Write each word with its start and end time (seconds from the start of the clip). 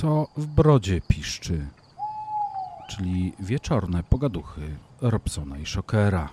co 0.00 0.28
w 0.36 0.46
brodzie 0.46 1.00
piszczy, 1.00 1.66
czyli 2.90 3.32
wieczorne 3.40 4.02
pogaduchy 4.02 4.76
Robsona 5.00 5.58
i 5.58 5.66
Shockera. 5.66 6.28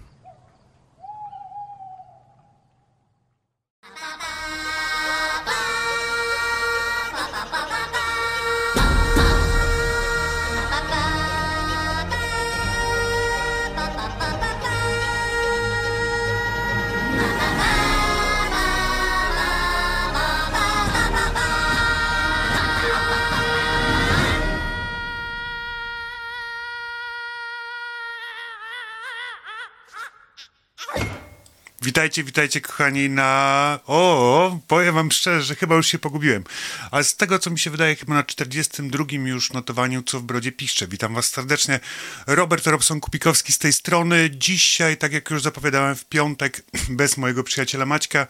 Witajcie, 32.16 32.24
witajcie 32.32 32.62
kochani 32.62 33.10
na... 33.10 33.80
O, 33.88 34.60
powiem 34.68 34.96
wam 34.96 35.12
szczerze, 35.12 35.44
że 35.44 35.56
chyba 35.56 35.76
już 35.76 35.88
się 35.88 36.00
pogubiłem. 36.00 36.44
Ale 36.92 37.04
z 37.04 37.16
tego, 37.16 37.40
co 37.40 37.50
mi 37.50 37.60
się 37.60 37.70
wydaje, 37.70 37.96
chyba 37.96 38.14
na 38.14 38.24
42 38.24 39.06
już 39.10 39.54
notowaniu, 39.54 40.04
co 40.04 40.20
w 40.20 40.24
brodzie 40.24 40.52
piszcze. 40.52 40.88
Witam 40.88 41.14
was 41.14 41.26
serdecznie. 41.26 41.80
Robert 42.28 42.68
Robson-Kupikowski 42.68 43.52
z 43.52 43.58
tej 43.58 43.74
strony. 43.74 44.30
Dzisiaj, 44.30 44.98
tak 44.98 45.14
jak 45.14 45.30
już 45.30 45.42
zapowiadałem 45.42 45.96
w 45.96 46.06
piątek, 46.06 46.64
bez 46.90 47.18
mojego 47.18 47.44
przyjaciela 47.44 47.86
Maćka, 47.86 48.28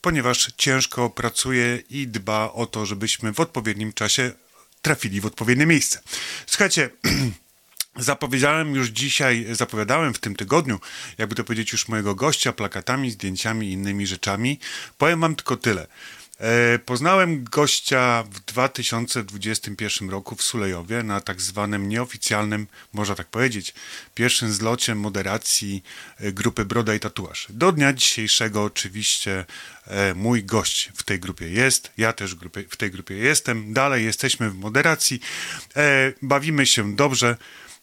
ponieważ 0.00 0.52
ciężko 0.56 1.10
pracuje 1.10 1.82
i 1.90 2.08
dba 2.08 2.52
o 2.52 2.66
to, 2.66 2.86
żebyśmy 2.86 3.32
w 3.32 3.40
odpowiednim 3.40 3.92
czasie 3.92 4.32
trafili 4.82 5.20
w 5.20 5.26
odpowiednie 5.26 5.66
miejsce. 5.66 6.00
Słuchajcie... 6.46 6.90
Zapowiedziałem 7.98 8.74
już 8.74 8.88
dzisiaj, 8.88 9.46
zapowiadałem 9.52 10.14
w 10.14 10.18
tym 10.18 10.36
tygodniu, 10.36 10.80
jakby 11.18 11.34
to 11.34 11.44
powiedzieć, 11.44 11.72
już 11.72 11.88
mojego 11.88 12.14
gościa 12.14 12.52
plakatami, 12.52 13.10
zdjęciami 13.10 13.68
i 13.68 13.72
innymi 13.72 14.06
rzeczami. 14.06 14.58
Powiem 14.98 15.20
wam 15.20 15.36
tylko 15.36 15.56
tyle. 15.56 15.86
E, 16.40 16.78
poznałem 16.78 17.44
gościa 17.44 18.24
w 18.30 18.40
2021 18.40 20.10
roku 20.10 20.36
w 20.36 20.42
Sulejowie 20.42 21.02
na 21.02 21.20
tak 21.20 21.40
zwanym 21.40 21.88
nieoficjalnym, 21.88 22.66
można 22.92 23.14
tak 23.14 23.26
powiedzieć, 23.26 23.74
pierwszym 24.14 24.52
zlocie 24.52 24.94
moderacji 24.94 25.82
e, 26.18 26.32
grupy 26.32 26.64
Broda 26.64 26.94
i 26.94 27.00
Tatuaż. 27.00 27.46
Do 27.50 27.72
dnia 27.72 27.92
dzisiejszego 27.92 28.64
oczywiście 28.64 29.44
e, 29.86 30.14
mój 30.14 30.44
gość 30.44 30.90
w 30.94 31.02
tej 31.02 31.20
grupie 31.20 31.48
jest, 31.48 31.92
ja 31.96 32.12
też 32.12 32.36
w 32.70 32.76
tej 32.76 32.90
grupie 32.90 33.14
jestem, 33.14 33.72
dalej 33.72 34.04
jesteśmy 34.04 34.50
w 34.50 34.54
moderacji, 34.54 35.20
bawimy 36.22 36.66
się 36.66 36.96
dobrze 36.96 37.36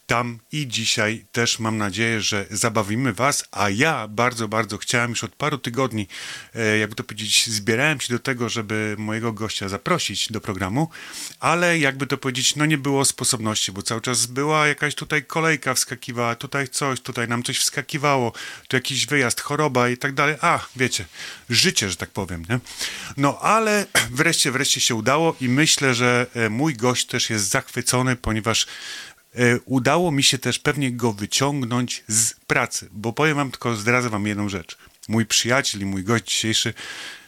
tam 0.08 0.39
i 0.52 0.67
dzisiaj 0.67 1.25
też 1.31 1.59
mam 1.59 1.78
nadzieję, 1.78 2.22
że 2.22 2.45
zabawimy 2.52 3.14
Was, 3.14 3.45
a 3.52 3.70
ja 3.70 4.08
bardzo, 4.08 4.47
bardzo 4.47 4.78
chciałem 4.78 5.09
już 5.09 5.23
od 5.23 5.36
paru 5.36 5.58
tygodni, 5.58 6.08
e, 6.56 6.78
jakby 6.78 6.95
to 6.95 7.03
powiedzieć, 7.03 7.50
zbierałem 7.50 8.00
się 8.00 8.14
do 8.14 8.20
tego, 8.20 8.50
żeby 8.50 8.95
mojego 8.97 9.34
gościa 9.34 9.70
zaprosić 9.70 10.31
do 10.31 10.42
programu, 10.42 10.89
ale 11.39 11.80
jakby 11.80 12.08
to 12.08 12.17
powiedzieć, 12.17 12.56
no 12.56 12.66
nie 12.66 12.78
było 12.78 13.06
sposobności, 13.06 13.72
bo 13.72 13.81
cały 13.81 14.02
czas 14.02 14.25
była 14.25 14.67
jakaś 14.67 14.95
tutaj 14.95 15.23
kolejka 15.23 15.73
wskakiwała, 15.73 16.36
tutaj 16.36 16.67
coś, 16.67 17.02
tutaj 17.02 17.28
nam 17.28 17.44
coś 17.44 17.59
wskakiwało, 17.59 18.34
tu 18.67 18.78
jakiś 18.78 19.06
wyjazd, 19.06 19.42
choroba 19.42 19.90
i 19.90 19.97
tak 19.97 20.14
dalej. 20.14 20.36
A, 20.42 20.59
wiecie, 20.75 21.06
życie, 21.50 21.90
że 21.90 21.95
tak 21.95 22.09
powiem, 22.09 22.45
nie? 22.50 22.59
No 23.17 23.40
ale 23.40 23.86
wreszcie, 24.12 24.52
wreszcie 24.52 24.81
się 24.81 24.95
udało 24.95 25.36
i 25.42 25.50
myślę, 25.50 25.94
że 25.94 26.28
e, 26.36 26.50
mój 26.50 26.73
gość 26.73 27.06
też 27.06 27.30
jest 27.30 27.50
zachwycony, 27.50 28.16
ponieważ 28.16 28.67
udało 29.66 30.11
mi 30.11 30.23
się 30.23 30.38
też 30.38 30.59
pewnie 30.59 30.91
go 30.91 31.14
wyciągnąć 31.14 32.03
z 32.08 32.34
pracy, 32.34 32.90
bo 32.91 33.13
powiem 33.13 33.35
wam 33.35 33.51
tylko, 33.51 33.75
zdradzę 33.75 34.09
wam 34.09 34.28
jedną 34.28 34.50
rzecz. 34.50 34.78
Mój 35.07 35.25
przyjaciel 35.25 35.81
i 35.81 35.85
mój 35.85 36.03
gość 36.03 36.25
dzisiejszy 36.25 36.73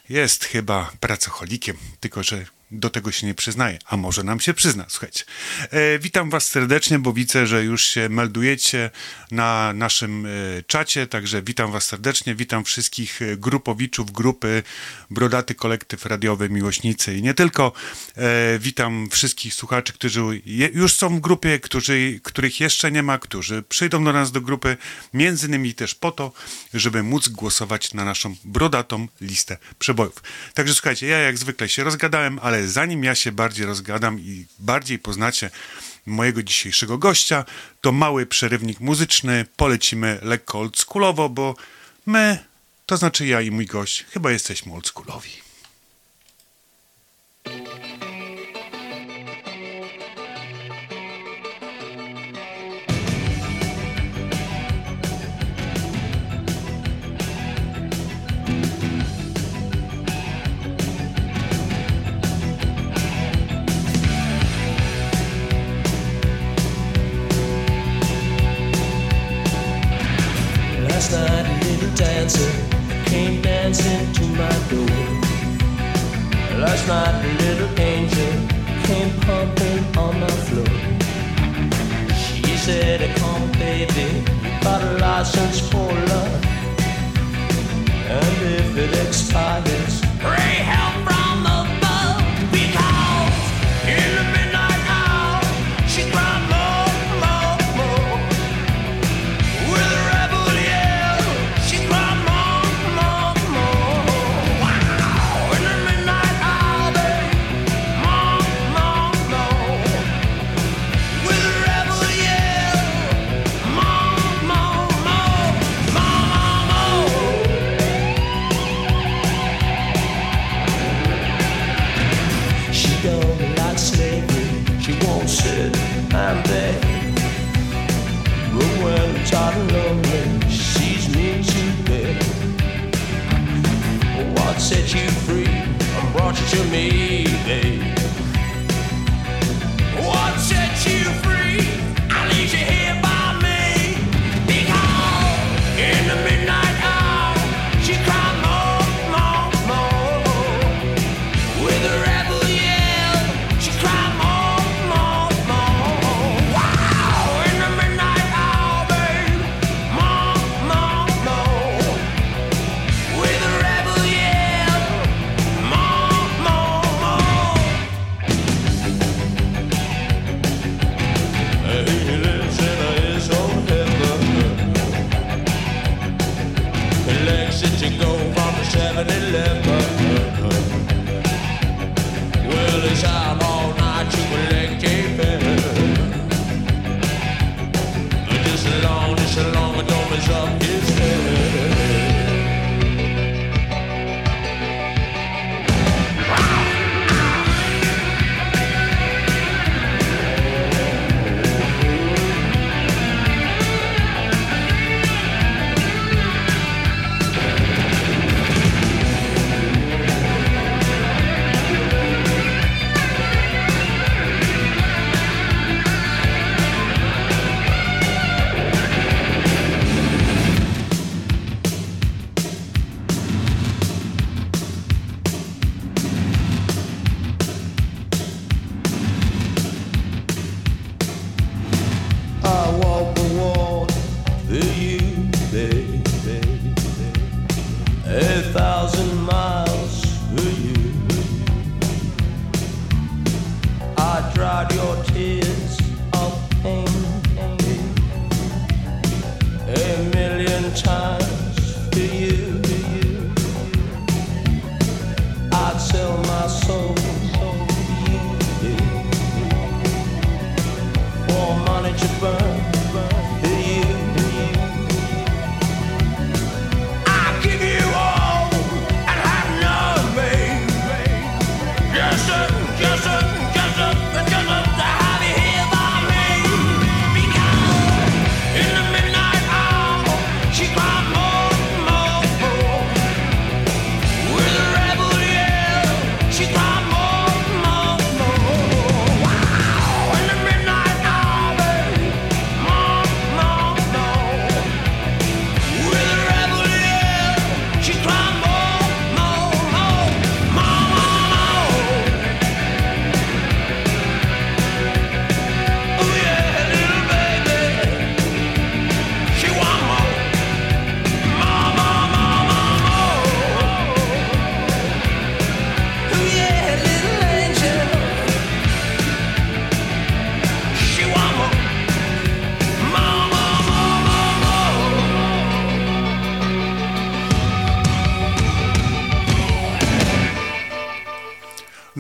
jest 0.10 0.46
chyba 0.46 0.92
pracocholikiem, 1.00 1.78
tylko 2.00 2.24
że 2.24 2.46
do 2.72 2.90
tego 2.90 3.12
się 3.12 3.28
nie 3.28 3.34
przyznaje, 3.34 3.80
a 3.86 3.98
może 3.98 4.24
nam 4.24 4.40
się 4.40 4.54
przyzna, 4.54 4.86
słuchajcie. 4.90 5.24
E, 5.72 6.00
witam 6.00 6.30
was 6.30 6.50
serdecznie, 6.50 7.00
bo 7.00 7.14
widzę, 7.14 7.48
że 7.48 7.64
już 7.64 7.84
się 7.84 8.10
meldujecie 8.10 8.92
na 9.32 9.74
naszym 9.74 10.26
e, 10.26 10.30
czacie, 10.68 11.08
także 11.08 11.42
witam 11.42 11.72
was 11.72 11.86
serdecznie, 11.86 12.36
witam 12.36 12.64
wszystkich 12.64 13.20
grupowiczów 13.38 14.12
grupy 14.12 14.64
Brodaty 15.10 15.56
Kolektyw 15.56 16.06
Radiowy 16.06 16.50
Miłośnicy 16.50 17.16
i 17.16 17.22
nie 17.22 17.34
tylko. 17.34 17.72
E, 18.18 18.60
witam 18.60 19.10
wszystkich 19.12 19.54
słuchaczy, 19.54 19.94
którzy 19.94 20.22
je, 20.46 20.70
już 20.74 20.94
są 20.94 21.18
w 21.18 21.20
grupie, 21.20 21.60
którzy, 21.60 22.20
których 22.24 22.60
jeszcze 22.60 22.92
nie 22.92 23.04
ma, 23.04 23.18
którzy 23.20 23.64
przyjdą 23.64 24.04
do 24.04 24.14
nas 24.14 24.32
do 24.32 24.42
grupy, 24.42 24.78
między 25.14 25.48
innymi 25.48 25.74
też 25.74 25.96
po 25.96 26.12
to, 26.12 26.32
żeby 26.74 27.04
móc 27.04 27.30
głosować 27.30 27.94
na 27.94 28.06
naszą 28.06 28.36
brodatą 28.46 29.08
listę 29.22 29.58
przebojów. 29.80 30.24
Także 30.54 30.74
słuchajcie, 30.74 31.08
ja 31.08 31.18
jak 31.18 31.38
zwykle 31.38 31.70
się 31.70 31.84
rozgadałem, 31.84 32.40
ale 32.42 32.57
ale 32.58 32.68
zanim 32.68 33.04
ja 33.04 33.16
się 33.16 33.32
bardziej 33.32 33.66
rozgadam 33.66 34.20
i 34.20 34.46
bardziej 34.60 35.00
poznacie 35.00 35.50
mojego 36.06 36.44
dzisiejszego 36.44 36.98
gościa, 36.98 37.46
to 37.82 37.92
mały 37.92 38.26
przerywnik 38.26 38.80
muzyczny, 38.80 39.46
polecimy 39.56 40.20
lekko 40.22 40.60
oldschoolowo, 40.60 41.30
bo 41.30 41.56
my, 42.06 42.46
to 42.86 42.98
znaczy 42.98 43.28
ja 43.28 43.42
i 43.42 43.52
mój 43.52 43.66
gość, 43.66 44.06
chyba 44.10 44.32
jesteśmy 44.32 44.74
oldschoolowi. 44.74 45.32
Dancer 71.98 72.52
came 73.06 73.42
dancing 73.42 74.14
to 74.14 74.24
my 74.42 74.56
door. 74.70 74.98
Last 76.62 76.88
night, 76.88 77.26
a 77.26 77.34
little 77.44 77.80
angel 77.80 78.34
came 78.86 79.12
pumping 79.22 79.98
on 79.98 80.20
my 80.20 80.36
floor. 80.46 80.74
She 82.14 82.56
said, 82.56 83.00
Come, 83.18 83.52
baby, 83.54 84.24
you 84.44 84.52
got 84.62 84.84
a 84.84 84.98
license 85.00 85.60
for 85.60 85.92
love. 86.12 86.46
And 88.16 88.38
if 88.60 88.78
it 88.78 89.08
expires, 89.08 90.02
pray 90.20 90.56
help 90.74 91.07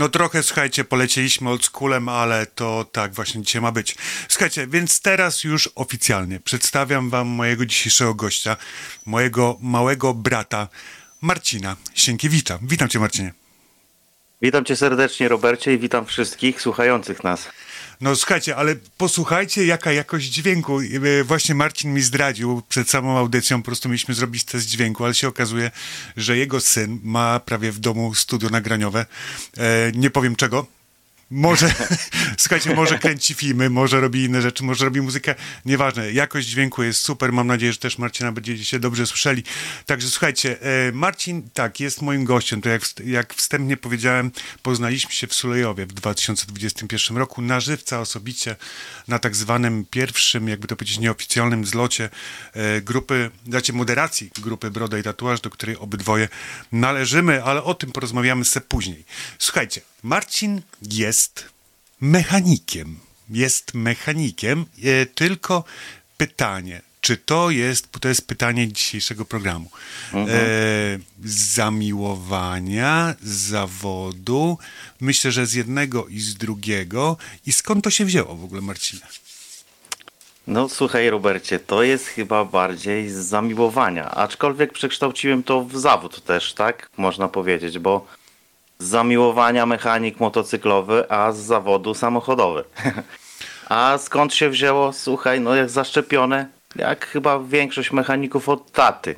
No 0.07 0.12
trochę, 0.12 0.44
słuchajcie, 0.44 0.83
polecieliśmy 0.83 1.50
oldschoolem, 1.50 2.09
ale 2.09 2.45
to 2.45 2.86
tak 2.92 3.13
właśnie 3.13 3.42
dzisiaj 3.42 3.62
ma 3.62 3.71
być. 3.71 3.95
Słuchajcie, 4.27 4.68
więc 4.68 5.01
teraz 5.01 5.44
już 5.44 5.69
oficjalnie 5.75 6.39
przedstawiam 6.39 7.09
wam 7.09 7.27
mojego 7.27 7.65
dzisiejszego 7.65 8.15
gościa, 8.15 8.57
mojego 9.06 9.57
małego 9.62 10.13
brata 10.13 10.68
Marcina 11.21 11.75
Sienkiewicza. 11.94 12.59
Witam 12.62 12.89
cię 12.89 13.00
Marcinie. 13.00 13.33
Witam 14.42 14.65
cię 14.65 14.75
serdecznie 14.75 15.27
Robercie 15.27 15.74
i 15.74 15.80
witam 15.80 16.06
wszystkich 16.06 16.62
słuchających 16.62 17.24
nas. 17.24 17.50
No 18.01 18.15
słuchajcie, 18.15 18.55
ale 18.55 18.75
posłuchajcie, 18.97 19.65
jaka 19.65 19.91
jakość 19.91 20.27
dźwięku. 20.27 20.79
E, 20.79 21.23
właśnie 21.23 21.55
Marcin 21.55 21.94
mi 21.94 22.01
zdradził 22.01 22.61
przed 22.69 22.89
samą 22.89 23.17
audycją, 23.17 23.61
po 23.61 23.65
prostu 23.65 23.89
mieliśmy 23.89 24.13
zrobić 24.13 24.44
test 24.44 24.67
dźwięku, 24.67 25.05
ale 25.05 25.13
się 25.13 25.27
okazuje, 25.27 25.71
że 26.17 26.38
jego 26.38 26.61
syn 26.61 26.99
ma 27.03 27.39
prawie 27.39 27.71
w 27.71 27.79
domu 27.79 28.15
studio 28.15 28.49
nagraniowe. 28.49 29.05
E, 29.57 29.91
nie 29.95 30.09
powiem 30.09 30.35
czego, 30.35 30.67
może, 31.29 31.74
słuchajcie, 32.38 32.75
może 32.75 33.00
kręci 33.00 33.33
filmy, 33.33 33.69
może 33.69 34.01
robi 34.01 34.24
inne 34.24 34.41
rzeczy, 34.41 34.63
może 34.63 34.85
robi 34.85 35.01
muzykę, 35.01 35.35
nieważne. 35.65 36.12
Jakość 36.12 36.47
dźwięku 36.47 36.83
jest 36.83 37.01
super, 37.01 37.33
mam 37.33 37.47
nadzieję, 37.47 37.74
że 37.74 37.79
też 37.79 37.97
Marcina 37.97 38.31
będziecie 38.31 38.65
się 38.65 38.79
dobrze 38.79 39.07
słyszeli. 39.07 39.44
Także 39.85 40.09
słuchajcie, 40.09 40.62
e, 40.62 40.91
Marcin, 40.91 41.50
tak, 41.53 41.79
jest 41.79 42.01
moim 42.01 42.25
gościem, 42.25 42.62
to 42.62 42.69
jak, 42.69 42.81
jak 43.06 43.33
wstępnie 43.33 43.77
powiedziałem, 43.77 44.31
poznaliśmy 44.63 45.12
się 45.12 45.27
w 45.27 45.33
Sulejowie 45.33 45.85
w 45.85 45.94
2021 45.94 47.18
roku, 47.18 47.42
na 47.42 47.59
żywca 47.59 47.99
osobicie, 47.99 48.56
na 49.07 49.19
tak 49.19 49.35
zwanym 49.35 49.85
pierwszym, 49.90 50.47
jakby 50.47 50.68
to 50.68 50.75
powiedzieć, 50.75 50.99
nieoficjalnym 50.99 51.66
zlocie 51.66 52.09
e, 52.54 52.81
grupy, 52.81 53.31
znaczy 53.47 53.73
moderacji 53.73 54.31
grupy 54.37 54.71
Broda 54.71 54.97
i 54.97 55.04
Tatuaż, 55.04 55.42
do 55.42 55.49
której 55.49 55.78
obydwoje 55.78 56.28
należymy, 56.71 57.44
ale 57.44 57.63
o 57.63 57.73
tym 57.73 57.92
porozmawiamy 57.92 58.45
sobie 58.45 58.66
później. 58.69 59.06
Słuchajcie, 59.40 59.81
Marcin 60.07 60.61
jest 60.81 61.49
mechanikiem. 62.02 62.99
Jest 63.30 63.73
mechanikiem, 63.73 64.66
e, 64.83 65.06
tylko 65.06 65.64
pytanie, 66.18 66.81
czy 67.02 67.18
to 67.18 67.49
jest, 67.52 67.92
to 68.02 68.07
jest 68.07 68.28
pytanie 68.28 68.68
dzisiejszego 68.68 69.26
programu, 69.26 69.69
mhm. 70.14 70.40
e, 70.40 70.99
zamiłowania, 71.30 73.16
zawodu, 73.21 74.57
myślę, 75.02 75.31
że 75.31 75.45
z 75.45 75.54
jednego 75.54 76.07
i 76.07 76.19
z 76.19 76.35
drugiego. 76.35 77.18
I 77.45 77.52
skąd 77.52 77.83
to 77.83 77.90
się 77.90 78.06
wzięło 78.06 78.35
w 78.35 78.44
ogóle, 78.44 78.61
Marcinie? 78.61 79.02
No 80.47 80.69
słuchaj 80.69 81.09
Robercie, 81.09 81.59
to 81.59 81.83
jest 81.83 82.06
chyba 82.06 82.45
bardziej 82.45 83.09
z 83.09 83.16
zamiłowania, 83.16 84.11
aczkolwiek 84.11 84.73
przekształciłem 84.73 85.44
to 85.44 85.64
w 85.64 85.78
zawód 85.78 86.23
też, 86.23 86.54
tak? 86.54 86.90
Można 86.97 87.28
powiedzieć, 87.28 87.80
bo 87.80 88.17
z 88.79 88.85
zamiłowania 88.85 89.65
mechanik 89.65 90.19
motocyklowy, 90.19 91.11
a 91.11 91.31
z 91.31 91.37
zawodu 91.37 91.93
samochodowy. 91.93 92.63
a 93.69 93.97
skąd 93.97 94.33
się 94.33 94.49
wzięło? 94.49 94.93
Słuchaj, 94.93 95.41
no 95.41 95.55
jak 95.55 95.69
zaszczepione, 95.69 96.47
jak 96.75 97.05
chyba 97.05 97.39
większość 97.39 97.91
mechaników 97.91 98.49
od 98.49 98.71
taty. 98.71 99.15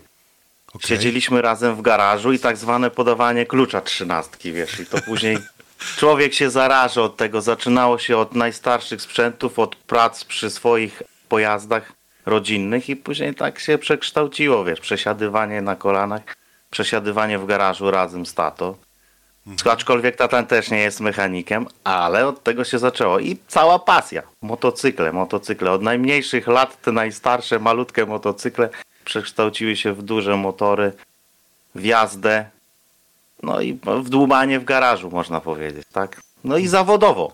Okay. 0.73 0.87
Siedzieliśmy 0.87 1.41
razem 1.41 1.75
w 1.75 1.81
garażu 1.81 2.33
i 2.33 2.39
tak 2.39 2.57
zwane 2.57 2.91
podawanie 2.91 3.45
klucza 3.45 3.81
trzynastki, 3.81 4.53
wiesz, 4.53 4.79
i 4.79 4.85
to 4.85 5.01
później 5.01 5.37
człowiek 5.99 6.33
się 6.33 6.49
zaraża 6.49 7.01
od 7.01 7.17
tego. 7.17 7.41
Zaczynało 7.41 7.99
się 7.99 8.17
od 8.17 8.35
najstarszych 8.35 9.01
sprzętów, 9.01 9.59
od 9.59 9.75
prac 9.75 10.25
przy 10.25 10.49
swoich 10.49 11.03
pojazdach 11.29 11.93
rodzinnych 12.25 12.89
i 12.89 12.95
później 12.95 13.35
tak 13.35 13.59
się 13.59 13.77
przekształciło, 13.77 14.65
wiesz, 14.65 14.79
przesiadywanie 14.79 15.61
na 15.61 15.75
kolanach, 15.75 16.21
przesiadywanie 16.69 17.39
w 17.39 17.45
garażu 17.45 17.91
razem 17.91 18.25
z 18.25 18.33
tato. 18.33 18.77
Mhm. 19.47 19.73
Aczkolwiek 19.73 20.15
tatan 20.15 20.45
też 20.45 20.71
nie 20.71 20.79
jest 20.79 20.99
mechanikiem, 20.99 21.67
ale 21.83 22.27
od 22.27 22.43
tego 22.43 22.63
się 22.63 22.79
zaczęło. 22.79 23.19
I 23.19 23.37
cała 23.47 23.79
pasja. 23.79 24.23
Motocykle, 24.41 25.11
motocykle. 25.11 25.71
Od 25.71 25.81
najmniejszych 25.81 26.47
lat 26.47 26.81
te 26.81 26.91
najstarsze, 26.91 27.59
malutkie 27.59 28.05
motocykle 28.05 28.69
przekształciły 29.05 29.75
się 29.75 29.93
w 29.93 30.01
duże 30.01 30.37
motory, 30.37 30.91
w 31.75 31.83
jazdę, 31.83 32.45
no 33.43 33.61
i 33.61 33.79
w 34.03 34.09
dłubanie 34.09 34.59
w 34.59 34.63
garażu, 34.63 35.09
można 35.09 35.41
powiedzieć, 35.41 35.87
tak? 35.93 36.21
No 36.43 36.57
i 36.57 36.67
zawodowo. 36.67 37.31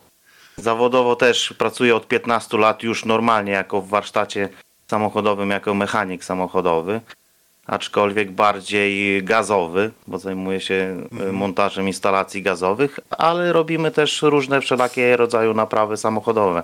Zawodowo 0.58 1.16
też 1.16 1.54
pracuję 1.58 1.96
od 1.96 2.08
15 2.08 2.58
lat 2.58 2.84
już 2.84 3.06
normalnie 3.06 3.52
jako 3.52 3.82
w 3.82 3.90
warsztacie 3.90 4.50
samochodowym, 4.88 5.50
jako 5.50 5.74
mechanik 5.74 6.24
samochodowy. 6.24 7.02
Aczkolwiek 7.68 8.32
bardziej 8.32 9.24
gazowy, 9.24 9.92
bo 10.08 10.20
zajmuję 10.20 10.62
się 10.62 11.08
y, 11.30 11.32
montażem 11.32 11.88
instalacji 11.88 12.42
gazowych, 12.42 13.00
ale 13.10 13.54
robimy 13.54 13.92
też 13.92 14.22
różne 14.22 14.62
wszelakie 14.62 15.18
rodzaju 15.18 15.54
naprawy 15.54 15.98
samochodowe. 15.98 16.64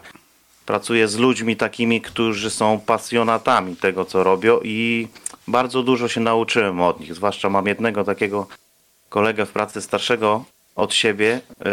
Pracuję 0.65 1.07
z 1.07 1.17
ludźmi 1.17 1.57
takimi, 1.57 2.01
którzy 2.01 2.49
są 2.49 2.79
pasjonatami 2.79 3.75
tego, 3.75 4.05
co 4.05 4.23
robią 4.23 4.59
i 4.63 5.07
bardzo 5.47 5.83
dużo 5.83 6.07
się 6.07 6.21
nauczyłem 6.21 6.81
od 6.81 6.99
nich. 6.99 7.15
Zwłaszcza 7.15 7.49
mam 7.49 7.67
jednego 7.67 8.03
takiego 8.03 8.47
kolegę 9.09 9.45
w 9.45 9.51
pracy 9.51 9.81
starszego 9.81 10.43
od 10.75 10.93
siebie, 10.93 11.41
y, 11.51 11.65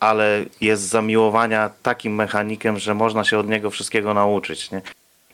ale 0.00 0.44
jest 0.60 0.82
z 0.82 0.88
zamiłowania 0.88 1.70
takim 1.82 2.14
mechanikiem, 2.14 2.78
że 2.78 2.94
można 2.94 3.24
się 3.24 3.38
od 3.38 3.48
niego 3.48 3.70
wszystkiego 3.70 4.14
nauczyć. 4.14 4.70
Nie? 4.70 4.82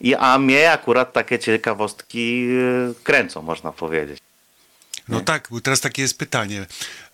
I, 0.00 0.14
a 0.14 0.38
mnie 0.38 0.72
akurat 0.72 1.12
takie 1.12 1.38
ciekawostki 1.38 2.46
y, 2.50 2.94
kręcą, 3.02 3.42
można 3.42 3.72
powiedzieć. 3.72 4.18
No 5.08 5.20
tak, 5.20 5.48
bo 5.50 5.60
teraz 5.60 5.80
takie 5.80 6.02
jest 6.02 6.18
pytanie 6.18 6.66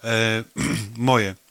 e, 0.04 0.44
moje. 0.96 1.28
E, 1.28 1.46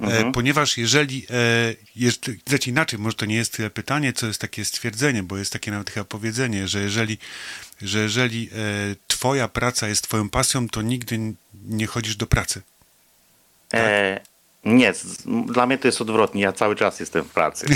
Mhm. 0.00 0.32
Ponieważ 0.32 0.78
jeżeli, 0.78 1.26
e, 1.30 1.74
jest, 1.96 2.30
znaczy 2.46 2.70
inaczej, 2.70 2.98
może 2.98 3.16
to 3.16 3.26
nie 3.26 3.36
jest 3.36 3.52
tyle 3.52 3.70
pytanie, 3.70 4.12
co 4.12 4.26
jest 4.26 4.40
takie 4.40 4.64
stwierdzenie, 4.64 5.22
bo 5.22 5.36
jest 5.36 5.52
takie 5.52 5.70
nawet 5.70 5.90
chyba 5.90 6.04
powiedzenie, 6.04 6.68
że 6.68 6.82
jeżeli, 6.82 7.18
że 7.82 7.98
jeżeli 7.98 8.50
e, 8.52 8.56
twoja 9.06 9.48
praca 9.48 9.88
jest 9.88 10.02
twoją 10.02 10.28
pasją, 10.28 10.68
to 10.68 10.82
nigdy 10.82 11.18
nie 11.64 11.86
chodzisz 11.86 12.16
do 12.16 12.26
pracy. 12.26 12.62
E, 13.74 14.20
nie, 14.64 14.92
dla 15.46 15.66
mnie 15.66 15.78
to 15.78 15.88
jest 15.88 16.00
odwrotnie, 16.00 16.42
ja 16.42 16.52
cały 16.52 16.76
czas 16.76 17.00
jestem 17.00 17.24
w 17.24 17.30
pracy. 17.30 17.66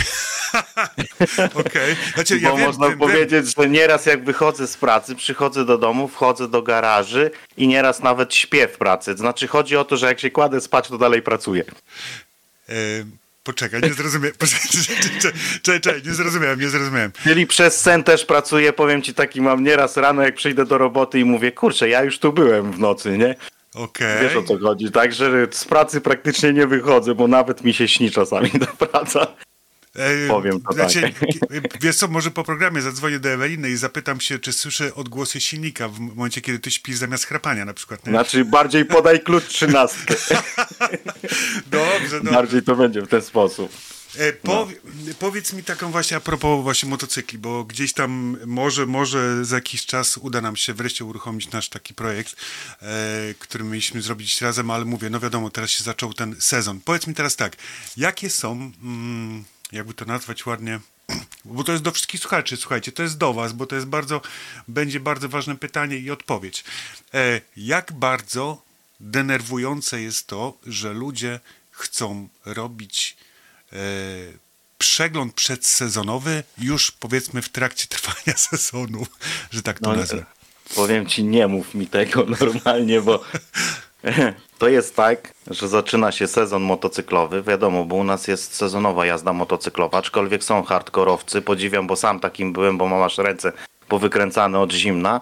Okej. 1.66 1.96
Znaczy, 2.14 2.40
Bo 2.40 2.56
można 2.56 2.90
powiedzieć, 2.90 3.54
że 3.58 3.68
nieraz 3.68 4.06
jak 4.06 4.24
wychodzę 4.24 4.66
z 4.66 4.76
pracy, 4.76 5.14
przychodzę 5.14 5.64
do 5.64 5.78
domu, 5.78 6.08
wchodzę 6.08 6.48
do 6.48 6.62
garaży 6.62 7.30
i 7.56 7.68
nieraz 7.68 8.02
nawet 8.02 8.34
śpię 8.34 8.68
w 8.68 8.78
pracy. 8.78 9.16
Znaczy 9.16 9.46
chodzi 9.46 9.76
o 9.76 9.84
to, 9.84 9.96
że 9.96 10.06
jak 10.06 10.20
się 10.20 10.30
kładę 10.30 10.60
spać, 10.60 10.88
to 10.88 10.98
dalej 10.98 11.22
pracuję. 11.22 11.64
E, 12.68 12.72
poczekaj, 13.44 13.80
nie 13.82 13.94
zrozumiałem. 13.94 14.36
Czekaj, 15.62 15.80
czekaj, 15.80 16.02
nie 16.06 16.14
zrozumiałem, 16.14 16.60
nie 16.60 16.68
zrozumiałem. 16.68 17.12
Czyli 17.22 17.46
przez 17.46 17.80
sen 17.80 18.04
też 18.04 18.24
pracuję, 18.24 18.72
powiem 18.72 19.02
ci 19.02 19.14
taki 19.14 19.40
mam 19.40 19.64
nieraz 19.64 19.96
rano, 19.96 20.22
jak 20.22 20.34
przyjdę 20.34 20.64
do 20.64 20.78
roboty 20.78 21.20
i 21.20 21.24
mówię, 21.24 21.52
kurczę, 21.52 21.88
ja 21.88 22.02
już 22.02 22.18
tu 22.18 22.32
byłem 22.32 22.72
w 22.72 22.78
nocy, 22.78 23.18
nie? 23.18 23.34
Okej. 23.76 24.22
Wiesz 24.22 24.36
o 24.36 24.42
co 24.42 24.58
chodzi, 24.58 24.90
także 24.90 25.46
z 25.50 25.64
pracy 25.64 26.00
praktycznie 26.00 26.52
nie 26.52 26.66
wychodzę, 26.66 27.14
bo 27.14 27.28
nawet 27.28 27.64
mi 27.64 27.74
się 27.74 27.88
śni 27.88 28.10
czasami 28.10 28.50
ta 28.50 28.86
praca. 28.86 29.26
E, 29.96 30.28
Powiem 30.28 30.60
to 30.60 30.74
tak. 30.74 30.88
ki- 30.90 31.40
Wiesz 31.82 31.96
co, 31.96 32.08
może 32.08 32.30
po 32.30 32.44
programie 32.44 32.82
zadzwonię 32.82 33.18
do 33.18 33.28
Eweliny 33.28 33.70
i 33.70 33.76
zapytam 33.76 34.20
się, 34.20 34.38
czy 34.38 34.52
słyszę 34.52 34.94
odgłosy 34.94 35.40
silnika 35.40 35.88
w 35.88 36.00
momencie, 36.00 36.40
kiedy 36.40 36.58
ty 36.58 36.70
śpisz 36.70 36.96
zamiast 36.96 37.24
chrapania 37.24 37.64
na 37.64 37.74
przykład. 37.74 38.06
Nie? 38.06 38.10
Znaczy 38.10 38.44
bardziej 38.44 38.84
podaj 38.84 39.20
klucz 39.20 39.44
trzynastkę. 39.44 40.14
Dobrze, 41.66 42.16
dobrze. 42.20 42.30
Bardziej 42.32 42.62
to 42.62 42.76
będzie 42.76 43.02
w 43.02 43.08
ten 43.08 43.22
sposób. 43.22 43.72
Powie, 44.42 44.76
Powiedz 45.18 45.52
mi 45.52 45.64
taką 45.64 45.90
właśnie 45.90 46.16
a 46.16 46.20
propos 46.20 46.62
właśnie 46.62 46.88
motocykli, 46.88 47.38
bo 47.38 47.64
gdzieś 47.64 47.92
tam 47.92 48.38
może, 48.46 48.86
może 48.86 49.44
za 49.44 49.56
jakiś 49.56 49.86
czas 49.86 50.16
uda 50.16 50.40
nam 50.40 50.56
się 50.56 50.74
wreszcie 50.74 51.04
uruchomić 51.04 51.50
nasz 51.50 51.68
taki 51.68 51.94
projekt, 51.94 52.36
e, 52.82 53.34
który 53.38 53.64
mieliśmy 53.64 54.02
zrobić 54.02 54.40
razem, 54.40 54.70
ale 54.70 54.84
mówię, 54.84 55.10
no 55.10 55.20
wiadomo, 55.20 55.50
teraz 55.50 55.70
się 55.70 55.84
zaczął 55.84 56.14
ten 56.14 56.36
sezon. 56.40 56.80
Powiedz 56.80 57.06
mi 57.06 57.14
teraz 57.14 57.36
tak, 57.36 57.56
jakie 57.96 58.30
są, 58.30 58.72
mm, 58.82 59.44
jakby 59.72 59.94
to 59.94 60.04
nazwać 60.04 60.46
ładnie, 60.46 60.80
bo 61.44 61.64
to 61.64 61.72
jest 61.72 61.84
do 61.84 61.92
wszystkich 61.92 62.20
słuchaczy, 62.20 62.56
słuchajcie, 62.56 62.92
to 62.92 63.02
jest 63.02 63.18
do 63.18 63.34
was, 63.34 63.52
bo 63.52 63.66
to 63.66 63.74
jest 63.74 63.86
bardzo, 63.86 64.20
będzie 64.68 65.00
bardzo 65.00 65.28
ważne 65.28 65.56
pytanie 65.56 65.98
i 65.98 66.10
odpowiedź. 66.10 66.64
E, 67.14 67.40
jak 67.56 67.92
bardzo 67.92 68.62
denerwujące 69.00 70.00
jest 70.00 70.26
to, 70.26 70.58
że 70.66 70.92
ludzie 70.92 71.40
chcą 71.70 72.28
robić 72.44 73.16
przegląd 74.78 75.34
przedsezonowy 75.34 76.42
już 76.58 76.90
powiedzmy 76.90 77.42
w 77.42 77.48
trakcie 77.48 77.86
trwania 77.96 78.36
sezonu, 78.38 79.06
że 79.50 79.62
tak 79.62 79.80
to 79.80 79.90
No, 79.90 79.96
nazwę. 79.96 80.24
Powiem 80.74 81.06
ci, 81.06 81.24
nie 81.24 81.48
mów 81.48 81.74
mi 81.74 81.86
tego 81.86 82.26
normalnie, 82.40 83.00
bo 83.00 83.20
to 84.58 84.68
jest 84.68 84.96
tak, 84.96 85.34
że 85.50 85.68
zaczyna 85.68 86.12
się 86.12 86.26
sezon 86.26 86.62
motocyklowy. 86.62 87.42
Wiadomo, 87.42 87.84
bo 87.84 87.96
u 87.96 88.04
nas 88.04 88.28
jest 88.28 88.54
sezonowa 88.54 89.06
jazda 89.06 89.32
motocyklowa, 89.32 89.98
aczkolwiek 89.98 90.44
są 90.44 90.62
hardkorowcy. 90.62 91.42
Podziwiam, 91.42 91.86
bo 91.86 91.96
sam 91.96 92.20
takim 92.20 92.52
byłem, 92.52 92.78
bo 92.78 92.88
mam 92.88 93.02
aż 93.02 93.18
ręce 93.18 93.52
powykręcane 93.88 94.60
od 94.60 94.72
zimna. 94.72 95.20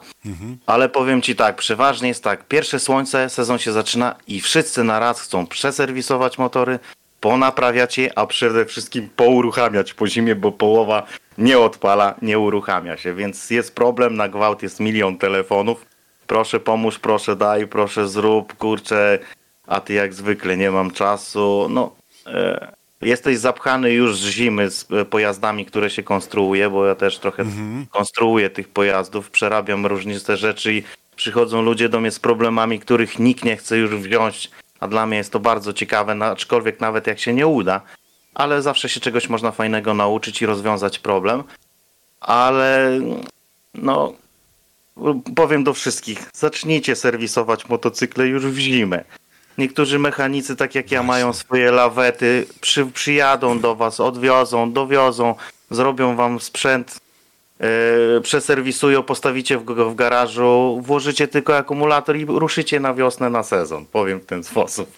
Ale 0.67 0.89
powiem 0.89 1.23
ci 1.23 1.37
tak, 1.37 1.57
przeważnie 1.57 2.09
jest 2.09 2.25
tak, 2.25 2.49
pierwsze 2.49 2.81
słońce, 2.81 3.31
sezon 3.31 3.59
się 3.59 3.73
zaczyna 3.73 4.17
i 4.27 4.41
wszyscy 4.41 4.85
na 4.85 4.99
raz 4.99 5.21
chcą 5.21 5.47
przeserwisować 5.47 6.39
motory, 6.39 6.79
ponaprawiać 7.25 7.99
je, 7.99 8.19
a 8.19 8.27
przede 8.27 8.65
wszystkim 8.67 9.09
pouruchamiać 9.17 9.95
po 9.95 10.07
zimie, 10.07 10.35
bo 10.35 10.53
połowa 10.53 11.07
nie 11.39 11.59
odpala, 11.59 12.15
nie 12.23 12.39
uruchamia 12.39 12.97
się, 12.97 13.15
więc 13.15 13.51
jest 13.51 13.75
problem, 13.75 14.17
na 14.17 14.29
gwałt 14.29 14.63
jest 14.63 14.81
milion 14.81 15.19
telefonów. 15.19 15.87
Proszę 16.27 16.61
pomóż, 16.61 16.99
proszę 16.99 17.37
daj, 17.37 17.67
proszę 17.67 18.09
zrób, 18.09 18.57
kurczę, 18.57 19.19
a 19.67 19.81
ty 19.81 19.93
jak 19.93 20.15
zwykle 20.15 20.57
nie 20.57 20.71
mam 20.71 20.91
czasu. 20.91 21.67
No, 21.71 21.91
e, 22.27 22.73
jesteś 23.03 23.39
zapchany 23.39 23.93
już 23.93 24.19
z 24.19 24.27
zimy 24.27 24.71
z 24.71 24.87
e, 24.93 25.05
pojazdami, 25.05 25.67
które 25.67 25.91
się 25.91 26.03
konstruuje, 26.03 26.71
bo 26.71 26.87
ja 26.87 26.95
też 26.95 27.19
trochę 27.19 27.45
konstruuję 27.91 28.51
tych 28.51 28.69
pojazdów, 28.69 29.31
przerabiam 29.31 29.87
różnice 29.87 30.37
rzeczy 30.37 30.75
i 30.75 30.83
przychodzą 31.17 31.63
ludzie 31.63 31.89
do 31.89 32.01
mnie 32.01 32.11
z 32.11 32.21
problemami, 32.21 32.81
których 32.81 33.19
nikt 33.19 33.45
nie 33.45 33.57
chce 33.57 33.79
już 33.79 33.97
wziąć, 33.97 34.51
a 34.85 34.89
dla 34.89 35.07
mnie 35.07 35.17
jest 35.17 35.33
to 35.33 35.41
bardzo 35.41 35.73
ciekawe, 35.73 36.17
aczkolwiek 36.21 36.81
nawet 36.81 37.07
jak 37.07 37.19
się 37.19 37.33
nie 37.33 37.47
uda, 37.47 37.81
ale 38.35 38.63
zawsze 38.63 38.89
się 38.89 39.01
czegoś 39.01 39.29
można 39.29 39.51
fajnego 39.51 39.95
nauczyć 39.95 40.43
i 40.43 40.47
rozwiązać 40.47 40.99
problem. 40.99 41.45
Ale 42.21 43.01
no, 43.75 44.13
powiem 45.37 45.65
do 45.65 45.75
wszystkich, 45.75 46.31
zacznijcie 46.35 46.97
serwisować 46.97 47.69
motocykle 47.69 48.27
już 48.27 48.47
w 48.47 48.59
zimę. 48.59 49.05
Niektórzy 49.59 49.99
mechanicy, 49.99 50.57
tak 50.57 50.75
jak 50.75 50.91
ja, 50.91 51.03
mają 51.03 51.33
swoje 51.33 51.71
lawety, 51.73 52.47
przy, 52.61 52.87
przyjadą 52.87 53.61
do 53.61 53.75
was, 53.75 54.01
odwiozą, 54.01 54.73
dowiozą, 54.73 55.35
zrobią 55.71 56.17
wam 56.17 56.41
sprzęt, 56.41 57.01
przeserwisują, 58.23 59.03
postawicie 59.03 59.61
go 59.61 59.91
w 59.91 59.95
garażu, 59.95 60.81
włożycie 60.83 61.29
tylko 61.29 61.57
akumulator 61.57 62.17
i 62.17 62.25
ruszycie 62.25 62.81
na 62.81 62.95
wiosnę 62.95 63.31
na 63.31 63.43
sezon. 63.43 63.87
Powiem 63.87 64.21
w 64.21 64.27
ten 64.27 64.45
sposób. 64.51 64.93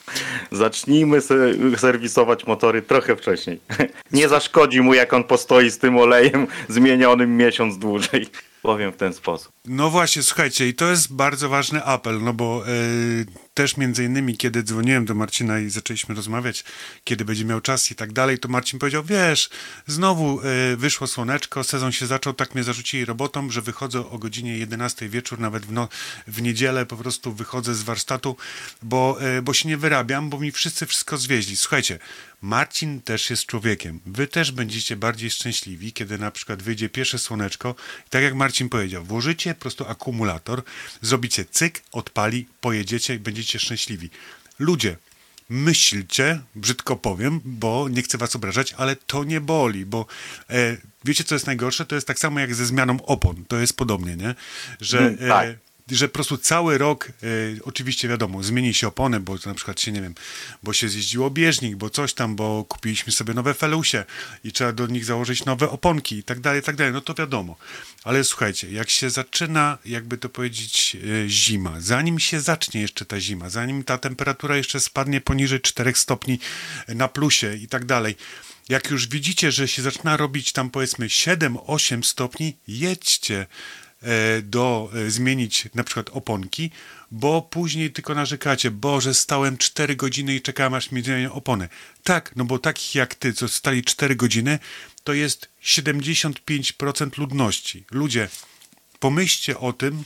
Zacznijmy 0.53 1.21
se, 1.21 1.37
serwisować 1.77 2.47
motory 2.47 2.83
trochę 2.83 3.17
wcześniej. 3.17 3.61
Nie 4.13 4.29
zaszkodzi 4.29 4.81
mu, 4.81 4.95
jak 4.95 5.13
on 5.13 5.25
postoi 5.25 5.71
z 5.71 5.79
tym 5.79 5.99
olejem 5.99 6.47
zmienionym 6.69 7.37
miesiąc 7.37 7.79
dłużej. 7.79 8.27
Powiem 8.63 8.93
w 8.93 8.97
ten 8.97 9.13
sposób. 9.13 9.53
No 9.65 9.91
właśnie, 9.91 10.23
słuchajcie, 10.23 10.69
i 10.69 10.75
to 10.75 10.91
jest 10.91 11.15
bardzo 11.15 11.49
ważny 11.49 11.85
apel, 11.85 12.23
no 12.23 12.33
bo 12.33 12.63
e, 12.67 13.46
też 13.57 13.77
między 13.77 14.05
innymi, 14.05 14.37
kiedy 14.37 14.63
dzwoniłem 14.63 15.05
do 15.05 15.15
Marcina 15.15 15.59
i 15.59 15.71
zaczęliśmy 15.71 16.15
rozmawiać, 16.15 16.65
kiedy 17.05 17.25
będzie 17.25 17.45
miał 17.45 17.61
czas 17.61 17.91
i 17.91 17.95
tak 17.95 18.13
dalej, 18.13 18.39
to 18.39 18.49
Marcin 18.49 18.79
powiedział, 18.79 19.05
wiesz, 19.05 19.51
znowu 19.87 20.41
e, 20.41 20.77
wyszło 20.77 21.07
słoneczko, 21.07 21.65
sezon 21.65 21.93
się 21.93 22.07
zaczął, 22.07 22.35
tak 22.35 22.55
mnie 22.55 22.65
zarzucili 22.65 23.05
robotą, 23.05 23.51
że 23.51 23.63
wychodzę 23.63 24.11
o 24.11 24.19
godzinie 24.19 24.59
11 24.59 25.09
wieczór, 25.09 25.41
nawet 25.41 25.67
w, 25.67 25.73
no, 25.73 25.89
w 26.27 26.43
niedzielę 26.43 26.87
po 26.87 26.97
prostu 26.97 27.33
wychodzę 27.33 27.75
z 27.75 27.83
warsztatu, 27.83 28.37
bo, 28.83 29.19
e, 29.21 29.43
bo 29.43 29.55
się 29.55 29.69
nie 29.69 29.77
wyrabiam, 29.77 30.31
bo 30.31 30.41
mi 30.41 30.53
wszyscy 30.53 30.87
wszystko 30.87 31.19
zwieźli. 31.19 31.57
Słuchajcie, 31.57 31.99
Marcin 32.41 33.01
też 33.01 33.31
jest 33.31 33.47
człowiekiem. 33.47 34.01
Wy 34.07 34.27
też 34.27 34.53
będziecie 34.53 34.97
bardziej 34.97 35.31
szczęśliwi, 35.31 35.93
kiedy 35.93 36.19
na 36.19 36.31
przykład 36.31 36.63
wyjdzie 36.63 36.89
pierwsze 36.89 37.19
słoneczko. 37.19 37.75
I 38.07 38.11
tak 38.11 38.23
jak 38.23 38.35
Marcin 38.35 38.69
powiedział, 38.69 39.05
włożycie 39.05 39.55
po 39.55 39.61
prostu 39.61 39.89
akumulator, 39.89 40.63
zrobicie 41.03 41.45
cyk, 41.45 41.83
odpali, 41.93 42.47
pojedziecie 42.61 43.15
i 43.15 43.19
będziecie 43.19 43.46
szczęśliwi. 43.47 44.11
Ludzie, 44.59 44.97
myślcie, 45.49 46.41
brzydko 46.55 46.97
powiem, 46.97 47.41
bo 47.45 47.89
nie 47.89 48.03
chcę 48.03 48.19
was 48.19 48.37
obrażać, 48.37 48.75
ale 48.77 48.97
to 48.97 49.25
nie 49.25 49.41
boli, 49.41 49.87
bo 49.87 50.07
e, 50.51 50.77
wiecie, 51.05 51.25
co 51.25 51.35
jest 51.35 51.47
najgorsze? 51.47 51.87
To 51.87 51.95
jest 51.95 52.07
tak 52.07 52.19
samo 52.19 52.41
jak 52.41 52.55
ze 52.55 52.67
zmianą 52.67 53.07
opon. 53.07 53.45
To 53.49 53.59
jest 53.59 53.77
podobnie, 53.77 54.17
nie? 54.17 54.35
Że... 54.81 54.99
Mm, 54.99 55.29
tak. 55.29 55.66
Że 55.91 56.09
po 56.09 56.15
prostu 56.15 56.39
cały 56.39 56.79
rok, 56.79 57.09
e, 57.09 57.13
oczywiście 57.63 58.09
wiadomo, 58.09 58.43
zmieni 58.43 58.75
się 58.75 58.89
opony, 58.89 59.21
bo 59.21 59.37
na 59.47 59.55
przykład 59.55 59.81
się, 59.81 59.93
nie 59.93 60.03
wiem, 60.03 60.15
bo 60.63 60.73
się 60.73 60.89
zjeździło 60.89 61.31
bieżnik, 61.31 61.77
bo 61.77 61.91
coś 61.91 62.15
tam, 62.15 62.37
bo 62.37 62.65
kupiliśmy 62.65 63.13
sobie 63.13 63.35
nowe 63.35 63.55
felusie 63.55 64.05
i 64.45 64.53
trzeba 64.53 64.73
do 64.73 64.87
nich 64.87 65.05
założyć 65.05 65.45
nowe 65.45 65.71
oponki 65.71 66.19
i 66.19 66.23
tak 66.23 66.41
dalej, 66.41 66.61
i 66.61 66.65
tak 66.65 66.77
dalej, 66.77 66.93
no 66.93 67.01
to 67.01 67.15
wiadomo. 67.15 67.57
Ale 68.05 68.25
słuchajcie, 68.25 68.71
jak 68.71 68.91
się 68.91 69.11
zaczyna, 69.11 69.79
jakby 69.85 70.19
to 70.19 70.29
powiedzieć, 70.29 70.97
e, 71.25 71.29
zima, 71.29 71.81
zanim 71.81 72.19
się 72.19 72.41
zacznie 72.41 72.81
jeszcze 72.81 73.05
ta 73.05 73.21
zima, 73.21 73.51
zanim 73.51 73.85
ta 73.85 73.99
temperatura 73.99 74.57
jeszcze 74.57 74.81
spadnie 74.81 75.21
poniżej 75.21 75.61
4 75.61 75.95
stopni 75.95 76.39
na 76.89 77.09
plusie 77.09 77.57
i 77.57 77.69
tak 77.69 77.85
dalej, 77.85 78.17
jak 78.69 78.91
już 78.91 79.07
widzicie, 79.07 79.53
że 79.53 79.69
się 79.69 79.83
zaczyna 79.83 80.17
robić 80.17 80.53
tam 80.53 80.71
powiedzmy 80.71 81.07
7-8 81.07 82.03
stopni, 82.03 82.57
jedźcie. 82.69 83.47
E, 84.07 84.43
do 84.43 84.91
e, 84.95 85.11
zmienić 85.11 85.69
na 85.75 85.85
przykład 85.85 86.11
oponki, 86.13 86.71
bo 87.11 87.43
później 87.43 87.93
tylko 87.93 88.15
narzekacie, 88.15 88.71
Boże, 88.71 89.15
stałem 89.15 89.59
4 89.59 89.97
godziny 89.97 90.35
i 90.35 90.43
czekałem 90.43 90.75
aż 90.75 90.91
mi 90.93 91.03
zmienią 91.03 91.33
opony. 91.33 91.69
Tak, 92.03 92.33
no 92.37 92.45
bo 92.45 92.59
takich 92.59 92.95
jak 92.95 93.15
ty, 93.15 93.33
co 93.33 93.49
stali 93.49 93.85
4 93.85 94.17
godziny, 94.17 94.59
to 95.05 95.13
jest 95.13 95.49
75% 95.65 97.19
ludności. 97.19 97.85
Ludzie, 97.91 98.29
pomyślcie 98.99 99.59
o 99.59 99.73
tym, 99.73 100.05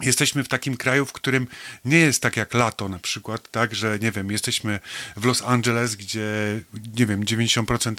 Jesteśmy 0.00 0.44
w 0.44 0.48
takim 0.48 0.76
kraju, 0.76 1.06
w 1.06 1.12
którym 1.12 1.46
nie 1.84 1.98
jest 1.98 2.22
tak 2.22 2.36
jak 2.36 2.54
lato 2.54 2.88
na 2.88 2.98
przykład, 2.98 3.50
tak, 3.50 3.74
że 3.74 3.98
nie 3.98 4.12
wiem, 4.12 4.30
jesteśmy 4.30 4.80
w 5.16 5.24
Los 5.24 5.42
Angeles, 5.42 5.96
gdzie 5.96 6.60
nie 6.96 7.06
wiem, 7.06 7.24
90% 7.24 7.94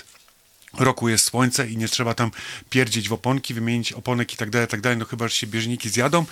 roku 0.79 1.09
jest 1.09 1.25
słońce 1.25 1.67
i 1.67 1.77
nie 1.77 1.87
trzeba 1.87 2.13
tam 2.13 2.31
pierdzić 2.69 3.09
w 3.09 3.13
oponki, 3.13 3.53
wymienić 3.53 3.93
oponek 3.93 4.33
i 4.33 4.37
tak 4.37 4.49
dalej, 4.49 4.67
tak 4.67 4.81
dalej, 4.81 4.97
no 4.97 5.05
chyba, 5.05 5.27
że 5.27 5.35
się 5.35 5.47
bieżniki 5.47 5.89
zjadą, 5.89 6.25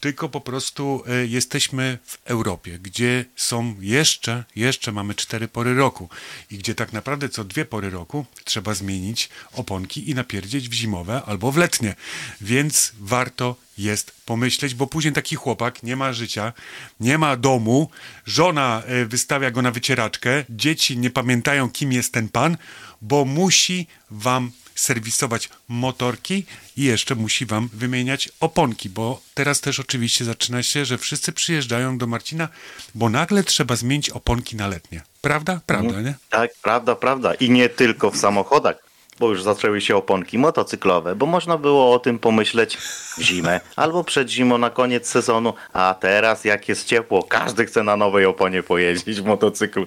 tylko 0.00 0.28
po 0.28 0.40
prostu 0.40 1.02
y, 1.24 1.26
jesteśmy 1.26 1.98
w 2.04 2.18
Europie, 2.24 2.78
gdzie 2.78 3.24
są 3.36 3.76
jeszcze, 3.80 4.44
jeszcze 4.56 4.92
mamy 4.92 5.14
cztery 5.14 5.48
pory 5.48 5.74
roku. 5.74 6.08
I 6.50 6.58
gdzie 6.58 6.74
tak 6.74 6.92
naprawdę 6.92 7.28
co 7.28 7.44
dwie 7.44 7.64
pory 7.64 7.90
roku 7.90 8.26
trzeba 8.44 8.74
zmienić 8.74 9.28
oponki 9.52 10.10
i 10.10 10.14
napierdzieć 10.14 10.68
w 10.68 10.72
zimowe 10.72 11.22
albo 11.26 11.52
w 11.52 11.56
letnie, 11.56 11.94
więc 12.40 12.92
warto 13.00 13.56
jest 13.78 14.12
pomyśleć, 14.26 14.74
bo 14.74 14.86
później 14.86 15.14
taki 15.14 15.36
chłopak 15.36 15.82
nie 15.82 15.96
ma 15.96 16.12
życia, 16.12 16.52
nie 17.00 17.18
ma 17.18 17.36
domu, 17.36 17.90
żona 18.26 18.82
y, 19.02 19.06
wystawia 19.06 19.50
go 19.50 19.62
na 19.62 19.70
wycieraczkę, 19.70 20.44
dzieci 20.50 20.98
nie 20.98 21.10
pamiętają, 21.10 21.70
kim 21.70 21.92
jest 21.92 22.12
ten 22.12 22.28
pan, 22.28 22.56
bo 23.00 23.24
musi 23.24 23.86
wam 24.10 24.50
serwisować 24.74 25.48
motorki 25.68 26.44
i 26.76 26.82
jeszcze 26.82 27.14
musi 27.14 27.46
wam 27.46 27.68
wymieniać 27.72 28.28
oponki, 28.40 28.90
bo 28.90 29.20
teraz 29.34 29.60
też 29.60 29.80
oczywiście 29.80 30.24
zaczyna 30.24 30.62
się, 30.62 30.84
że 30.84 30.98
wszyscy 30.98 31.32
przyjeżdżają 31.32 31.98
do 31.98 32.06
Marcina, 32.06 32.48
bo 32.94 33.08
nagle 33.08 33.44
trzeba 33.44 33.76
zmienić 33.76 34.10
oponki 34.10 34.56
na 34.56 34.68
letnie. 34.68 35.02
Prawda? 35.20 35.60
Prawda, 35.66 36.00
nie? 36.00 36.14
Tak, 36.30 36.50
prawda, 36.62 36.96
prawda. 36.96 37.34
I 37.34 37.50
nie 37.50 37.68
tylko 37.68 38.10
w 38.10 38.16
samochodach, 38.16 38.76
bo 39.18 39.28
już 39.28 39.42
zaczęły 39.42 39.80
się 39.80 39.96
oponki 39.96 40.38
motocyklowe, 40.38 41.14
bo 41.14 41.26
można 41.26 41.58
było 41.58 41.94
o 41.94 41.98
tym 41.98 42.18
pomyśleć 42.18 42.76
w 42.76 43.20
zimę 43.20 43.60
albo 43.76 44.04
przed 44.04 44.30
zimą 44.30 44.58
na 44.58 44.70
koniec 44.70 45.08
sezonu, 45.08 45.54
a 45.72 45.94
teraz 46.00 46.44
jak 46.44 46.68
jest 46.68 46.86
ciepło, 46.86 47.22
każdy 47.22 47.66
chce 47.66 47.82
na 47.82 47.96
nowej 47.96 48.24
oponie 48.24 48.62
pojeździć 48.62 49.20
w 49.20 49.24
motocyklu. 49.24 49.86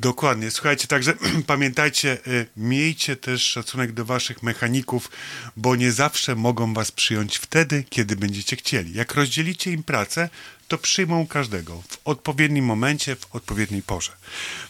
Dokładnie. 0.00 0.50
Słuchajcie, 0.50 0.88
także 0.88 1.14
pamiętajcie, 1.46 2.18
y, 2.26 2.46
miejcie 2.56 3.16
też 3.16 3.42
szacunek 3.42 3.92
do 3.92 4.04
waszych 4.04 4.42
mechaników, 4.42 5.10
bo 5.56 5.76
nie 5.76 5.92
zawsze 5.92 6.34
mogą 6.34 6.74
was 6.74 6.92
przyjąć 6.92 7.36
wtedy, 7.36 7.84
kiedy 7.90 8.16
będziecie 8.16 8.56
chcieli. 8.56 8.94
Jak 8.94 9.14
rozdzielicie 9.14 9.72
im 9.72 9.82
pracę, 9.82 10.28
to 10.68 10.78
przyjmą 10.78 11.26
każdego 11.26 11.82
w 11.88 11.98
odpowiednim 12.04 12.64
momencie, 12.64 13.16
w 13.16 13.34
odpowiedniej 13.34 13.82
porze. 13.82 14.12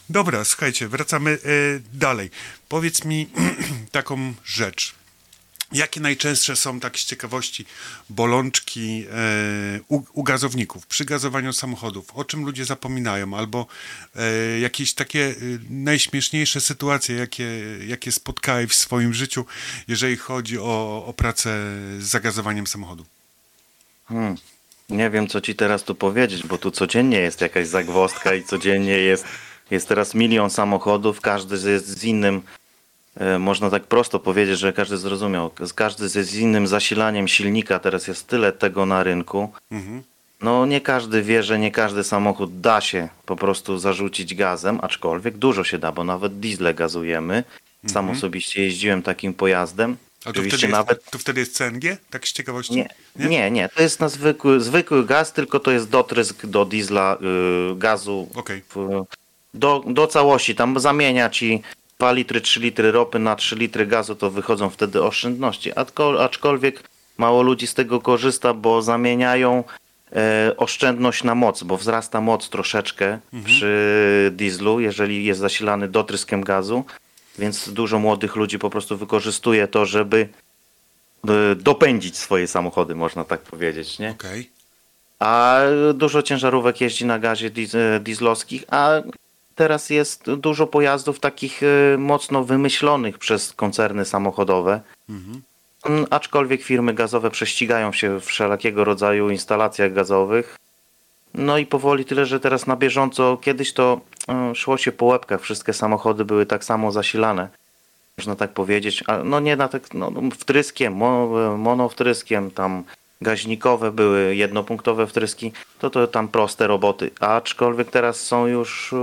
Dobra, 0.09 0.45
słuchajcie, 0.45 0.87
wracamy 0.87 1.31
y, 1.31 1.81
dalej. 1.93 2.29
Powiedz 2.69 3.05
mi 3.05 3.29
taką 3.91 4.33
rzecz. 4.45 4.96
Jakie 5.71 5.99
najczęstsze 5.99 6.55
są, 6.55 6.79
tak 6.79 6.97
z 6.97 7.05
ciekawości, 7.05 7.65
bolączki 8.09 9.05
e, 9.11 9.79
u, 9.87 10.01
u, 10.13 10.23
gazowników 10.23 10.87
przy 10.87 11.05
gazowaniu 11.05 11.53
samochodów? 11.53 12.15
O 12.15 12.25
czym 12.25 12.45
ludzie 12.45 12.65
zapominają? 12.65 13.33
Albo 13.37 13.67
e, 14.15 14.59
jakieś 14.59 14.93
takie 14.93 15.25
e, 15.25 15.33
najśmieszniejsze 15.69 16.61
sytuacje, 16.61 17.15
jakie, 17.15 17.45
jakie 17.87 18.11
spotkałeś 18.11 18.69
w 18.69 18.75
swoim 18.75 19.13
życiu, 19.13 19.45
jeżeli 19.87 20.17
chodzi 20.17 20.59
o, 20.59 21.05
o 21.05 21.13
pracę 21.13 21.49
z 21.99 22.03
zagazowaniem 22.03 22.67
samochodu? 22.67 23.05
Hmm. 24.05 24.35
Nie 24.89 25.09
wiem, 25.09 25.27
co 25.27 25.41
ci 25.41 25.55
teraz 25.55 25.83
tu 25.83 25.95
powiedzieć, 25.95 26.43
bo 26.43 26.57
tu 26.57 26.71
codziennie 26.71 27.19
jest 27.19 27.41
jakaś 27.41 27.67
zagwozdka 27.67 28.35
i 28.35 28.43
codziennie 28.43 28.97
jest, 28.97 29.25
jest 29.71 29.87
teraz 29.87 30.13
milion 30.13 30.49
samochodów, 30.49 31.21
każdy 31.21 31.71
jest 31.71 31.87
z 31.87 32.03
innym 32.03 32.41
można 33.39 33.69
tak 33.69 33.83
prosto 33.83 34.19
powiedzieć, 34.19 34.59
że 34.59 34.73
każdy 34.73 34.97
zrozumiał. 34.97 35.51
Każdy 35.75 36.09
z 36.09 36.35
innym 36.35 36.67
zasilaniem 36.67 37.27
silnika, 37.27 37.79
teraz 37.79 38.07
jest 38.07 38.27
tyle 38.27 38.51
tego 38.51 38.85
na 38.85 39.03
rynku. 39.03 39.51
Mhm. 39.71 40.03
No 40.41 40.65
nie 40.65 40.81
każdy 40.81 41.21
wie, 41.21 41.43
że 41.43 41.59
nie 41.59 41.71
każdy 41.71 42.03
samochód 42.03 42.61
da 42.61 42.81
się 42.81 43.09
po 43.25 43.35
prostu 43.35 43.77
zarzucić 43.77 44.35
gazem, 44.35 44.79
aczkolwiek 44.81 45.37
dużo 45.37 45.63
się 45.63 45.77
da, 45.77 45.91
bo 45.91 46.03
nawet 46.03 46.39
diesle 46.39 46.73
gazujemy. 46.73 47.43
Sam 47.87 48.05
mhm. 48.05 48.17
osobiście 48.17 48.63
jeździłem 48.63 49.03
takim 49.03 49.33
pojazdem. 49.33 49.97
A 50.25 50.33
to 50.33 50.41
wtedy, 50.41 50.67
nawet... 50.67 50.97
jest, 50.97 51.11
to 51.11 51.17
wtedy 51.17 51.39
jest 51.39 51.57
CNG? 51.57 51.97
Tak 52.09 52.27
z 52.27 52.33
ciekawości? 52.33 52.75
Nie, 52.75 52.89
nie, 53.15 53.29
nie, 53.29 53.51
nie. 53.51 53.69
to 53.69 53.81
jest 53.81 53.99
na 53.99 54.09
zwykły, 54.09 54.61
zwykły 54.61 55.05
gaz, 55.05 55.33
tylko 55.33 55.59
to 55.59 55.71
jest 55.71 55.89
dotrysk 55.89 56.45
do 56.45 56.65
diesla 56.65 57.17
y, 57.71 57.75
gazu 57.75 58.27
okay. 58.35 58.61
w, 58.75 59.05
do, 59.53 59.83
do 59.87 60.07
całości. 60.07 60.55
Tam 60.55 60.79
zamienia 60.79 61.29
ci 61.29 61.61
2 61.99 62.11
litry, 62.11 62.41
3 62.41 62.59
litry 62.59 62.91
ropy 62.91 63.19
na 63.19 63.35
3 63.35 63.55
litry 63.55 63.85
gazu, 63.85 64.15
to 64.15 64.31
wychodzą 64.31 64.69
wtedy 64.69 65.03
oszczędności. 65.03 65.71
Aczkolwiek 66.19 66.83
mało 67.17 67.41
ludzi 67.41 67.67
z 67.67 67.73
tego 67.73 68.01
korzysta, 68.01 68.53
bo 68.53 68.81
zamieniają 68.81 69.63
e, 70.15 70.51
oszczędność 70.57 71.23
na 71.23 71.35
moc, 71.35 71.63
bo 71.63 71.77
wzrasta 71.77 72.21
moc 72.21 72.49
troszeczkę 72.49 73.05
mhm. 73.33 73.43
przy 73.43 74.31
dieslu, 74.35 74.79
jeżeli 74.79 75.25
jest 75.25 75.39
zasilany 75.39 75.87
dotryskiem 75.87 76.43
gazu, 76.43 76.85
więc 77.39 77.69
dużo 77.69 77.99
młodych 77.99 78.35
ludzi 78.35 78.59
po 78.59 78.69
prostu 78.69 78.97
wykorzystuje 78.97 79.67
to, 79.67 79.85
żeby 79.85 80.29
e, 81.27 81.55
dopędzić 81.55 82.17
swoje 82.17 82.47
samochody, 82.47 82.95
można 82.95 83.23
tak 83.23 83.41
powiedzieć, 83.41 83.99
nie? 83.99 84.09
Okay. 84.11 84.45
A 85.19 85.61
dużo 85.93 86.21
ciężarówek 86.21 86.81
jeździ 86.81 87.05
na 87.05 87.19
gazie 87.19 87.51
dieslowskich, 87.99 88.63
a 88.67 89.01
teraz 89.57 89.89
jest 89.89 90.31
dużo 90.31 90.67
pojazdów 90.67 91.19
takich 91.19 91.63
y, 91.63 91.95
mocno 91.97 92.43
wymyślonych 92.43 93.17
przez 93.17 93.53
koncerny 93.53 94.05
samochodowe. 94.05 94.81
Mhm. 95.09 95.41
Mm, 95.85 96.05
aczkolwiek 96.09 96.61
firmy 96.61 96.93
gazowe 96.93 97.31
prześcigają 97.31 97.91
się 97.93 98.19
w 98.19 98.25
wszelakiego 98.25 98.83
rodzaju 98.83 99.29
instalacjach 99.29 99.93
gazowych. 99.93 100.55
No 101.33 101.57
i 101.57 101.65
powoli 101.65 102.05
tyle, 102.05 102.25
że 102.25 102.39
teraz 102.39 102.67
na 102.67 102.75
bieżąco, 102.75 103.37
kiedyś 103.41 103.73
to 103.73 104.01
y, 104.51 104.55
szło 104.55 104.77
się 104.77 104.91
po 104.91 105.05
łebkach, 105.05 105.41
wszystkie 105.41 105.73
samochody 105.73 106.25
były 106.25 106.45
tak 106.45 106.63
samo 106.63 106.91
zasilane, 106.91 107.49
można 108.17 108.35
tak 108.35 108.51
powiedzieć. 108.51 109.03
No 109.23 109.39
nie 109.39 109.55
na 109.55 109.67
tak, 109.67 109.93
no, 109.93 110.11
wtryskiem, 110.39 110.93
monowtryskiem, 111.57 112.51
tam 112.51 112.83
gaźnikowe 113.21 113.91
były, 113.91 114.35
jednopunktowe 114.35 115.07
wtryski, 115.07 115.51
to 115.79 115.89
to 115.89 116.07
tam 116.07 116.27
proste 116.27 116.67
roboty. 116.67 117.11
Aczkolwiek 117.19 117.91
teraz 117.91 118.19
są 118.21 118.47
już 118.47 118.93
e, 118.93 118.97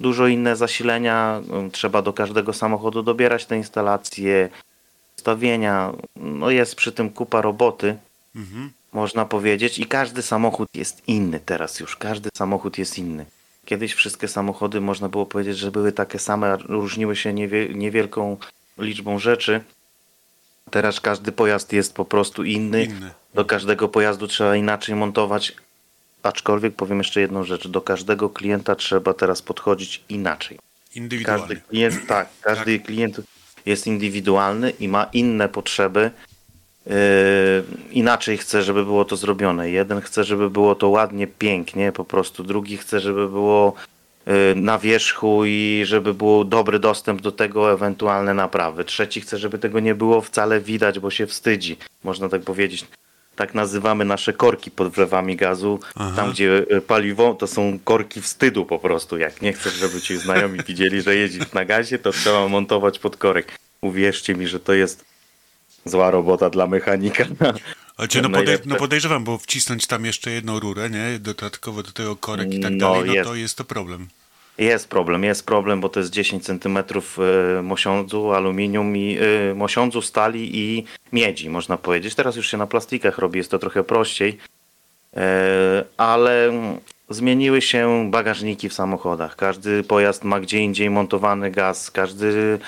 dużo 0.00 0.26
inne 0.26 0.56
zasilenia, 0.56 1.40
e, 1.66 1.70
trzeba 1.70 2.02
do 2.02 2.12
każdego 2.12 2.52
samochodu 2.52 3.02
dobierać 3.02 3.46
te 3.46 3.56
instalacje, 3.56 4.48
ustawienia, 5.18 5.92
no 6.16 6.50
jest 6.50 6.74
przy 6.74 6.92
tym 6.92 7.10
kupa 7.10 7.42
roboty, 7.42 7.96
mhm. 8.36 8.70
można 8.92 9.24
powiedzieć 9.24 9.78
i 9.78 9.86
każdy 9.86 10.22
samochód 10.22 10.68
jest 10.74 11.02
inny 11.08 11.40
teraz 11.40 11.80
już, 11.80 11.96
każdy 11.96 12.28
samochód 12.36 12.78
jest 12.78 12.98
inny. 12.98 13.26
Kiedyś 13.64 13.94
wszystkie 13.94 14.28
samochody 14.28 14.80
można 14.80 15.08
było 15.08 15.26
powiedzieć, 15.26 15.58
że 15.58 15.70
były 15.70 15.92
takie 15.92 16.18
same, 16.18 16.56
różniły 16.56 17.16
się 17.16 17.32
niewielką 17.74 18.36
liczbą 18.78 19.18
rzeczy, 19.18 19.60
Teraz 20.70 21.00
każdy 21.00 21.32
pojazd 21.32 21.72
jest 21.72 21.94
po 21.94 22.04
prostu 22.04 22.44
inny. 22.44 22.84
inny. 22.84 23.10
Do 23.34 23.44
każdego 23.44 23.88
pojazdu 23.88 24.28
trzeba 24.28 24.56
inaczej 24.56 24.94
montować. 24.94 25.52
Aczkolwiek 26.22 26.74
powiem 26.74 26.98
jeszcze 26.98 27.20
jedną 27.20 27.44
rzecz. 27.44 27.68
Do 27.68 27.80
każdego 27.80 28.30
klienta 28.30 28.74
trzeba 28.74 29.14
teraz 29.14 29.42
podchodzić 29.42 30.04
inaczej. 30.08 30.58
Indywidualnie. 30.94 31.40
Każdy 31.42 31.60
klient, 31.68 32.06
tak, 32.06 32.28
każdy 32.40 32.78
tak. 32.78 32.86
klient 32.86 33.20
jest 33.66 33.86
indywidualny 33.86 34.70
i 34.70 34.88
ma 34.88 35.04
inne 35.12 35.48
potrzeby. 35.48 36.10
Yy, 36.86 36.92
inaczej 37.90 38.38
chce, 38.38 38.62
żeby 38.62 38.84
było 38.84 39.04
to 39.04 39.16
zrobione. 39.16 39.70
Jeden 39.70 40.00
chce, 40.00 40.24
żeby 40.24 40.50
było 40.50 40.74
to 40.74 40.88
ładnie, 40.88 41.26
pięknie, 41.26 41.92
po 41.92 42.04
prostu. 42.04 42.44
Drugi 42.44 42.76
chce, 42.76 43.00
żeby 43.00 43.28
było 43.28 43.74
Y, 44.28 44.54
na 44.54 44.78
wierzchu 44.78 45.44
i 45.44 45.82
żeby 45.84 46.14
był 46.14 46.44
dobry 46.44 46.78
dostęp 46.78 47.20
do 47.20 47.32
tego, 47.32 47.72
ewentualne 47.72 48.34
naprawy. 48.34 48.84
Trzeci 48.84 49.20
chce, 49.20 49.38
żeby 49.38 49.58
tego 49.58 49.80
nie 49.80 49.94
było 49.94 50.20
wcale 50.20 50.60
widać, 50.60 50.98
bo 50.98 51.10
się 51.10 51.26
wstydzi, 51.26 51.76
można 52.04 52.28
tak 52.28 52.42
powiedzieć. 52.42 52.86
Tak 53.40 53.54
nazywamy 53.54 54.04
nasze 54.04 54.32
korki 54.32 54.70
pod 54.70 54.92
wlewami 54.92 55.36
gazu. 55.36 55.80
Aha. 55.94 56.12
Tam, 56.16 56.32
gdzie 56.32 56.66
y, 56.76 56.80
paliwo, 56.80 57.34
to 57.34 57.46
są 57.46 57.78
korki 57.84 58.20
wstydu 58.20 58.66
po 58.66 58.78
prostu. 58.78 59.18
Jak 59.18 59.42
nie 59.42 59.52
chcesz, 59.52 59.74
żeby 59.74 60.00
ci 60.00 60.16
znajomi 60.16 60.58
widzieli, 60.68 61.02
że 61.02 61.16
jeździsz 61.16 61.52
na 61.52 61.64
gazie, 61.64 61.98
to 61.98 62.12
trzeba 62.12 62.48
montować 62.48 62.98
pod 62.98 63.16
korek. 63.16 63.58
Uwierzcie 63.80 64.34
mi, 64.34 64.48
że 64.48 64.60
to 64.60 64.72
jest 64.72 65.04
zła 65.84 66.10
robota 66.10 66.50
dla 66.50 66.66
mechanika. 66.66 67.24
Ale 67.96 68.08
cię, 68.08 68.22
no, 68.22 68.30
podej 68.30 68.58
no 68.66 68.76
podejrzewam, 68.76 69.24
bo 69.24 69.38
wcisnąć 69.38 69.86
tam 69.86 70.04
jeszcze 70.04 70.30
jedną 70.30 70.60
rurę, 70.60 70.90
nie? 70.90 71.18
Dodatkowo 71.18 71.82
do 71.82 71.92
tego 71.92 72.16
korek 72.16 72.54
i 72.54 72.60
tak 72.60 72.72
no 72.72 72.78
dalej, 72.78 73.06
no 73.06 73.14
jest. 73.14 73.28
to 73.30 73.34
jest 73.34 73.56
to 73.56 73.64
problem. 73.64 74.08
Jest 74.60 74.88
problem, 74.88 75.24
jest 75.24 75.46
problem, 75.46 75.80
bo 75.80 75.88
to 75.88 76.00
jest 76.00 76.12
10 76.12 76.44
cm 76.44 76.78
mosiądzu, 77.62 78.32
aluminium 78.32 78.96
i 78.96 79.18
y, 79.50 79.54
mosiądzu, 79.54 80.02
stali 80.02 80.58
i 80.58 80.84
miedzi, 81.12 81.50
można 81.50 81.76
powiedzieć. 81.76 82.14
Teraz 82.14 82.36
już 82.36 82.50
się 82.50 82.56
na 82.56 82.66
plastikach 82.66 83.18
robi, 83.18 83.38
jest 83.38 83.50
to 83.50 83.58
trochę 83.58 83.84
prościej, 83.84 84.38
E, 85.16 85.84
ale 85.96 86.52
zmieniły 87.08 87.62
się 87.62 88.10
bagażniki 88.10 88.68
w 88.68 88.74
samochodach. 88.74 89.36
Każdy 89.36 89.82
pojazd 89.84 90.24
ma 90.24 90.40
gdzie 90.40 90.58
indziej 90.58 90.90
montowany 90.90 91.50
gaz, 91.50 91.90
każdy 91.90 92.58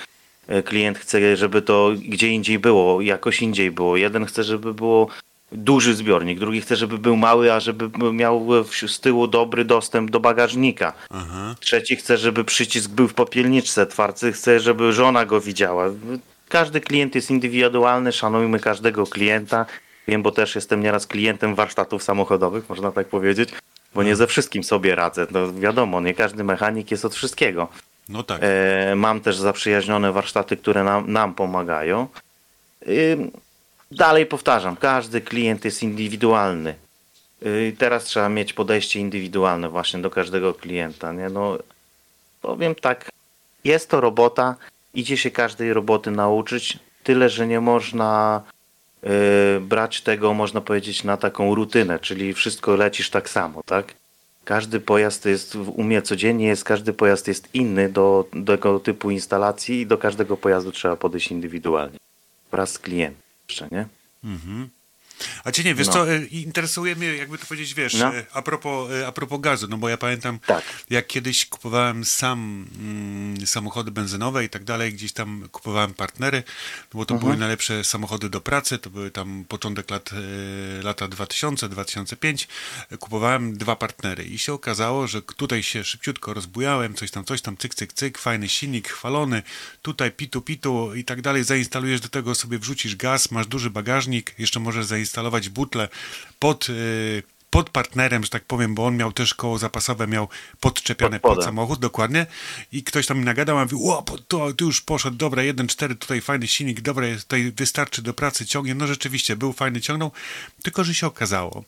e, 0.49 0.63
klient 0.63 0.99
chce, 0.99 1.37
żeby 1.37 1.63
to 1.63 1.91
gdzie 2.09 2.29
indziej 2.29 2.59
było, 2.59 3.01
jakoś 3.01 3.43
indziej 3.43 3.71
było. 3.71 3.97
Jeden 3.97 4.27
chce, 4.27 4.45
żeby 4.45 4.75
było 4.75 5.09
duży 5.55 5.95
zbiornik, 5.95 6.39
drugi 6.39 6.61
chce, 6.61 6.77
żeby 6.77 6.99
był 6.99 7.17
mały, 7.17 7.53
a 7.53 7.61
żeby 7.61 8.13
miał 8.13 8.47
z 8.87 9.01
tyłu 9.01 9.27
dobry 9.27 9.65
dostęp 9.65 10.11
do 10.11 10.21
bagażnika. 10.21 10.93
Aha. 11.11 11.55
Trzeci 11.61 11.97
chce, 11.97 12.19
żeby 12.19 12.45
przycisk 12.45 12.91
był 12.91 13.09
w 13.09 13.15
popielniczce, 13.15 13.87
czwarty 13.87 14.33
chce, 14.33 14.61
żeby 14.61 14.93
żona 14.93 15.25
go 15.25 15.41
widziała. 15.41 15.87
Każdy 16.49 16.81
klient 16.81 17.15
jest 17.15 17.31
indywidualny, 17.31 18.13
szanujmy 18.13 18.61
każdego 18.61 19.07
klienta. 19.07 19.67
Wiem, 20.09 20.23
bo 20.23 20.31
też 20.31 20.55
jestem 20.55 20.83
nieraz 20.83 21.07
klientem 21.07 21.55
warsztatów 21.55 22.03
samochodowych, 22.03 22.69
można 22.69 22.93
tak 22.93 23.09
powiedzieć, 23.09 23.49
bo 23.95 24.03
nie 24.03 24.17
ze 24.17 24.27
wszystkim 24.27 24.65
sobie 24.65 24.95
radzę. 24.95 25.27
No 25.31 25.53
wiadomo, 25.53 26.01
nie 26.01 26.15
każdy 26.15 26.45
mechanik 26.45 26.91
jest 26.91 27.05
od 27.05 27.15
wszystkiego. 27.15 27.69
No 28.09 28.23
tak. 28.23 28.41
E, 28.43 28.95
mam 28.97 29.21
też 29.21 29.37
zaprzyjaźnione 29.37 30.13
warsztaty, 30.13 30.57
które 30.57 30.85
nam, 30.85 31.13
nam 31.13 31.35
pomagają. 31.35 32.09
Dalej 33.95 34.27
powtarzam, 34.27 34.77
każdy 34.77 35.21
klient 35.21 35.65
jest 35.65 35.83
indywidualny. 35.83 36.75
Y, 37.47 37.77
teraz 37.79 38.05
trzeba 38.05 38.29
mieć 38.29 38.53
podejście 38.53 39.01
indywidualne 39.01 39.69
właśnie 39.69 40.01
do 40.03 40.11
każdego 40.11 40.55
klienta. 40.55 41.13
Nie? 41.13 41.29
No, 41.29 41.59
powiem 42.43 42.75
tak, 42.75 43.11
jest 43.65 43.91
to 43.91 44.01
robota, 44.01 44.57
idzie 44.95 45.17
się 45.17 45.31
każdej 45.31 45.73
roboty 45.73 46.11
nauczyć, 46.11 46.79
tyle 47.03 47.29
że 47.29 47.47
nie 47.47 47.61
można 47.61 48.43
y, 49.05 49.61
brać 49.61 50.01
tego, 50.01 50.35
można 50.35 50.61
powiedzieć, 50.61 51.05
na 51.05 51.17
taką 51.17 51.55
rutynę, 51.55 51.99
czyli 51.99 52.35
wszystko 52.35 52.77
lecisz 52.77 53.11
tak 53.11 53.31
samo, 53.31 53.63
tak? 53.67 53.95
Każdy 54.45 54.81
pojazd 54.81 55.27
jest 55.27 55.57
w 55.57 55.69
umie 55.69 56.03
codziennie, 56.03 56.47
jest, 56.47 56.65
każdy 56.65 56.93
pojazd 56.93 57.29
jest 57.29 57.55
inny 57.55 57.89
do, 57.89 58.25
do 58.33 58.57
tego 58.57 58.81
typu 58.81 59.11
instalacji 59.11 59.81
i 59.81 59.87
do 59.87 59.99
każdego 59.99 60.37
pojazdu 60.37 60.73
trzeba 60.73 60.97
podejść 60.97 61.31
indywidualnie. 61.31 61.99
Wraz 62.53 62.73
z 62.73 62.79
klientem 62.79 63.22
jeszcze, 63.53 63.69
nie? 63.77 63.87
A 65.45 65.53
cię 65.53 65.65
nie, 65.65 65.75
wiesz 65.75 65.87
No. 65.87 65.93
co, 65.93 66.13
e, 66.13 66.25
interesuje 66.25 66.97
mnie, 66.97 67.07
jakby 67.07 67.39
to 67.39 67.47
powiedzieć, 67.47 67.75
wiesz, 67.75 67.95
No. 67.95 68.15
e, 68.17 68.27
a, 68.33 68.43
propos, 68.43 68.91
e, 68.91 69.07
a 69.07 69.13
propos 69.13 69.41
gazu, 69.41 69.69
no 69.69 69.79
bo 69.79 69.89
ja 69.89 69.97
pamiętam, 69.97 70.39
Tak. 70.47 70.65
jak 70.91 71.07
kiedyś 71.07 71.47
kupowałem 71.47 72.05
sam 72.05 72.67
mm, 72.79 73.47
samochody 73.47 73.91
benzynowe 73.91 74.45
i 74.45 74.49
tak 74.49 74.65
dalej, 74.65 74.93
gdzieś 74.93 75.13
tam 75.13 75.49
kupowałem 75.53 75.95
partnery, 75.95 76.43
no 76.95 76.99
bo 76.99 77.05
to 77.07 77.15
były 77.15 77.37
najlepsze 77.37 77.85
samochody 77.85 78.31
do 78.31 78.41
pracy, 78.41 78.79
to 78.79 78.91
były 78.91 79.11
tam 79.11 79.45
początek 79.49 79.91
lat, 79.91 80.11
lata 80.83 81.09
2000, 81.09 81.69
2005, 81.69 82.49
e, 82.91 82.97
kupowałem 82.97 83.57
dwa 83.59 83.77
partnery 83.77 84.25
i 84.25 84.39
się 84.39 84.53
okazało, 84.53 85.07
że 85.07 85.23
tutaj 85.23 85.63
się 85.63 85.85
szybciutko 85.85 86.35
rozbujałem, 86.35 86.95
coś 86.95 87.11
tam, 87.11 87.25
coś 87.25 87.43
tam, 87.43 87.57
cyk, 87.57 87.75
cyk, 87.75 87.93
cyk, 87.93 88.19
fajny 88.19 88.49
silnik, 88.49 88.89
chwalony, 88.89 89.43
tutaj 89.83 90.11
pitu, 90.13 90.41
pitu 90.43 90.95
i 90.95 91.05
tak 91.05 91.23
dalej, 91.23 91.45
zainstalujesz 91.45 92.01
do 92.01 92.09
tego 92.09 92.35
sobie, 92.35 92.59
wrzucisz 92.59 92.97
gaz, 92.97 93.31
masz 93.31 93.47
duży 93.47 93.71
bagażnik, 93.71 94.35
jeszcze 94.39 94.61
możesz 94.61 94.87
zainstalować 94.87 95.12
butlę 95.51 95.89
pod, 96.39 96.69
y, 96.69 97.23
pod 97.51 97.71
partnerem, 97.71 98.25
że 98.25 98.31
tak 98.31 98.45
powiem, 98.45 98.75
bo 98.75 98.87
on 98.87 98.97
miał 98.97 99.13
też 99.13 99.35
koło 99.35 99.59
zapasowe, 99.59 100.07
miał 100.07 100.29
podczepiane 100.61 101.21
Pod 101.21 101.35
pod 101.35 101.45
samochód, 101.45 101.81
dokładnie. 101.81 102.27
I 102.73 102.83
ktoś 102.83 103.07
tam 103.07 103.19
mi 103.19 103.25
nagadał, 103.25 103.59
a 103.59 103.63
mówi, 103.63 103.77
o, 103.77 104.05
to, 104.29 104.53
tu 104.53 104.65
już 104.65 104.81
poszedł, 104.81 105.17
dobra, 105.17 105.43
1.4, 105.43 105.97
tutaj 105.97 106.21
fajny 106.21 106.49
silnik, 106.49 106.81
dobra, 106.81 107.07
tutaj 107.17 107.53
wystarczy 107.57 108.03
do 108.03 108.15
pracy, 108.15 108.47
ciągnie. 108.47 108.75
No 108.75 108.87
rzeczywiście, 108.87 109.37
był 109.37 109.53
fajny, 109.53 109.81
ciągnął, 109.81 110.13
tylko 110.63 110.85
że 110.85 110.95
się 110.95 111.07
okazało, 111.07 111.65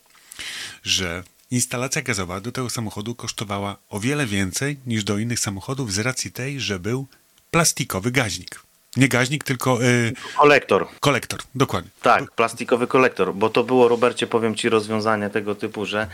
że 0.83 1.23
instalacja 1.51 2.01
gazowa 2.01 2.41
do 2.41 2.51
tego 2.51 2.69
samochodu 2.69 3.15
kosztowała 3.15 3.77
o 3.89 3.99
wiele 3.99 4.25
więcej 4.25 4.77
niż 4.85 5.03
do 5.03 5.17
innych 5.17 5.39
samochodów 5.39 5.93
z 5.93 5.99
racji 5.99 6.31
tej, 6.31 6.59
że 6.59 6.79
był 6.79 7.07
plastikowy 7.51 8.11
gaźnik. 8.11 8.64
Nie 8.97 9.07
gaźnik, 9.07 9.43
tylko 9.43 9.83
y, 9.83 10.13
Kolektor. 10.37 10.87
kolektor, 10.99 11.39
dokładnie. 11.55 11.89
Tak, 12.01 12.31
plastikowy 12.31 12.87
kolektor, 12.87 13.33
bo 13.33 13.49
to 13.49 13.63
było, 13.63 13.87
Robercie, 13.87 14.27
powiem 14.27 14.55
Ci, 14.55 14.69
rozwiązanie 14.69 15.29
tego 15.29 15.55
typu, 15.55 15.85
że 15.85 16.07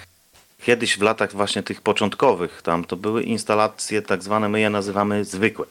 kiedyś 0.64 0.98
w 0.98 1.02
latach 1.02 1.32
właśnie 1.32 1.64
tych 1.64 1.82
początkowych 1.82 2.62
tam 2.62 2.84
to 2.86 2.96
były 2.96 3.24
instalacje 3.24 4.02
tak 4.02 4.24
zwane, 4.24 4.50
my 4.50 4.60
je 4.60 4.70
nazywamy 4.70 5.26
zwykłe. 5.26 5.66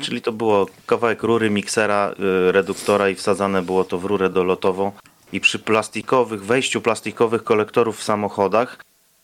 Czyli 0.00 0.22
to 0.22 0.32
było 0.32 0.66
kawałek 0.86 1.22
rury, 1.22 1.50
miksera, 1.50 2.14
y, 2.48 2.52
reduktora 2.52 3.08
i 3.08 3.14
wsadzane 3.14 3.62
było 3.62 3.84
to 3.84 3.98
w 3.98 4.04
rurę 4.04 4.30
dolotową 4.30 4.92
i 5.32 5.40
przy 5.40 5.58
plastikowych, 5.58 6.44
wejściu 6.44 6.80
plastikowych 6.80 7.44
kolektorów 7.44 7.98
w 7.98 8.02
samochodach 8.02 8.78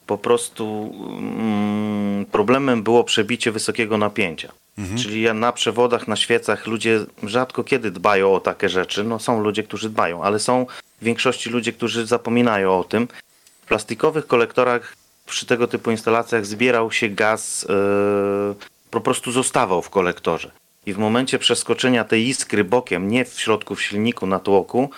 po 0.09 0.19
prostu 0.19 0.95
mm, 1.19 2.27
problemem 2.27 2.83
było 2.83 3.05
przebicie 3.05 3.53
wysokiego 3.53 3.99
napięcia. 3.99 4.53
Czyli 4.97 5.23
ja 5.23 5.35
na 5.35 5.53
przewodach, 5.53 6.09
na 6.09 6.17
świecach 6.17 6.67
ludzie 6.67 7.01
rzadko 7.23 7.65
kiedy 7.65 7.91
dbają 7.91 8.35
o 8.35 8.41
takie 8.41 8.69
rzeczy. 8.69 9.05
No 9.05 9.19
są 9.19 9.41
ludzie, 9.41 9.63
którzy 9.63 9.91
dbają, 9.91 10.23
ale 10.23 10.39
są 10.39 10.67
w 11.01 11.05
większości 11.05 11.51
ludzie, 11.51 11.73
którzy 11.73 12.07
zapominają 12.07 12.79
o 12.79 12.85
tym. 12.85 13.09
W 13.63 13.67
plastikowych 13.67 14.27
kolektorach 14.27 14.97
przy 15.27 15.47
tego 15.47 15.67
typu 15.67 15.91
instalacjach 15.91 16.47
zbierał 16.47 16.93
się 16.93 17.09
gaz, 17.09 17.67
yy, 17.69 18.55
po 18.91 19.01
prostu 19.01 19.33
zostawał 19.33 19.83
w 19.83 19.91
kolektorze. 19.91 20.51
I 20.87 20.93
w 20.93 20.99
momencie 20.99 21.39
przeskoczenia 21.39 22.05
tej 22.05 22.29
iskry 22.29 22.65
bokiem, 22.65 23.09
nie 23.09 23.25
w 23.25 23.41
środku 23.41 23.75
w 23.75 23.83
silniku 23.83 24.27
na 24.27 24.39
tłoku, 24.39 24.91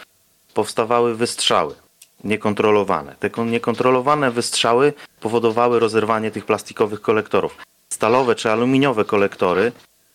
powstawały 0.54 1.14
wystrzały 1.14 1.74
niekontrolowane. 2.24 3.16
Te 3.20 3.30
kon- 3.30 3.50
niekontrolowane 3.50 4.30
wystrzały 4.30 4.92
powodowały 5.20 5.80
rozerwanie 5.80 6.30
tych 6.30 6.44
plastikowych 6.44 7.00
kolektorów. 7.00 7.56
Stalowe 7.88 8.34
czy 8.34 8.50
aluminiowe 8.50 9.04
kolektory 9.04 9.72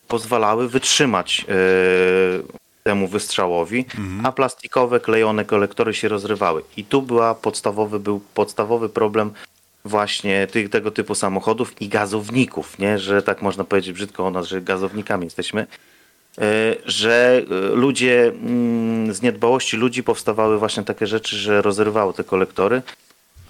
pozwalały 0.08 0.70
wytrzymać 0.70 1.46
e, 1.50 1.54
temu 2.84 3.08
wystrzałowi, 3.08 3.86
a 4.24 4.32
plastikowe 4.32 5.00
klejone 5.00 5.46
kolektory 5.46 5.94
się 5.94 6.08
rozrywały. 6.08 6.64
I 6.78 6.84
tu 6.84 7.02
była 7.02 7.36
podstawowy, 7.36 8.00
był 8.00 8.22
podstawowy 8.34 8.90
problem 8.90 9.32
właśnie 9.86 10.48
tych, 10.48 10.70
tego 10.70 10.92
typu 10.92 11.16
samochodów 11.16 11.82
i 11.82 11.88
gazowników, 11.90 12.80
nie? 12.80 13.00
że 13.00 13.22
tak 13.22 13.42
można 13.42 13.64
powiedzieć 13.64 13.94
brzydko 13.94 14.28
o 14.28 14.32
nas, 14.32 14.48
że 14.48 14.62
gazownikami 14.62 15.24
jesteśmy 15.24 15.68
że 16.86 17.42
e, 17.52 17.76
ludzie 17.76 18.28
mm, 18.28 19.14
z 19.14 19.22
niedbałości 19.22 19.78
ludzi 19.78 20.04
powstawały 20.04 20.60
właśnie 20.60 20.84
takie 20.84 21.08
rzeczy, 21.08 21.36
że 21.38 21.62
rozrywały 21.62 22.14
te 22.14 22.24
kolektory, 22.24 22.82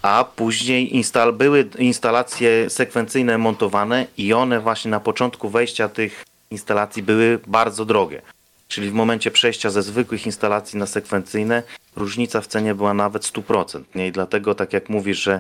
a 0.02 0.26
później 0.36 0.96
instal 0.96 1.34
były 1.34 1.70
instalacje 1.80 2.70
sekwencyjne 2.70 3.38
montowane 3.38 4.08
i 4.18 4.34
one 4.34 4.60
właśnie 4.60 4.92
na 4.92 5.00
początku 5.00 5.50
wejścia 5.50 5.90
tych 5.90 6.26
instalacji 6.52 7.04
były 7.04 7.40
bardzo 7.48 7.86
drogie. 7.86 8.22
Czyli 8.68 8.90
w 8.90 8.94
momencie 8.94 9.32
przejścia 9.32 9.70
ze 9.70 9.84
zwykłych 9.84 10.26
instalacji 10.26 10.80
na 10.80 10.86
sekwencyjne 10.86 11.64
różnica 11.96 12.42
w 12.42 12.48
cenie 12.48 12.76
była 12.76 12.94
nawet 12.94 13.24
100%. 13.24 13.82
Nie? 13.96 14.08
I 14.08 14.12
dlatego 14.12 14.56
tak 14.56 14.74
jak 14.74 14.90
mówisz, 14.90 15.24
że 15.24 15.34
e, 15.34 15.40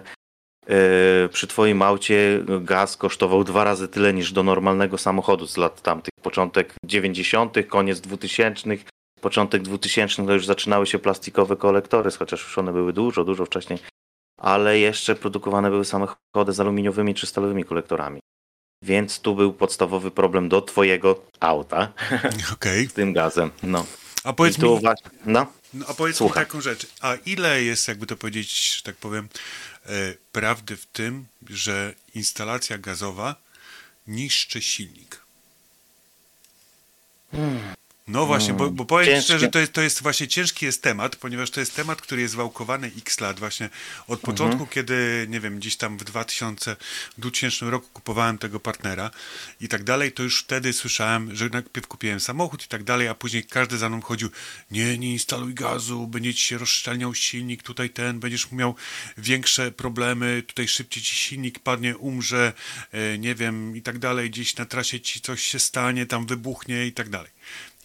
przy 1.31 1.47
twoim 1.47 1.81
aucie 1.81 2.43
gaz 2.61 2.97
kosztował 2.97 3.43
dwa 3.43 3.63
razy 3.63 3.87
tyle 3.87 4.13
niż 4.13 4.31
do 4.31 4.43
normalnego 4.43 4.97
samochodu 4.97 5.47
z 5.47 5.57
lat 5.57 5.81
tamtych. 5.81 6.11
Początek 6.21 6.73
90., 6.85 7.57
koniec 7.67 8.01
2000, 8.01 8.69
początek 9.21 9.61
2000 9.61 10.25
to 10.25 10.33
już 10.33 10.45
zaczynały 10.45 10.87
się 10.87 10.99
plastikowe 10.99 11.55
kolektory, 11.55 12.11
chociaż 12.11 12.43
już 12.43 12.57
one 12.57 12.73
były 12.73 12.93
dużo, 12.93 13.23
dużo 13.23 13.45
wcześniej, 13.45 13.79
ale 14.41 14.79
jeszcze 14.79 15.15
produkowane 15.15 15.69
były 15.69 15.85
samochody 15.85 16.53
z 16.53 16.59
aluminiowymi 16.59 17.15
czy 17.15 17.27
stalowymi 17.27 17.63
kolektorami. 17.63 18.19
Więc 18.81 19.19
tu 19.19 19.35
był 19.35 19.53
podstawowy 19.53 20.11
problem 20.11 20.49
do 20.49 20.61
twojego 20.61 21.25
auta 21.39 21.93
Okej. 22.53 22.87
z 22.87 22.93
tym 22.93 23.13
gazem. 23.13 23.51
No. 23.63 23.85
A 24.23 24.31
I 24.31 24.33
powiedz 24.33 24.57
tu 24.57 24.75
mi, 24.75 24.81
właśnie, 24.81 25.09
no. 25.25 25.47
no, 25.73 25.85
a 25.89 25.93
powiedz 25.93 26.21
mi 26.21 26.29
taką 26.29 26.61
rzecz. 26.61 26.87
A 27.01 27.15
ile 27.25 27.63
jest, 27.63 27.87
jakby 27.87 28.05
to 28.05 28.15
powiedzieć, 28.15 28.75
że 28.75 28.81
tak 28.81 28.95
powiem, 28.95 29.27
e, 29.74 29.74
prawdy 30.31 30.77
w 30.77 30.85
tym, 30.85 31.25
że 31.49 31.93
instalacja 32.13 32.77
gazowa 32.77 33.35
niszczy 34.07 34.61
silnik? 34.61 35.21
No 37.33 37.39
No 38.07 38.25
właśnie, 38.25 38.53
bo, 38.53 38.71
bo 38.71 38.85
powiem 38.85 39.05
Ciężkie. 39.05 39.21
szczerze, 39.21 39.47
to 39.47 39.59
jest, 39.59 39.73
to 39.73 39.81
jest 39.81 40.01
właśnie 40.01 40.27
ciężki 40.27 40.65
jest 40.65 40.81
temat, 40.81 41.15
ponieważ 41.15 41.51
to 41.51 41.59
jest 41.59 41.75
temat, 41.75 42.01
który 42.01 42.21
jest 42.21 42.35
wałkowany 42.35 42.91
x 42.97 43.19
lat 43.19 43.39
właśnie 43.39 43.69
od 44.07 44.19
początku, 44.19 44.67
kiedy, 44.67 45.25
nie 45.29 45.39
wiem, 45.39 45.59
gdzieś 45.59 45.75
tam 45.75 45.97
w 45.97 46.03
2000, 46.03 46.75
w 47.17 47.21
2000 47.21 47.69
roku 47.69 47.87
kupowałem 47.93 48.37
tego 48.37 48.59
partnera 48.59 49.11
i 49.61 49.67
tak 49.67 49.83
dalej, 49.83 50.11
to 50.11 50.23
już 50.23 50.43
wtedy 50.43 50.73
słyszałem, 50.73 51.35
że 51.35 51.49
najpierw 51.49 51.87
kupiłem 51.87 52.19
samochód 52.19 52.65
i 52.65 52.67
tak 52.67 52.83
dalej, 52.83 53.07
a 53.07 53.15
później 53.15 53.43
każdy 53.43 53.77
za 53.77 53.89
mną 53.89 54.01
chodził, 54.01 54.29
nie, 54.71 54.97
nie 54.97 55.11
instaluj 55.11 55.53
gazu, 55.53 56.07
będzie 56.07 56.33
ci 56.33 56.41
się 56.41 56.57
rozszczelniał 56.57 57.15
silnik, 57.15 57.63
tutaj 57.63 57.89
ten, 57.89 58.19
będziesz 58.19 58.51
miał 58.51 58.75
większe 59.17 59.71
problemy, 59.71 60.43
tutaj 60.47 60.67
szybciej 60.67 61.03
ci 61.03 61.15
silnik 61.15 61.59
padnie, 61.59 61.97
umrze, 61.97 62.53
e, 62.91 63.17
nie 63.17 63.35
wiem, 63.35 63.77
i 63.77 63.81
tak 63.81 63.99
dalej, 63.99 64.29
gdzieś 64.29 64.55
na 64.55 64.65
trasie 64.65 64.99
ci 64.99 65.21
coś 65.21 65.43
się 65.43 65.59
stanie, 65.59 66.05
tam 66.05 66.25
wybuchnie 66.25 66.85
i 66.85 66.91
tak 66.91 67.09
dalej. 67.09 67.35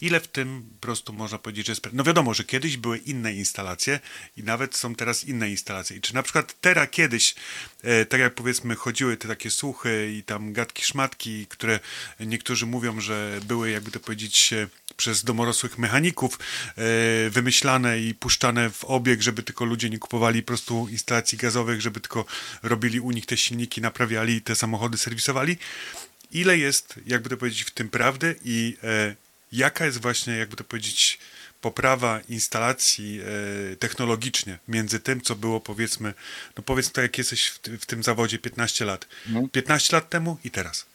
Ile 0.01 0.19
w 0.19 0.27
tym 0.27 0.69
po 0.79 0.81
prostu 0.81 1.13
można 1.13 1.37
powiedzieć, 1.37 1.65
że 1.65 1.71
jest. 1.71 1.87
No 1.93 2.03
wiadomo, 2.03 2.33
że 2.33 2.43
kiedyś 2.43 2.77
były 2.77 2.97
inne 2.97 3.33
instalacje 3.33 3.99
i 4.37 4.43
nawet 4.43 4.75
są 4.75 4.95
teraz 4.95 5.23
inne 5.23 5.49
instalacje. 5.49 5.97
I 5.97 6.01
czy 6.01 6.13
na 6.13 6.23
przykład 6.23 6.55
teraz 6.61 6.89
kiedyś, 6.91 7.35
e, 7.81 8.05
tak 8.05 8.19
jak 8.19 8.35
powiedzmy, 8.35 8.75
chodziły 8.75 9.17
te 9.17 9.27
takie 9.27 9.51
słuchy 9.51 10.13
i 10.17 10.23
tam 10.23 10.53
gadki, 10.53 10.83
szmatki, 10.83 11.47
które 11.47 11.79
niektórzy 12.19 12.65
mówią, 12.65 13.01
że 13.01 13.39
były, 13.45 13.71
jakby 13.71 13.91
to 13.91 13.99
powiedzieć, 13.99 14.53
e, 14.53 14.67
przez 14.97 15.23
domorosłych 15.23 15.77
mechaników 15.77 16.39
e, 16.39 17.29
wymyślane 17.29 17.99
i 17.99 18.15
puszczane 18.15 18.69
w 18.69 18.85
obieg, 18.85 19.21
żeby 19.21 19.43
tylko 19.43 19.65
ludzie 19.65 19.89
nie 19.89 19.99
kupowali 19.99 20.41
po 20.41 20.47
prostu 20.47 20.87
instalacji 20.87 21.37
gazowych, 21.37 21.81
żeby 21.81 21.99
tylko 21.99 22.25
robili 22.63 22.99
u 22.99 23.11
nich 23.11 23.25
te 23.25 23.37
silniki, 23.37 23.81
naprawiali 23.81 24.41
te 24.41 24.55
samochody, 24.55 24.97
serwisowali. 24.97 25.57
Ile 26.31 26.57
jest, 26.57 26.99
jakby 27.05 27.29
to 27.29 27.37
powiedzieć, 27.37 27.63
w 27.63 27.71
tym 27.71 27.89
prawdy 27.89 28.35
i 28.43 28.77
e, 28.83 29.15
jaka 29.51 29.85
jest 29.85 30.01
właśnie, 30.01 30.37
jakby 30.37 30.55
to 30.55 30.63
powiedzieć, 30.63 31.19
poprawa 31.61 32.19
instalacji 32.29 33.21
e, 33.71 33.75
technologicznie 33.75 34.59
między 34.67 34.99
tym, 34.99 35.21
co 35.21 35.35
było 35.35 35.59
powiedzmy, 35.59 36.13
no 36.57 36.63
powiedz 36.63 36.91
to 36.91 37.01
jak 37.01 37.17
jesteś 37.17 37.47
w, 37.47 37.59
w 37.59 37.85
tym 37.85 38.03
zawodzie 38.03 38.39
15 38.39 38.85
lat. 38.85 39.07
15 39.51 39.95
lat 39.95 40.09
temu 40.09 40.37
i 40.43 40.51
teraz. 40.51 40.85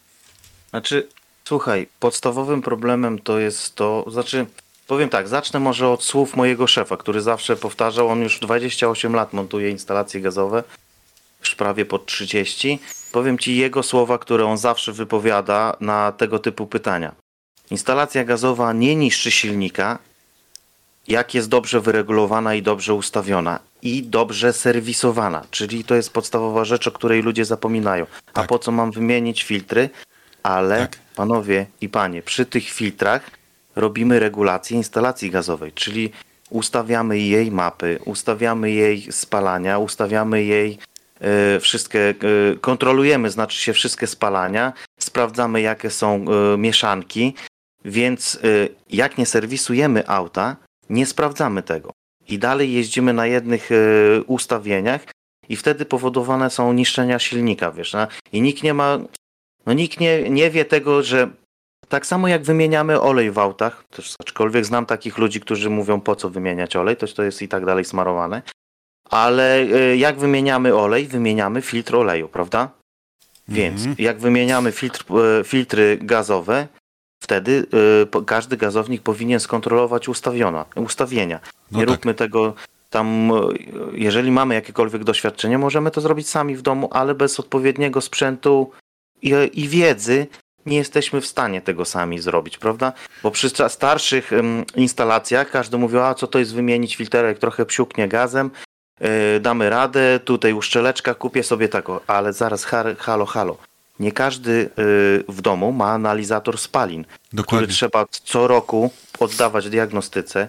Znaczy, 0.71 1.09
słuchaj, 1.45 1.89
podstawowym 2.01 2.63
problemem 2.63 3.19
to 3.19 3.39
jest 3.39 3.75
to, 3.75 4.05
znaczy, 4.11 4.47
powiem 4.87 5.09
tak, 5.09 5.29
zacznę 5.29 5.61
może 5.61 5.89
od 5.89 6.05
słów 6.05 6.37
mojego 6.37 6.67
szefa, 6.67 6.97
który 6.97 7.21
zawsze 7.21 7.57
powtarzał, 7.57 8.09
on 8.09 8.23
już 8.23 8.41
28 8.41 9.15
lat 9.15 9.33
montuje 9.33 9.71
instalacje 9.71 10.21
gazowe, 10.21 10.65
już 11.41 11.55
prawie 11.55 11.85
pod 11.85 12.07
30. 12.07 12.79
Powiem 13.13 13.39
ci 13.39 13.57
jego 13.57 13.83
słowa, 13.83 14.19
które 14.19 14.47
on 14.47 14.59
zawsze 14.59 14.93
wypowiada 14.93 15.77
na 15.81 16.13
tego 16.13 16.39
typu 16.39 16.67
pytania. 16.67 17.26
Instalacja 17.71 18.25
gazowa 18.25 18.73
nie 18.73 18.97
niszczy 18.97 19.31
silnika, 19.31 19.99
jak 21.09 21.35
jest 21.35 21.49
dobrze 21.49 21.81
wyregulowana 21.81 22.55
i 22.55 22.63
dobrze 22.63 22.95
ustawiona 22.95 23.59
i 23.83 24.03
dobrze 24.03 24.53
serwisowana, 24.53 25.45
czyli 25.51 25.85
to 25.85 25.95
jest 25.95 26.13
podstawowa 26.13 26.65
rzecz, 26.65 26.87
o 26.87 26.91
której 26.93 27.23
ludzie 27.23 27.45
zapominają. 27.45 28.07
A 28.27 28.33
Tak. 28.33 28.47
po 28.49 28.59
co 28.59 28.73
mam 28.73 28.91
wymienić 28.91 29.43
filtry? 29.43 29.91
Ale 30.43 30.79
Tak. 30.79 30.99
panowie 31.17 31.67
i 31.81 31.89
panie, 31.89 32.23
przy 32.23 32.47
tych 32.47 32.65
filtrach 32.69 33.31
robimy 33.77 34.19
regulację 34.21 34.77
instalacji 34.77 35.31
gazowej, 35.31 35.73
czyli 35.73 36.13
ustawiamy 36.51 37.19
jej 37.19 37.51
mapy, 37.51 37.99
ustawiamy 38.05 38.71
jej 38.71 39.13
spalania, 39.13 39.79
ustawiamy 39.79 40.45
jej 40.45 40.79
e, 41.21 41.61
wszystkie, 41.61 42.09
e, 42.09 42.15
kontrolujemy, 42.61 43.31
znaczy 43.31 43.59
się 43.61 43.73
wszystkie 43.73 44.07
spalania, 44.07 44.73
sprawdzamy 44.99 45.61
jakie 45.61 45.91
są 45.91 46.25
e, 46.55 46.59
mieszanki, 46.59 47.35
więc 47.87 48.39
e, 48.45 48.69
jak 48.91 49.19
nie 49.19 49.27
serwisujemy 49.27 50.09
auta, 50.09 50.57
nie 50.91 51.07
sprawdzamy 51.07 51.63
tego. 51.63 51.93
I 52.29 52.39
dalej 52.39 52.73
jeździmy 52.73 53.13
na 53.13 53.27
jednych 53.27 53.73
e, 53.73 53.77
ustawieniach 54.23 55.01
i 55.49 55.57
wtedy 55.57 55.85
powodowane 55.85 56.51
są 56.51 56.73
niszczenia 56.73 57.19
silnika, 57.19 57.73
wiesz, 57.73 57.93
no? 57.93 58.07
i 58.33 58.41
nikt 58.41 58.63
nie 58.63 58.75
ma, 58.75 58.99
no 59.67 59.73
nikt 59.73 60.01
nie, 60.01 60.31
nie 60.31 60.51
wie 60.51 60.65
tego, 60.65 61.03
że 61.03 61.31
tak 61.89 62.07
samo 62.07 62.29
jak 62.29 62.43
wymieniamy 62.43 63.01
olej 63.01 63.31
w 63.31 63.39
autach, 63.39 63.85
też 63.91 64.15
aczkolwiek 64.21 64.65
znam 64.65 64.87
takich 64.87 65.19
ludzi, 65.19 65.41
którzy 65.41 65.71
mówią 65.71 66.01
po 66.01 66.17
co 66.17 66.31
wymieniać 66.31 66.77
olej, 66.77 66.97
to, 66.97 67.07
to 67.07 67.23
jest 67.23 67.43
i 67.43 67.49
tak 67.49 67.65
dalej 67.67 67.85
smarowane, 67.85 68.43
ale 69.11 69.61
e, 69.61 69.97
jak 69.97 70.19
wymieniamy 70.19 70.75
olej, 70.75 71.07
wymieniamy 71.07 71.63
filtr 71.63 71.97
oleju, 71.97 72.29
prawda? 72.29 72.71
Więc 73.49 73.81
Mhm. 73.81 73.97
jak 73.99 74.19
wymieniamy 74.19 74.73
filtr, 74.73 75.05
filtry 75.45 75.99
gazowe, 76.03 76.69
wtedy 77.31 77.67
po- 78.11 78.23
każdy 78.23 78.57
gazownik 78.57 79.03
powinien 79.03 79.41
skontrolować 79.41 80.09
ustawiona, 80.09 80.65
ustawienia. 80.77 81.41
No 81.71 81.79
Nie 81.79 81.87
tak. 81.87 81.95
róbmy 81.95 82.15
tego 82.15 82.55
tam, 82.91 83.31
e, 83.33 83.35
jeżeli 83.93 84.31
mamy 84.31 84.55
jakiekolwiek 84.55 85.05
doświadczenie, 85.05 85.59
możemy 85.59 85.91
to 85.91 86.01
zrobić 86.01 86.29
sami 86.29 86.57
w 86.57 86.63
domu, 86.63 86.89
ale 86.93 87.15
bez 87.15 87.41
odpowiedniego 87.41 88.01
sprzętu 88.01 88.71
i, 89.23 89.33
i 89.53 89.69
wiedzy 89.69 90.27
nie 90.67 90.77
jesteśmy 90.77 91.21
w 91.21 91.27
stanie 91.27 91.61
tego 91.63 91.85
sami 91.85 92.19
zrobić, 92.19 92.59
prawda? 92.59 92.93
Bo 93.23 93.31
przy 93.31 93.49
sta- 93.49 93.69
starszych 93.69 94.33
em, 94.33 94.65
instalacjach 94.77 95.51
każdy 95.51 95.79
mówił, 95.79 96.01
a 96.01 96.15
co 96.15 96.27
to 96.27 96.39
jest 96.39 96.55
wymienić 96.55 96.97
filterek, 96.97 97.39
trochę 97.39 97.67
psiuknie 97.67 98.09
gazem, 98.09 98.51
e, 99.01 99.41
damy 99.41 99.71
radę, 99.71 100.21
tutaj 100.25 100.53
uszczeleczka, 100.53 101.15
kupię 101.15 101.43
sobie 101.43 101.69
taką, 101.69 102.01
ale 102.07 102.33
zaraz 102.33 102.65
halo, 102.99 103.27
halo. 103.27 103.57
Nie 104.01 104.13
każdy 104.13 104.53
e, 104.53 104.73
w 105.33 105.41
domu 105.41 105.73
ma 105.73 105.91
analizator 105.91 106.59
spalin, 106.59 107.05
który 107.05 107.33
Dokładnie. 107.33 107.69
trzeba 107.69 108.07
co 108.25 108.47
roku 108.47 108.91
oddawać 109.21 109.69
diagnostyce, 109.69 110.49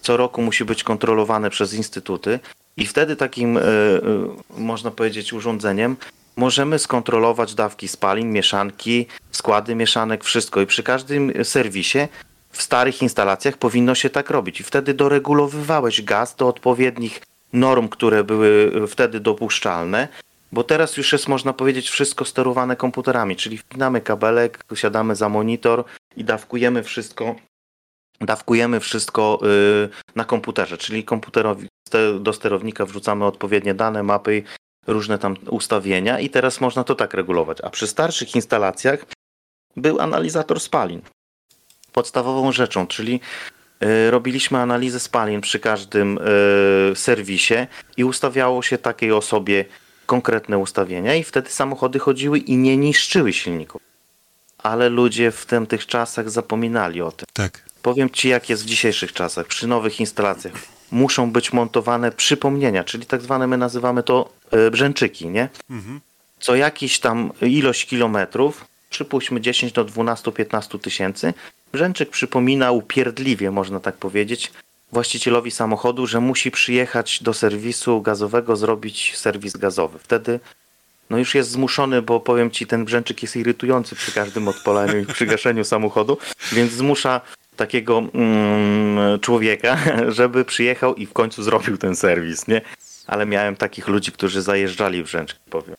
co 0.00 0.16
roku 0.16 0.42
musi 0.42 0.64
być 0.64 0.84
kontrolowane 0.84 1.50
przez 1.50 1.74
instytuty 1.74 2.40
i 2.76 2.86
wtedy 2.86 3.16
takim, 3.16 3.56
e, 3.56 3.60
e, 3.60 3.62
można 4.56 4.90
powiedzieć, 4.90 5.32
urządzeniem 5.32 5.96
możemy 6.36 6.78
skontrolować 6.78 7.54
dawki 7.54 7.88
spalin, 7.88 8.32
mieszanki, 8.32 9.06
składy 9.30 9.74
mieszanek, 9.74 10.24
wszystko. 10.24 10.60
I 10.60 10.66
przy 10.66 10.82
każdym 10.82 11.32
serwisie 11.44 11.98
w 12.50 12.62
starych 12.62 13.02
instalacjach 13.02 13.56
powinno 13.56 13.94
się 13.94 14.10
tak 14.10 14.30
robić. 14.30 14.60
I 14.60 14.64
wtedy 14.64 14.94
doregulowywałeś 14.94 16.02
gaz 16.02 16.36
do 16.36 16.48
odpowiednich 16.48 17.22
norm, 17.52 17.88
które 17.88 18.24
były 18.24 18.72
wtedy 18.88 19.20
dopuszczalne, 19.20 20.08
bo 20.54 20.64
teraz 20.64 20.96
już 20.96 21.12
jest, 21.12 21.28
można 21.28 21.52
powiedzieć, 21.52 21.90
wszystko 21.90 22.24
sterowane 22.24 22.76
komputerami, 22.76 23.36
czyli 23.36 23.58
wpinamy 23.58 24.00
kabelek, 24.00 24.64
siadamy 24.74 25.16
za 25.16 25.28
monitor 25.28 25.84
i 26.16 26.24
dawkujemy 26.24 26.82
wszystko 26.82 27.34
dawkujemy 28.20 28.80
wszystko 28.80 29.40
y, 29.42 30.14
na 30.14 30.24
komputerze, 30.24 30.78
czyli 30.78 31.04
komputerowi 31.04 31.68
do 32.20 32.32
sterownika 32.32 32.86
wrzucamy 32.86 33.24
odpowiednie 33.24 33.74
dane, 33.74 34.02
mapy, 34.02 34.42
różne 34.86 35.18
tam 35.18 35.36
ustawienia 35.50 36.20
i 36.20 36.30
teraz 36.30 36.60
można 36.60 36.84
to 36.84 36.94
tak 36.94 37.14
regulować. 37.14 37.58
A 37.60 37.70
przy 37.70 37.86
starszych 37.86 38.34
instalacjach 38.34 39.06
był 39.76 40.00
analizator 40.00 40.60
spalin. 40.60 41.00
Podstawową 41.92 42.52
rzeczą, 42.52 42.86
czyli 42.86 43.20
y, 43.82 44.10
robiliśmy 44.10 44.58
analizę 44.58 45.00
spalin 45.00 45.40
przy 45.40 45.60
każdym 45.60 46.18
y, 46.18 46.96
serwisie 46.96 47.54
i 47.96 48.04
ustawiało 48.04 48.62
się 48.62 48.78
takiej 48.78 49.12
osobie 49.12 49.64
konkretne 50.06 50.58
ustawienia 50.58 51.14
i 51.14 51.24
wtedy 51.24 51.50
samochody 51.50 51.98
chodziły 51.98 52.38
i 52.38 52.56
nie 52.56 52.76
niszczyły 52.76 53.32
silników. 53.32 53.82
Ale 54.58 54.88
ludzie 54.88 55.30
w 55.30 55.46
tym, 55.46 55.66
tych 55.66 55.86
czasach 55.86 56.30
zapominali 56.30 57.02
o 57.02 57.12
tym. 57.12 57.26
Tak. 57.32 57.62
Powiem 57.82 58.10
Ci, 58.10 58.28
jak 58.28 58.50
jest 58.50 58.62
w 58.62 58.66
dzisiejszych 58.66 59.12
czasach, 59.12 59.46
przy 59.46 59.66
nowych 59.66 60.00
instalacjach. 60.00 60.52
Muszą 60.90 61.30
być 61.30 61.52
montowane 61.52 62.12
przypomnienia, 62.12 62.84
czyli 62.84 63.06
tak 63.06 63.22
zwane, 63.22 63.46
my 63.46 63.56
nazywamy 63.56 64.02
to 64.02 64.30
e, 64.50 64.70
brzęczyki, 64.70 65.28
nie? 65.28 65.48
Mhm. 65.70 66.00
Co 66.40 66.54
jakiś 66.54 66.98
tam 66.98 67.32
ilość 67.42 67.86
kilometrów, 67.86 68.64
przypuśćmy 68.90 69.40
10 69.40 69.72
do 69.72 69.84
12-15 69.84 70.80
tysięcy, 70.80 71.34
brzęczyk 71.72 72.10
przypomina 72.10 72.72
upierdliwie, 72.72 73.50
można 73.50 73.80
tak 73.80 73.96
powiedzieć, 73.96 74.52
właścicielowi 74.94 75.50
samochodu, 75.50 76.06
że 76.06 76.20
musi 76.20 76.50
przyjechać 76.50 77.22
do 77.22 77.34
serwisu 77.34 78.02
gazowego, 78.02 78.56
zrobić 78.56 79.16
serwis 79.16 79.56
gazowy. 79.56 79.98
Wtedy 79.98 80.40
no 81.10 81.18
już 81.18 81.34
jest 81.34 81.50
zmuszony, 81.50 82.02
bo 82.02 82.20
powiem 82.20 82.50
ci, 82.50 82.66
ten 82.66 82.84
brzęczyk 82.84 83.22
jest 83.22 83.36
irytujący 83.36 83.96
przy 83.96 84.12
każdym 84.12 84.48
odpalaniu 84.48 84.98
i 84.98 85.06
przy 85.06 85.26
gaszeniu 85.26 85.64
samochodu, 85.64 86.18
więc 86.52 86.72
zmusza 86.72 87.20
takiego 87.56 88.02
mm, 88.14 89.20
człowieka, 89.20 89.78
żeby 90.18 90.44
przyjechał 90.44 90.94
i 90.94 91.06
w 91.06 91.12
końcu 91.12 91.42
zrobił 91.42 91.78
ten 91.78 91.96
serwis, 91.96 92.48
nie? 92.48 92.60
Ale 93.06 93.26
miałem 93.26 93.56
takich 93.56 93.88
ludzi, 93.88 94.12
którzy 94.12 94.42
zajeżdżali 94.42 95.02
brzęczki, 95.02 95.40
powiem. 95.50 95.76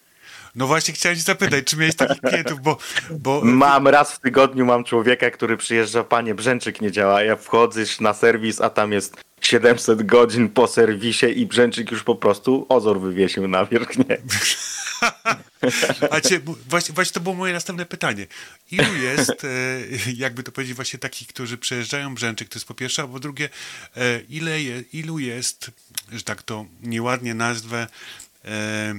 No 0.56 0.68
właśnie 0.68 0.94
chciałem 0.94 1.18
cię 1.18 1.24
zapytać, 1.24 1.65
czy 1.65 1.78
miałeś 1.78 1.96
takich 1.96 2.22
klientów, 2.22 2.62
bo... 2.62 2.78
bo 3.12 3.41
Mam 3.44 3.88
raz 3.88 4.13
w 4.13 4.20
tygodniu 4.20 4.65
mam 4.65 4.84
człowieka, 4.84 5.32
który 5.32 5.58
przyjeżdża, 5.58 6.04
panie, 6.04 6.36
brzęczyk 6.36 6.82
nie 6.82 6.91
działa, 6.91 7.24
ja 7.24 7.36
wchodzę 7.36 7.84
na 8.00 8.13
serwis, 8.13 8.62
a 8.62 8.70
tam 8.70 8.91
jest 8.91 9.24
700 9.41 10.04
godzin 10.04 10.50
po 10.50 10.68
serwisie 10.68 11.26
i 11.26 11.46
brzęczyk 11.46 11.91
już 11.91 12.04
po 12.04 12.15
prostu 12.15 12.65
ozor 12.70 13.00
wywiesił 13.00 13.48
na 13.48 13.65
wierzch, 13.65 13.98
nie? 13.98 14.18
A 16.12 16.22
cię, 16.22 16.39
właśnie, 16.70 16.96
właśnie 16.96 17.13
to 17.13 17.20
było 17.20 17.36
moje 17.36 17.54
następne 17.54 17.86
pytanie. 17.86 18.28
Ilu 18.72 18.96
jest, 18.96 19.32
e, 19.44 19.48
jakby 20.15 20.44
to 20.44 20.52
powiedzieć, 20.52 20.76
właśnie 20.76 21.00
takich, 21.00 21.28
którzy 21.28 21.58
przejeżdżają 21.58 22.15
brzęczyk, 22.15 22.50
to 22.50 22.56
jest 22.56 22.68
po 22.68 22.74
pierwsze, 22.74 23.04
a 23.04 23.08
po 23.08 23.20
drugie, 23.20 23.50
e, 23.98 24.22
ile 24.30 24.62
ilu 24.94 25.20
jest, 25.20 25.72
że 26.12 26.24
tak 26.24 26.44
to 26.44 26.65
nieładnie 26.82 27.34
nazwę, 27.34 27.88
e, 28.46 28.96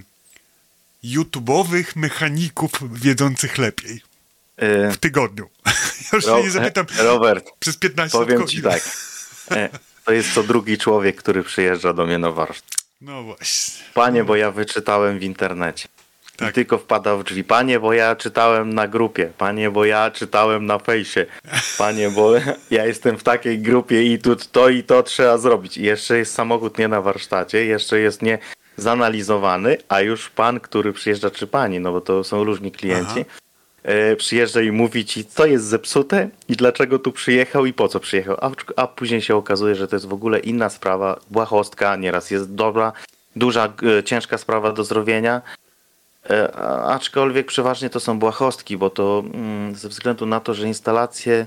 YouTube'owych 1.04 1.84
mechaników 1.96 2.70
wiedzących 3.00 3.58
lepiej 3.58 4.00
E, 4.56 4.90
w 4.92 4.96
tygodniu. 4.96 5.48
Ja 6.12 6.16
już 6.16 6.24
się 6.24 6.30
Ro- 6.30 6.40
nie 6.42 6.50
zapytam 6.50 6.86
Robert, 6.98 7.50
przez 7.58 7.76
15 7.76 8.18
powiem 8.18 8.40
lat, 8.40 8.48
ci 8.48 8.58
ile- 8.58 8.70
tak. 8.70 8.82
E, 9.50 9.68
To 10.04 10.12
jest 10.12 10.32
co 10.34 10.42
drugi 10.42 10.78
człowiek, 10.78 11.16
który 11.16 11.42
przyjeżdża 11.42 11.92
do 11.92 12.06
mnie 12.06 12.18
na 12.18 12.30
warsztat. 12.30 12.70
No 13.00 13.22
właśnie. 13.22 13.84
Panie, 13.94 14.24
bo 14.24 14.36
ja 14.36 14.50
wyczytałem 14.50 15.18
w 15.18 15.22
internecie. 15.22 15.88
Tak. 16.36 16.50
I 16.50 16.52
tylko 16.52 16.78
wpada 16.78 17.16
w 17.16 17.24
drzwi. 17.24 17.44
Panie, 17.44 17.80
bo 17.80 17.92
ja 17.92 18.16
czytałem 18.16 18.74
na 18.74 18.88
grupie. 18.88 19.32
Panie, 19.38 19.70
bo 19.70 19.84
ja 19.84 20.10
czytałem 20.10 20.66
na 20.66 20.78
fejsie. 20.78 21.26
Panie, 21.78 22.10
bo 22.10 22.32
ja 22.70 22.86
jestem 22.86 23.18
w 23.18 23.22
takiej 23.22 23.58
grupie 23.58 24.02
i 24.12 24.18
tu 24.18 24.36
to 24.36 24.68
i 24.68 24.82
to 24.84 25.02
trzeba 25.02 25.38
zrobić. 25.38 25.76
I 25.78 25.82
jeszcze 25.82 26.18
jest 26.18 26.34
samochód 26.34 26.78
nie 26.78 26.88
na 26.88 27.00
warsztacie, 27.02 27.64
jeszcze 27.64 27.98
jest 27.98 28.22
nie 28.22 28.38
zanalizowany, 28.76 29.76
a 29.88 30.00
już 30.00 30.30
pan, 30.30 30.60
który 30.60 30.92
przyjeżdża, 30.92 31.30
czy 31.30 31.46
pani, 31.46 31.80
no 31.80 31.92
bo 31.92 32.00
to 32.00 32.24
są 32.24 32.44
różni 32.44 32.72
klienci, 32.72 33.24
e, 33.82 34.16
przyjeżdża 34.16 34.62
i 34.62 34.72
mówi 34.72 35.04
ci, 35.04 35.24
co 35.24 35.46
jest 35.46 35.64
zepsute 35.64 36.28
i 36.48 36.56
dlaczego 36.56 36.98
tu 36.98 37.12
przyjechał 37.12 37.66
i 37.66 37.72
po 37.72 37.88
co 37.88 38.00
przyjechał. 38.00 38.36
A, 38.40 38.50
a 38.76 38.86
później 38.86 39.22
się 39.22 39.36
okazuje, 39.36 39.74
że 39.74 39.88
to 39.88 39.96
jest 39.96 40.06
w 40.06 40.12
ogóle 40.12 40.38
inna 40.38 40.68
sprawa, 40.70 41.20
błahostka, 41.30 41.96
nieraz 41.96 42.30
jest 42.30 42.54
dobra, 42.54 42.92
duża, 43.36 43.72
ciężka 44.04 44.38
sprawa 44.38 44.72
do 44.72 44.84
zrobienia. 44.84 45.42
E, 46.30 46.52
Aczkolwiek 46.86 47.46
przeważnie 47.46 47.90
to 47.90 48.00
są 48.00 48.18
błahostki, 48.18 48.76
bo 48.76 48.90
to 48.90 49.24
mm, 49.34 49.74
ze 49.74 49.88
względu 49.88 50.26
na 50.26 50.40
to, 50.40 50.54
że 50.54 50.66
instalacje 50.68 51.46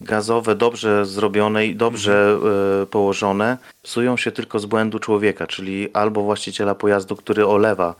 gazowe 0.00 0.54
dobrze 0.54 1.06
zrobione 1.06 1.66
i 1.66 1.76
dobrze 1.76 2.38
e, 2.82 2.86
położone 2.86 3.58
psują 3.82 4.16
się 4.16 4.32
tylko 4.32 4.58
z 4.58 4.66
błędu 4.66 4.98
człowieka, 4.98 5.46
czyli 5.46 5.88
albo 5.92 6.22
właściciela 6.22 6.74
pojazdu, 6.74 7.16
który 7.16 7.46
olewa 7.46 7.94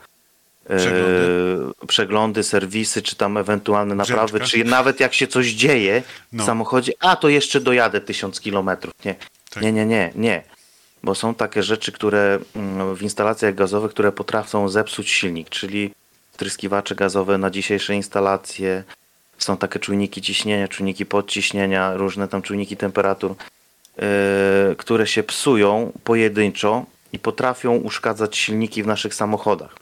e, 0.68 0.76
Przeglądy. 0.76 1.86
przeglądy, 1.88 2.42
serwisy, 2.42 3.02
czy 3.02 3.16
tam 3.16 3.36
ewentualne 3.36 3.94
naprawy, 3.94 4.40
czy 4.40 4.64
nawet 4.64 5.00
jak 5.00 5.14
się 5.14 5.26
coś 5.26 5.46
dzieje 5.46 6.02
No. 6.32 6.42
w 6.42 6.46
samochodzie, 6.46 6.92
a 7.00 7.16
to 7.16 7.28
jeszcze 7.28 7.60
dojadę 7.60 8.00
tysiąc 8.00 8.40
kilometrów. 8.40 8.94
Nie. 9.04 9.14
Tak. 9.50 9.62
nie, 9.62 9.72
nie, 9.72 9.86
nie, 9.86 10.12
nie. 10.14 10.42
Bo 11.02 11.14
są 11.14 11.34
takie 11.34 11.62
rzeczy, 11.62 11.92
które 11.92 12.38
mm, 12.56 12.94
w 12.96 13.02
instalacjach 13.02 13.54
gazowych, 13.54 13.90
które 13.90 14.12
potrafią 14.12 14.68
zepsuć 14.68 15.10
silnik, 15.10 15.48
czyli 15.50 15.90
tryskiwacze 16.36 16.94
gazowe 16.94 17.38
na 17.38 17.50
dzisiejsze 17.50 17.94
instalacje. 17.94 18.84
Są 19.38 19.56
takie 19.56 19.78
czujniki 19.78 20.22
ciśnienia, 20.22 20.68
czujniki 20.68 21.06
podciśnienia, 21.06 21.94
różne 21.94 22.28
tam 22.28 22.42
czujniki 22.42 22.76
temperatur, 22.76 23.34
yy, 23.96 24.04
które 24.76 25.06
się 25.06 25.22
psują 25.22 25.92
pojedynczo 26.04 26.86
i 27.12 27.18
potrafią 27.18 27.76
uszkadzać 27.76 28.36
silniki 28.36 28.82
w 28.82 28.86
naszych 28.86 29.14
samochodach. 29.14 29.76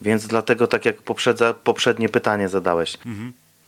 Więc 0.00 0.26
dlatego, 0.26 0.66
tak 0.66 0.84
jak 0.84 1.02
poprzedza, 1.02 1.54
poprzednie 1.54 2.08
pytanie 2.08 2.48
zadałeś, 2.48 2.98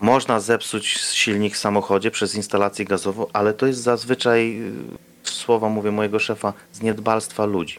można 0.00 0.40
zepsuć 0.40 0.86
silnik 1.12 1.54
w 1.54 1.58
samochodzie 1.58 2.10
przez 2.10 2.34
instalację 2.34 2.84
gazową, 2.84 3.26
ale 3.32 3.54
to 3.54 3.66
jest 3.66 3.80
zazwyczaj, 3.80 4.56
yy, 4.56 5.30
słowa 5.30 5.68
mówię 5.68 5.90
mojego 5.90 6.18
szefa, 6.18 6.52
z 6.72 6.82
niedbalstwa 6.82 7.44
ludzi. 7.44 7.76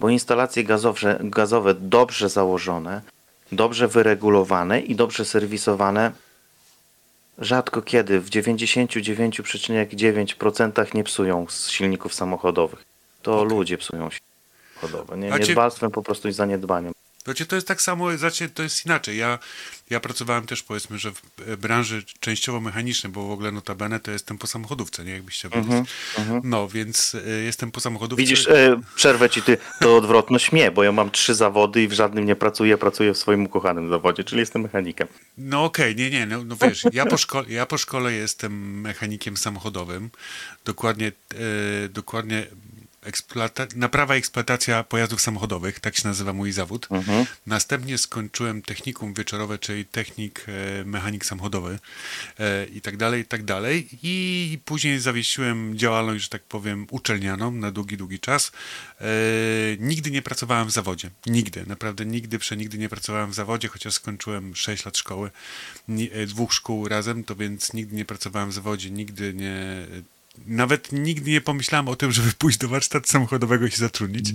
Bo 0.00 0.08
instalacje 0.08 0.64
gazowe, 0.64 1.18
gazowe 1.20 1.74
dobrze 1.74 2.28
założone, 2.28 3.02
dobrze 3.52 3.88
wyregulowane 3.88 4.80
i 4.80 4.94
dobrze 4.94 5.24
serwisowane 5.24 6.12
rzadko 7.38 7.82
kiedy, 7.82 8.20
w 8.20 8.30
99,9% 8.30 10.94
nie 10.94 11.04
psują 11.04 11.46
z 11.48 11.68
silników 11.68 12.14
samochodowych. 12.14 12.84
To 13.22 13.44
ludzie 13.44 13.78
psują 13.78 14.10
silniki 14.10 14.26
samochodowe. 14.80 15.18
Nie, 15.18 15.30
niedbalstwem 15.30 15.90
po 15.90 16.02
prostu 16.02 16.28
i 16.28 16.32
zaniedbaniem. 16.32 16.92
Znaczy, 17.24 17.46
to 17.46 17.54
jest 17.54 17.68
tak 17.68 17.82
samo, 17.82 18.16
znaczy, 18.16 18.48
to 18.48 18.62
jest 18.62 18.86
inaczej. 18.86 19.16
Ja, 19.16 19.38
ja 19.90 20.00
pracowałem 20.00 20.46
też, 20.46 20.62
powiedzmy, 20.62 20.98
że 20.98 21.12
w 21.12 21.22
e, 21.46 21.56
branży 21.56 22.02
częściowo 22.20 22.60
mechanicznej, 22.60 23.12
bo 23.12 23.26
w 23.26 23.30
ogóle 23.30 23.52
notabene 23.52 24.00
to 24.00 24.10
jestem 24.10 24.38
po 24.38 24.46
samochodówce, 24.46 25.04
nie? 25.04 25.12
Jakbyś 25.12 25.34
chciał 25.34 25.50
wiedzieć. 25.50 25.90
No, 26.42 26.68
więc 26.68 27.16
e, 27.26 27.30
jestem 27.30 27.70
po 27.70 27.80
samochodówce. 27.80 28.22
Widzisz, 28.22 28.48
e, 28.48 28.80
przerwę 28.94 29.30
ci 29.30 29.42
ty, 29.42 29.58
to 29.80 29.96
odwrotność 29.96 30.52
mnie, 30.52 30.70
bo 30.70 30.84
ja 30.84 30.92
mam 30.92 31.10
trzy 31.10 31.34
zawody 31.34 31.82
i 31.82 31.88
w 31.88 31.92
żadnym 31.92 32.24
nie 32.24 32.36
pracuję, 32.36 32.78
pracuję 32.78 33.14
w 33.14 33.18
swoim 33.18 33.44
ukochanym 33.44 33.88
zawodzie, 33.88 34.24
czyli 34.24 34.40
jestem 34.40 34.62
mechanikiem. 34.62 35.08
No 35.38 35.64
okej, 35.64 35.96
nie, 35.96 36.10
nie, 36.10 36.26
no, 36.26 36.44
no 36.44 36.56
wiesz, 36.62 36.84
ja 36.92 37.06
po, 37.06 37.16
szkole, 37.16 37.44
ja 37.48 37.66
po 37.66 37.78
szkole 37.78 38.12
jestem 38.12 38.80
mechanikiem 38.80 39.36
samochodowym. 39.36 40.10
Dokładnie, 40.64 41.06
e, 41.06 41.88
dokładnie 41.88 42.46
eksploata- 43.06 43.76
naprawa 43.76 44.14
i 44.14 44.18
eksploatacja 44.18 44.84
pojazdów 44.84 45.20
samochodowych, 45.20 45.80
tak 45.80 45.96
się 45.96 46.08
nazywa 46.08 46.32
mój 46.32 46.52
zawód. 46.52 46.88
Następnie 47.46 47.98
skończyłem 47.98 48.62
technikum 48.62 49.14
wieczorowe, 49.14 49.58
czyli 49.58 49.84
technik, 49.84 50.46
e, 50.48 50.84
mechanik 50.84 51.24
samochodowy 51.24 51.78
e, 52.38 52.64
i 52.66 52.80
tak 52.80 52.96
dalej, 52.96 53.20
i 53.22 53.24
tak 53.24 53.44
dalej. 53.44 53.88
I 54.02 54.58
później 54.64 54.98
zawiesiłem 55.00 55.78
działalność, 55.78 56.22
że 56.24 56.30
tak 56.30 56.42
powiem, 56.42 56.86
uczelnianą 56.90 57.50
na 57.50 57.70
długi, 57.70 57.96
długi 57.96 58.20
czas. 58.20 58.52
E, 59.00 59.04
nigdy 59.78 60.10
nie 60.10 60.22
pracowałem 60.22 60.68
w 60.68 60.72
zawodzie. 60.72 61.10
Nigdy, 61.26 61.64
naprawdę 61.66 62.06
nigdy, 62.06 62.38
przenigdy 62.38 62.78
nie 62.78 62.88
pracowałem 62.88 63.30
w 63.30 63.34
zawodzie, 63.34 63.68
chociaż 63.68 63.94
skończyłem 63.94 64.56
6 64.56 64.84
lat 64.84 64.98
szkoły, 64.98 65.30
ni- 65.88 66.10
e, 66.12 66.26
dwóch 66.26 66.54
szkół 66.54 66.88
razem, 66.88 67.24
to 67.24 67.36
więc 67.36 67.72
nigdy 67.72 67.96
nie 67.96 68.04
pracowałem 68.04 68.50
w 68.50 68.52
zawodzie, 68.52 68.90
nigdy 68.90 69.34
nie 69.34 69.86
nawet 70.46 70.92
nigdy 70.92 71.30
nie 71.30 71.40
pomyślałem 71.40 71.88
o 71.88 71.96
tym, 71.96 72.12
żeby 72.12 72.32
pójść 72.38 72.58
do 72.58 72.68
warsztatu 72.68 73.10
samochodowego 73.10 73.66
i 73.66 73.70
się 73.70 73.76
zatrudnić. 73.76 74.30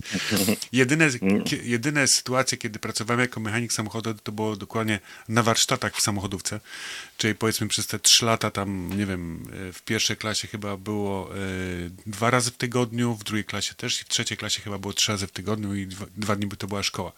Jedyne, 0.72 1.08
kie- 1.10 1.64
jedyne 1.64 2.08
sytuacje, 2.08 2.58
kiedy 2.58 2.80
pracowałem 2.80 3.20
jako 3.20 3.40
mechanik 3.40 3.74
samochodowy, 3.74 4.20
to 4.24 4.32
było 4.32 4.56
dokładnie 4.56 5.00
na 5.28 5.44
warsztatach 5.44 5.96
w 5.96 6.02
samochodówce. 6.02 6.60
Czyli 7.20 7.36
powiedzmy 7.36 7.68
przez 7.68 7.88
te 7.88 8.00
trzy 8.00 8.26
lata 8.26 8.52
tam, 8.52 8.98
nie 8.98 9.06
wiem, 9.06 9.48
e, 9.70 9.74
w 9.74 9.82
pierwszej 9.82 10.18
klasie 10.18 10.48
chyba 10.48 10.78
było 10.78 11.36
e, 11.36 11.40
dwa 12.06 12.30
razy 12.30 12.52
w 12.52 12.58
tygodniu, 12.58 13.16
w 13.16 13.24
drugiej 13.24 13.46
klasie 13.46 13.74
też 13.74 14.02
i 14.02 14.06
w 14.06 14.08
trzeciej 14.08 14.38
klasie 14.38 14.62
chyba 14.62 14.78
było 14.78 14.94
trzy 14.94 15.12
razy 15.12 15.28
w 15.28 15.32
tygodniu 15.32 15.76
i 15.76 15.88
dwa, 15.88 16.06
dwa 16.18 16.36
dni 16.36 16.48
by 16.48 16.58
to 16.58 16.68
była 16.68 16.84
szkoła. 16.84 17.12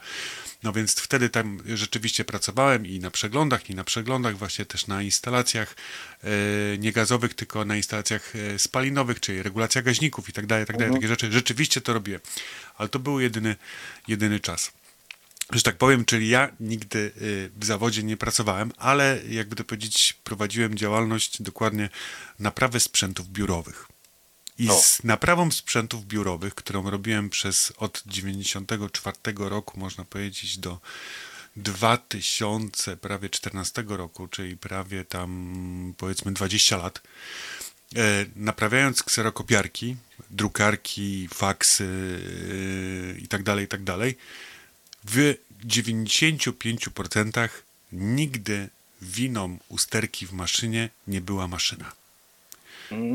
No 0.64 0.74
więc 0.74 0.96
wtedy 0.96 1.30
tam 1.30 1.64
rzeczywiście 1.66 2.26
pracowałem 2.26 2.86
i 2.86 3.00
na 3.00 3.12
przeglądach, 3.12 3.70
i 3.70 3.76
na 3.76 3.84
przeglądach, 3.84 4.38
właśnie 4.38 4.66
też 4.66 4.88
na 4.88 5.02
instalacjach 5.02 5.76
e, 6.24 6.28
nie 6.78 6.92
gazowych, 6.92 7.34
tylko 7.34 7.66
na 7.66 7.76
instalacjach 7.76 8.34
spalinowych, 8.58 9.20
czyli 9.20 9.44
regulacja 9.44 9.82
gaźników 9.82 10.30
i 10.30 10.34
tak 10.34 10.46
dalej, 10.46 10.66
tak 10.66 10.78
dalej, 10.78 10.94
takie 10.94 11.08
rzeczy. 11.08 11.32
Rzeczywiście 11.32 11.82
to 11.82 11.94
robiłem, 11.94 12.22
ale 12.78 12.90
to 12.90 13.00
był 13.00 13.20
jedyny, 13.20 13.56
jedyny 14.08 14.40
czas. 14.40 14.72
Że 15.54 15.62
tak 15.64 15.78
powiem, 15.78 16.06
czyli 16.06 16.30
ja 16.30 16.50
nigdy 16.60 17.12
y, 17.22 17.52
w 17.56 17.66
zawodzie 17.66 18.04
nie 18.04 18.18
pracowałem, 18.18 18.72
ale 18.78 19.20
jakby 19.30 19.56
to 19.56 19.64
powiedzieć, 19.64 20.14
prowadziłem 20.24 20.78
działalność 20.78 21.42
dokładnie 21.42 21.90
naprawy 22.40 22.80
sprzętów 22.80 23.28
biurowych. 23.28 23.88
I 24.58 24.66
No. 24.66 24.82
z 24.82 25.04
naprawą 25.04 25.52
sprzętów 25.52 26.06
biurowych, 26.06 26.56
którą 26.56 26.90
robiłem 26.90 27.30
przez 27.30 27.74
od 27.78 28.04
94 28.06 29.18
roku, 29.38 29.80
można 29.80 30.06
powiedzieć, 30.06 30.58
do 30.58 30.80
2000, 31.56 32.98
prawie 32.98 33.30
14 33.30 33.84
roku, 33.88 34.28
czyli 34.28 34.58
prawie 34.58 35.06
tam 35.06 35.94
powiedzmy 35.98 36.34
20 36.34 36.78
lat, 36.78 37.02
e, 37.96 38.26
naprawiając 38.36 39.04
kserokopiarki, 39.04 39.96
drukarki, 40.30 41.28
faksy 41.34 42.20
e, 43.16 43.20
i 43.20 43.28
w 45.06 45.36
95% 45.68 47.50
nigdy 47.92 48.70
winą 49.02 49.58
usterki 49.70 50.26
w 50.26 50.34
maszynie 50.34 50.90
nie 51.08 51.22
była 51.22 51.48
maszyna. 51.48 51.92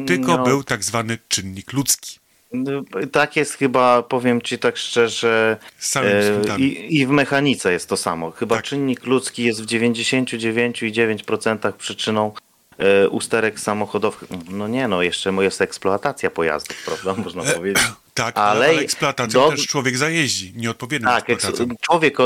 Tylko 0.06 0.36
No, 0.36 0.44
był 0.44 0.64
tak 0.64 0.84
zwany 0.84 1.18
czynnik 1.28 1.72
ludzki. 1.72 2.18
no, 2.52 2.70
Tak 3.12 3.36
jest 3.36 3.54
chyba, 3.54 4.02
powiem 4.02 4.42
ci 4.42 4.58
tak 4.58 4.76
szczerze, 4.76 5.56
e, 5.96 6.40
i, 6.58 6.96
i 6.96 7.06
w 7.06 7.10
mechanice 7.10 7.72
jest 7.72 7.88
to 7.88 7.96
samo. 7.96 8.30
Chyba 8.30 8.56
Tak. 8.56 8.64
czynnik 8.64 9.04
ludzki 9.04 9.44
jest 9.44 9.62
w 9.62 9.66
99,9% 9.66 11.72
przyczyną 11.72 12.32
e, 12.78 13.08
usterek 13.08 13.60
samochodowych. 13.60 14.24
No 14.50 14.68
nie 14.68 14.88
no, 14.88 15.02
jeszcze 15.02 15.32
jest 15.40 15.60
eksploatacja 15.60 16.30
pojazdów, 16.30 16.84
prawda, 16.84 17.22
można 17.22 17.42
powiedzieć. 17.42 17.84
Tak, 18.16 18.38
ale, 18.38 18.66
Ale 18.66 18.78
eksploatacją 18.80 19.40
do- 19.40 19.48
też 19.50 19.66
człowiek 19.66 19.96
zajeździ, 19.96 20.52
nieodpowiednią 20.56 21.08
Tak, 21.08 21.30
eks- 21.30 21.52
człowiek, 21.80 22.16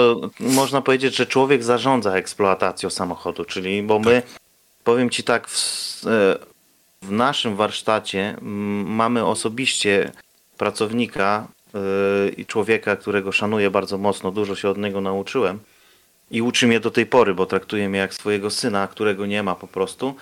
można 0.41 0.83
powiedzieć, 0.83 1.17
że 1.17 1.27
człowiek 1.27 1.63
zarządza 1.65 2.15
eksploatacją 2.15 2.91
samochodu, 2.91 3.45
czyli 3.45 3.83
bo 3.83 3.99
my, 3.99 4.23
powiem 4.85 5.11
Ci 5.11 5.23
tak, 5.23 5.49
w, 5.49 6.07
e, 6.07 6.39
w 7.03 7.11
naszym 7.11 7.57
warsztacie 7.57 8.37
mamy 8.85 9.25
osobiście 9.27 10.13
pracownika 10.59 11.47
e, 11.75 11.79
i 12.29 12.47
człowieka, 12.47 12.97
którego 12.97 13.33
szanuję 13.33 13.71
bardzo 13.71 13.99
mocno, 13.99 14.31
dużo 14.31 14.55
się 14.57 14.69
od 14.69 14.79
niego 14.79 15.01
nauczyłem 15.01 15.59
i 16.31 16.43
uczy 16.43 16.67
mnie 16.67 16.81
do 16.81 16.91
tej 16.91 17.07
pory, 17.07 17.35
bo 17.35 17.47
traktuje 17.47 17.89
mnie 17.89 17.99
jak 17.99 18.15
swojego 18.15 18.51
syna, 18.51 18.89
którego 18.89 19.27
nie 19.27 19.43
ma 19.43 19.55
po 19.55 19.67
prostu. 19.67 20.15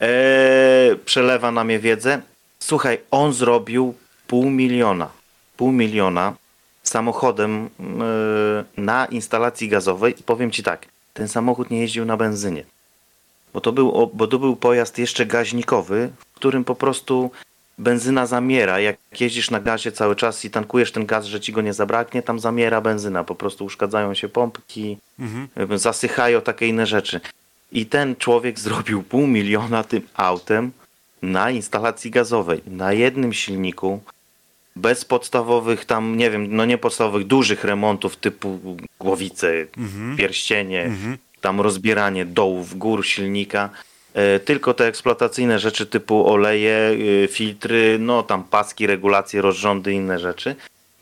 E, 0.00 0.96
przelewa 1.04 1.50
na 1.52 1.64
mnie 1.64 1.78
wiedzę. 1.78 2.20
Słuchaj, 2.58 2.98
on 3.10 3.32
zrobił 3.32 3.94
pół 4.28 4.50
miliona. 4.50 5.08
Pół 5.56 5.72
miliona 5.72 6.34
samochodem 6.82 7.68
e, 7.80 8.80
na 8.80 9.06
instalacji 9.06 9.68
gazowej 9.68 10.14
i 10.20 10.22
powiem 10.22 10.50
Ci 10.50 10.62
tak, 10.62 10.86
ten 11.14 11.28
samochód 11.28 11.70
nie 11.70 11.80
jeździł 11.80 12.04
na 12.04 12.16
benzynie. 12.16 12.64
Bo 13.54 13.60
to 13.60 13.72
był, 13.72 14.10
bo 14.14 14.26
to 14.26 14.38
był 14.38 14.56
pojazd 14.56 14.98
jeszcze 14.98 15.26
gaźnikowy, 15.26 16.10
w 16.18 16.34
którym 16.34 16.64
po 16.64 16.74
prostu 16.74 17.30
benzyna 17.78 18.26
zamiera. 18.26 18.80
Jak 18.80 18.96
jeździsz 19.20 19.50
na 19.50 19.60
gazie 19.60 19.92
cały 19.92 20.16
czas 20.16 20.44
i 20.44 20.50
tankujesz 20.50 20.92
ten 20.92 21.06
gaz, 21.06 21.24
że 21.24 21.40
ci 21.40 21.52
go 21.52 21.60
nie 21.60 21.72
zabraknie, 21.74 22.22
tam 22.22 22.40
zamiera 22.40 22.80
benzyna. 22.80 23.24
Po 23.24 23.34
prostu 23.34 23.64
uszkadzają 23.64 24.14
się 24.14 24.28
pompki, 24.28 24.98
Mhm. 25.18 25.78
zasychają, 25.78 26.40
takie 26.40 26.66
inne 26.68 26.86
rzeczy. 26.86 27.20
I 27.72 27.86
ten 27.86 28.16
człowiek 28.16 28.58
zrobił 28.60 29.02
pół 29.02 29.26
miliona 29.26 29.84
tym 29.84 30.02
autem 30.14 30.70
na 31.22 31.50
instalacji 31.50 32.10
gazowej, 32.10 32.60
na 32.66 32.92
jednym 32.92 33.32
silniku, 33.32 34.00
bez 34.76 35.04
podstawowych 35.04 35.84
tam, 35.84 36.16
nie 36.16 36.30
wiem, 36.30 36.56
no 36.56 36.64
nie 36.64 36.78
podstawowych, 36.78 37.26
dużych 37.26 37.64
remontów 37.64 38.16
typu 38.16 38.76
głowice, 39.00 39.52
pierścienie, 40.16 40.90
tam 41.40 41.60
rozbieranie 41.60 42.24
dołów, 42.26 42.78
gór 42.78 43.06
silnika, 43.06 43.70
e, 44.14 44.40
tylko 44.40 44.74
te 44.74 44.86
eksploatacyjne 44.86 45.58
rzeczy 45.58 45.86
typu 45.86 46.32
oleje, 46.32 46.90
y, 47.24 47.28
filtry, 47.32 47.96
no 48.00 48.22
tam 48.22 48.44
paski, 48.44 48.86
regulacje, 48.86 49.42
rozrządy, 49.42 49.92
inne 49.92 50.18
rzeczy. 50.18 50.56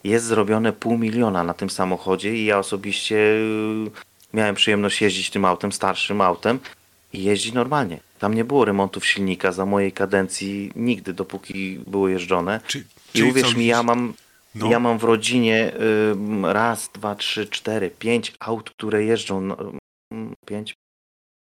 Jest 0.05 0.27
zrobione 0.27 0.73
pół 0.73 0.99
miliona 0.99 1.45
na 1.45 1.55
tym 1.55 1.71
samochodzie 1.71 2.37
i 2.37 2.45
ja 2.45 2.59
osobiście 2.59 3.17
y, 3.17 3.91
miałem 4.35 4.55
przyjemność 4.55 5.03
jeździć 5.03 5.31
tym 5.31 5.45
autem, 5.45 5.73
starszym 5.73 6.21
autem 6.21 6.59
i 7.12 7.24
jeździ 7.24 7.52
normalnie. 7.54 8.00
Tam 8.18 8.34
nie 8.34 8.44
było 8.44 8.64
remontów 8.64 9.07
silnika 9.07 9.52
za 9.52 9.66
mojej 9.66 9.92
kadencji 9.92 10.72
nigdy, 10.76 11.12
dopóki 11.12 11.78
było 11.86 12.09
jeżdżone. 12.09 12.61
Czy- 12.66 12.84
I 13.14 13.22
uwierz 13.22 13.54
mi, 13.57 13.66
ja 13.66 13.82
mam, 13.82 14.14
No. 14.54 14.70
ja 14.70 14.80
mam 14.80 14.98
w 14.98 15.04
rodzinie 15.04 15.72
ym, 16.12 16.46
raz, 16.46 16.90
dwa, 16.94 17.14
trzy, 17.14 17.46
cztery, 17.46 17.90
pięć 17.90 18.32
aut, 18.40 18.70
które 18.70 19.04
jeżdżą. 19.04 19.40
na- 19.40 19.57
ym, 20.12 20.34
Pięć, 20.46 20.74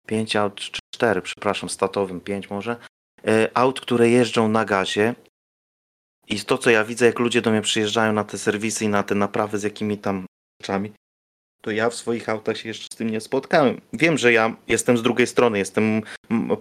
pięć 0.06 0.36
aut, 0.36 0.54
czy 0.60 0.80
cztery, 0.94 1.22
przepraszam, 1.22 1.68
statowym, 1.68 2.20
pięć 2.20 2.50
może. 2.50 2.76
E, 3.26 3.50
aut, 3.54 3.80
które 3.80 4.08
jeżdżą 4.10 4.48
na 4.48 4.64
gazie. 4.64 5.14
I 6.28 6.40
to, 6.40 6.58
co 6.58 6.70
ja 6.70 6.84
widzę, 6.84 7.06
jak 7.06 7.18
ludzie 7.18 7.42
do 7.42 7.50
mnie 7.50 7.62
przyjeżdżają 7.62 8.12
na 8.12 8.24
te 8.24 8.38
serwisy 8.38 8.84
i 8.84 8.88
na 8.88 9.02
te 9.02 9.14
naprawy 9.14 9.58
z 9.58 9.62
jakimi 9.62 9.98
tam 9.98 10.26
rzeczami, 10.62 10.92
to 11.66 11.70
ja 11.70 11.90
w 11.90 11.94
swoich 11.94 12.28
autach 12.28 12.58
się 12.58 12.68
jeszcze 12.68 12.86
z 12.94 12.96
tym 12.96 13.10
nie 13.10 13.20
spotkałem. 13.20 13.80
Wiem, 13.92 14.18
że 14.18 14.32
ja 14.32 14.56
jestem 14.68 14.98
z 14.98 15.02
drugiej 15.02 15.26
strony, 15.26 15.58
jestem, 15.58 16.02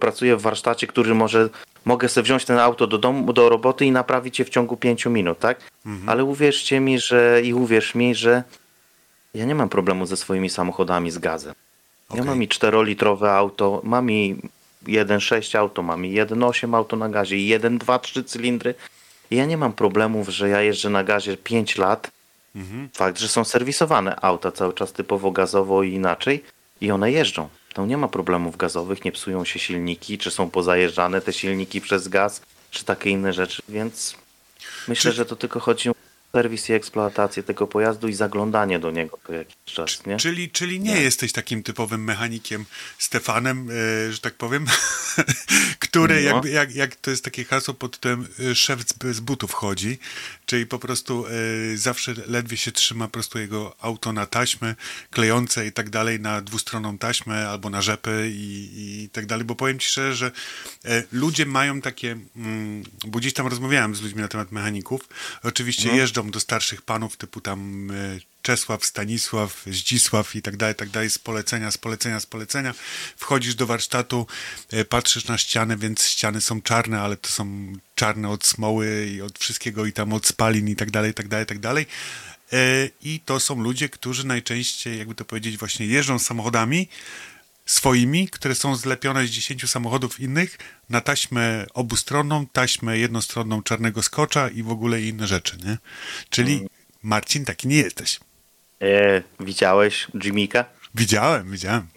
pracuję 0.00 0.36
w 0.36 0.42
warsztacie, 0.42 0.86
który 0.86 1.14
może, 1.14 1.48
mogę 1.84 2.08
sobie 2.08 2.24
wziąć 2.24 2.44
ten 2.44 2.58
auto 2.58 2.86
do 2.86 2.98
domu, 2.98 3.32
do 3.32 3.48
roboty 3.48 3.84
i 3.84 3.90
naprawić 3.90 4.38
je 4.38 4.44
w 4.44 4.48
ciągu 4.48 4.76
pięciu 4.76 5.10
minut, 5.10 5.38
tak? 5.38 5.60
Mhm. 5.86 6.08
Ale 6.08 6.24
uwierzcie 6.24 6.80
mi, 6.80 6.98
że 6.98 7.40
i 7.44 7.54
uwierz 7.54 7.94
mi, 7.94 8.14
że 8.14 8.42
ja 9.34 9.44
nie 9.44 9.54
mam 9.54 9.68
problemu 9.68 10.06
ze 10.06 10.16
swoimi 10.16 10.50
samochodami 10.50 11.10
z 11.10 11.18
gazem. 11.18 11.54
Ja 12.10 12.14
Okej. 12.14 12.26
mam 12.26 12.42
i 12.42 12.48
4-litrowe 12.48 13.30
auto, 13.30 13.80
mam 13.84 14.10
i 14.10 14.36
1.6 14.86 15.58
auto, 15.58 15.82
mam 15.82 16.04
i 16.04 16.14
1.8 16.14 16.76
auto 16.76 16.96
na 16.96 17.08
gazie, 17.08 17.36
i 17.36 17.46
1, 17.46 17.78
2, 17.78 17.98
3 17.98 18.24
cylindry. 18.24 18.74
I 19.30 19.36
ja 19.36 19.46
nie 19.46 19.56
mam 19.56 19.72
problemów, 19.72 20.28
że 20.28 20.48
ja 20.48 20.62
jeżdżę 20.62 20.90
na 20.90 21.04
gazie 21.04 21.36
5 21.36 21.78
lat. 21.78 22.10
Mhm. 22.56 22.88
Fakt, 22.94 23.18
że 23.18 23.28
są 23.28 23.44
serwisowane 23.44 24.20
auta 24.20 24.52
cały 24.52 24.72
czas 24.74 24.92
typowo 24.92 25.30
gazowo 25.30 25.82
i 25.82 25.92
inaczej 25.92 26.44
i 26.80 26.90
one 26.90 27.12
jeżdżą. 27.12 27.48
Tam 27.74 27.88
nie 27.88 27.96
ma 27.96 28.08
problemów 28.08 28.56
gazowych, 28.56 29.04
nie 29.04 29.12
psują 29.12 29.44
się 29.44 29.58
silniki, 29.58 30.18
czy 30.18 30.30
są 30.30 30.50
pozajeżdżane 30.50 31.20
te 31.20 31.32
silniki 31.32 31.80
przez 31.80 32.08
gaz, 32.08 32.42
czy 32.70 32.84
takie 32.84 33.10
inne 33.10 33.32
rzeczy, 33.32 33.62
więc 33.68 34.14
myślę, 34.88 35.10
Czy- 35.10 35.16
że 35.16 35.26
to 35.26 35.36
tylko 35.36 35.60
chodzi 35.60 35.88
o 35.90 35.94
serwis 36.36 36.68
i 36.68 36.72
eksploatację 36.72 37.42
tego 37.42 37.66
pojazdu 37.66 38.08
i 38.08 38.14
zaglądanie 38.14 38.78
do 38.78 38.90
niego 38.90 39.18
co 39.26 39.32
jakiś 39.32 39.56
czas, 39.64 40.06
nie? 40.06 40.16
Czyli, 40.16 40.50
czyli 40.50 40.80
nie 40.80 40.94
Nie. 40.94 41.02
jesteś 41.02 41.32
takim 41.32 41.62
typowym 41.62 42.04
mechanikiem 42.04 42.64
Stefanem, 42.98 43.68
e, 43.70 44.12
że 44.12 44.18
tak 44.18 44.34
powiem, 44.34 44.66
który 45.86 46.14
No. 46.14 46.20
jakby, 46.20 46.50
jak, 46.50 46.74
jak 46.74 46.96
to 46.96 47.10
jest 47.10 47.24
takie 47.24 47.44
hasło 47.44 47.74
pod 47.74 47.92
tytułem 47.92 48.26
e, 48.50 48.54
szef 48.54 48.80
z, 49.12 49.20
butów 49.20 49.52
chodzi, 49.52 49.98
czyli 50.46 50.66
po 50.66 50.78
prostu 50.78 51.26
e, 51.26 51.30
zawsze 51.76 52.14
ledwie 52.26 52.56
się 52.56 52.72
trzyma 52.72 53.04
po 53.06 53.12
prostu 53.12 53.38
jego 53.38 53.76
auto 53.80 54.12
na 54.12 54.26
taśmy 54.26 54.74
klejące 55.10 55.66
i 55.66 55.72
tak 55.72 55.90
dalej, 55.90 56.20
na 56.20 56.40
dwustronną 56.40 56.98
taśmę 56.98 57.48
albo 57.48 57.70
na 57.70 57.82
rzepy 57.82 58.30
i, 58.32 58.70
i 59.04 59.08
tak 59.12 59.26
dalej, 59.26 59.44
bo 59.44 59.54
powiem 59.54 59.78
ci 59.78 59.88
szczerze, 59.88 60.14
że 60.14 60.30
ludzie 61.12 61.46
mają 61.46 61.80
takie, 61.80 62.16
mm, 62.36 62.82
bo 63.06 63.18
gdzieś 63.18 63.32
tam 63.32 63.46
rozmawiałem 63.46 63.94
z 63.94 64.02
ludźmi 64.02 64.20
na 64.20 64.28
temat 64.28 64.52
mechaników, 64.52 65.00
oczywiście 65.42 65.88
jeżdżą 65.96 66.25
do 66.30 66.40
starszych 66.40 66.82
panów 66.82 67.16
typu 67.16 67.40
tam 67.40 67.90
e, 67.90 67.94
Czesław, 68.42 68.84
Stanisław, 68.84 69.62
Zdzisław 69.66 70.36
i 70.36 70.42
tak 70.42 70.56
dalej, 70.56 70.74
tak 70.74 70.88
dalej, 70.88 71.10
z 71.10 71.18
polecenia, 71.18 71.70
z 71.70 71.78
polecenia, 71.78 72.20
z 72.20 72.26
polecenia. 72.26 72.74
Wchodzisz 73.16 73.54
do 73.54 73.66
warsztatu, 73.66 74.26
e, 74.70 74.84
patrzysz 74.84 75.24
na 75.24 75.38
ścianę, 75.38 75.76
więc 75.76 76.04
ściany 76.04 76.40
są 76.40 76.62
czarne, 76.62 77.00
ale 77.00 77.16
to 77.16 77.28
są 77.28 77.72
czarne 77.94 78.28
od 78.28 78.46
smoły 78.46 79.06
i 79.06 79.22
od 79.22 79.38
wszystkiego 79.38 79.86
i 79.86 79.92
tam 79.92 80.12
od 80.12 80.26
spalin 80.26 80.68
i 80.68 80.76
tak 80.76 80.90
dalej, 80.90 81.14
tak 81.14 81.28
dalej, 81.28 81.46
tak 81.46 81.58
dalej. 81.58 81.86
E, 82.52 82.88
I 83.02 83.20
to 83.20 83.40
są 83.40 83.62
ludzie, 83.62 83.88
którzy 83.88 84.26
najczęściej, 84.26 84.98
jakby 84.98 85.14
to 85.14 85.24
powiedzieć, 85.24 85.58
właśnie 85.58 85.86
jeżdżą 85.86 86.18
samochodami 86.18 86.88
swoimi, 87.66 88.28
które 88.28 88.54
są 88.54 88.76
zlepione 88.76 89.26
z 89.26 89.30
10 89.30 89.70
samochodów 89.70 90.20
innych 90.20 90.58
na 90.90 91.00
taśmę 91.00 91.66
obustronną, 91.74 92.46
taśmę 92.46 92.98
jednostronną 92.98 93.62
czarnego 93.62 94.02
skocza 94.02 94.48
i 94.48 94.62
w 94.62 94.70
ogóle 94.70 95.02
inne 95.02 95.26
rzeczy, 95.26 95.56
nie? 95.66 95.78
Czyli 96.30 96.66
Marcin, 97.02 97.44
taki 97.44 97.68
nie 97.68 97.76
jesteś. 97.76 98.20
E, 98.82 99.22
widziałeś 99.40 100.06
Jimmy'ka? 100.14 100.64
Widziałem, 100.94 101.50
widziałem. 101.50 101.86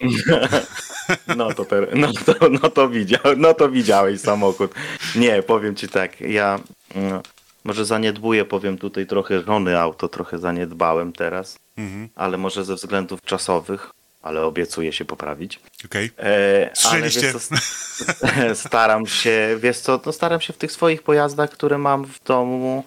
No 1.36 1.54
to, 1.54 1.64
ter- 1.64 1.96
no, 1.96 2.12
to, 2.12 2.34
no, 2.50 2.70
to 2.70 2.88
widział, 2.88 3.20
no 3.36 3.54
to 3.54 3.68
widziałeś 3.68 4.20
samochód. 4.20 4.74
Nie, 5.16 5.42
powiem 5.42 5.76
ci 5.76 5.88
tak, 5.88 6.20
ja 6.20 6.60
mm, 6.94 7.20
może 7.64 7.84
zaniedbuję, 7.84 8.44
powiem 8.44 8.78
tutaj 8.78 9.06
trochę 9.06 9.42
żony 9.42 9.78
auto, 9.80 10.08
trochę 10.08 10.38
zaniedbałem 10.38 11.12
teraz, 11.12 11.58
Mhm. 11.76 12.08
ale 12.14 12.38
może 12.38 12.64
ze 12.64 12.74
względów 12.74 13.22
czasowych, 13.22 13.90
ale 14.22 14.42
obiecuję 14.42 14.92
się 14.92 15.04
poprawić. 15.04 15.60
Okej. 15.84 16.10
E, 16.18 16.64
ale 16.66 16.70
Słyszeliście? 16.76 17.20
wiesz 17.20 17.32
co, 17.32 17.54
s- 17.54 18.58
staram 18.66 19.06
się, 19.06 19.58
wiesz 19.62 19.78
co, 19.78 20.00
no 20.06 20.12
staram 20.12 20.40
się 20.40 20.52
w 20.52 20.56
tych 20.58 20.72
swoich 20.72 21.02
pojazdach, 21.02 21.50
które 21.50 21.78
mam 21.78 22.04
w 22.04 22.24
domu, 22.24 22.84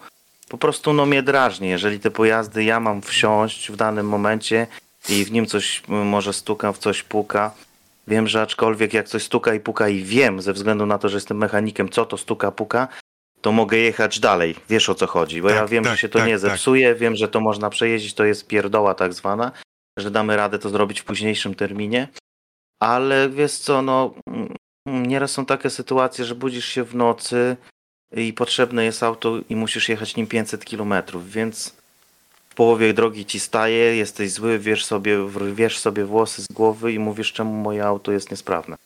po 0.50 0.58
prostu 0.58 0.94
no 0.94 1.06
mnie 1.06 1.24
drażni, 1.24 1.70
jeżeli 1.70 2.00
te 2.00 2.12
pojazdy 2.12 2.64
ja 2.64 2.80
mam 2.80 3.02
wsiąść 3.02 3.72
w 3.72 3.76
danym 3.76 4.08
momencie 4.08 4.68
i 5.10 5.26
w 5.26 5.32
nim 5.32 5.46
coś 5.46 5.84
może 5.88 6.34
stuka, 6.34 6.72
w 6.74 6.78
coś 6.78 7.04
puka. 7.04 7.52
Wiem, 8.08 8.28
że 8.28 8.42
aczkolwiek 8.42 8.94
jak 8.94 9.08
coś 9.08 9.24
stuka 9.24 9.54
i 9.54 9.60
puka 9.60 9.90
i 9.90 10.04
wiem, 10.04 10.42
ze 10.42 10.54
względu 10.54 10.86
na 10.86 10.98
to, 10.98 11.10
że 11.10 11.18
jestem 11.18 11.38
mechanikiem, 11.38 11.90
co 11.90 12.06
to 12.06 12.18
stuka, 12.18 12.52
puka, 12.52 12.88
to 13.42 13.52
mogę 13.52 13.78
jechać 13.78 14.20
dalej. 14.20 14.56
Wiesz 14.70 14.90
o 14.90 14.96
co 14.96 15.08
chodzi, 15.08 15.42
bo 15.42 15.48
Tak, 15.48 15.58
ja 15.58 15.68
wiem, 15.68 15.84
tak, 15.84 15.94
że 15.94 15.98
się 15.98 16.10
to 16.10 16.20
tak, 16.20 16.28
nie 16.28 16.34
tak. 16.34 16.40
zepsuje, 16.42 16.96
wiem, 16.96 17.16
że 17.16 17.28
to 17.28 17.40
można 17.42 17.70
przejeździć, 17.70 18.14
to 18.14 18.26
jest 18.26 18.48
pierdoła 18.48 18.94
tak 18.94 19.14
zwana, 19.14 19.52
że 19.98 20.12
damy 20.12 20.36
radę 20.36 20.60
to 20.60 20.70
zrobić 20.70 21.02
w 21.02 21.04
późniejszym 21.04 21.56
terminie. 21.56 22.08
Ale 22.80 23.30
wiesz 23.30 23.58
co, 23.58 23.82
no 23.82 24.14
mm, 24.28 24.56
nieraz 24.86 25.32
są 25.32 25.46
takie 25.46 25.70
sytuacje, 25.70 26.26
że 26.26 26.36
budzisz 26.36 26.66
się 26.66 26.84
w 26.84 26.96
nocy 26.96 27.58
i 28.16 28.34
potrzebne 28.34 28.86
jest 28.86 29.04
auto 29.04 29.40
i 29.50 29.56
musisz 29.56 29.90
jechać 29.90 30.16
nim 30.16 30.28
500 30.28 30.66
km, 30.66 30.94
więc 31.26 31.76
w 32.50 32.56
połowie 32.56 32.94
drogi 32.94 33.26
ci 33.26 33.40
staje, 33.40 33.96
jesteś 33.96 34.32
zły, 34.32 34.60
wiesz 34.60 34.86
sobie, 34.86 35.18
wiesz 35.54 35.80
sobie 35.80 36.06
włosy 36.06 36.42
z 36.42 36.48
głowy 36.48 36.94
i 36.94 37.00
mówisz, 37.00 37.34
czemu 37.34 37.54
moje 37.54 37.86
auto 37.86 38.12
jest 38.12 38.32
niesprawne. 38.32 38.78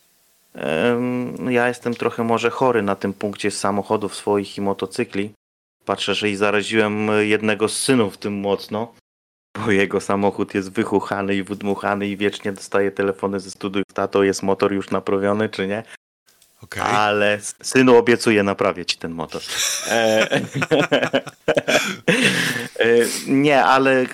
Ja 1.49 1.67
jestem 1.67 1.93
trochę 1.93 2.23
może 2.23 2.49
chory 2.49 2.81
na 2.81 2.95
tym 2.95 3.13
punkcie 3.13 3.51
samochodów 3.51 4.15
swoich 4.15 4.57
i 4.57 4.61
motocykli. 4.61 5.31
Patrzę, 5.85 6.15
że 6.15 6.29
i 6.29 6.35
zaraziłem 6.35 7.07
jednego 7.19 7.69
z 7.69 7.77
synów 7.77 8.17
tym 8.17 8.39
mocno, 8.39 8.93
bo 9.65 9.71
jego 9.71 10.01
samochód 10.01 10.55
jest 10.55 10.71
wychuchany 10.71 11.35
i 11.35 11.43
wydmuchany 11.43 12.07
i 12.07 12.17
wiecznie 12.17 12.51
dostaje 12.51 12.91
telefony 12.91 13.39
ze 13.39 13.51
studiów, 13.51 13.85
tato 13.93 14.23
jest 14.23 14.43
motor 14.43 14.73
już 14.73 14.89
naprawiony 14.89 15.49
czy 15.49 15.67
nie. 15.67 15.83
Okej. 16.63 16.83
Ale 16.83 17.39
synu 17.61 17.97
obiecuję 17.97 18.43
naprawię 18.43 18.85
ci 18.85 18.97
ten 18.97 19.11
motor. 19.11 19.41
E, 19.87 20.31
e, 22.79 22.87
nie, 23.27 23.63
ale 23.63 24.01
e, 24.01 24.05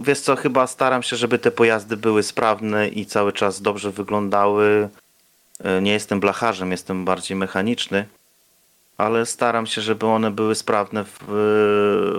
wiesz 0.00 0.20
co, 0.20 0.36
chyba 0.36 0.66
staram 0.66 1.02
się, 1.02 1.16
żeby 1.16 1.38
te 1.38 1.50
pojazdy 1.50 1.96
były 1.96 2.22
sprawne 2.22 2.88
i 2.88 3.06
cały 3.06 3.32
czas 3.32 3.62
dobrze 3.62 3.90
wyglądały. 3.90 4.88
Nie 5.82 5.92
jestem 5.92 6.20
blacharzem, 6.20 6.70
jestem 6.70 7.04
bardziej 7.04 7.36
mechaniczny, 7.36 8.06
ale 9.02 9.26
staram 9.26 9.66
się, 9.66 9.80
żeby 9.80 10.06
one 10.06 10.30
były 10.30 10.54
sprawne 10.54 11.04
w, 11.04 11.18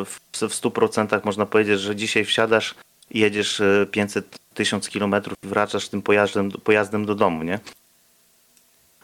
w, 0.05 0.19
w 0.31 0.61
100%. 0.61 1.25
Można 1.25 1.45
powiedzieć, 1.45 1.79
że 1.79 1.95
dzisiaj 1.95 2.25
wsiadasz 2.25 2.75
jedziesz 3.11 3.61
e, 3.61 3.87
500 3.91 4.37
tysiąc 4.53 4.89
kilometrów 4.89 5.37
i 5.43 5.47
wracasz 5.47 5.89
tym 5.89 6.01
pojazdem, 6.01 6.51
pojazdem 6.51 7.05
do 7.05 7.15
domu, 7.15 7.43
nie? 7.43 7.59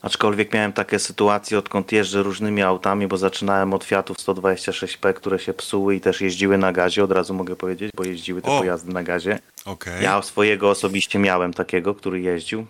Aczkolwiek 0.02 0.54
miałem 0.54 0.74
takie 0.74 1.00
sytuacje, 1.00 1.60
odkąd 1.60 1.92
jeżdżę 1.92 2.24
różnymi 2.24 2.62
autami, 2.62 3.08
bo 3.08 3.18
zaczynałem 3.18 3.74
od 3.74 3.84
Fiatów 3.84 4.18
126P, 4.18 5.14
które 5.14 5.40
się 5.40 5.54
psuły 5.54 5.96
i 5.96 6.02
też 6.02 6.22
jeździły 6.22 6.58
na 6.58 6.74
gazie, 6.74 7.04
od 7.04 7.12
razu 7.12 7.34
mogę 7.34 7.56
powiedzieć, 7.56 7.92
bo 7.96 8.04
jeździły 8.04 8.42
te 8.42 8.52
O. 8.52 8.60
pojazdy 8.60 8.94
na 8.94 9.04
gazie. 9.04 9.40
Okej. 9.66 10.04
Ja 10.04 10.22
swojego 10.22 10.70
osobiście 10.70 11.20
miałem 11.20 11.54
takiego, 11.54 11.96
który 11.96 12.22
jeździł. 12.22 12.66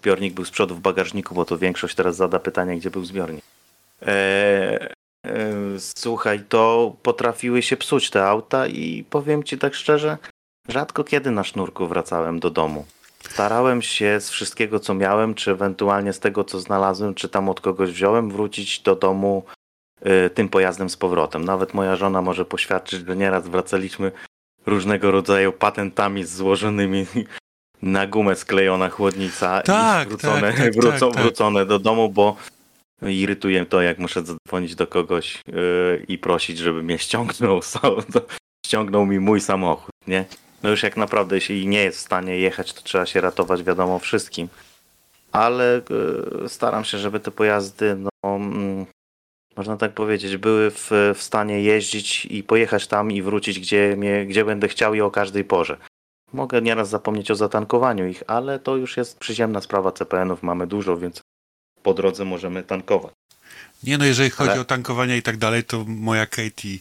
Zbiornik 0.00 0.34
był 0.34 0.44
z 0.44 0.50
przodu 0.50 0.74
w 0.74 0.80
bagażniku, 0.80 1.34
bo 1.34 1.44
to 1.44 1.58
większość 1.58 1.94
teraz 1.94 2.16
zada 2.16 2.38
pytanie, 2.38 2.76
gdzie 2.76 2.90
był 2.90 3.04
zbiornik. 3.04 3.44
Eee, 4.06 4.88
e, 5.26 5.50
słuchaj, 5.78 6.40
to 6.48 6.92
potrafiły 7.02 7.62
się 7.62 7.76
psuć 7.76 8.10
te 8.10 8.24
auta 8.24 8.66
i 8.66 9.04
powiem 9.10 9.44
ci 9.44 9.58
tak 9.58 9.74
szczerze, 9.74 10.18
rzadko 10.68 11.04
kiedy 11.04 11.30
na 11.30 11.44
sznurku 11.44 11.86
wracałem 11.86 12.40
do 12.40 12.50
domu. 12.50 12.84
Starałem 13.28 13.82
się 13.82 14.20
z 14.20 14.30
wszystkiego, 14.30 14.80
co 14.80 14.94
miałem, 14.94 15.34
czy 15.34 15.50
ewentualnie 15.50 16.12
z 16.12 16.20
tego, 16.20 16.44
co 16.44 16.60
znalazłem, 16.60 17.14
czy 17.14 17.28
tam 17.28 17.48
od 17.48 17.60
kogoś 17.60 17.90
wziąłem, 17.90 18.30
wrócić 18.30 18.80
do 18.80 18.96
domu 18.96 19.44
y, 20.06 20.30
tym 20.30 20.48
pojazdem 20.48 20.90
z 20.90 20.96
powrotem. 20.96 21.44
Nawet 21.44 21.74
moja 21.74 21.96
żona 21.96 22.22
może 22.22 22.44
poświadczyć, 22.44 23.06
że 23.06 23.16
nieraz 23.16 23.48
wracaliśmy 23.48 24.12
różnego 24.66 25.10
rodzaju 25.10 25.52
patentami 25.52 26.24
złożonymi 26.24 27.06
na 27.82 28.06
gumę 28.06 28.36
sklejona 28.36 28.88
chłodnica 28.88 29.62
Tak, 29.62 30.06
i 30.06 30.10
wrócone, 30.10 30.40
tak, 30.40 30.56
tak, 30.56 30.74
tak, 30.74 31.00
tak. 31.00 31.22
wrócone 31.22 31.66
do 31.66 31.78
domu, 31.78 32.08
bo 32.08 32.36
irytuje 33.10 33.66
to, 33.66 33.82
jak 33.82 33.98
muszę 33.98 34.22
zadzwonić 34.22 34.74
do 34.74 34.86
kogoś 34.86 35.42
yy, 35.46 36.04
i 36.08 36.18
prosić, 36.18 36.58
żeby 36.58 36.82
mnie 36.82 36.98
ściągnął, 36.98 37.60
ściągnął 38.66 39.06
mi 39.06 39.20
mój 39.20 39.40
samochód, 39.40 39.90
nie? 40.06 40.24
No 40.62 40.70
już 40.70 40.82
jak 40.82 40.96
naprawdę 40.96 41.34
jeśli 41.34 41.66
nie 41.66 41.84
jest 41.84 41.98
w 41.98 42.00
stanie 42.00 42.38
jechać, 42.38 42.72
to 42.72 42.82
trzeba 42.82 43.06
się 43.06 43.20
ratować 43.20 43.62
wiadomo 43.62 43.98
wszystkim. 43.98 44.48
Ale 45.32 45.80
yy, 46.40 46.48
staram 46.48 46.84
się, 46.84 46.98
żeby 46.98 47.20
te 47.20 47.30
pojazdy, 47.30 47.96
no 47.96 48.36
mm, 48.36 48.86
można 49.56 49.76
tak 49.76 49.92
powiedzieć, 49.92 50.36
były 50.36 50.70
w, 50.70 50.90
w 51.14 51.22
stanie 51.22 51.60
jeździć 51.60 52.26
i 52.26 52.42
pojechać 52.42 52.86
tam 52.86 53.10
i 53.10 53.22
wrócić, 53.22 53.60
gdzie, 53.60 53.96
mnie, 53.96 54.26
gdzie 54.26 54.44
będę 54.44 54.68
chciał 54.68 54.94
i 54.94 55.00
o 55.00 55.10
każdej 55.10 55.44
porze. 55.44 55.76
Mogę 56.32 56.62
nieraz 56.62 56.88
zapomnieć 56.88 57.30
o 57.30 57.34
zatankowaniu 57.34 58.06
ich, 58.06 58.22
ale 58.26 58.58
to 58.58 58.76
już 58.76 58.96
jest 58.96 59.18
przyziemna 59.18 59.60
sprawa 59.60 59.92
CPN-ów, 59.92 60.42
mamy 60.42 60.66
dużo, 60.66 60.96
więc 60.96 61.21
po 61.82 61.94
drodze 61.94 62.24
możemy 62.24 62.62
tankować. 62.62 63.12
Nie 63.82 63.98
no, 63.98 64.04
jeżeli 64.04 64.30
chodzi 64.30 64.50
Ale- 64.50 64.60
o 64.60 64.64
tankowanie 64.64 65.16
i 65.16 65.22
tak 65.22 65.36
dalej, 65.36 65.64
to 65.64 65.84
moja 65.84 66.26
Katie 66.26 66.78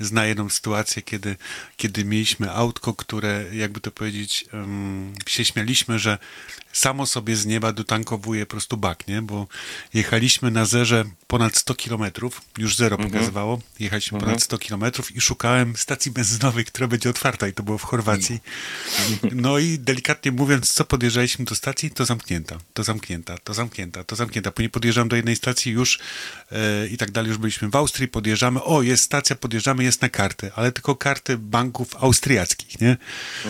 zna 0.00 0.26
jedną 0.26 0.48
sytuację, 0.48 1.02
kiedy, 1.02 1.36
kiedy 1.76 2.04
mieliśmy 2.04 2.50
autko, 2.52 2.94
które, 2.94 3.44
jakby 3.52 3.80
to 3.80 3.90
powiedzieć, 3.90 4.44
um, 4.52 5.12
się 5.26 5.44
śmialiśmy, 5.44 5.98
że 5.98 6.18
samo 6.72 7.06
sobie 7.06 7.36
z 7.36 7.46
nieba 7.46 7.72
dotankowuje 7.72 8.46
po 8.46 8.50
prostu 8.50 8.76
bak, 8.76 9.08
nie? 9.08 9.22
Bo 9.22 9.46
jechaliśmy 9.94 10.50
na 10.50 10.64
zerze 10.64 11.04
ponad 11.26 11.56
100 11.56 11.74
kilometrów, 11.74 12.42
już 12.58 12.76
zero 12.76 12.98
pokazywało, 12.98 13.60
jechaliśmy 13.78 14.20
ponad 14.20 14.42
100 14.42 14.58
kilometrów 14.58 15.16
i 15.16 15.20
szukałem 15.20 15.76
stacji 15.76 16.12
benzynowej, 16.12 16.64
która 16.64 16.88
będzie 16.88 17.10
otwarta 17.10 17.48
i 17.48 17.52
to 17.52 17.62
było 17.62 17.78
w 17.78 17.82
Chorwacji. 17.82 18.40
No 19.32 19.58
i 19.58 19.78
delikatnie 19.78 20.32
mówiąc, 20.32 20.72
co 20.72 20.84
podjeżdżaliśmy 20.84 21.44
do 21.44 21.54
stacji, 21.54 21.90
to 21.90 22.04
zamknięta, 22.04 22.58
to 22.74 22.84
zamknięta, 22.84 23.38
to 23.38 23.54
zamknięta, 23.54 24.04
to 24.04 24.16
zamknięta. 24.16 24.50
Później 24.50 24.70
podjeżdżam 24.70 25.08
do 25.08 25.16
jednej 25.16 25.36
stacji 25.36 25.72
już 25.72 25.98
e, 26.52 26.86
i 26.86 26.96
tak 26.96 27.10
dalej, 27.10 27.28
już 27.28 27.38
byliśmy 27.38 27.70
w 27.70 27.76
Austrii, 27.76 28.08
podjeżdżamy, 28.08 28.62
o 28.62 28.82
jest 28.82 29.04
stacja, 29.04 29.36
podjeżdżamy, 29.36 29.84
jest 29.84 30.02
na 30.02 30.08
karty, 30.08 30.50
ale 30.56 30.72
tylko 30.72 30.96
karty 30.96 31.38
banków 31.38 31.96
austriackich, 32.00 32.80
nie? 32.80 32.96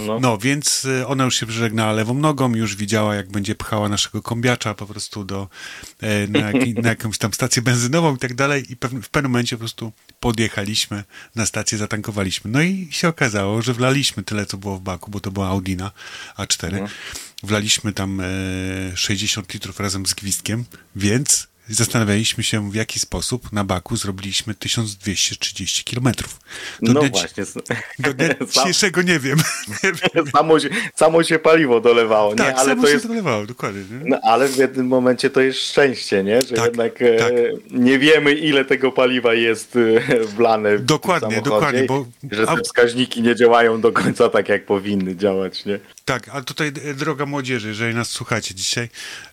No. 0.07 0.21
No, 0.21 0.39
więc 0.39 0.85
e, 0.85 1.07
ona 1.07 1.25
już 1.25 1.41
się 1.41 1.47
żegnała 1.49 1.93
lewą 1.93 2.15
nogą, 2.15 2.55
już 2.55 2.77
widziała, 2.77 3.10
jak 3.15 3.31
będzie 3.31 3.55
pchała 3.55 3.89
naszego 3.89 4.23
kombiacza 4.23 4.75
po 4.75 4.87
prostu 4.87 5.25
do, 5.25 5.49
e, 6.01 6.27
na, 6.27 6.53
na 6.83 6.89
jakąś 6.89 7.19
tam 7.19 7.35
stację 7.35 7.63
benzynową 7.63 8.17
i 8.17 8.19
tak 8.19 8.35
dalej 8.35 8.73
i 8.73 8.77
w 9.03 9.09
pewnym 9.09 9.33
momencie 9.33 9.57
po 9.57 9.61
prostu 9.61 9.93
podjechaliśmy 10.21 11.05
na 11.35 11.47
stację, 11.47 11.79
zatankowaliśmy. 11.79 12.51
No 12.51 12.63
i 12.63 12.89
się 12.91 13.09
okazało, 13.09 13.63
że 13.63 13.75
wlaliśmy 13.75 14.23
tyle, 14.23 14.47
co 14.47 14.57
było 14.57 14.77
w 14.77 14.81
baku, 14.81 15.11
bo 15.11 15.21
to 15.21 15.31
była 15.31 15.49
Audina 15.49 15.91
A4. 16.39 16.89
Wlaliśmy 17.43 17.93
tam 17.93 18.21
e, 18.21 18.97
60 18.97 19.55
litrów 19.55 19.81
razem 19.81 20.07
z 20.07 20.15
gwizdkiem, 20.15 20.65
więc 20.97 21.49
zastanawialiśmy 21.69 22.45
się, 22.45 22.71
w 22.71 22.75
jaki 22.75 22.99
sposób 22.99 23.53
na 23.53 23.65
baku 23.65 23.97
zrobiliśmy 23.97 24.55
1230 24.55 25.85
kilometrów. 25.85 26.41
Do 26.83 26.93
No 26.93 27.01
dnia- 27.01 27.11
właśnie, 27.11 27.45
Do 27.99 28.15
dnia 28.15 28.29
dzisiejszego 28.55 29.03
nie 29.03 29.19
wiem. 29.21 29.39
nie 29.85 29.93
wiem. 29.93 30.27
samo, 30.37 30.61
się, 30.61 30.69
samo 30.97 31.23
się 31.25 31.39
paliwo 31.39 31.81
dolewało, 31.81 32.31
nie? 32.31 32.37
Tak, 32.39 32.57
ale 32.57 32.69
samo 32.69 32.83
to 32.83 32.89
się 32.89 32.95
jest 32.95 33.07
zalewało, 33.07 33.47
dokładnie. 33.47 33.81
Nie? 33.91 34.05
No, 34.11 34.19
ale 34.23 34.49
w 34.49 34.57
jednym 34.57 34.87
momencie 34.87 35.31
to 35.31 35.41
jest 35.41 35.59
szczęście, 35.59 36.25
nie? 36.25 36.43
Że 36.43 36.55
Tak, 36.55 36.65
jednak 36.67 37.03
e, 37.03 37.17
tak. 37.19 37.33
nie 37.71 37.99
wiemy, 37.99 38.33
ile 38.33 38.65
tego 38.65 38.93
paliwa 38.93 39.35
jest 39.35 39.77
e, 39.77 40.25
wlane 40.25 40.79
w 40.79 40.85
Dokładnie, 40.85 41.43
dokładnie, 41.43 41.85
bo- 41.85 42.07
Że 42.31 42.47
te 42.47 42.57
wskaźniki 42.65 43.23
nie 43.23 43.37
działają 43.37 43.81
do 43.81 43.93
końca 43.93 44.29
tak, 44.29 44.49
jak 44.49 44.67
powinny 44.67 45.17
działać, 45.17 45.65
nie? 45.65 45.81
Tak, 46.05 46.29
a 46.33 46.43
tutaj 46.43 46.69
e, 46.85 46.95
droga 46.95 47.27
młodzieży, 47.27 47.69
jeżeli 47.69 47.95
nas 47.95 48.09
słuchacie 48.11 48.55
dzisiaj 48.55 48.89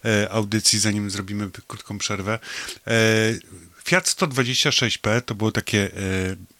e, 0.06 0.30
audycji, 0.32 0.80
zanim 0.80 1.10
zrobimy 1.10 1.50
krótką 1.68 1.98
przerwę. 1.98 2.27
E, 2.32 2.40
Fiat 3.86 4.06
126P 4.06 5.22
to 5.22 5.36
było 5.36 5.52
takie, 5.52 5.84
e, 5.84 5.90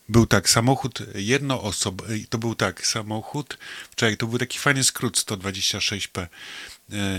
był 0.10 0.26
tak 0.26 0.50
samochód 0.50 1.00
jednoosob, 1.16 2.02
e, 2.02 2.06
to 2.30 2.38
był 2.38 2.56
tak 2.56 2.88
samochód, 2.88 3.58
czekaj, 3.96 4.18
to 4.18 4.28
był 4.28 4.40
taki 4.40 4.60
fajny 4.60 4.84
skrót 4.84 5.18
126P. 5.18 6.22
E, 6.22 6.28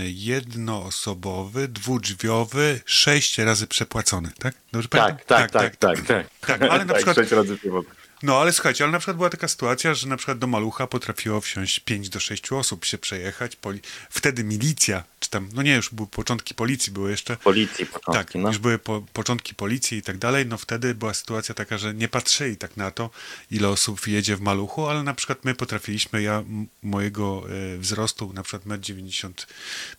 jednoosobowy, 0.05 1.67
dwudrzwiowy, 1.67 2.81
sześć 2.85 3.37
razy 3.37 3.67
przepłacony, 3.67 4.31
tak? 4.39 4.55
Dobrze 4.71 4.87
pamiętam? 4.87 5.17
Tak, 5.17 5.51
tak, 5.51 5.51
tak, 5.51 5.75
tak, 5.75 6.05
tak. 6.07 6.27
Tak, 6.47 6.61
ale 6.61 6.85
na 6.85 6.93
tak, 6.93 6.95
przykład- 6.95 7.15
sześć 7.15 7.31
razy 7.31 7.57
piwo. 7.57 7.83
No, 8.23 8.41
ale 8.41 8.53
słuchajcie, 8.53 8.83
ale 8.83 8.91
na 8.91 8.99
przykład 8.99 9.17
była 9.17 9.29
taka 9.29 9.47
sytuacja, 9.47 9.93
że 9.93 10.07
na 10.07 10.17
przykład 10.17 10.37
do 10.37 10.47
Malucha 10.47 10.87
potrafiło 10.87 11.41
wsiąść 11.41 11.79
5 11.79 12.09
do 12.09 12.19
6 12.19 12.51
osób, 12.51 12.85
się 12.85 12.97
przejechać. 12.97 13.55
Poli... 13.55 13.79
Wtedy 14.09 14.43
milicja, 14.43 15.03
czy 15.19 15.29
tam, 15.29 15.49
no 15.53 15.61
nie, 15.61 15.75
już 15.75 15.93
były 15.93 16.07
początki 16.07 16.53
policji, 16.53 16.93
były 16.93 17.11
jeszcze. 17.11 17.37
Policji 17.37 17.85
Tak, 17.85 18.01
początki, 18.01 18.39
no. 18.39 18.47
już 18.47 18.57
były 18.57 18.79
po, 18.79 19.01
początki 19.13 19.55
policji 19.55 19.97
i 19.97 20.01
tak 20.01 20.17
dalej, 20.17 20.45
no 20.45 20.57
wtedy 20.57 20.95
była 20.95 21.13
sytuacja 21.13 21.55
taka, 21.55 21.77
że 21.77 21.93
nie 21.93 22.07
patrzyli 22.07 22.57
tak 22.57 22.77
na 22.77 22.91
to, 22.91 23.09
ile 23.51 23.69
osób 23.69 24.07
jedzie 24.07 24.35
w 24.35 24.41
maluchu, 24.41 24.87
ale 24.87 25.03
na 25.03 25.13
przykład 25.13 25.45
my 25.45 25.55
potrafiliśmy, 25.55 26.21
ja 26.21 26.43
mojego 26.83 27.43
e, 27.75 27.77
wzrostu, 27.77 28.33
na 28.33 28.43
przykład 28.43 28.79
1,95 28.79 29.35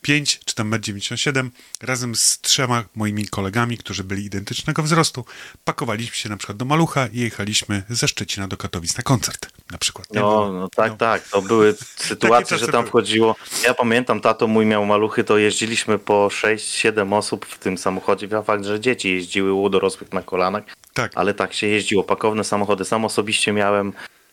m 0.08 0.24
czy 0.44 0.54
tam 0.54 0.70
1,97 0.70 1.38
m, 1.38 1.50
razem 1.80 2.16
z 2.16 2.40
trzema 2.40 2.84
moimi 2.94 3.28
kolegami, 3.28 3.78
którzy 3.78 4.04
byli 4.04 4.24
identycznego 4.24 4.82
wzrostu, 4.82 5.24
pakowaliśmy 5.64 6.16
się 6.16 6.28
na 6.28 6.36
przykład 6.36 6.56
do 6.56 6.64
malucha 6.64 7.06
i 7.06 7.18
jechaliśmy 7.18 7.82
ze 7.88 8.09
Szczecina 8.10 8.48
do 8.48 8.56
Katowic 8.56 8.96
na 8.96 9.02
koncert 9.02 9.48
na 9.70 9.78
przykład. 9.78 10.12
nie? 10.12 10.20
No, 10.20 10.52
no 10.52 10.68
tak, 10.68 10.90
no. 10.90 10.96
tak. 10.96 11.28
To 11.28 11.42
były 11.42 11.74
sytuacje, 12.10 12.58
że 12.58 12.68
tam 12.68 12.86
wchodziło. 12.86 13.36
Ja 13.64 13.74
pamiętam, 13.74 14.20
tato 14.20 14.46
mój 14.46 14.66
miał 14.66 14.86
maluchy, 14.86 15.24
to 15.24 15.38
jeździliśmy 15.38 15.98
po 15.98 16.28
6-7 16.28 17.14
osób 17.14 17.46
w 17.46 17.58
tym 17.58 17.78
samochodzie. 17.78 18.28
Ja 18.30 18.42
fakt, 18.42 18.64
że 18.64 18.80
dzieci 18.80 19.14
jeździły 19.14 19.52
u 19.52 19.68
dorosłych 19.68 20.12
na 20.12 20.22
kolanach, 20.22 20.62
Tak, 20.94 21.12
ale 21.14 21.34
tak 21.34 21.52
się 21.52 21.66
jeździło. 21.66 22.04
Pakowne 22.04 22.44
samochody. 22.44 22.84
Sam 22.84 23.04
osobiście 23.04 23.52
miałem 23.52 23.92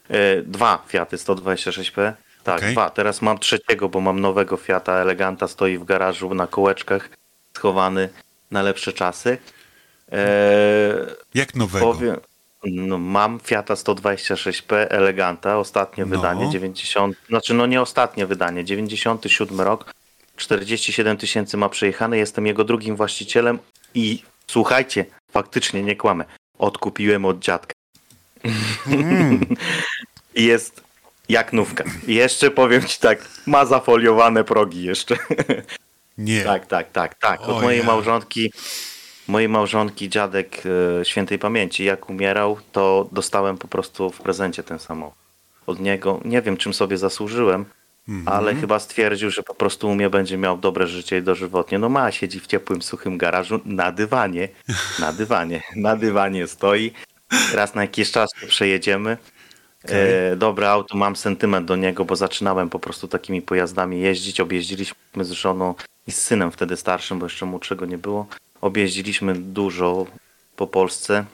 e, 0.10 0.42
dwa 0.42 0.84
Fiaty 0.88 1.18
126P. 1.18 2.14
Tak, 2.44 2.58
Okej. 2.58 2.74
dwa. 2.74 2.90
Teraz 2.90 3.22
mam 3.22 3.40
trzeciego, 3.40 3.90
bo 3.90 4.02
mam 4.02 4.22
nowego 4.22 4.58
Fiata 4.58 4.94
Eleganta, 4.94 5.48
stoi 5.48 5.78
w 5.78 5.84
garażu 5.86 6.34
na 6.34 6.48
kołeczkach, 6.48 7.10
schowany 7.58 8.10
na 8.52 8.62
lepsze 8.62 8.94
czasy. 8.94 9.38
E, 10.12 11.16
jak 11.34 11.56
nowego. 11.56 11.94
Powiem, 11.94 12.18
no, 12.64 12.98
mam 12.98 13.40
Fiata 13.40 13.74
126P 13.74 14.86
Eleganta, 14.90 15.58
ostatnie 15.58 16.06
No. 16.06 16.10
wydanie, 16.16 16.50
90, 16.52 17.18
znaczy 17.30 17.54
no 17.54 17.66
nie 17.66 17.82
ostatnie 17.82 18.26
wydanie, 18.26 18.66
97 18.66 19.62
rok, 19.62 19.94
47 20.38 21.18
tysięcy 21.18 21.58
ma 21.58 21.70
przejechane, 21.70 22.18
jestem 22.18 22.48
jego 22.48 22.64
drugim 22.64 22.96
właścicielem 22.96 23.60
i 23.94 24.24
słuchajcie, 24.48 25.06
faktycznie 25.32 25.84
nie 25.84 25.96
kłamę, 25.96 26.26
odkupiłem 26.60 27.26
od 27.26 27.40
dziadka. 27.40 27.74
I 30.36 30.44
jest 30.52 30.82
jak 31.30 31.54
nówka. 31.54 31.84
Jeszcze 32.08 32.52
powiem 32.52 32.86
ci 32.86 33.00
tak, 33.00 33.30
ma 33.46 33.66
zafoliowane 33.66 34.44
progi 34.44 34.84
jeszcze. 34.84 35.16
Nie. 36.18 36.42
Tak, 36.44 36.66
tak, 36.68 36.92
tak, 36.92 37.16
tak. 37.16 37.42
Od 37.42 37.50
O 37.50 37.62
mojej 37.62 37.80
ja. 37.80 37.86
małżonki, 37.86 38.52
mojej 39.28 39.50
małżonki 39.50 40.10
dziadek 40.10 40.64
e, 41.02 41.06
świętej 41.06 41.40
pamięci, 41.40 41.84
jak 41.84 42.10
umierał, 42.10 42.58
to 42.72 43.10
dostałem 43.12 43.58
po 43.58 43.68
prostu 43.68 44.10
w 44.10 44.22
prezencie 44.22 44.64
ten 44.64 44.80
samochód. 44.80 45.18
Od 45.68 45.80
niego, 45.80 46.20
nie 46.26 46.42
wiem 46.42 46.58
czym 46.58 46.74
sobie 46.74 46.98
zasłużyłem, 46.98 47.66
Mhm. 48.10 48.38
ale 48.38 48.56
chyba 48.56 48.80
stwierdził, 48.80 49.32
że 49.32 49.44
po 49.44 49.56
prostu 49.56 49.90
u 49.90 49.96
mnie 49.96 50.10
będzie 50.10 50.38
miał 50.38 50.58
dobre 50.58 50.88
życie 50.88 51.18
i 51.18 51.22
dożywotnie. 51.22 51.80
No 51.80 51.90
ma, 51.90 52.12
siedzi 52.12 52.40
w 52.40 52.48
ciepłym, 52.48 52.82
suchym 52.82 53.18
garażu 53.18 53.60
na 53.66 53.92
dywanie, 53.92 54.50
na 55.00 55.14
dywanie, 55.14 55.64
na 55.76 55.96
dywanie 55.96 56.48
stoi. 56.48 56.92
Raz 57.54 57.76
na 57.76 57.82
jakiś 57.82 58.12
czas 58.12 58.30
przejedziemy. 58.48 59.18
E, 59.84 60.36
dobre 60.36 60.70
auto, 60.70 60.98
mam 60.98 61.16
sentyment 61.16 61.68
do 61.68 61.76
niego, 61.76 62.06
bo 62.06 62.16
zaczynałem 62.16 62.70
po 62.70 62.80
prostu 62.80 63.08
takimi 63.08 63.42
pojazdami 63.42 64.02
jeździć. 64.02 64.40
Objeździliśmy 64.40 65.26
z 65.26 65.32
żoną 65.32 65.76
i 66.08 66.12
z 66.12 66.22
synem 66.22 66.52
wtedy 66.52 66.78
starszym, 66.78 67.20
bo 67.20 67.26
jeszcze 67.26 67.46
młodszego 67.46 67.86
nie 67.86 67.98
było. 67.98 68.28
Objeździliśmy 68.62 69.34
dużo 69.34 70.06
po 70.56 70.68
Polsce. 70.68 71.26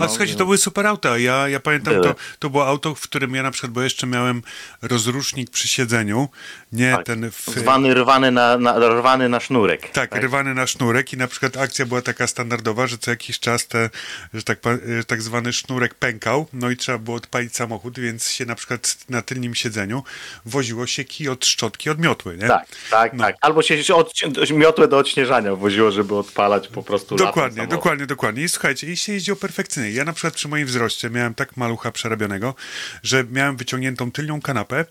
A 0.00 0.08
słuchajcie, 0.08 0.34
to 0.34 0.44
były 0.44 0.58
super 0.58 0.86
auta. 0.86 1.18
Ja, 1.18 1.48
ja 1.48 1.60
pamiętam, 1.60 1.94
Były. 1.94 2.04
to, 2.06 2.14
to 2.38 2.50
było 2.50 2.66
auto, 2.66 2.94
w 2.94 3.00
którym 3.00 3.34
ja 3.34 3.42
na 3.42 3.50
przykład, 3.50 3.72
bo 3.72 3.82
jeszcze 3.82 4.06
miałem 4.06 4.42
rozrusznik 4.82 5.50
przy 5.50 5.68
siedzeniu, 5.68 6.28
nie 6.72 6.92
Tak. 6.92 7.06
ten 7.06 7.30
w, 7.30 7.44
Zwany 7.56 7.94
rwany 7.94 8.30
na, 8.30 8.58
na, 8.58 8.78
rwany 8.88 9.28
na 9.28 9.40
sznurek. 9.40 9.90
Tak, 9.90 10.14
rywany 10.14 10.54
na 10.54 10.66
sznurek 10.66 11.12
i 11.12 11.16
na 11.16 11.26
przykład 11.26 11.56
akcja 11.56 11.86
była 11.86 12.02
taka 12.02 12.26
standardowa, 12.26 12.86
że 12.86 12.98
co 12.98 13.10
jakiś 13.10 13.40
czas 13.40 13.66
te, 13.66 13.90
że 14.34 14.42
tak, 14.42 14.58
że 14.96 15.04
tak 15.04 15.22
zwany 15.22 15.52
sznurek 15.52 15.94
pękał, 15.94 16.46
no 16.52 16.70
i 16.70 16.76
trzeba 16.76 16.98
było 16.98 17.16
odpalić 17.16 17.56
samochód, 17.56 18.00
więc 18.00 18.30
się 18.30 18.46
na 18.46 18.54
przykład 18.54 18.96
na 19.08 19.22
tylnym 19.22 19.54
siedzeniu 19.54 20.02
woziło 20.44 20.86
się 20.86 21.04
kij 21.04 21.28
od 21.28 21.46
szczotki 21.46 21.90
od 21.90 21.98
miotły, 21.98 22.36
nie? 22.36 22.48
Tak, 22.48 22.66
tak, 22.90 23.12
No. 23.12 23.24
tak. 23.24 23.36
Albo 23.40 23.62
się 23.62 23.94
od, 23.94 24.12
miotłę 24.50 24.88
do 24.88 24.98
odśnieżania 24.98 25.56
woziło, 25.56 25.90
żeby 25.90 26.16
odpalać 26.16 26.68
po 26.68 26.82
prostu 26.82 27.16
Dokładnie, 27.16 27.66
dokładnie, 27.66 28.06
dokładnie. 28.06 28.42
I 28.42 28.48
słuchajcie, 28.48 28.86
i 28.86 28.96
się 28.96 29.12
jeździło 29.12 29.36
perfekcyjnie. 29.36 29.81
Ja 29.90 30.04
na 30.04 30.12
przykład 30.12 30.34
przy 30.34 30.48
moim 30.48 30.66
wzroście 30.66 31.10
miałem 31.10 31.34
tak 31.34 31.56
malucha 31.56 31.92
przerabionego, 31.92 32.54
że 33.02 33.24
miałem 33.30 33.56
wyciągniętą 33.56 34.12
tylnią 34.12 34.40
kanapę, 34.40 34.84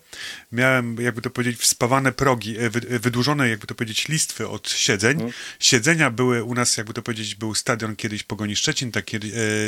miałem, 0.52 0.96
jakby 1.00 1.22
to 1.22 1.30
powiedzieć, 1.30 1.60
wspawane 1.60 2.12
progi, 2.12 2.58
e, 2.58 2.60
e, 2.64 2.98
wydłużone, 2.98 3.48
jakby 3.48 3.66
to 3.66 3.74
powiedzieć, 3.74 4.08
listwy 4.08 4.48
od 4.48 4.70
siedzeń. 4.70 5.12
Mhm. 5.12 5.32
Siedzenia 5.60 6.10
były 6.10 6.44
u 6.44 6.54
nas, 6.54 6.76
jakby 6.76 6.94
to 6.94 7.02
powiedzieć, 7.02 7.34
był 7.34 7.54
stadion 7.54 7.96
kiedyś 7.96 8.22
Pogoni 8.22 8.56
Szczecin, 8.56 8.92
taki 8.92 9.16
e, 9.16 9.20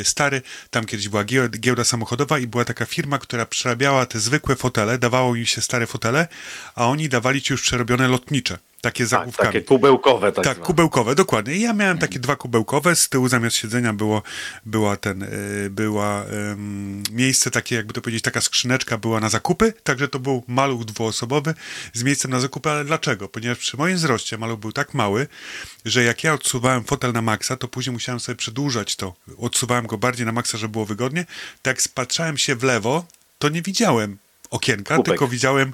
stary, 0.03 0.41
tam 0.69 0.85
kiedyś 0.85 1.09
była 1.09 1.23
gie- 1.23 1.49
giełda 1.49 1.83
samochodowa 1.83 2.39
i 2.39 2.47
była 2.47 2.65
taka 2.65 2.85
firma, 2.85 3.17
która 3.19 3.45
przerabiała 3.45 4.05
te 4.05 4.19
zwykłe 4.19 4.55
fotele, 4.55 4.97
dawało 4.97 5.35
im 5.35 5.45
się 5.45 5.61
stare 5.61 5.87
fotele, 5.87 6.27
a 6.75 6.87
oni 6.87 7.09
dawali 7.09 7.41
ci 7.41 7.53
już 7.53 7.61
przerobione 7.61 8.07
lotnicze, 8.07 8.57
takie 8.85 9.03
Tak, 9.03 9.09
zagłówkami. 9.09 9.47
takie 9.53 9.61
kubełkowe 9.61 10.31
tak, 10.31 10.43
Tak, 10.45 10.59
kubełkowe, 10.59 11.15
dokładnie. 11.15 11.53
I 11.55 11.61
ja 11.61 11.73
miałem 11.73 11.97
takie 11.97 12.19
dwa 12.19 12.35
kubełkowe, 12.35 12.95
z 12.95 13.09
tyłu 13.09 13.27
zamiast 13.29 13.55
siedzenia 13.57 13.93
było, 13.93 14.23
była 14.65 14.97
ten, 14.97 15.23
y, 15.23 15.67
była 15.69 16.23
ym, 16.51 17.03
miejsce 17.11 17.51
takie, 17.51 17.75
jakby 17.75 17.93
to 17.93 18.01
powiedzieć, 18.01 18.23
taka 18.23 18.41
skrzyneczka 18.41 18.97
była 18.97 19.19
na 19.19 19.29
zakupy, 19.29 19.73
także 19.83 20.07
to 20.07 20.19
był 20.19 20.43
maluch 20.47 20.85
dwuosobowy 20.85 21.53
z 21.93 22.03
miejscem 22.03 22.31
na 22.31 22.39
zakupy, 22.39 22.69
ale 22.69 22.85
dlaczego? 22.85 23.29
Ponieważ 23.29 23.57
przy 23.57 23.77
moim 23.77 23.95
wzroście 23.95 24.37
maluch 24.37 24.59
był 24.59 24.71
tak 24.71 24.93
mały, 24.93 25.27
że 25.85 26.03
jak 26.03 26.23
ja 26.23 26.33
odsuwałem 26.33 26.83
fotel 26.83 27.13
na 27.13 27.21
maksa, 27.21 27.57
to 27.57 27.67
później 27.67 27.93
musiałem 27.93 28.19
sobie 28.19 28.35
przedłużać 28.35 28.95
to. 28.95 29.13
Odsuwałem 29.37 29.87
go 29.87 29.97
bardziej 29.97 30.25
na 30.25 30.31
maksa, 30.31 30.57
żeby 30.57 30.71
było 30.71 30.85
wygodnie. 30.85 31.25
Tak 31.61 31.81
spatrzałem 31.81 32.37
się 32.37 32.55
w 32.55 32.63
lewo, 32.63 33.05
to 33.39 33.49
nie 33.49 33.61
widziałem 33.61 34.17
okienka, 34.49 34.95
Słupek. 34.95 35.11
tylko 35.11 35.27
widziałem, 35.27 35.73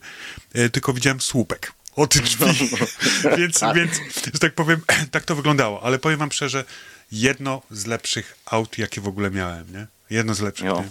e, 0.53 0.69
tylko 0.69 0.93
widziałem 0.93 1.21
słupek 1.21 1.71
od 1.95 2.17
drzwi. 2.17 2.69
więc, 3.37 3.61
więc, 3.75 4.01
że 4.33 4.39
tak 4.39 4.53
powiem, 4.53 4.81
tak 5.11 5.25
to 5.25 5.35
wyglądało. 5.35 5.83
Ale 5.83 5.99
powiem 5.99 6.19
wam 6.19 6.31
szczerze, 6.31 6.63
jedno 7.11 7.61
z 7.71 7.85
lepszych 7.85 8.37
aut, 8.45 8.77
jakie 8.77 9.01
w 9.01 9.07
ogóle 9.07 9.31
miałem, 9.31 9.73
nie? 9.73 9.87
Jedno 10.09 10.33
z 10.33 10.41
lepszych, 10.41 10.65
Jo. 10.65 10.83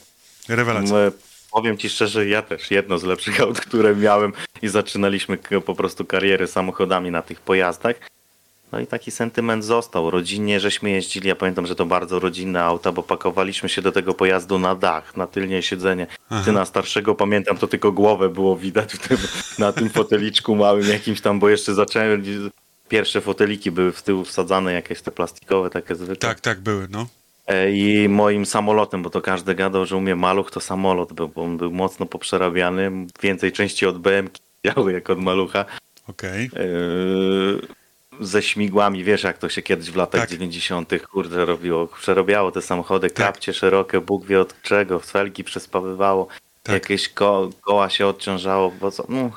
nie? 0.48 0.56
Rewelacja. 0.56 0.94
My, 0.94 1.12
powiem 1.52 1.78
ci 1.78 1.90
szczerze, 1.90 2.28
ja 2.28 2.42
też 2.42 2.70
jedno 2.70 2.98
z 2.98 3.02
lepszych 3.02 3.40
aut, 3.40 3.60
które 3.60 3.96
miałem 3.96 4.32
i 4.62 4.68
zaczynaliśmy 4.68 5.38
po 5.66 5.74
prostu 5.74 6.04
karierę 6.04 6.46
samochodami 6.46 7.10
na 7.10 7.22
tych 7.22 7.40
pojazdach. 7.40 7.96
No 8.72 8.80
i 8.80 8.86
taki 8.86 9.10
sentyment 9.10 9.64
został. 9.64 10.10
Rodzinnie 10.10 10.60
żeśmy 10.60 10.90
jeździli, 10.90 11.28
ja 11.28 11.36
pamiętam, 11.36 11.66
że 11.66 11.74
to 11.74 11.86
bardzo 11.86 12.18
rodzinne 12.18 12.62
auta, 12.62 12.92
bo 12.92 13.02
pakowaliśmy 13.02 13.68
się 13.68 13.82
do 13.82 13.92
tego 13.92 14.14
pojazdu 14.14 14.58
na 14.58 14.74
dach, 14.74 15.16
na 15.16 15.26
tylnie 15.26 15.62
siedzenie. 15.62 16.06
Ty 16.44 16.52
na 16.52 16.64
starszego 16.64 17.14
pamiętam, 17.14 17.56
to 17.56 17.66
tylko 17.66 17.92
głowę 17.92 18.28
było 18.28 18.56
widać 18.56 18.98
tym, 19.08 19.18
na 19.58 19.72
tym 19.72 19.90
foteliczku 19.90 20.56
małym 20.56 20.88
jakimś 20.88 21.20
tam, 21.20 21.38
bo 21.38 21.48
jeszcze 21.48 21.74
zacząłem, 21.74 22.22
pierwsze 22.88 23.20
foteliki 23.20 23.70
były 23.70 23.92
w 23.92 24.02
tył 24.02 24.24
wsadzane, 24.24 24.72
jakieś 24.72 25.02
te 25.02 25.10
plastikowe, 25.10 25.70
takie 25.70 25.94
zwykłe. 25.94 26.16
Tak, 26.16 26.40
tak, 26.40 26.60
były, 26.60 26.88
no. 26.90 27.06
E, 27.46 27.72
I 27.72 28.08
moim 28.08 28.46
samolotem, 28.46 29.02
bo 29.02 29.10
to 29.10 29.20
każdy 29.20 29.54
gadał, 29.54 29.86
że 29.86 29.96
u 29.96 30.00
mnie 30.00 30.16
maluch 30.16 30.50
to 30.50 30.60
samolot 30.60 31.12
był, 31.12 31.28
bo 31.28 31.42
on 31.42 31.56
był 31.56 31.72
mocno 31.72 32.06
poprzerabiany, 32.06 32.90
więcej 33.22 33.52
części 33.52 33.86
od 33.86 33.98
BM 33.98 34.28
działy 34.66 34.92
jak 34.92 35.10
od 35.10 35.18
malucha. 35.18 35.64
Okej. 36.08 36.44
E, 36.44 37.79
Ze 38.20 38.42
śmigłami, 38.42 39.04
wiesz 39.04 39.22
jak 39.22 39.38
to 39.38 39.48
się 39.48 39.62
kiedyś 39.62 39.90
w 39.90 39.96
latach 39.96 40.20
Tak. 40.20 40.30
90. 40.30 40.92
kurde 41.12 41.44
robiło. 41.44 41.86
Przerobiało 41.86 42.52
te 42.52 42.62
samochody, 42.62 43.10
kapcie 43.10 43.54
szerokie, 43.54 44.00
Bóg 44.00 44.26
wie 44.26 44.40
od 44.40 44.62
czego, 44.62 45.00
felgi 45.00 45.44
przespawywało, 45.44 46.28
Tak. 46.62 46.72
jakieś 46.72 47.08
ko 47.08 47.50
koła 47.60 47.90
się 47.90 48.06
odciążało, 48.06 48.70
bo 48.70 48.90
co, 48.90 49.04
no, 49.08 49.30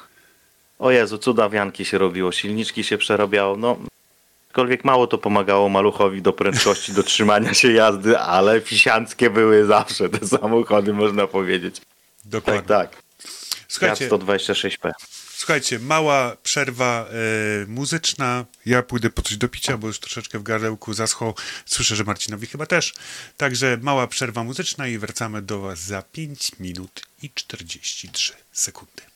o 0.80 0.92
Jezu, 0.92 1.18
cudawianki 1.18 1.86
się 1.86 1.98
robiło, 1.98 2.32
silniczki 2.32 2.84
się 2.84 2.98
przerabiało, 2.98 3.58
no 3.58 3.78
Aczkolwiek 4.50 4.86
mało 4.86 5.08
to 5.08 5.18
pomagało 5.18 5.70
maluchowi 5.70 6.22
do 6.22 6.34
prędkości, 6.34 6.94
do 6.94 7.04
trzymania 7.04 7.54
się 7.54 7.72
jazdy, 7.72 8.20
ale 8.20 8.62
fisianckie 8.62 9.30
były 9.30 9.66
zawsze 9.66 10.10
te 10.10 10.28
samochody, 10.28 10.94
można 10.94 11.28
powiedzieć. 11.28 11.82
Dokładnie. 12.26 12.62
Tak, 12.62 12.92
tak. 12.92 13.04
Słuchajcie, 13.68 14.08
Fiat 14.10 14.22
126P. 14.22 14.92
Słuchajcie, 15.44 15.80
mała 15.80 16.38
przerwa 16.44 17.06
e, 17.10 17.66
muzyczna. 17.68 18.46
Ja 18.66 18.84
pójdę 18.84 19.10
po 19.10 19.22
coś 19.22 19.38
do 19.38 19.50
picia, 19.50 19.78
bo 19.78 19.88
już 19.88 20.00
troszeczkę 20.00 20.40
w 20.40 20.44
gardełku 20.44 20.94
zaschło. 20.94 21.36
Słyszę, 21.66 21.96
że 21.96 22.04
Marcinowi 22.04 22.48
chyba 22.48 22.66
też. 22.66 22.94
Także 23.38 23.78
mała 23.82 24.08
przerwa 24.08 24.44
muzyczna 24.44 24.88
i 24.88 24.98
wracamy 24.98 25.42
do 25.42 25.60
Was 25.60 25.80
za 25.80 26.02
5 26.02 26.52
minut 26.60 27.02
i 27.22 27.30
43 27.30 28.34
sekundy. 28.52 29.13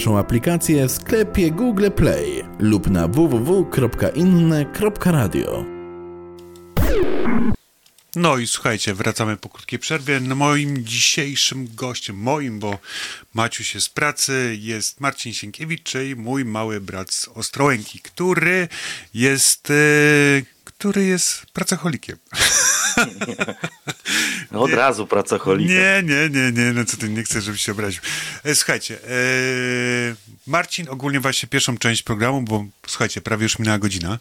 Naszą 0.00 0.18
aplikację 0.18 0.88
w 0.88 0.92
sklepie 0.92 1.50
Google 1.50 1.90
Play 1.90 2.44
lub 2.58 2.90
na 2.90 3.08
www.inne.radio. 3.08 4.04
No 8.16 8.38
i 8.38 8.46
słuchajcie, 8.46 8.94
wracamy 8.94 9.36
po 9.36 9.48
krótkiej 9.48 9.78
przerwie. 9.78 10.20
No 10.20 10.34
moim 10.34 10.84
dzisiejszym 10.84 11.68
gościem, 11.74 12.16
moim, 12.16 12.58
bo 12.58 12.78
Maciuś 13.34 13.74
jest 13.74 13.86
z 13.86 13.90
pracy, 13.90 14.56
jest 14.60 15.00
Marcin 15.00 15.32
Sienkiewicz, 15.32 15.82
czyli 15.82 16.16
mój 16.16 16.44
mały 16.44 16.80
brat 16.80 17.12
z 17.12 17.28
Ostrołęki, 17.28 17.98
który 17.98 18.68
jest, 19.14 19.70
e, 19.70 19.74
który 20.64 21.04
jest 21.04 21.46
pracocholikiem. 21.46 22.16
No 24.50 24.62
od 24.66 24.72
razu 24.72 25.06
pracocholikiem. 25.06 25.76
Nie, 25.76 26.02
nie, 26.02 26.30
nie, 26.30 26.52
nie, 26.52 26.72
no 26.72 26.84
co 26.84 26.96
ty, 26.96 27.08
nie 27.08 27.22
chcę, 27.22 27.40
żebyś 27.40 27.60
się 27.60 27.72
obraził. 27.72 28.02
E, 28.44 28.54
słuchajcie, 28.54 28.98
e, 29.04 29.08
Marcin 30.46 30.88
ogólnie 30.88 31.20
właśnie 31.20 31.48
pierwszą 31.48 31.78
część 31.78 32.02
programu, 32.02 32.42
bo 32.42 32.64
słuchajcie, 32.86 33.20
prawie 33.20 33.42
już 33.42 33.58
minęła 33.58 33.78
godzina, 33.78 34.18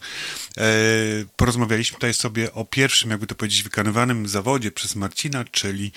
e, 0.57 0.63
porozmawialiśmy 1.35 1.95
tutaj 1.95 2.13
sobie 2.13 2.53
o 2.53 2.65
pierwszym, 2.65 3.11
jakby 3.11 3.27
to 3.27 3.35
powiedzieć, 3.35 3.63
wykonywanym 3.63 4.27
zawodzie 4.27 4.71
przez 4.71 4.95
Marcina, 4.95 5.45
czyli 5.51 5.91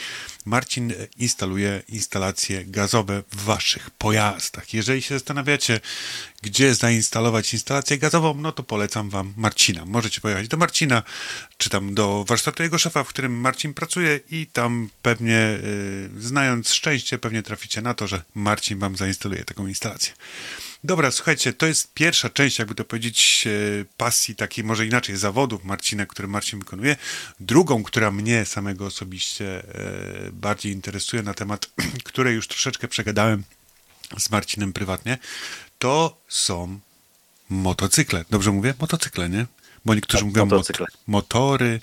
Marcin 0.45 0.93
instaluje 1.19 1.83
instalacje 1.89 2.65
gazowe 2.65 3.23
w 3.33 3.45
waszych 3.45 3.91
pojazdach. 3.91 4.75
Jeżeli 4.75 5.03
się 5.03 5.15
zastanawiacie, 5.15 5.81
gdzie 6.43 6.75
zainstalować 6.75 7.53
instalację 7.53 7.99
gazową, 7.99 8.35
no 8.35 8.53
to 8.53 8.63
polecam 8.63 9.11
wam 9.11 9.35
Marcina. 9.37 9.85
Możecie 9.85 10.21
pojechać 10.21 10.49
do 10.49 10.57
Marcina, 10.57 11.03
czy 11.57 11.71
tam 11.71 11.95
do 11.95 12.25
warsztatu 12.29 12.63
jego 12.63 12.79
szefa, 12.79 13.05
w 13.05 13.09
którym 13.09 13.41
Marcin 13.41 13.75
pracuje 13.75 14.21
i 14.31 14.47
tam 14.47 14.91
pewnie, 15.03 15.39
y, 15.39 16.11
znając 16.19 16.73
szczęście, 16.73 17.19
pewnie 17.19 17.43
traficie 17.43 17.83
na 17.83 17.95
to, 17.95 18.07
że 18.07 18.23
Marcin 18.35 18.79
wam 18.79 18.97
zainstaluje 18.97 19.45
taką 19.45 19.67
instalację. 19.67 20.13
Dobra, 20.85 21.11
słuchajcie, 21.11 21.53
to 21.53 21.67
jest 21.67 21.95
pierwsza 21.95 22.31
część, 22.31 22.59
jakby 22.59 22.75
to 22.75 22.85
powiedzieć, 22.85 23.45
e, 23.47 23.85
pasji, 23.97 24.37
takiej 24.37 24.65
może 24.65 24.87
inaczej, 24.87 25.17
zawodów 25.17 25.65
Marcina, 25.65 26.07
które 26.07 26.29
Marcin 26.29 26.59
wykonuje. 26.59 26.97
Drugą, 27.41 27.83
która 27.83 28.11
mnie 28.11 28.45
samego 28.45 28.87
osobiście 28.87 29.75
e, 29.75 30.31
bardziej 30.33 30.73
interesuje, 30.73 31.23
na 31.23 31.35
temat 31.35 31.71
której 32.05 32.35
już 32.35 32.49
troszeczkę 32.49 32.89
przegadałem 32.89 33.45
z 34.19 34.31
Marcinem 34.31 34.73
prywatnie, 34.73 35.19
to 35.79 36.17
są 36.29 36.81
motocykle. 37.49 38.25
Dobrze 38.31 38.53
mówię? 38.53 38.75
Motocykle, 38.81 39.29
nie? 39.29 39.47
Bo 39.85 39.95
niektórzy 39.95 40.25
Tak, 40.25 40.27
mówią 40.27 40.47
mot 40.47 40.69
motory 41.07 41.81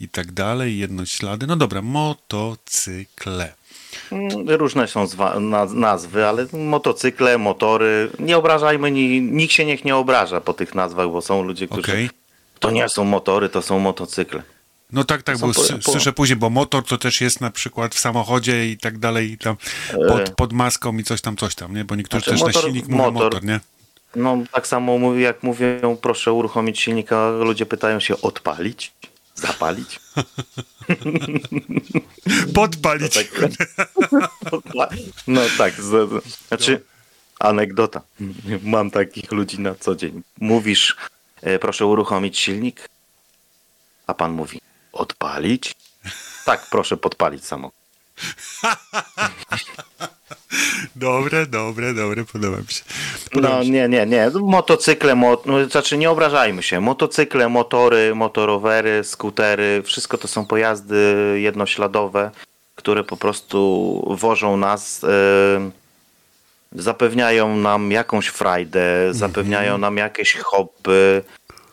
i 0.00 0.08
tak 0.08 0.32
dalej, 0.32 0.78
jednoślady. 0.78 1.46
No 1.46 1.56
dobra, 1.56 1.82
motocykle. 1.82 3.54
Mm, 4.12 4.48
Różne 4.50 4.88
są 4.88 5.06
nazwy, 5.74 6.26
ale 6.26 6.46
motocykle, 6.52 7.38
motory. 7.38 8.10
Nie 8.18 8.36
obrażajmy, 8.38 8.90
ni- 8.90 9.20
nikt 9.20 9.52
się 9.52 9.64
niech 9.64 9.84
nie 9.84 9.96
obraża 9.96 10.40
po 10.40 10.52
tych 10.54 10.74
nazwach, 10.74 11.08
bo 11.10 11.22
są 11.22 11.42
ludzie, 11.42 11.66
którzy. 11.66 11.82
Okej. 11.92 12.10
To 12.58 12.70
nie 12.70 12.88
są 12.88 13.04
motory, 13.04 13.48
to 13.48 13.62
są 13.62 13.78
motocykle. 13.78 14.42
No 14.92 15.04
tak, 15.04 15.22
tak, 15.22 15.38
bo 15.38 15.46
po- 15.46 15.92
słyszę 15.92 16.12
później, 16.12 16.36
bo 16.36 16.50
motor 16.50 16.84
to 16.84 16.98
też 16.98 17.20
jest 17.20 17.40
na 17.40 17.50
przykład 17.50 17.94
w 17.94 17.98
samochodzie 17.98 18.68
i 18.70 18.78
tak 18.78 18.98
dalej, 18.98 19.30
i 19.32 19.38
tam 19.38 19.56
pod, 20.08 20.20
E. 20.20 20.32
pod 20.36 20.52
maską 20.52 20.98
i 20.98 21.04
coś 21.04 21.20
tam, 21.20 21.36
coś 21.36 21.54
tam, 21.54 21.74
nie? 21.76 21.84
Bo 21.84 21.94
niektórzy 21.94 22.24
Znaczy, 22.24 22.30
też 22.30 22.40
motor- 22.40 22.54
na 22.62 22.68
silnik 22.68 22.88
mówią 22.88 23.10
motor- 23.10 23.24
motor, 23.24 23.44
nie? 23.44 23.60
No, 24.16 24.38
tak 24.52 24.66
samo 24.66 25.14
jak 25.14 25.42
mówią, 25.42 25.96
proszę 26.02 26.32
uruchomić 26.32 26.80
silnika, 26.80 27.30
ludzie 27.30 27.66
pytają 27.66 28.00
się 28.00 28.20
odpalić, 28.20 28.92
zapalić. 29.36 30.00
Podpalić. 32.54 33.14
Tak. 33.14 33.26
No 35.26 35.40
tak, 35.58 35.74
z, 35.74 36.10
z, 36.10 36.38
znaczy 36.48 36.84
anegdota. 37.40 38.02
Mam 38.62 38.90
takich 38.90 39.32
ludzi 39.32 39.60
na 39.60 39.74
co 39.74 39.96
dzień. 39.96 40.22
Mówisz, 40.40 40.96
e, 41.42 41.58
proszę 41.58 41.86
uruchomić 41.86 42.38
silnik, 42.38 42.88
a 44.06 44.14
pan 44.14 44.32
mówi, 44.32 44.60
odpalić? 44.92 45.74
Tak, 46.44 46.66
proszę 46.70 46.96
podpalić 46.96 47.44
samochód. 47.44 47.76
Dobre, 50.96 51.46
dobre, 51.46 51.94
dobre, 51.94 52.24
podoba 52.24 52.56
mi 52.56 52.68
się. 52.68 52.82
No 53.24 53.30
Podoba 53.32 53.58
mi 53.58 53.66
się. 53.66 53.72
nie, 53.72 53.88
nie, 53.88 54.06
nie. 54.06 54.30
Motocykle, 54.40 55.14
mo, 55.14 55.42
no, 55.46 55.64
znaczy 55.64 55.98
nie 55.98 56.10
obrażajmy 56.10 56.62
się. 56.62 56.80
Motocykle, 56.80 57.48
motory, 57.48 58.14
motorowery, 58.14 59.04
skutery, 59.04 59.82
wszystko 59.84 60.18
to 60.18 60.28
są 60.28 60.46
pojazdy 60.46 61.14
jednośladowe, 61.42 62.30
które 62.74 63.04
po 63.04 63.16
prostu 63.16 64.02
wożą 64.20 64.56
nas, 64.56 65.04
e, 65.04 65.70
zapewniają 66.72 67.56
nam 67.56 67.90
jakąś 67.92 68.26
frajdę, 68.26 68.84
zapewniają 69.10 69.78
nam 69.78 69.96
jakieś 69.96 70.36
hobby. 70.36 71.22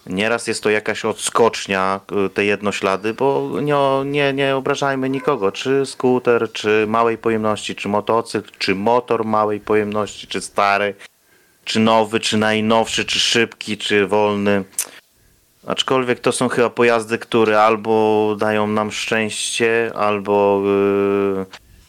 Nieraz 0.08 0.48
jest 0.48 0.64
to 0.64 0.70
jakaś 0.70 1.06
odskocznia, 1.06 2.00
e, 2.26 2.30
te 2.30 2.46
jednoślady, 2.46 3.14
bo 3.14 3.50
nie, 3.62 3.76
nie, 4.06 4.34
nie 4.34 4.56
obrażajmy 4.56 5.10
nikogo, 5.10 5.52
czy 5.52 5.86
skuter, 5.86 6.52
czy 6.54 6.86
małej 6.88 7.18
pojemności, 7.18 7.76
czy 7.76 7.88
motocykl, 7.90 8.52
czy 8.58 8.76
motor 8.76 9.26
małej 9.26 9.60
pojemności, 9.60 10.28
czy 10.28 10.42
stary 10.42 10.96
czy 11.66 11.80
nowy, 11.80 12.20
czy 12.20 12.38
najnowszy, 12.38 13.06
czy 13.06 13.20
szybki, 13.20 13.78
czy 13.78 14.08
wolny. 14.08 14.64
Aczkolwiek 15.68 16.20
to 16.20 16.32
są 16.32 16.50
chyba 16.50 16.70
pojazdy, 16.70 17.18
które 17.18 17.62
albo 17.62 18.36
dają 18.40 18.68
nam 18.68 18.92
szczęście, 18.92 19.92
albo 19.96 20.62
yy, 21.38 21.46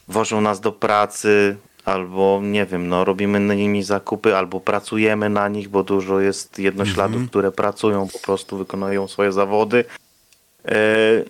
wożą 0.09 0.41
nas 0.41 0.61
do 0.61 0.73
pracy, 0.73 1.57
albo 1.85 2.41
nie 2.43 2.67
wiem, 2.67 2.89
no 2.89 3.05
robimy 3.05 3.41
na 3.41 3.55
nimi 3.55 3.83
zakupy, 3.83 4.37
albo 4.37 4.61
pracujemy 4.61 5.29
na 5.31 5.49
nich, 5.49 5.69
bo 5.69 5.83
dużo 5.83 6.21
jest 6.21 6.59
jednośladów, 6.59 7.29
które 7.31 7.53
pracują, 7.53 8.09
po 8.09 8.19
prostu 8.19 8.57
wykonują 8.57 9.09
swoje 9.09 9.33
zawody. 9.33 9.85
Yy, 10.65 11.25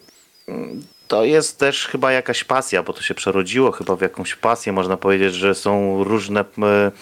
to 1.09 1.25
jest 1.25 1.59
też 1.59 1.87
chyba 1.87 2.13
jakaś 2.13 2.45
pasja, 2.45 2.83
bo 2.83 2.93
to 2.93 3.03
się 3.03 3.15
przerodziło 3.15 3.73
chyba 3.73 3.97
w 3.97 4.01
jakąś 4.01 4.35
pasję. 4.35 4.73
Można 4.73 4.97
powiedzieć, 4.97 5.35
że 5.35 5.55
są 5.55 6.05
różne. 6.05 6.45
e, 6.63 6.93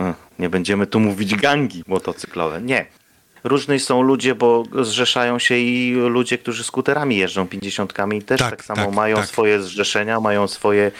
e, 0.00 0.14
Nie 0.38 0.48
będziemy 0.48 0.86
tu 0.86 1.00
mówić 1.00 1.34
gangi 1.34 1.84
motocyklowe. 1.86 2.62
Nie. 2.62 2.86
Różni 3.44 3.80
są 3.80 4.02
ludzie, 4.02 4.34
bo 4.34 4.64
zrzeszają 4.82 5.38
się 5.38 5.56
i 5.56 5.92
ludzie, 5.92 6.38
którzy 6.38 6.64
skuterami 6.64 7.16
jeżdżą 7.16 7.48
pięćdziesiątkami 7.48 8.22
też 8.22 8.40
Tak, 8.40 8.50
tak, 8.50 8.64
samo 8.64 8.86
tak, 8.86 8.94
mają 8.94 9.16
tak. 9.16 9.26
swoje 9.26 9.62
zrzeszenia, 9.62 10.20
mają 10.20 10.48
swoje 10.48 10.86
e, 10.86 10.90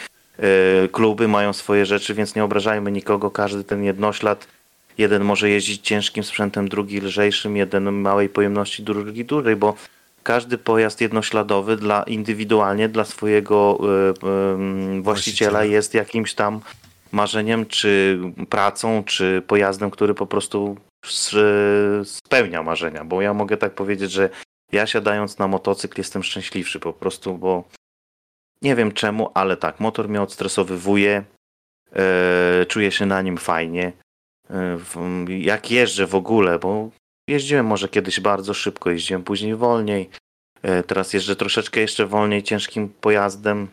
kluby, 0.91 1.27
mają 1.27 1.53
swoje 1.53 1.85
rzeczy, 1.85 2.13
więc 2.13 2.35
nie 2.35 2.43
obrażajmy 2.43 2.91
nikogo. 2.91 3.31
Każdy 3.31 3.63
ten 3.63 3.83
jednoślad, 3.83 4.47
jeden 4.97 5.23
może 5.23 5.49
jeździć 5.49 5.81
ciężkim 5.81 6.23
sprzętem, 6.23 6.69
drugi 6.69 7.01
lżejszym, 7.01 7.57
jeden 7.57 7.91
małej 7.91 8.29
pojemności, 8.29 8.83
drugi 8.83 9.25
dużej, 9.25 9.55
bo 9.55 9.73
każdy 10.23 10.57
pojazd 10.57 11.01
jednośladowy 11.01 11.75
dla 11.77 12.03
indywidualnie 12.03 12.89
dla 12.89 13.05
swojego 13.05 13.79
e, 13.81 14.09
e, 14.97 15.01
właściciela 15.01 15.63
jest 15.63 15.93
jakimś 15.93 16.33
tam 16.33 16.61
marzeniem, 17.11 17.65
czy 17.65 18.19
pracą, 18.49 19.03
czy 19.05 19.41
pojazdem, 19.47 19.91
który 19.91 20.13
po 20.13 20.25
prostu 20.27 20.77
s- 21.05 21.35
spełnia 22.07 22.63
marzenia. 22.63 23.05
Bo 23.05 23.21
ja 23.21 23.33
mogę 23.33 23.57
tak 23.57 23.73
powiedzieć, 23.73 24.11
że 24.11 24.29
ja 24.71 24.87
siadając 24.87 25.37
na 25.39 25.47
motocykl 25.47 25.99
jestem 25.99 26.23
szczęśliwszy 26.23 26.79
po 26.79 26.93
prostu, 26.93 27.37
bo 27.37 27.63
nie 28.63 28.75
wiem 28.75 28.91
czemu, 28.91 29.31
ale 29.33 29.57
tak, 29.57 29.79
motor 29.79 30.09
mnie 30.09 30.21
odstresowywuje, 30.21 31.23
e, 31.95 32.65
czuję 32.65 32.91
się 32.91 33.05
na 33.05 33.21
nim 33.21 33.37
fajnie. 33.37 33.93
W- 34.77 35.25
jak 35.29 35.71
jeżdżę 35.71 36.07
w 36.07 36.15
ogóle, 36.15 36.59
bo 36.59 36.89
jeździłem 37.27 37.65
może 37.65 37.89
kiedyś 37.89 38.19
bardzo 38.19 38.53
szybko, 38.53 38.89
jeździłem 38.89 39.23
później 39.23 39.55
wolniej. 39.55 40.09
E, 40.61 40.83
Teraz 40.83 41.13
jeżdżę 41.13 41.35
troszeczkę 41.35 41.79
jeszcze 41.81 42.05
wolniej 42.05 42.43
ciężkim 42.43 42.89
pojazdem, 42.89 43.67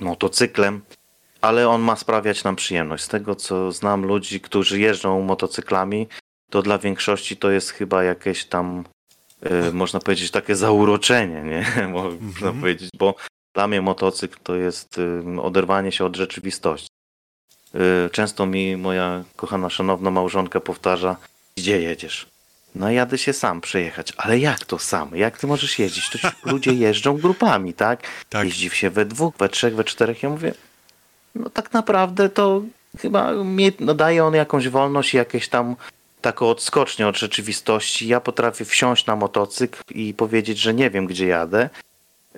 motocyklem, 0.00 0.80
ale 1.40 1.68
on 1.68 1.80
ma 1.82 1.96
sprawiać 1.96 2.44
nam 2.44 2.56
przyjemność. 2.56 3.04
Z 3.04 3.08
tego 3.08 3.34
co 3.34 3.72
znam 3.72 4.04
ludzi, 4.06 4.40
którzy 4.40 4.80
jeżdżą 4.80 5.20
motocyklami, 5.22 6.06
to 6.50 6.62
dla 6.62 6.78
większości 6.78 7.36
to 7.36 7.50
jest 7.50 7.70
chyba 7.70 8.04
jakieś 8.04 8.44
tam, 8.44 8.84
można 9.72 10.00
powiedzieć, 10.00 10.30
takie 10.30 10.56
zauroczenie, 10.56 11.42
nie? 11.42 11.88
Można 11.88 12.52
powiedzieć, 12.52 12.90
bo 12.98 13.14
dla 13.54 13.68
mnie 13.68 13.82
motocykl 13.82 14.38
to 14.42 14.54
jest 14.54 15.00
oderwanie 15.42 15.92
się 15.92 16.04
od 16.04 16.16
rzeczywistości. 16.16 16.88
E, 17.74 18.10
Często 18.10 18.46
mi 18.46 18.76
moja 18.76 19.24
kochana, 19.36 19.70
szanowna 19.70 20.10
małżonka 20.10 20.60
powtarza, 20.60 21.16
gdzie 21.56 21.80
jedziesz? 21.82 22.26
No 22.74 22.90
jadę 22.90 23.18
się 23.18 23.32
sam 23.32 23.60
przejechać. 23.60 24.12
Ale 24.16 24.38
jak 24.38 24.64
to 24.64 24.78
sam? 24.78 25.10
Jak 25.14 25.38
ty 25.38 25.46
możesz 25.46 25.78
jeździć? 25.78 26.10
To 26.10 26.18
ludzie 26.52 26.72
jeżdżą 26.72 27.18
grupami, 27.18 27.74
tak? 27.74 28.02
Tak. 28.28 28.44
Jeździ 28.44 28.70
się 28.70 28.90
we 28.90 29.04
dwóch, 29.04 29.34
we 29.38 29.48
trzech, 29.48 29.74
we 29.74 29.84
czterech. 29.84 30.22
Ja 30.22 30.30
mówię, 30.30 30.54
no 31.34 31.50
tak 31.50 31.72
naprawdę 31.72 32.28
to 32.28 32.62
chyba 32.98 33.32
mi, 33.32 33.72
no 33.80 33.94
daje 33.94 34.24
on 34.24 34.34
jakąś 34.34 34.68
wolność 34.68 35.14
i 35.14 35.16
jakieś 35.16 35.48
tam 35.48 35.76
taką 36.20 36.48
odskocznię 36.48 37.08
od 37.08 37.18
rzeczywistości. 37.18 38.08
Ja 38.08 38.20
potrafię 38.20 38.64
wsiąść 38.64 39.06
na 39.06 39.16
motocykl 39.16 39.82
i 39.90 40.14
powiedzieć, 40.14 40.58
że 40.58 40.74
nie 40.74 40.90
wiem, 40.90 41.06
gdzie 41.06 41.26
jadę. 41.26 41.70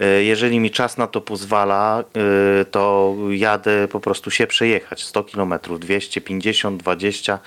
E, 0.00 0.22
Jeżeli 0.24 0.60
mi 0.60 0.70
czas 0.70 0.96
na 0.96 1.06
to 1.06 1.20
pozwala, 1.20 2.04
e, 2.60 2.64
to 2.64 3.14
jadę 3.30 3.88
po 3.88 4.00
prostu 4.00 4.30
się 4.30 4.46
przejechać 4.46 5.04
100 5.04 5.24
km, 5.24 5.54
250, 5.78 6.80
20. 6.82 7.38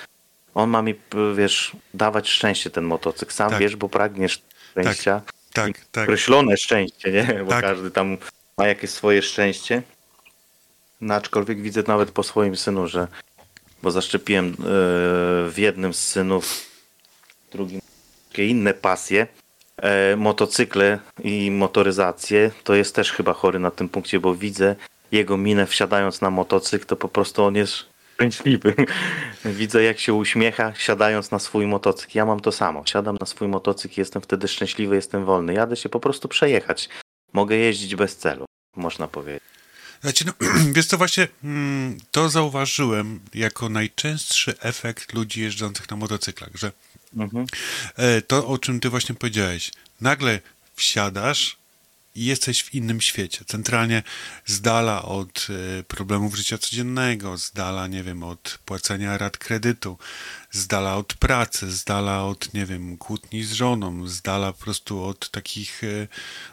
On 0.54 0.70
ma 0.70 0.82
mi, 0.82 0.96
wiesz, 1.36 1.72
dawać 1.94 2.30
szczęście 2.30 2.70
ten 2.70 2.84
motocykl. 2.84 3.34
Sam 3.34 3.50
Tak. 3.50 3.60
wiesz, 3.60 3.76
bo 3.76 3.90
pragniesz 3.90 4.42
szczęścia. 4.72 5.22
Tak, 5.54 5.72
tak. 5.92 6.04
Określone 6.04 6.58
szczęście, 6.58 7.12
nie? 7.12 7.44
Bo 7.44 7.50
Tak. 7.50 7.62
każdy 7.62 7.92
tam 7.92 8.18
ma 8.58 8.68
jakieś 8.68 8.90
swoje 8.90 9.22
szczęście. 9.22 9.82
No, 11.02 11.14
aczkolwiek 11.14 11.62
widzę 11.62 11.84
nawet 11.88 12.12
po 12.12 12.24
swoim 12.24 12.56
synu, 12.56 12.88
że 12.88 13.08
bo 13.84 13.92
zaszczepiłem 13.92 14.46
e, 14.46 14.56
w 15.50 15.54
jednym 15.58 15.94
z 15.94 16.00
synów, 16.00 16.66
drugim 17.52 17.82
takie 18.30 18.48
inne 18.48 18.74
pasje. 18.74 19.28
E, 19.82 20.16
motocykle 20.16 21.00
i 21.24 21.52
motoryzację, 21.52 22.52
to 22.64 22.76
jest 22.76 22.96
też 22.96 23.12
chyba 23.12 23.34
chory 23.34 23.60
na 23.60 23.72
tym 23.72 23.90
punkcie, 23.90 24.20
bo 24.20 24.36
widzę 24.36 24.76
jego 25.12 25.38
minę 25.38 25.66
wsiadając 25.66 26.22
na 26.22 26.30
motocykl, 26.30 26.86
to 26.86 26.96
po 26.96 27.08
prostu 27.08 27.44
on 27.44 27.56
jest 27.56 27.86
szczęśliwy. 28.14 28.74
widzę 29.46 29.84
jak 29.84 30.00
się 30.00 30.14
uśmiecha 30.14 30.74
siadając 30.76 31.32
na 31.32 31.40
swój 31.40 31.68
motocykl. 31.68 32.18
Ja 32.18 32.26
mam 32.26 32.40
to 32.40 32.52
samo. 32.52 32.84
Siadam 32.86 33.18
na 33.20 33.26
swój 33.26 33.48
motocykl, 33.48 34.00
jestem 34.00 34.22
wtedy 34.22 34.48
szczęśliwy, 34.48 34.96
jestem 34.96 35.26
wolny. 35.26 35.54
Jadę 35.54 35.76
się 35.76 35.90
po 35.90 36.00
prostu 36.00 36.28
przejechać. 36.28 36.90
Mogę 37.34 37.56
jeździć 37.56 37.96
bez 37.96 38.18
celu, 38.18 38.46
można 38.76 39.08
powiedzieć. 39.08 39.57
Znaczy, 40.02 40.26
no, 40.26 40.34
wiesz 40.76 40.86
co, 40.86 40.98
właśnie 40.98 41.28
mm, 41.44 41.98
to 42.12 42.30
zauważyłem 42.30 43.20
jako 43.34 43.70
najczęstszy 43.70 44.60
efekt 44.60 45.14
ludzi 45.14 45.42
jeżdżących 45.42 45.90
na 45.90 45.98
motocyklach, 45.98 46.50
że 46.56 46.72
Mhm. 47.18 47.46
e, 47.96 48.22
to, 48.22 48.48
o 48.48 48.58
czym 48.58 48.80
ty 48.80 48.90
właśnie 48.90 49.16
powiedziałeś, 49.16 49.72
nagle 50.02 50.40
wsiadasz 50.76 51.58
i 52.16 52.26
jesteś 52.26 52.64
w 52.64 52.74
innym 52.74 53.02
świecie, 53.02 53.46
centralnie 53.46 54.04
z 54.46 54.62
dala 54.62 55.02
od 55.02 55.48
e, 55.80 55.84
problemów 55.84 56.36
życia 56.36 56.58
codziennego, 56.58 57.38
z 57.38 57.52
dala, 57.52 57.88
nie 57.88 58.04
wiem, 58.04 58.24
od 58.24 58.60
płacenia 58.66 59.18
rat 59.18 59.38
kredytu, 59.38 59.98
z 60.52 60.68
dala 60.68 60.96
od 60.96 61.14
pracy, 61.14 61.72
z 61.72 61.84
dala 61.84 62.24
od, 62.24 62.54
nie 62.54 62.66
wiem, 62.66 62.98
kłótni 62.98 63.44
z 63.44 63.52
żoną, 63.52 64.08
z 64.08 64.22
dala 64.22 64.54
po 64.54 64.64
prostu 64.64 65.04
od 65.04 65.30
takich, 65.30 65.84
e, 65.84 66.08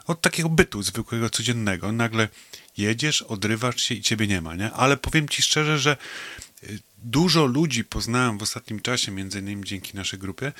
od 0.07 0.21
takiego 0.21 0.49
bytu 0.49 0.83
zwykłego, 0.83 1.29
codziennego. 1.29 1.91
Nagle 1.91 2.27
jedziesz, 2.77 3.21
odrywasz 3.21 3.81
się 3.81 3.95
i 3.95 4.01
ciebie 4.01 4.27
nie 4.27 4.41
ma, 4.41 4.55
nie? 4.55 4.71
Ale 4.71 4.97
powiem 4.97 5.29
ci 5.29 5.41
szczerze, 5.41 5.79
że 5.79 5.97
e, 6.63 6.67
dużo 6.97 7.45
ludzi 7.45 7.83
poznałem 7.83 8.37
w 8.37 8.43
ostatnim 8.43 8.79
czasie, 8.79 9.11
między 9.11 9.39
innymi 9.39 9.63
dzięki 9.63 9.97
naszej 9.97 10.19
grupie, 10.19 10.53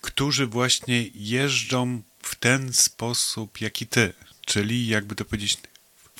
którzy 0.00 0.46
właśnie 0.46 1.06
jeżdżą 1.14 2.02
w 2.22 2.34
ten 2.34 2.72
sposób, 2.72 3.60
jak 3.60 3.82
i 3.82 3.86
ty. 3.86 4.12
Czyli, 4.46 4.86
jakby 4.86 5.14
to 5.14 5.24
powiedzieć, 5.24 5.58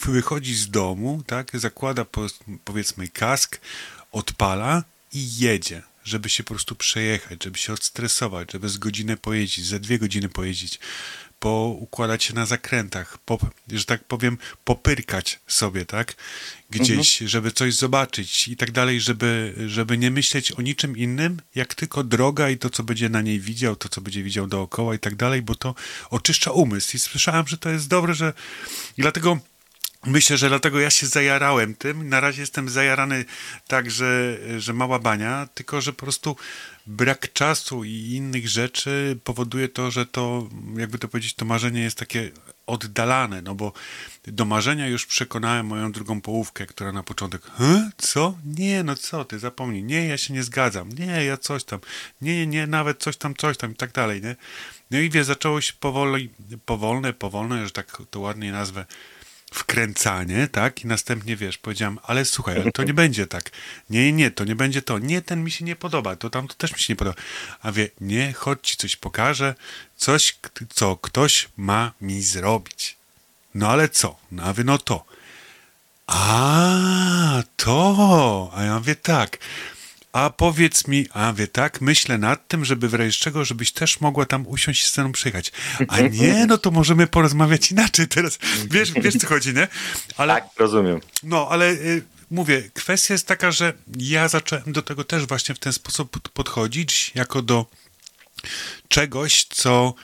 wychodzi 0.04 0.54
z 0.54 0.70
domu, 0.70 1.22
tak, 1.26 1.50
zakłada 1.54 2.04
po, 2.04 2.26
powiedzmy 2.64 3.08
kask, 3.08 3.60
odpala 4.12 4.84
i 5.12 5.36
jedzie, 5.36 5.82
żeby 6.04 6.28
się 6.28 6.44
po 6.44 6.54
prostu 6.54 6.74
przejechać, 6.74 7.44
żeby 7.44 7.58
się 7.58 7.72
odstresować, 7.72 8.52
żeby 8.52 8.68
z 8.68 8.78
godzinę 8.78 9.16
pojeździć, 9.16 9.66
za 9.66 9.78
dwie 9.78 9.98
godziny 9.98 10.28
pojeździć, 10.28 10.78
poukładać 11.44 12.24
się 12.24 12.34
na 12.34 12.46
zakrętach, 12.46 13.18
po, 13.18 13.38
że 13.68 13.84
tak 13.84 14.04
powiem, 14.04 14.38
popyrkać 14.64 15.40
sobie, 15.46 15.84
tak, 15.84 16.14
gdzieś, 16.70 17.18
żeby 17.18 17.52
coś 17.52 17.74
zobaczyć 17.74 18.48
i 18.48 18.56
tak 18.56 18.70
dalej, 18.70 19.00
żeby, 19.00 19.54
żeby 19.66 19.98
nie 19.98 20.10
myśleć 20.10 20.52
o 20.52 20.62
niczym 20.62 20.96
innym, 20.96 21.40
jak 21.54 21.74
tylko 21.74 22.04
droga 22.04 22.50
i 22.50 22.58
to, 22.58 22.70
co 22.70 22.82
będzie 22.82 23.08
na 23.08 23.22
niej 23.22 23.40
widział, 23.40 23.76
to, 23.76 23.88
co 23.88 24.00
będzie 24.00 24.22
widział 24.22 24.46
dookoła 24.46 24.94
i 24.94 24.98
tak 24.98 25.14
dalej, 25.14 25.42
bo 25.42 25.54
to 25.54 25.74
oczyszcza 26.10 26.50
umysł. 26.50 26.96
I 26.96 27.00
słyszałem, 27.00 27.46
że 27.46 27.58
to 27.58 27.70
jest 27.70 27.88
dobre, 27.88 28.14
że 28.14 28.32
i 28.98 29.02
dlatego 29.02 29.38
Myślę, 30.06 30.36
że 30.36 30.48
dlatego 30.48 30.80
ja 30.80 30.90
się 30.90 31.06
zajarałem 31.06 31.74
tym. 31.74 32.08
Na 32.08 32.20
razie 32.20 32.40
jestem 32.40 32.68
zajarany 32.68 33.24
tak, 33.68 33.90
że, 33.90 34.38
że 34.58 34.72
mała 34.72 34.98
bania, 34.98 35.48
tylko 35.54 35.80
że 35.80 35.92
po 35.92 35.98
prostu 35.98 36.36
brak 36.86 37.32
czasu 37.32 37.84
i 37.84 37.90
innych 37.90 38.48
rzeczy 38.48 39.18
powoduje 39.24 39.68
to, 39.68 39.90
że 39.90 40.06
to, 40.06 40.48
jakby 40.76 40.98
to 40.98 41.08
powiedzieć, 41.08 41.34
to 41.34 41.44
marzenie 41.44 41.80
jest 41.80 41.98
takie 41.98 42.30
oddalane, 42.66 43.42
no 43.42 43.54
bo 43.54 43.72
do 44.26 44.44
marzenia 44.44 44.88
już 44.88 45.06
przekonałem 45.06 45.66
moją 45.66 45.92
drugą 45.92 46.20
połówkę, 46.20 46.66
która 46.66 46.92
na 46.92 47.02
początek, 47.02 47.42
co? 47.98 48.38
Nie, 48.44 48.82
no 48.82 48.94
co 48.96 49.24
ty, 49.24 49.38
zapomnij, 49.38 49.82
nie, 49.82 50.06
ja 50.06 50.18
się 50.18 50.34
nie 50.34 50.42
zgadzam, 50.42 50.88
nie, 50.88 51.24
ja 51.24 51.36
coś 51.36 51.64
tam, 51.64 51.80
nie, 52.20 52.36
nie, 52.36 52.46
nie, 52.46 52.66
nawet 52.66 53.00
coś 53.00 53.16
tam, 53.16 53.34
coś 53.36 53.56
tam 53.56 53.72
i 53.72 53.74
tak 53.74 53.92
dalej, 53.92 54.22
nie? 54.22 54.36
No 54.90 54.98
i 54.98 55.10
wie, 55.10 55.24
zaczęło 55.24 55.60
się 55.60 55.72
powoli, 55.80 56.30
powolne, 56.64 57.12
powolne, 57.12 57.64
że 57.64 57.70
tak 57.70 58.02
to 58.10 58.20
ładniej 58.20 58.52
nazwę, 58.52 58.84
wkręcanie, 59.54 60.48
tak? 60.48 60.84
I 60.84 60.86
następnie 60.86 61.36
wiesz, 61.36 61.58
powiedziałem, 61.58 61.98
ale 62.02 62.24
słuchaj, 62.24 62.72
to 62.74 62.84
nie 62.84 62.94
będzie 62.94 63.26
tak. 63.26 63.50
Nie, 63.90 64.12
nie, 64.12 64.30
to 64.30 64.44
nie 64.44 64.56
będzie 64.56 64.82
to. 64.82 64.98
Nie, 64.98 65.22
ten 65.22 65.44
mi 65.44 65.50
się 65.50 65.64
nie 65.64 65.76
podoba, 65.76 66.16
to 66.16 66.30
tam 66.30 66.48
to 66.48 66.54
też 66.54 66.72
mi 66.72 66.78
się 66.78 66.92
nie 66.92 66.96
podoba. 66.96 67.16
A 67.62 67.72
wie, 67.72 67.88
nie, 68.00 68.32
chodź 68.32 68.60
ci 68.62 68.76
coś 68.76 68.96
pokażę, 68.96 69.54
coś, 69.96 70.38
co 70.68 70.96
ktoś 70.96 71.48
ma 71.56 71.92
mi 72.00 72.22
zrobić. 72.22 72.96
No 73.54 73.68
ale 73.68 73.88
co? 73.88 74.16
No 74.32 74.42
a 74.42 74.54
no 74.64 74.78
to. 74.78 75.04
A, 76.06 77.42
to. 77.56 78.50
A 78.54 78.62
ja 78.62 78.78
mówię 78.78 78.96
tak. 78.96 79.38
A 80.14 80.30
powiedz 80.30 80.86
mi, 80.88 81.06
a 81.12 81.32
wie 81.32 81.46
tak, 81.48 81.80
myślę 81.80 82.18
nad 82.18 82.48
tym, 82.48 82.64
żeby 82.64 82.88
w 82.88 82.94
razie 82.94 83.12
czego, 83.12 83.44
żebyś 83.44 83.72
też 83.72 84.00
mogła 84.00 84.26
tam 84.26 84.46
usiąść 84.46 84.84
i 84.84 84.86
z 84.88 84.98
mną 84.98 85.12
przyjechać. 85.12 85.52
A 85.88 86.00
nie, 86.00 86.46
no 86.46 86.58
to 86.58 86.70
możemy 86.70 87.06
porozmawiać 87.06 87.70
inaczej 87.70 88.08
teraz. 88.08 88.38
Wiesz, 88.70 88.92
wiesz 88.92 89.16
co 89.16 89.26
chodzi, 89.26 89.54
nie? 89.54 89.68
Ale, 90.16 90.34
Tak, 90.34 90.44
rozumiem. 90.58 91.00
no, 91.22 91.48
ale 91.50 91.70
y, 91.72 92.02
mówię, 92.30 92.62
kwestia 92.74 93.14
jest 93.14 93.26
taka, 93.26 93.50
że 93.52 93.72
ja 93.98 94.28
zacząłem 94.28 94.72
do 94.72 94.82
tego 94.82 95.04
też 95.04 95.26
właśnie 95.26 95.54
w 95.54 95.58
ten 95.58 95.72
sposób 95.72 96.10
pod- 96.10 96.28
podchodzić, 96.28 97.12
jako 97.14 97.42
do 97.42 97.66
czegoś, 98.88 99.44
co 99.44 99.94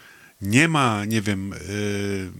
nie 0.42 0.68
ma, 0.68 1.04
nie 1.04 1.22
wiem, 1.22 1.52
y, 1.52 2.30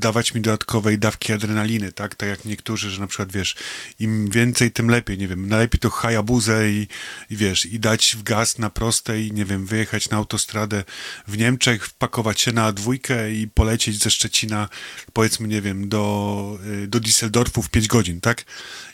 dawać 0.00 0.34
mi 0.34 0.40
dodatkowej 0.40 0.98
dawki 0.98 1.32
adrenaliny, 1.32 1.92
tak? 1.92 2.14
Tak 2.14 2.28
jak 2.28 2.44
niektórzy, 2.44 2.90
że 2.90 3.00
na 3.00 3.06
przykład, 3.06 3.32
wiesz, 3.32 3.56
im 3.98 4.30
więcej, 4.30 4.72
tym 4.72 4.90
lepiej, 4.90 5.18
nie 5.18 5.28
wiem, 5.28 5.48
najlepiej 5.48 5.80
to 5.80 5.90
Hayabuzę 5.90 6.70
i, 6.70 6.88
i 7.30 7.36
wiesz, 7.36 7.66
i 7.66 7.80
dać 7.80 8.16
w 8.18 8.22
gaz 8.22 8.58
na 8.58 8.70
proste 8.70 9.20
i, 9.22 9.32
nie 9.32 9.44
wiem, 9.44 9.66
wyjechać 9.66 10.10
na 10.10 10.16
autostradę 10.16 10.84
w 11.28 11.38
Niemczech, 11.38 11.86
wpakować 11.86 12.40
się 12.40 12.52
na 12.52 12.72
dwójkę 12.72 13.32
i 13.32 13.48
polecieć 13.48 14.02
ze 14.02 14.10
Szczecina, 14.10 14.68
powiedzmy, 15.12 15.48
nie 15.48 15.62
wiem, 15.62 15.88
do, 15.88 16.58
y, 16.84 16.88
do 16.88 17.00
Düsseldorfu 17.00 17.62
w 17.62 17.70
5 17.70 17.88
godzin, 17.88 18.20
tak? 18.20 18.44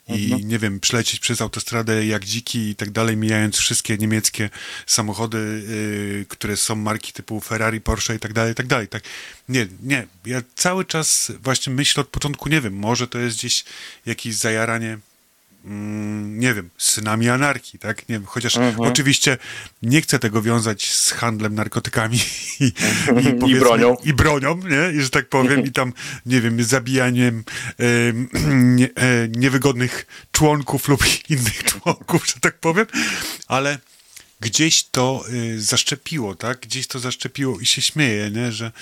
I 0.09 0.45
nie 0.45 0.59
wiem, 0.59 0.81
przelecieć 0.81 1.21
przez 1.21 1.41
autostradę 1.41 2.07
jak 2.07 2.25
dziki 2.25 2.59
i 2.69 2.77
tak 2.77 2.91
dalej, 2.91 3.17
mijając 3.17 3.57
wszystkie 3.57 3.99
niemieckie 3.99 4.51
samochody, 4.87 5.39
y, 5.39 6.27
które 6.29 6.57
są 6.57 6.77
marki 6.77 7.13
typu 7.13 7.41
Ferrari, 7.41 7.81
Porsche 7.81 8.15
i 8.15 8.19
tak 8.19 8.33
dalej, 8.33 8.53
i 8.53 8.55
tak 8.55 8.67
dalej. 8.67 8.89
Tak. 8.89 9.03
Nie, 9.49 9.67
nie. 9.83 10.07
Ja 10.27 10.43
cały 10.55 10.85
czas 10.85 11.33
właśnie 11.43 11.73
myślę 11.73 12.01
od 12.01 12.09
początku, 12.09 12.49
nie 12.49 12.61
wiem, 12.61 12.75
może 12.75 13.09
to 13.09 13.19
jest 13.19 13.37
gdzieś 13.37 13.65
jakieś 14.07 14.35
zajaranie 14.35 14.99
mm, 15.67 16.41
nie 16.41 16.55
wiem, 16.55 16.71
synami 16.79 17.29
anarchii, 17.29 17.79
tak? 17.79 18.09
Nie 18.09 18.15
wiem, 18.15 18.25
chociaż 18.25 18.59
oczywiście 18.79 19.39
nie 19.83 20.01
chcę 20.01 20.19
tego 20.19 20.43
wiązać 20.43 20.93
z 20.93 21.11
handlem 21.13 21.55
narkotykami 21.55 22.19
i, 22.61 22.65
i, 22.65 22.73
powiedzmy- 23.09 23.59
bronią. 23.59 23.97
I 24.05 24.13
bronią, 24.13 24.57
nie? 24.57 24.99
I 24.99 25.03
że 25.03 25.11
tak 25.11 25.29
powiem, 25.29 25.65
i 25.65 25.73
tam, 25.73 25.93
nie 26.27 26.41
wiem, 26.41 26.65
zabijaniem 26.65 27.45
em, 27.79 28.29
nie, 28.77 28.87
e, 28.95 29.29
niewygodnych 29.29 30.07
członków 30.33 30.89
lub 30.89 31.05
innych 31.31 31.65
członków, 31.65 32.27
że 32.27 32.41
tak 32.41 32.59
powiem, 32.59 32.87
ale 33.47 33.79
gdzieś 34.41 34.85
to 34.85 35.25
y, 35.33 35.63
zaszczepiło, 35.63 36.35
tak? 36.35 36.61
Gdzieś 36.61 36.87
to 36.87 36.99
zaszczepiło 36.99 37.61
i 37.61 37.67
się 37.67 37.83
śmieję, 37.83 38.31
nie? 38.31 38.53
Że, 38.53 38.73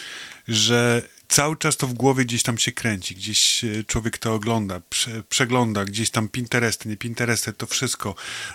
że 0.49 1.03
cały 1.29 1.57
czas 1.57 1.77
to 1.77 1.87
w 1.87 1.95
głowie 1.95 2.25
gdzieś 2.25 2.43
tam 2.43 2.59
się 2.59 2.73
kręci, 2.73 3.15
gdzieś 3.15 3.65
y, 3.65 3.85
człowiek 3.87 4.19
to 4.19 4.35
ogląda, 4.35 4.81
prze, 4.91 5.23
przegląda, 5.23 5.85
gdzieś 5.85 6.11
tam 6.11 6.29
Pinteresty, 6.29 6.89
nie 6.89 6.97
Pinteresty, 6.97 7.53
to 7.53 7.67
wszystko 7.67 8.15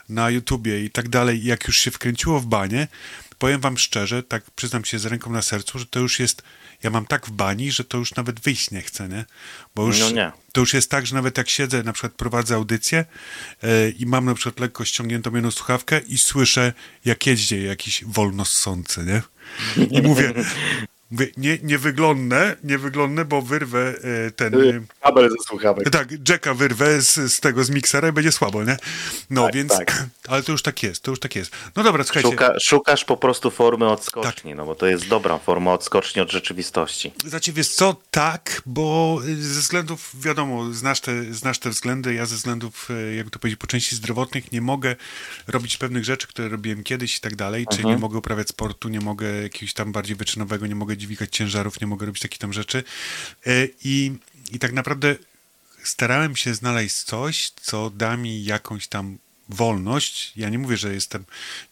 na 0.09 0.29
YouTubie 0.29 0.83
i 0.83 0.89
tak 0.89 1.09
dalej. 1.09 1.43
Jak 1.43 1.67
już 1.67 1.79
się 1.79 1.91
wkręciło 1.91 2.39
w 2.39 2.45
banie, 2.45 2.87
powiem 3.39 3.61
wam 3.61 3.77
szczerze, 3.77 4.23
tak 4.23 4.51
przyznam 4.51 4.85
się 4.85 4.99
z 4.99 5.05
ręką 5.05 5.31
na 5.31 5.41
sercu, 5.41 5.79
że 5.79 5.85
to 5.85 5.99
już 5.99 6.19
jest, 6.19 6.43
ja 6.83 6.89
mam 6.89 7.05
tak 7.05 7.27
w 7.27 7.31
bani, 7.31 7.71
że 7.71 7.83
to 7.83 7.97
już 7.97 8.15
nawet 8.15 8.39
wyjść 8.39 8.71
nie 8.71 8.81
chcę, 8.81 9.09
nie? 9.09 9.25
Bo 9.75 9.87
już, 9.87 9.99
No 9.99 10.11
nie. 10.11 10.31
to 10.51 10.61
już 10.61 10.73
jest 10.73 10.91
tak, 10.91 11.05
że 11.07 11.15
nawet 11.15 11.37
jak 11.37 11.49
siedzę, 11.49 11.83
na 11.83 11.93
przykład 11.93 12.13
prowadzę 12.13 12.55
audycję 12.55 13.05
e, 13.63 13.89
i 13.89 14.05
mam 14.05 14.25
na 14.25 14.33
przykład 14.35 14.59
lekko 14.59 14.85
ściągniętą 14.85 15.35
jedną 15.35 15.51
słuchawkę 15.51 15.99
i 15.99 16.17
słyszę, 16.17 16.73
jak 17.05 17.27
jeździ 17.27 17.63
jakiś 17.63 18.03
wolnossący, 18.05 19.03
nie? 19.05 19.21
I 19.99 20.01
mówię, 20.01 20.33
Mówię, 21.11 21.27
nie, 21.37 21.57
nie 21.63 21.77
wyglądnę, 21.77 22.55
nie 22.63 22.77
wyglądnę, 22.77 23.25
bo 23.25 23.41
wyrwę 23.41 23.93
e, 24.27 24.31
ten... 24.31 24.53
e, 24.55 24.81
Kabel 25.01 25.29
ze 25.29 25.35
słuchawek. 25.47 25.89
tak, 25.89 26.29
Jacka 26.29 26.53
wyrwę 26.53 27.01
z, 27.01 27.33
z 27.33 27.39
tego, 27.39 27.63
z 27.63 27.69
miksera 27.69 28.09
i 28.09 28.11
będzie 28.11 28.31
słabo, 28.31 28.63
nie? 28.63 28.77
No, 29.29 29.43
Tak, 29.45 29.53
więc... 29.53 29.77
tak. 29.77 30.05
Ale 30.29 30.43
to 30.43 30.51
już 30.51 30.61
tak 30.61 30.83
jest, 30.83 31.03
to 31.03 31.11
już 31.11 31.19
tak 31.19 31.35
jest. 31.35 31.51
No 31.75 31.83
dobra, 31.83 32.03
słuchajcie. 32.03 32.29
Szuka, 32.29 32.53
szukasz 32.59 33.05
po 33.05 33.17
prostu 33.17 33.51
formy 33.51 33.87
odskoczni, 33.89 34.55
no 34.55 34.65
bo 34.65 34.75
to 34.75 34.87
jest 34.87 35.07
dobra 35.07 35.37
forma 35.37 35.73
odskoczni 35.73 36.21
od 36.21 36.31
rzeczywistości. 36.31 37.13
Znaczy, 37.25 37.53
wiesz 37.53 37.67
co, 37.67 37.95
tak, 38.11 38.61
bo 38.65 39.19
y, 39.27 39.43
ze 39.43 39.61
względów, 39.61 40.11
wiadomo, 40.21 40.73
znasz 40.73 41.01
te, 41.01 41.33
znasz 41.33 41.59
te 41.59 41.69
względy, 41.69 42.13
ja 42.13 42.25
ze 42.25 42.35
względów, 42.35 42.89
y, 42.89 43.15
jak 43.15 43.29
to 43.29 43.39
powiedzieć, 43.39 43.59
po 43.59 43.67
części 43.67 43.95
zdrowotnych 43.95 44.51
nie 44.51 44.61
mogę 44.61 44.95
robić 45.47 45.77
pewnych 45.77 46.05
rzeczy, 46.05 46.27
które 46.27 46.49
robiłem 46.49 46.83
kiedyś 46.83 47.17
i 47.17 47.21
tak 47.21 47.35
dalej, 47.35 47.65
czyli 47.71 47.85
nie 47.85 47.97
mogę 47.97 48.17
uprawiać 48.17 48.49
sportu, 48.49 48.89
nie 48.89 48.99
mogę 48.99 49.43
jakiegoś 49.43 49.73
tam 49.73 49.91
bardziej 49.91 50.15
wyczynowego, 50.15 50.67
nie 50.67 50.75
mogę 50.75 50.98
dźwigać 50.99 51.35
ciężarów, 51.35 51.81
nie 51.81 51.87
mogę 51.87 52.05
robić 52.05 52.21
takich 52.21 52.39
tam 52.39 52.53
rzeczy. 52.53 52.83
Y, 53.47 53.73
i, 53.83 54.11
i 54.51 54.59
tak 54.59 54.73
naprawdę 54.73 55.15
starałem 55.83 56.35
się 56.35 56.53
znaleźć 56.53 56.95
coś, 56.95 57.49
co 57.49 57.89
da 57.89 58.17
mi 58.17 58.43
jakąś 58.43 58.87
tam 58.87 59.17
wolność. 59.49 60.31
Ja 60.35 60.49
nie 60.49 60.59
mówię, 60.59 60.77
że 60.77 60.93
jestem, 60.93 61.25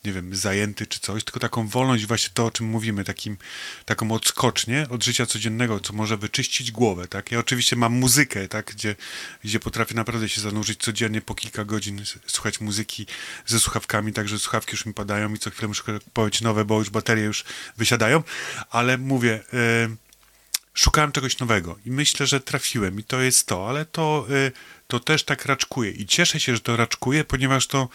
nie 0.05 0.11
wiem, 0.11 0.35
zajęty 0.35 0.87
czy 0.87 0.99
coś, 0.99 1.23
tylko 1.23 1.39
taką 1.39 1.67
wolność, 1.67 2.05
właśnie 2.05 2.29
to, 2.33 2.45
o 2.45 2.51
czym 2.51 2.65
mówimy, 2.65 3.03
takim, 3.03 3.37
taką 3.85 4.11
odskocznię 4.11 4.87
od 4.89 5.03
życia 5.03 5.25
codziennego, 5.25 5.79
co 5.79 5.93
może 5.93 6.17
wyczyścić 6.17 6.71
głowę, 6.71 7.07
tak? 7.07 7.31
Ja 7.31 7.39
oczywiście 7.39 7.75
mam 7.75 7.93
muzykę, 7.93 8.47
tak? 8.47 8.71
Gdzie, 8.71 8.95
gdzie 9.43 9.59
potrafię 9.59 9.95
naprawdę 9.95 10.29
się 10.29 10.41
zanurzyć 10.41 10.79
codziennie 10.79 11.21
po 11.21 11.35
kilka 11.35 11.65
godzin, 11.65 12.03
słuchać 12.27 12.61
muzyki 12.61 13.05
ze 13.45 13.59
słuchawkami, 13.59 14.13
także 14.13 14.39
słuchawki 14.39 14.71
już 14.71 14.85
mi 14.85 14.93
padają 14.93 15.33
i 15.33 15.39
co 15.39 15.49
chwilę 15.49 15.67
muszę 15.67 15.99
kupować 15.99 16.41
nowe, 16.41 16.65
bo 16.65 16.79
już 16.79 16.89
baterie 16.89 17.23
już 17.23 17.43
wysiadają, 17.77 18.23
ale 18.69 18.97
mówię... 18.97 19.43
Yy, 19.53 19.97
szukałem 20.77 21.11
czegoś 21.11 21.39
nowego 21.39 21.77
i 21.85 21.91
myślę, 21.91 22.27
że 22.27 22.39
trafiłem 22.39 22.99
i 22.99 23.03
to 23.03 23.21
jest 23.21 23.47
to, 23.47 23.69
ale 23.69 23.85
to, 23.85 24.27
y, 24.29 24.51
to 24.87 24.99
też 24.99 25.23
tak 25.23 25.45
raczkuje 25.45 25.91
i 25.91 26.05
cieszę 26.05 26.39
się, 26.39 26.55
że 26.55 26.61
to 26.61 26.77
raczkuje, 26.77 27.23
ponieważ 27.23 27.67
to 27.67 27.89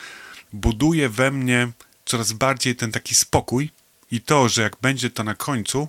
buduje 0.52 1.08
we 1.08 1.30
mnie 1.30 1.68
coraz 2.04 2.32
bardziej 2.32 2.76
ten 2.76 2.92
taki 2.92 3.14
spokój 3.14 3.70
i 4.10 4.20
to, 4.20 4.48
że 4.48 4.62
jak 4.62 4.76
będzie 4.82 5.10
to 5.10 5.24
na 5.24 5.34
końcu, 5.34 5.88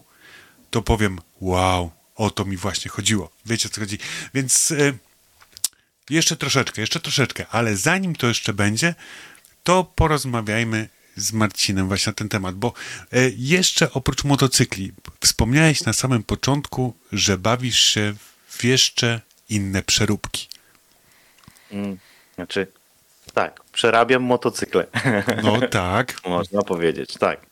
to 0.69 0.81
powiem, 0.81 1.19
wow, 1.41 1.91
o 2.15 2.29
to 2.29 2.45
mi 2.45 2.57
właśnie 2.57 2.91
chodziło. 2.91 3.31
Wiecie, 3.45 3.69
o 3.69 3.71
co 3.71 3.81
chodzi? 3.81 3.97
Więc 4.33 4.71
y, 4.71 4.97
jeszcze 6.09 6.35
troszeczkę, 6.35 6.81
jeszcze 6.81 6.99
troszeczkę, 6.99 7.45
ale 7.49 7.77
zanim 7.77 8.15
to 8.15 8.27
jeszcze 8.27 8.53
będzie, 8.53 8.95
to 9.63 9.83
porozmawiajmy 9.83 10.89
z 11.15 11.33
Marcinem 11.33 11.87
właśnie 11.87 12.09
na 12.09 12.15
ten 12.15 12.29
temat, 12.29 12.55
bo 12.55 12.73
e, 13.11 13.29
jeszcze 13.37 13.93
oprócz 13.93 14.23
motocykli, 14.23 14.91
wspomniałeś 15.21 15.83
na 15.83 15.93
samym 15.93 16.23
początku, 16.23 16.93
że 17.11 17.37
bawisz 17.37 17.79
się 17.79 18.13
w 18.47 18.63
jeszcze 18.63 19.21
inne 19.49 19.83
przeróbki. 19.83 20.47
Mm, 21.71 21.97
Znaczy, 22.35 22.67
tak, 23.33 23.63
przerabiam 23.71 24.23
motocykle. 24.23 24.85
No 25.43 25.67
tak, 25.67 26.13
Można 26.27 26.61
powiedzieć, 26.61 27.13
tak. 27.17 27.45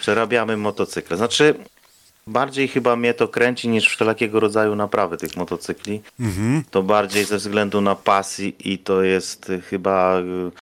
Przerabiamy 0.00 0.56
motocykle. 0.56 1.16
Znaczy, 1.16 1.54
bardziej 2.26 2.68
chyba 2.68 2.96
mnie 2.96 3.14
to 3.14 3.28
kręci 3.28 3.68
niż 3.68 3.88
wszelkiego 3.88 4.40
rodzaju 4.40 4.74
naprawy 4.74 5.16
tych 5.16 5.36
motocykli. 5.36 6.02
To 6.70 6.82
bardziej 6.82 7.24
ze 7.24 7.36
względu 7.36 7.80
na 7.80 7.94
pasji 7.94 8.56
i 8.72 8.78
to 8.78 9.02
jest 9.02 9.52
chyba 9.70 10.18
y, 10.20 10.22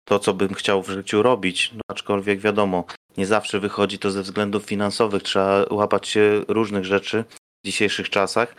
to, 0.06 0.20
co 0.20 0.34
bym 0.34 0.54
chciał 0.54 0.84
w 0.84 0.90
życiu 0.90 1.22
robić. 1.22 1.72
No, 1.74 1.82
aczkolwiek 1.88 2.40
wiadomo, 2.40 2.86
nie 3.18 3.26
zawsze 3.26 3.60
wychodzi 3.60 4.00
to 4.00 4.12
ze 4.12 4.22
względów 4.22 4.64
finansowych. 4.64 5.24
Trzeba 5.24 5.66
łapać 5.70 6.08
się 6.08 6.42
różnych 6.48 6.86
rzeczy 6.86 7.24
w 7.64 7.66
dzisiejszych 7.68 8.10
czasach. 8.10 8.56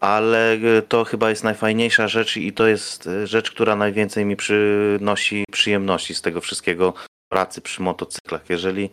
Ale 0.00 0.54
y, 0.54 0.82
to 0.82 1.04
chyba 1.04 1.30
jest 1.30 1.44
najfajniejsza 1.44 2.08
rzecz 2.08 2.36
i 2.36 2.52
to 2.52 2.66
jest 2.66 3.06
y, 3.06 3.26
rzecz, 3.26 3.50
która 3.50 3.76
najwięcej 3.76 4.24
mi 4.24 4.36
przynosi 4.36 5.44
przyjemności 5.52 6.14
z 6.14 6.22
tego 6.22 6.40
wszystkiego 6.40 6.94
pracy 7.28 7.60
przy 7.60 7.82
motocyklach. 7.82 8.50
Jeżeli 8.50 8.90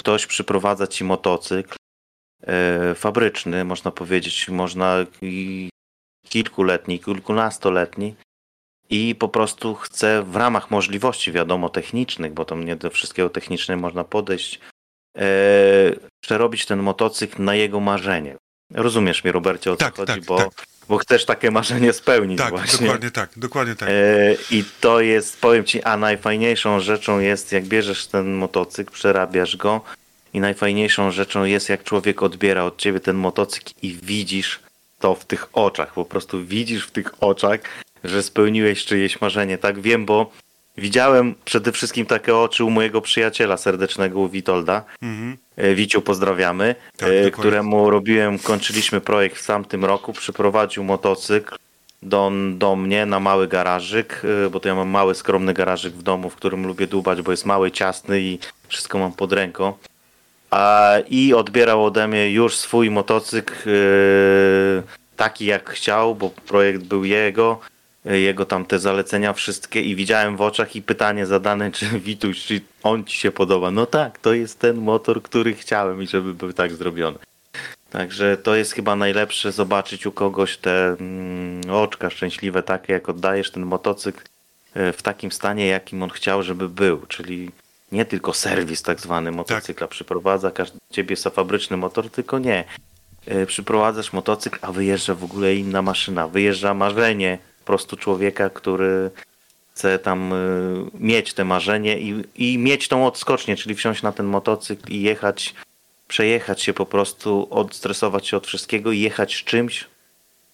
ktoś 0.00 0.26
przyprowadza 0.26 0.86
ci 0.86 1.04
motocykl 1.04 1.76
e, 2.42 2.94
fabryczny, 2.94 3.64
można 3.64 3.90
powiedzieć, 3.90 4.48
można 4.48 5.06
kilkuletni, 6.28 7.00
kilkunastoletni 7.00 8.14
i 8.90 9.14
po 9.14 9.28
prostu 9.28 9.74
chce 9.74 10.22
w 10.22 10.36
ramach 10.36 10.70
możliwości, 10.70 11.32
wiadomo, 11.32 11.68
technicznych, 11.68 12.32
bo 12.32 12.44
tam 12.44 12.64
nie 12.64 12.76
do 12.76 12.90
wszystkiego 12.90 13.30
technicznie 13.30 13.76
można 13.76 14.04
podejść, 14.04 14.60
e, 15.18 15.26
przerobić 16.20 16.66
ten 16.66 16.78
motocykl 16.78 17.42
na 17.42 17.54
jego 17.54 17.80
marzenie. 17.80 18.36
Rozumiesz 18.70 19.24
mnie, 19.24 19.32
Robercie, 19.32 19.72
o 19.72 19.76
co 19.76 19.84
Tak, 19.84 19.96
chodzi, 19.96 20.12
tak, 20.12 20.24
bo, 20.24 20.38
tak. 20.38 20.66
bo 20.88 20.98
chcesz 20.98 21.24
takie 21.24 21.50
marzenie 21.50 21.92
spełnić 21.92 22.38
tak, 22.38 22.50
właśnie. 22.50 22.86
dokładnie 22.86 23.10
tak, 23.10 23.30
dokładnie 23.36 23.74
tak. 23.74 23.88
E, 23.88 24.34
I 24.50 24.64
to 24.80 25.00
jest, 25.00 25.40
powiem 25.40 25.64
ci, 25.64 25.82
a 25.82 25.96
najfajniejszą 25.96 26.80
rzeczą 26.80 27.18
jest, 27.20 27.52
jak 27.52 27.64
bierzesz 27.64 28.06
ten 28.06 28.34
motocykl, 28.34 28.92
przerabiasz 28.92 29.56
go 29.56 29.80
i 30.34 30.40
najfajniejszą 30.40 31.10
rzeczą 31.10 31.44
jest, 31.44 31.68
jak 31.68 31.84
człowiek 31.84 32.22
odbiera 32.22 32.64
od 32.64 32.78
ciebie 32.78 33.00
ten 33.00 33.16
motocykl 33.16 33.72
i 33.82 33.98
widzisz 34.02 34.60
to 34.98 35.14
w 35.14 35.24
tych 35.24 35.48
oczach, 35.52 35.92
po 35.92 36.04
prostu 36.04 36.44
widzisz 36.44 36.86
w 36.86 36.90
tych 36.90 37.22
oczach, 37.22 37.60
że 38.04 38.22
spełniłeś 38.22 38.84
czyjeś 38.84 39.20
marzenie. 39.20 39.58
Tak 39.58 39.80
wiem, 39.80 40.06
bo 40.06 40.30
widziałem 40.78 41.34
przede 41.44 41.72
wszystkim 41.72 42.06
takie 42.06 42.36
oczy 42.36 42.64
u 42.64 42.70
mojego 42.70 43.00
przyjaciela 43.00 43.56
serdecznego, 43.56 44.20
u 44.20 44.28
Witolda. 44.28 44.84
Mhm. 45.02 45.36
E, 45.56 45.74
Wiciu, 45.74 46.02
pozdrawiamy, 46.02 46.74
Tak, 46.96 47.08
e, 47.08 47.30
któremu 47.30 47.90
robiłem, 47.90 48.38
kończyliśmy 48.38 49.00
projekt 49.00 49.36
w 49.36 49.46
tamtym 49.46 49.84
roku, 49.84 50.12
przyprowadził 50.12 50.84
motocykl 50.84 51.56
do, 52.02 52.32
do 52.54 52.76
mnie 52.76 53.06
na 53.06 53.20
mały 53.20 53.48
garażyk, 53.48 54.22
e, 54.46 54.50
bo 54.50 54.60
to 54.60 54.68
ja 54.68 54.74
mam 54.74 54.88
mały, 54.88 55.14
skromny 55.14 55.54
garażyk 55.54 55.94
w 55.94 56.02
domu, 56.02 56.30
w 56.30 56.36
którym 56.36 56.66
lubię 56.66 56.86
dłubać, 56.86 57.22
bo 57.22 57.30
jest 57.30 57.46
mały, 57.46 57.70
ciasny 57.70 58.20
i 58.20 58.38
wszystko 58.68 58.98
mam 58.98 59.12
pod 59.12 59.32
ręką. 59.32 59.72
A, 60.50 60.92
I 61.08 61.34
odbierał 61.34 61.84
ode 61.84 62.08
mnie 62.08 62.30
już 62.30 62.56
swój 62.56 62.90
motocykl 62.90 63.54
taki 65.16 65.46
jak 65.46 65.70
chciał, 65.70 66.14
bo 66.14 66.30
projekt 66.30 66.82
był 66.82 67.04
jego, 67.04 67.60
jego 68.04 68.44
tam 68.44 68.64
te 68.64 68.78
zalecenia 68.78 69.32
wszystkie 69.32 69.82
i 69.82 69.96
widziałem 69.96 70.36
w 70.36 70.40
oczach 70.40 70.76
i 70.76 70.82
pytanie 70.82 71.26
zadane, 71.26 71.72
czy 71.72 71.86
Wituś, 72.06 72.44
czy 72.44 72.60
on 72.82 73.04
ci 73.04 73.18
się 73.18 73.30
podoba. 73.30 73.70
No 73.70 73.86
tak, 73.86 74.18
to 74.18 74.34
jest 74.34 74.58
ten 74.58 74.76
motor, 74.76 75.22
który 75.22 75.54
chciałem 75.54 76.02
i 76.02 76.06
żeby 76.06 76.34
był 76.34 76.52
tak 76.52 76.72
zrobiony. 76.72 77.18
Także 77.90 78.36
to 78.36 78.54
jest 78.54 78.72
chyba 78.72 78.96
najlepsze 78.96 79.52
zobaczyć 79.52 80.06
u 80.06 80.12
kogoś 80.12 80.56
te 80.56 80.96
mm, 81.00 81.70
oczka 81.70 82.10
szczęśliwe 82.10 82.62
takie, 82.62 82.92
jak 82.92 83.08
oddajesz 83.08 83.50
ten 83.50 83.62
motocykl 83.66 84.24
e, 84.74 84.92
w 84.92 85.02
takim 85.02 85.32
stanie, 85.32 85.66
jakim 85.66 86.02
on 86.02 86.10
chciał, 86.10 86.42
żeby 86.42 86.68
był, 86.68 87.06
czyli 87.06 87.50
nie 87.92 88.04
tylko 88.04 88.32
serwis 88.32 88.82
tak 88.82 89.00
zwany 89.00 89.30
motocykla 89.30 89.88
przyprowadza 89.88 90.50
każdy 90.50 90.78
ciebie 90.90 91.16
fabryczny 91.16 91.76
motor, 91.76 92.10
tylko 92.10 92.38
nie. 92.38 92.64
E, 93.26 93.46
Przyprowadzasz 93.46 94.12
motocykl, 94.12 94.58
a 94.62 94.72
wyjeżdża 94.72 95.14
w 95.14 95.24
ogóle 95.24 95.54
inna 95.54 95.82
maszyna, 95.82 96.28
wyjeżdża 96.28 96.74
marzenie 96.74 97.38
prostu 97.68 97.96
człowieka, 97.96 98.50
który 98.50 99.10
chce 99.72 99.98
tam 99.98 100.32
y, 100.32 100.36
mieć 100.94 101.34
te 101.34 101.44
marzenie 101.44 101.98
i, 101.98 102.24
i 102.34 102.58
mieć 102.58 102.88
tą 102.88 103.06
odskocznię, 103.06 103.56
czyli 103.56 103.74
wsiąść 103.74 104.02
na 104.02 104.12
ten 104.12 104.26
motocykl 104.26 104.92
i 104.92 105.02
jechać, 105.02 105.54
przejechać 106.08 106.62
się 106.62 106.72
po 106.74 106.86
prostu, 106.86 107.46
odstresować 107.50 108.28
się 108.28 108.36
od 108.36 108.46
wszystkiego 108.46 108.92
i 108.92 109.00
jechać 109.00 109.44
czymś, 109.44 109.84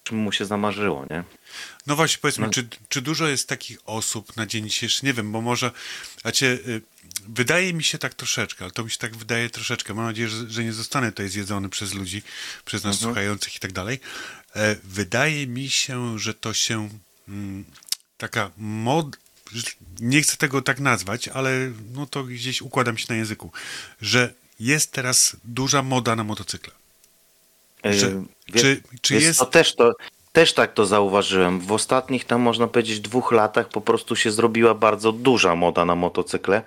czym 0.03 0.17
mu 0.17 0.31
się 0.31 0.45
zamarzyło, 0.45 1.05
nie? 1.09 1.23
No 1.87 1.95
właśnie, 1.95 2.17
powiedzmy, 2.21 2.45
No. 2.45 2.53
czy, 2.53 2.67
czy 2.89 3.01
dużo 3.01 3.27
jest 3.27 3.47
takich 3.49 3.77
osób 3.85 4.37
na 4.37 4.45
dzień 4.45 4.69
dzisiejszy? 4.69 5.05
Nie 5.05 5.13
wiem, 5.13 5.31
bo 5.31 5.41
może, 5.41 5.71
znaczy, 6.21 6.45
y, 6.67 6.81
wydaje 7.27 7.73
mi 7.73 7.83
się 7.83 7.97
tak 7.97 8.13
troszeczkę, 8.13 8.65
ale 8.65 8.71
to 8.71 8.83
mi 8.83 8.91
się 8.91 8.97
tak 8.97 9.15
wydaje 9.15 9.49
troszeczkę. 9.49 9.93
Mam 9.93 10.05
nadzieję, 10.05 10.29
że, 10.29 10.49
że 10.49 10.63
nie 10.63 10.73
zostanę 10.73 11.11
tutaj 11.11 11.29
zjedzony 11.29 11.69
przez 11.69 11.93
ludzi, 11.93 12.21
przez 12.65 12.83
nas 12.83 12.99
słuchających 12.99 13.55
i 13.55 13.59
tak 13.59 13.71
dalej. 13.71 13.99
E, 14.55 14.75
Wydaje 14.83 15.47
mi 15.47 15.69
się, 15.69 16.19
że 16.19 16.33
to 16.33 16.53
się 16.53 16.89
mm, 17.27 17.65
taka 18.17 18.51
mod... 18.57 19.17
Nie 19.99 20.21
chcę 20.21 20.37
tego 20.37 20.61
tak 20.61 20.79
nazwać, 20.79 21.27
ale 21.27 21.71
no 21.93 22.05
to 22.05 22.23
gdzieś 22.23 22.61
układam 22.61 22.97
się 22.97 23.05
na 23.09 23.15
języku, 23.15 23.51
że 24.01 24.33
jest 24.59 24.91
teraz 24.91 25.35
duża 25.43 25.81
moda 25.81 26.15
na 26.15 26.23
motocykle. 26.23 26.73
Yy, 27.83 27.91
wie- 28.47 28.61
czy- 28.61 28.81
czy 29.01 29.13
wiesz 29.13 29.23
jest- 29.23 29.39
co, 29.39 29.45
też, 29.45 29.75
to, 29.75 29.93
też 30.35 30.53
tak 30.53 30.73
to 30.73 30.85
zauważyłem. 30.85 31.59
W 31.59 31.71
ostatnich 31.71 32.25
tam 32.25 32.41
można 32.41 32.67
powiedzieć 32.67 32.99
dwóch 32.99 33.31
latach 33.31 33.69
po 33.69 33.81
prostu 33.81 34.15
się 34.15 34.31
zrobiła 34.31 34.73
bardzo 34.73 35.11
duża 35.11 35.55
moda 35.55 35.85
na 35.85 35.95
motocykle. 35.95 36.61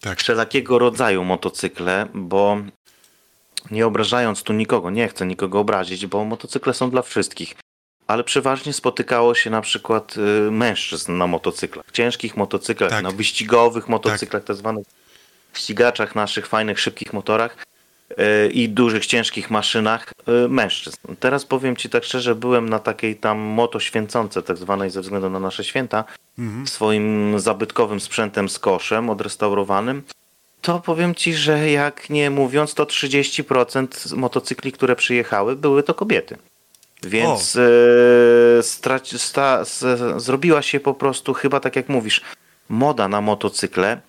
Tak, 0.00 0.18
wszelakiego 0.18 0.78
rodzaju 0.78 1.24
motocykle, 1.24 2.06
bo 2.14 2.58
nie 3.70 3.86
obrażając 3.86 4.42
tu 4.42 4.52
nikogo, 4.52 4.90
nie 4.90 5.08
chcę 5.08 5.26
nikogo 5.26 5.60
obrazić, 5.60 6.06
bo 6.06 6.24
motocykle 6.24 6.74
są 6.74 6.90
dla 6.90 7.02
wszystkich. 7.02 7.54
Ale 8.06 8.24
przeważnie 8.24 8.72
spotykało 8.72 9.34
się 9.34 9.50
na 9.50 9.60
przykład 9.60 10.16
y, 10.16 10.50
mężczyzn 10.50 11.16
na 11.16 11.26
motocyklach, 11.26 11.84
ciężkich 11.92 12.36
motocyklach, 12.36 12.90
Tak. 12.90 13.02
na 13.02 13.10
wyścigowych 13.10 13.88
motocyklach, 13.88 14.44
tak 14.44 14.56
zwanych 14.56 14.86
ścigaczach 15.54 16.14
naszych 16.14 16.46
fajnych, 16.46 16.80
szybkich 16.80 17.12
motorach. 17.12 17.56
I 18.52 18.68
dużych, 18.68 19.06
ciężkich 19.06 19.50
maszynach 19.50 20.12
e, 20.26 20.48
mężczyzn. 20.48 20.96
Teraz 21.20 21.44
powiem 21.44 21.76
Ci 21.76 21.88
tak 21.88 22.04
szczerze, 22.04 22.34
byłem 22.34 22.68
na 22.68 22.78
takiej 22.78 23.16
tam 23.16 23.38
moto 23.38 23.80
święconce, 23.80 24.42
tak 24.42 24.56
zwanej 24.56 24.90
ze 24.90 25.00
względu 25.00 25.30
na 25.30 25.40
nasze 25.40 25.64
święta, 25.64 26.04
swoim 26.66 27.34
zabytkowym 27.40 28.00
sprzętem 28.00 28.48
z 28.48 28.58
koszem 28.58 29.10
odrestaurowanym. 29.10 30.02
To 30.62 30.80
powiem 30.80 31.14
Ci, 31.14 31.34
że 31.34 31.70
jak 31.70 32.10
nie 32.10 32.30
mówiąc, 32.30 32.74
to 32.74 32.84
30% 32.84 34.16
motocykli, 34.16 34.72
które 34.72 34.96
przyjechały, 34.96 35.56
były 35.56 35.82
to 35.82 35.94
kobiety. 35.94 36.36
Więc 37.02 37.56
e, 37.56 38.62
straci, 38.62 39.18
sta, 39.18 39.64
z, 39.64 40.22
zrobiła 40.22 40.62
się 40.62 40.80
po 40.80 40.94
prostu, 40.94 41.34
chyba 41.34 41.60
tak 41.60 41.76
jak 41.76 41.88
mówisz, 41.88 42.20
moda 42.68 43.08
na 43.08 43.20
motocykle, 43.20 44.00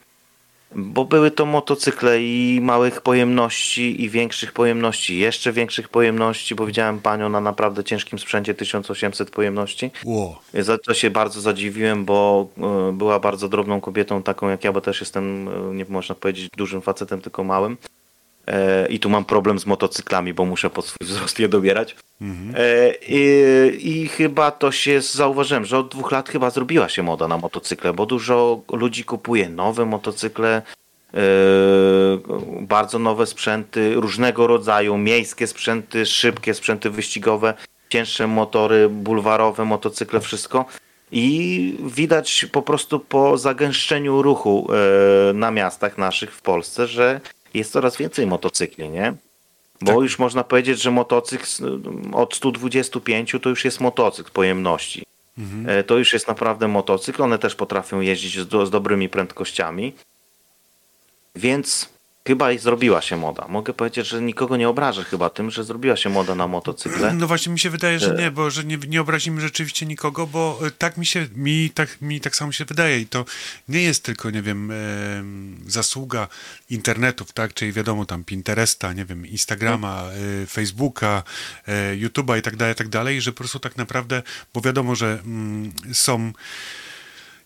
bo 0.76 1.06
były 1.06 1.32
to 1.32 1.46
motocykle 1.46 2.22
i 2.22 2.60
małych 2.62 3.02
pojemności, 3.02 4.04
i 4.04 4.10
większych 4.10 4.54
pojemności, 4.54 5.20
jeszcze 5.20 5.54
większych 5.54 5.90
pojemności, 5.90 6.56
bo 6.56 6.66
widziałem 6.66 7.00
panią 7.00 7.30
na 7.30 7.42
naprawdę 7.42 7.84
ciężkim 7.84 8.20
sprzęcie 8.20 8.54
1800 8.54 9.32
pojemności. 9.32 9.92
Ło. 10.06 10.42
Za 10.54 10.78
to 10.78 10.94
się 10.94 11.10
bardzo 11.10 11.42
zadziwiłem, 11.42 12.06
bo 12.06 12.48
e, 12.58 12.92
była 12.94 13.20
bardzo 13.20 13.50
drobną 13.50 13.82
kobietą, 13.82 14.24
taką 14.24 14.50
jak 14.50 14.64
ja, 14.64 14.72
bo 14.72 14.82
też 14.82 15.00
jestem, 15.00 15.48
e, 15.48 15.76
nie 15.76 15.86
można 15.90 16.16
powiedzieć 16.16 16.50
dużym 16.58 16.82
facetem, 16.82 17.22
tylko 17.22 17.44
małym. 17.44 17.78
E, 18.48 18.88
I 18.88 19.00
tu 19.00 19.10
mam 19.10 19.26
problem 19.26 19.60
z 19.60 19.66
motocyklami, 19.66 20.34
bo 20.34 20.46
muszę 20.46 20.70
pod 20.70 20.86
swój 20.86 21.08
wzrost 21.08 21.40
je 21.40 21.50
dobierać. 21.50 21.96
E, 22.56 22.94
i, 23.08 24.02
I 24.02 24.08
chyba 24.08 24.52
to 24.52 24.72
się 24.72 25.02
zauważyłem, 25.02 25.66
że 25.66 25.78
od 25.78 25.92
dwóch 25.92 26.12
lat 26.12 26.30
chyba 26.30 26.50
zrobiła 26.50 26.90
się 26.90 27.04
moda 27.04 27.28
na 27.28 27.38
motocykle, 27.38 27.94
bo 27.94 28.06
dużo 28.06 28.62
ludzi 28.72 29.04
kupuje 29.04 29.50
nowe 29.50 29.86
motocykle, 29.86 30.62
e, 31.14 31.20
bardzo 32.62 33.00
nowe 33.00 33.26
sprzęty 33.26 33.94
różnego 33.94 34.48
rodzaju, 34.48 34.98
miejskie 34.98 35.48
sprzęty, 35.48 36.06
szybkie 36.06 36.54
sprzęty 36.54 36.90
wyścigowe, 36.90 37.54
cięższe 37.90 38.28
motory, 38.28 38.90
bulwarowe 38.90 39.66
motocykle, 39.66 40.20
wszystko. 40.20 40.66
I 41.12 41.78
widać 41.86 42.46
po 42.52 42.62
prostu 42.62 43.00
po 43.00 43.38
zagęszczeniu 43.38 44.22
ruchu 44.22 44.68
na 45.34 45.52
miastach 45.52 45.98
naszych 45.98 46.34
w 46.36 46.42
Polsce, 46.42 46.88
że 46.88 47.22
jest 47.54 47.72
coraz 47.72 47.98
więcej 47.98 48.28
motocykli, 48.28 48.90
nie? 48.90 49.14
Bo 49.82 50.02
już 50.02 50.20
można 50.20 50.44
powiedzieć, 50.44 50.82
że 50.82 50.92
motocykl 50.92 51.46
od 52.14 52.36
125 52.36 53.36
to 53.42 53.50
już 53.50 53.66
jest 53.66 53.80
motocykl 53.80 54.32
pojemności. 54.32 55.04
E, 55.68 55.84
To 55.84 55.98
już 55.98 56.14
jest 56.14 56.28
naprawdę 56.28 56.68
motocykl. 56.68 57.24
One 57.24 57.40
też 57.40 57.56
potrafią 57.56 58.00
jeździć 58.02 58.40
z, 58.40 58.48
do, 58.48 58.66
z 58.66 58.70
dobrymi 58.70 59.10
prędkościami. 59.10 59.94
Więc 61.36 61.90
chyba 62.28 62.52
i 62.52 62.60
zrobiła 62.60 63.02
się 63.02 63.18
moda. 63.18 63.46
Mogę 63.50 63.74
powiedzieć, 63.74 64.08
że 64.08 64.22
nikogo 64.22 64.58
nie 64.58 64.70
obrażę 64.70 65.04
chyba 65.04 65.30
tym, 65.30 65.52
że 65.52 65.64
zrobiła 65.64 65.96
się 65.96 66.10
moda 66.10 66.36
na 66.36 66.48
motocykle. 66.48 67.14
No 67.14 67.28
właśnie 67.28 67.54
mi 67.54 67.60
się 67.60 67.70
wydaje, 67.70 68.00
że 68.00 68.16
nie, 68.16 68.32
bo 68.32 68.50
że 68.50 68.64
nie, 68.64 68.78
nie 68.88 69.02
obrazimy 69.02 69.42
rzeczywiście 69.42 69.86
nikogo, 69.86 70.28
bo 70.28 70.60
e, 70.68 70.72
tak 70.72 70.98
mi 70.98 71.06
się, 71.06 71.28
mi 71.36 71.70
tak, 71.70 72.02
mi 72.02 72.22
tak 72.22 72.36
samo 72.36 72.52
się 72.52 72.66
wydaje 72.66 73.00
i 73.00 73.06
to 73.06 73.26
nie 73.70 73.82
jest 73.82 74.04
tylko, 74.04 74.30
nie 74.30 74.42
wiem, 74.42 74.72
em, 74.72 75.58
zasługa 75.68 76.28
internetów, 76.70 77.34
tak, 77.34 77.54
czyli 77.54 77.72
wiadomo 77.74 78.06
tam 78.06 78.24
Pinteresta, 78.24 78.94
nie 78.94 79.06
wiem, 79.06 79.26
Instagrama, 79.26 80.04
e, 80.44 80.46
Facebooka, 80.46 81.24
e, 81.68 81.96
YouTube'a 81.96 82.40
i 82.40 82.42
tak 82.42 82.56
dalej, 82.56 82.74
i 82.74 82.78
tak 82.78 82.90
dalej, 82.90 83.22
że 83.22 83.32
po 83.32 83.38
prostu 83.38 83.60
tak 83.60 83.78
naprawdę, 83.78 84.24
bo 84.54 84.62
wiadomo, 84.62 84.96
że 84.96 85.20
mm, 85.26 85.72
są 85.94 86.34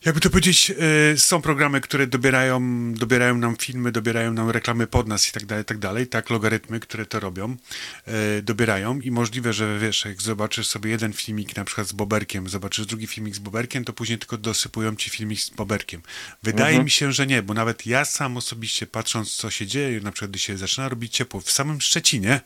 jakby 0.05 0.21
to 0.21 0.29
powiedzieć, 0.29 0.71
e, 0.71 1.17
są 1.17 1.41
programy, 1.41 1.81
które 1.81 2.07
dobierają, 2.07 2.61
dobierają 2.93 3.37
nam 3.37 3.55
filmy, 3.55 3.91
dobierają 3.91 4.33
nam 4.33 4.49
reklamy 4.49 4.87
pod 4.87 5.07
nas 5.07 5.29
i 5.29 5.31
tak 5.31 5.45
dalej, 5.45 5.65
tak 5.65 5.77
dalej, 5.77 6.07
tak, 6.07 6.29
logarytmy, 6.29 6.79
które 6.79 7.05
to 7.05 7.19
robią, 7.19 7.57
e, 8.05 8.41
dobierają 8.41 8.99
i 8.99 9.11
możliwe, 9.11 9.53
że 9.53 9.79
wiesz, 9.79 10.05
jak 10.05 10.21
zobaczysz 10.21 10.67
sobie 10.67 10.91
jeden 10.91 11.13
filmik 11.13 11.55
na 11.55 11.65
przykład 11.65 11.87
z 11.87 11.93
Boberkiem, 11.93 12.49
zobaczysz 12.49 12.85
drugi 12.85 13.07
filmik 13.07 13.35
z 13.35 13.39
Boberkiem, 13.39 13.85
to 13.85 13.93
później 13.93 14.19
tylko 14.19 14.37
dosypują 14.37 14.95
ci 14.95 15.09
filmik 15.09 15.39
z 15.39 15.49
Boberkiem. 15.49 16.01
Wydaje 16.43 16.83
mi 16.83 16.89
się, 16.89 17.11
że 17.11 17.27
nie, 17.27 17.43
bo 17.43 17.53
nawet 17.53 17.85
ja 17.85 18.05
sam 18.05 18.37
osobiście 18.37 18.87
patrząc, 18.87 19.35
co 19.35 19.49
się 19.49 19.67
dzieje, 19.67 20.01
na 20.01 20.11
przykład 20.11 20.31
gdy 20.31 20.39
się 20.39 20.57
zaczyna 20.57 20.89
robić 20.89 21.13
ciepło 21.13 21.41
w 21.41 21.51
samym 21.51 21.81
Szczecinie, 21.81 22.41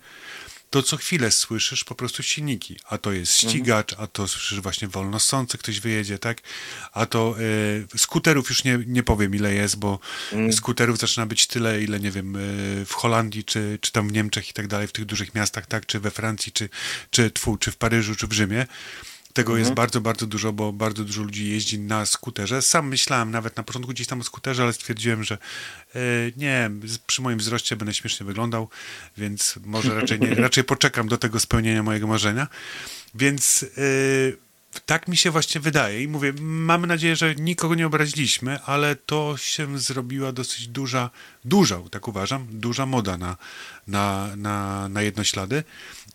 to 0.70 0.84
co 0.84 0.98
chwilę 0.98 1.32
słyszysz 1.32 1.84
po 1.84 1.96
prostu 1.96 2.24
silniki. 2.24 2.78
A 2.90 2.98
to 2.98 3.12
jest 3.12 3.38
ścigacz, 3.38 3.94
a 3.98 4.08
to 4.08 4.28
słyszysz 4.28 4.62
właśnie 4.62 4.88
wolno 4.88 5.20
sący, 5.20 5.58
ktoś 5.58 5.80
wyjedzie, 5.80 6.20
tak? 6.20 6.42
A 6.94 7.06
to 7.06 7.36
e, 7.94 7.98
skuterów 7.98 8.50
już 8.50 8.64
nie, 8.64 8.80
nie 8.88 9.04
powiem 9.04 9.36
ile 9.36 9.54
jest, 9.54 9.76
bo 9.76 10.00
skuterów 10.52 10.98
zaczyna 10.98 11.26
być 11.26 11.48
tyle, 11.48 11.84
ile 11.84 12.00
nie 12.00 12.12
wiem, 12.12 12.36
e, 12.36 12.40
w 12.86 12.94
Holandii, 12.94 13.44
czy, 13.44 13.80
czy 13.82 13.92
tam 13.92 14.10
w 14.10 14.12
Niemczech 14.12 14.50
i 14.50 14.54
tak 14.54 14.68
dalej, 14.68 14.88
w 14.88 14.92
tych 14.92 15.06
dużych 15.06 15.36
miastach, 15.36 15.66
tak? 15.66 15.86
Czy 15.86 16.00
we 16.00 16.12
Francji, 16.12 16.52
czy, 16.52 16.70
czy, 17.10 17.32
tfu, 17.32 17.58
czy 17.58 17.72
w 17.72 17.78
Paryżu, 17.78 18.16
czy 18.16 18.28
w 18.28 18.34
Rzymie. 18.34 18.66
Tego 19.36 19.58
jest 19.58 19.74
bardzo, 19.74 20.02
bardzo 20.02 20.28
dużo, 20.28 20.54
bo 20.54 20.74
bardzo 20.74 21.04
dużo 21.04 21.24
ludzi 21.24 21.50
jeździ 21.50 21.80
na 21.80 22.06
skuterze. 22.06 22.62
Sam 22.62 22.88
myślałem 22.88 23.32
nawet 23.32 23.58
na 23.58 23.64
początku 23.64 23.92
gdzieś 23.92 24.08
tam 24.08 24.22
o 24.22 24.24
skuterze, 24.24 24.64
ale 24.64 24.74
stwierdziłem, 24.74 25.24
że 25.24 25.38
e, 25.96 26.00
nie, 26.38 26.72
przy 27.08 27.22
moim 27.22 27.40
wzroście 27.40 27.76
będę 27.76 27.94
śmiesznie 27.94 28.26
wyglądał, 28.26 28.70
więc 29.18 29.60
może 29.66 29.96
raczej 30.02 30.20
nie, 30.20 30.36
raczej 30.46 30.64
poczekam 30.64 31.08
do 31.08 31.18
tego 31.18 31.40
spełnienia 31.40 31.84
mojego 31.84 32.08
marzenia. 32.08 32.48
Więc 33.16 33.66
e, 33.78 34.80
tak 34.86 35.08
mi 35.08 35.18
się 35.18 35.32
właśnie 35.32 35.62
wydaje 35.62 36.04
i 36.04 36.08
mówię, 36.08 36.34
mamy 36.42 36.88
nadzieję, 36.88 37.16
że 37.16 37.36
nikogo 37.36 37.76
nie 37.76 37.88
obraziliśmy, 37.88 38.62
ale 38.62 38.96
to 38.96 39.38
się 39.38 39.80
zrobiła 39.80 40.32
dosyć 40.32 40.68
duża, 40.68 41.10
duża, 41.46 41.80
tak 41.92 42.08
uważam, 42.08 42.48
duża 42.52 42.86
moda 42.86 43.18
na, 43.18 43.38
na, 43.88 44.36
na, 44.36 44.90
na 44.90 45.02
jednoślady 45.02 45.64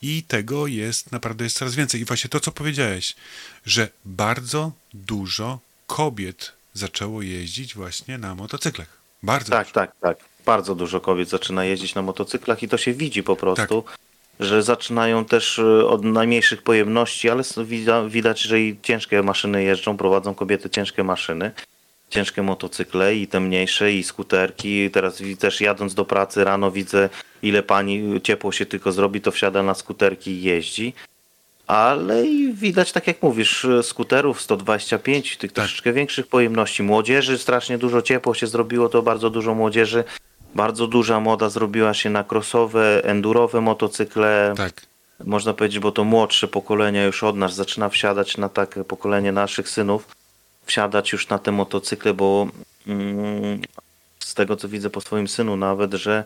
i 0.02 0.22
tego 0.22 0.66
jest, 0.66 1.12
naprawdę 1.12 1.44
jest 1.44 1.56
coraz 1.58 1.74
więcej. 1.74 2.00
I 2.00 2.04
właśnie 2.04 2.30
to, 2.30 2.40
co 2.40 2.52
powiedziałeś, 2.52 3.14
że 3.66 3.88
bardzo 4.04 4.72
dużo 4.94 5.58
kobiet 5.86 6.52
zaczęło 6.74 7.22
jeździć 7.22 7.74
właśnie 7.74 8.18
na 8.18 8.34
motocyklach. 8.34 9.00
Bardzo 9.22 9.50
Tak, 9.52 9.66
dużo. 9.66 9.74
tak, 9.74 9.92
tak. 10.00 10.16
Bardzo 10.46 10.74
dużo 10.74 11.00
kobiet 11.00 11.28
zaczyna 11.28 11.64
jeździć 11.64 11.94
na 11.94 12.02
motocyklach 12.02 12.62
i 12.62 12.68
to 12.68 12.78
się 12.78 12.92
widzi 12.92 13.22
po 13.22 13.36
prostu, 13.36 13.84
że 14.40 14.62
zaczynają 14.62 15.24
też 15.24 15.58
y, 15.58 15.86
od 15.88 16.04
najmniejszych 16.04 16.62
pojemności, 16.62 17.30
ale 17.30 17.42
widać, 18.08 18.40
że 18.40 18.60
i 18.60 18.76
ciężkie 18.82 19.22
maszyny 19.22 19.62
jeżdżą, 19.62 19.96
prowadzą 19.96 20.34
kobiety 20.34 20.70
ciężkie 20.70 21.04
maszyny, 21.04 21.50
ciężkie 22.10 22.42
motocykle 22.42 23.14
i 23.16 23.26
te 23.26 23.40
mniejsze 23.40 23.92
i 23.92 24.02
skuterki. 24.02 24.90
Teraz 24.90 25.22
też 25.38 25.60
jadąc 25.60 25.94
do 25.94 26.04
pracy 26.04 26.44
rano 26.44 26.70
widzę, 26.70 27.08
ile 27.42 27.62
pani 27.62 28.20
ciepło 28.22 28.52
się 28.52 28.66
tylko 28.66 28.92
zrobi, 28.92 29.20
to 29.20 29.30
wsiada 29.30 29.62
na 29.62 29.74
skuterki 29.74 30.30
i 30.30 30.42
jeździ. 30.42 30.94
Ale 31.66 32.26
i 32.26 32.52
widać, 32.52 32.92
tak 32.92 33.06
jak 33.06 33.22
mówisz, 33.22 33.64
y, 33.64 33.82
skuterów 33.82 34.40
125, 34.40 35.36
tych 35.36 35.52
troszeczkę 35.52 35.92
większych 35.92 36.26
pojemności. 36.26 36.82
Młodzieży 36.82 37.38
strasznie 37.38 37.78
dużo 37.78 38.02
ciepło 38.02 38.34
się 38.34 38.46
zrobiło, 38.46 38.88
to 38.88 39.02
bardzo 39.02 39.30
dużo 39.30 39.54
młodzieży. 39.54 40.04
Bardzo 40.54 40.86
duża 40.86 41.20
moda 41.20 41.48
zrobiła 41.48 41.94
się 41.94 42.10
na 42.10 42.24
crossowe, 42.24 43.04
endurowe 43.04 43.60
motocykle. 43.60 44.54
Tak. 44.56 44.82
Można 45.24 45.54
powiedzieć, 45.54 45.78
bo 45.78 45.92
to 45.92 46.04
młodsze 46.04 46.48
pokolenie 46.48 47.04
już 47.04 47.22
od 47.22 47.36
nas 47.36 47.54
zaczyna 47.54 47.88
wsiadać 47.88 48.36
na 48.36 48.48
takie 48.48 48.84
pokolenie 48.84 49.32
naszych 49.32 49.68
synów, 49.68 50.06
wsiadać 50.64 51.12
już 51.12 51.28
na 51.28 51.38
te 51.38 51.52
motocykle, 51.52 52.14
bo 52.14 52.46
mm, 52.86 53.60
z 54.18 54.34
tego 54.34 54.56
co 54.56 54.68
widzę 54.68 54.90
po 54.90 55.00
swoim 55.00 55.28
synu 55.28 55.56
nawet, 55.56 55.94
że 55.94 56.24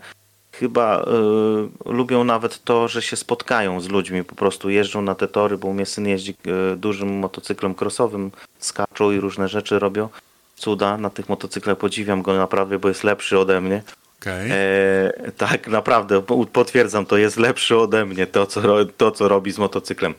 chyba 0.52 1.02
y, 1.02 1.92
lubią 1.92 2.24
nawet 2.24 2.64
to, 2.64 2.88
że 2.88 3.02
się 3.02 3.16
spotkają 3.16 3.80
z 3.80 3.88
ludźmi, 3.88 4.24
po 4.24 4.34
prostu 4.34 4.70
jeżdżą 4.70 5.02
na 5.02 5.14
te 5.14 5.28
tory, 5.28 5.58
bo 5.58 5.68
u 5.68 5.72
mnie 5.72 5.86
syn 5.86 6.06
jeździ 6.06 6.34
y, 6.72 6.76
dużym 6.76 7.18
motocyklem 7.18 7.74
crossowym, 7.80 8.30
skaczą 8.58 9.10
i 9.10 9.20
różne 9.20 9.48
rzeczy 9.48 9.78
robią. 9.78 10.08
Cuda 10.56 10.96
na 10.98 11.10
tych 11.10 11.28
motocyklach, 11.28 11.78
podziwiam 11.78 12.22
go 12.22 12.36
naprawdę, 12.36 12.78
bo 12.78 12.88
jest 12.88 13.04
lepszy 13.04 13.38
ode 13.38 13.60
mnie. 13.60 13.82
Okej. 14.20 14.50
E, 14.50 15.32
tak, 15.36 15.68
naprawdę, 15.68 16.22
po- 16.22 16.46
potwierdzam, 16.46 17.06
to 17.06 17.16
jest 17.16 17.36
lepszy 17.36 17.76
ode 17.76 18.06
mnie, 18.06 18.26
to 18.26 18.46
co, 18.46 18.60
to, 18.96 19.10
co 19.10 19.28
robi 19.28 19.52
z 19.52 19.58
motocyklem. 19.58 20.14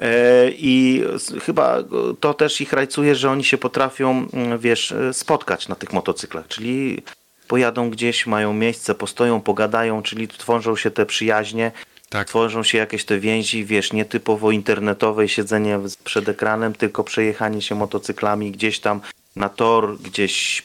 E, 0.00 0.50
I 0.50 1.04
chyba 1.44 1.78
to 2.20 2.34
też 2.34 2.60
ich 2.60 2.72
rajcuje, 2.72 3.14
że 3.14 3.30
oni 3.30 3.44
się 3.44 3.58
potrafią, 3.58 4.26
wiesz, 4.58 4.92
e, 4.92 5.14
spotkać 5.14 5.68
na 5.68 5.74
tych 5.74 5.92
motocyklach, 5.92 6.48
czyli 6.48 7.02
pojadą 7.48 7.90
gdzieś, 7.90 8.26
mają 8.26 8.52
miejsce, 8.52 8.94
postoją, 8.94 9.40
pogadają, 9.40 10.02
czyli 10.02 10.28
tworzą 10.28 10.76
się 10.76 10.90
te 10.90 11.06
przyjaźnie, 11.06 11.72
Tak. 12.08 12.28
tworzą 12.28 12.62
się 12.62 12.78
jakieś 12.78 13.04
te 13.04 13.18
więzi, 13.18 13.64
wiesz, 13.64 13.92
nietypowo 13.92 14.50
internetowe 14.50 15.28
siedzenie 15.28 15.78
przed 16.04 16.28
ekranem, 16.28 16.74
tylko 16.74 17.04
przejechanie 17.04 17.62
się 17.62 17.74
motocyklami 17.74 18.50
gdzieś 18.52 18.80
tam 18.80 19.00
na 19.36 19.48
tor, 19.48 19.98
gdzieś 19.98 20.62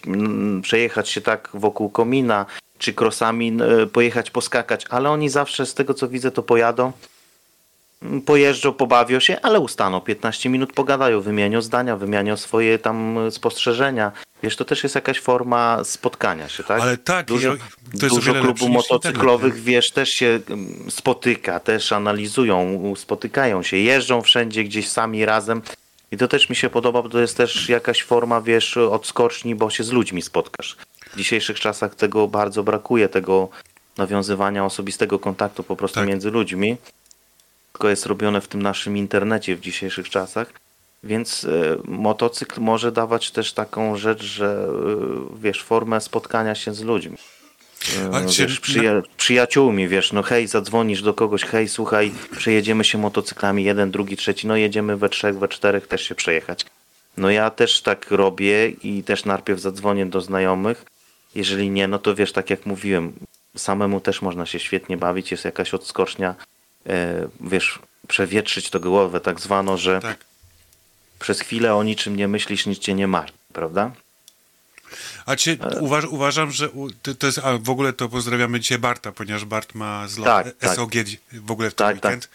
przejechać 0.61 1.09
się 1.09 1.21
tak 1.21 1.49
wokół 1.53 1.89
komina, 1.89 2.45
czy 2.77 2.93
krosami 2.93 3.57
e, 3.81 3.87
pojechać, 3.87 4.31
poskakać, 4.31 4.85
ale 4.89 5.09
oni 5.09 5.29
zawsze 5.29 5.65
z 5.65 5.73
tego 5.73 5.93
co 5.93 6.07
widzę 6.07 6.31
to 6.31 6.43
pojadą 6.43 6.91
pojeżdżą, 8.25 8.73
pobawią 8.73 9.19
się, 9.19 9.37
ale 9.41 9.59
ustaną 9.59 10.01
15 10.01 10.49
minut, 10.49 10.73
pogadają, 10.73 11.21
wymienią 11.21 11.61
zdania, 11.61 11.97
wymienią 11.97 12.37
swoje 12.37 12.79
tam 12.79 13.17
spostrzeżenia. 13.31 14.11
Wiesz, 14.43 14.55
to 14.55 14.65
też 14.65 14.83
jest 14.83 14.95
jakaś 14.95 15.19
forma 15.19 15.83
spotkania 15.83 16.49
się, 16.49 16.63
tak? 16.63 16.81
Ale 16.81 16.97
tak, 16.97 17.25
dużo, 17.25 17.53
i- 17.55 17.57
to 17.99 18.05
jest 18.05 18.15
dużo 18.15 18.33
klubów 18.33 18.69
motocyklowych, 18.69 19.43
internet, 19.53 19.65
wiesz, 19.65 19.91
też 19.91 20.09
się 20.09 20.39
mm, 20.49 20.91
spotyka, 20.91 21.59
też 21.59 21.91
analizują, 21.91 22.93
spotykają 22.97 23.63
się, 23.63 23.77
jeżdżą 23.77 24.21
wszędzie 24.21 24.63
gdzieś 24.63 24.89
sami 24.89 25.25
razem. 25.25 25.61
I 26.11 26.17
to 26.17 26.27
też 26.27 26.49
mi 26.49 26.55
się 26.55 26.69
podoba, 26.69 27.01
bo 27.01 27.09
to 27.09 27.19
jest 27.19 27.37
też 27.37 27.69
jakaś 27.69 28.03
forma, 28.03 28.41
wiesz, 28.41 28.77
odskoczni, 28.77 29.55
bo 29.55 29.69
się 29.69 29.83
z 29.83 29.91
ludźmi 29.91 30.21
spotkasz. 30.21 30.77
W 31.13 31.17
dzisiejszych 31.17 31.59
czasach 31.59 31.95
tego 31.95 32.27
bardzo 32.27 32.63
brakuje, 32.63 33.09
tego 33.09 33.49
nawiązywania 33.97 34.65
osobistego 34.65 35.19
kontaktu 35.19 35.63
po 35.63 35.75
prostu 35.75 35.95
Tak. 35.99 36.07
między 36.09 36.31
ludźmi. 36.31 36.77
Tylko 37.75 37.89
jest 37.89 38.05
robione 38.05 38.41
w 38.41 38.47
tym 38.47 38.61
naszym 38.61 38.97
internecie 38.97 39.55
w 39.55 39.59
dzisiejszych 39.59 40.09
czasach. 40.09 40.53
Więc 41.03 41.45
e, 41.45 41.77
motocykl 41.85 42.61
może 42.61 42.91
dawać 42.91 43.31
też 43.31 43.53
taką 43.53 43.97
rzecz, 43.97 44.23
że 44.23 44.67
e, 44.67 45.41
wiesz, 45.41 45.63
formę 45.63 46.01
spotkania 46.01 46.55
się 46.55 46.73
z 46.73 46.81
ludźmi. 46.81 47.17
E, 48.13 48.21
wiesz, 48.47 48.61
przyja- 48.61 49.01
przyjaciółmi, 49.17 49.87
wiesz, 49.87 50.13
no 50.13 50.23
hej, 50.23 50.47
zadzwonisz 50.47 51.01
do 51.01 51.13
kogoś, 51.13 51.43
hej, 51.43 51.69
słuchaj, 51.69 52.11
przejedziemy 52.37 52.83
się 52.83 52.97
motocyklami, 52.97 53.63
jeden, 53.63 53.91
drugi, 53.91 54.17
trzeci, 54.17 54.47
no 54.47 54.55
jedziemy 54.55 54.97
we 54.97 55.09
trzech, 55.09 55.39
we 55.39 55.47
czterech 55.47 55.87
też 55.87 56.01
się 56.01 56.15
przejechać. 56.15 56.65
No 57.17 57.29
ja 57.29 57.49
też 57.49 57.81
tak 57.81 58.11
robię 58.11 58.69
i 58.69 59.03
też 59.03 59.25
najpierw 59.25 59.59
zadzwonię 59.59 60.05
do 60.05 60.21
znajomych. 60.21 60.85
Jeżeli 61.35 61.69
nie, 61.69 61.87
no 61.87 61.99
to 61.99 62.15
wiesz, 62.15 62.31
tak 62.31 62.49
jak 62.49 62.65
mówiłem, 62.65 63.13
samemu 63.57 63.99
też 63.99 64.21
można 64.21 64.45
się 64.45 64.59
świetnie 64.59 64.97
bawić, 64.97 65.31
jest 65.31 65.45
jakaś 65.45 65.73
odskocznia, 65.73 66.35
wiesz, 67.41 67.79
przewietrzyć 68.07 68.69
to 68.69 68.79
głowę, 68.79 69.19
tak 69.19 69.39
zwano, 69.39 69.77
że 69.77 69.99
Tak. 70.01 70.17
przez 71.19 71.39
chwilę 71.41 71.75
o 71.75 71.83
niczym 71.83 72.15
nie 72.15 72.27
myślisz, 72.27 72.65
nic 72.65 72.79
cię 72.79 72.93
nie 72.93 73.07
martwi, 73.07 73.37
prawda? 73.53 73.91
A 75.25 75.35
cię, 75.35 75.57
uważ, 75.79 76.05
uważam, 76.05 76.51
że 76.51 76.69
to, 77.19 77.27
jest, 77.27 77.39
a 77.43 77.57
w 77.57 77.69
ogóle 77.69 77.93
to 77.93 78.09
pozdrawiamy 78.09 78.59
dzisiaj 78.59 78.77
Barta, 78.79 79.11
ponieważ 79.11 79.45
Bart 79.45 79.75
ma 79.75 80.07
zlot 80.07 80.25
Tak, 80.25 80.45
tak, 80.45 80.55
tak. 80.57 80.75
SOG 80.75 80.91
dzi- 81.03 81.17
w 81.33 81.51
ogóle 81.51 81.69
w 81.69 81.73
ten 81.73 81.87
Tak, 81.87 81.95
tak. 81.99 82.03
weekend. 82.11 82.29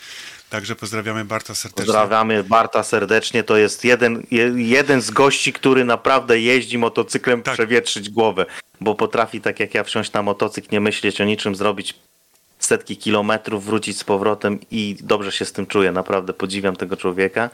Także 0.50 0.76
pozdrawiamy 0.76 1.24
Barta 1.24 1.54
serdecznie. 1.54 1.84
Pozdrawiamy 1.84 2.44
Barta 2.44 2.82
serdecznie. 2.82 3.42
To 3.44 3.56
jest 3.56 3.84
jeden, 3.84 4.22
je- 4.30 4.52
jeden 4.56 5.00
z 5.02 5.10
gości, 5.10 5.52
który 5.52 5.84
naprawdę 5.84 6.40
jeździ 6.40 6.78
motocyklem 6.78 7.42
Tak. 7.42 7.54
przewietrzyć 7.54 8.10
głowę, 8.10 8.46
bo 8.80 8.94
potrafi 8.94 9.40
tak 9.40 9.60
jak 9.60 9.74
ja 9.74 9.84
wsiąść 9.84 10.12
na 10.12 10.22
motocykl, 10.22 10.68
nie 10.72 10.80
myśleć 10.80 11.20
o 11.20 11.24
niczym, 11.24 11.54
zrobić 11.56 11.94
setki 12.70 12.96
kilometrów, 12.96 13.64
wrócić 13.64 13.98
z 13.98 14.04
powrotem 14.04 14.58
i 14.70 14.96
dobrze 15.00 15.32
się 15.32 15.44
z 15.44 15.52
tym 15.52 15.66
czuję. 15.66 15.92
Naprawdę 15.92 16.32
podziwiam 16.32 16.76
tego 16.76 16.96
człowieka. 16.96 17.50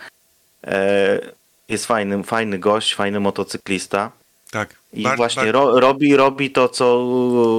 E, 0.64 1.20
jest 1.68 1.86
fajny, 1.86 2.22
fajny 2.22 2.58
gość, 2.58 2.94
fajny 2.94 3.20
motocyklista. 3.20 4.10
Tak. 4.50 4.68
I 4.92 5.02
Bart- 5.02 5.16
właśnie 5.16 5.42
Bart- 5.42 5.52
ro, 5.52 5.80
robi, 5.80 6.16
robi 6.16 6.50
to, 6.50 6.68
co 6.68 6.86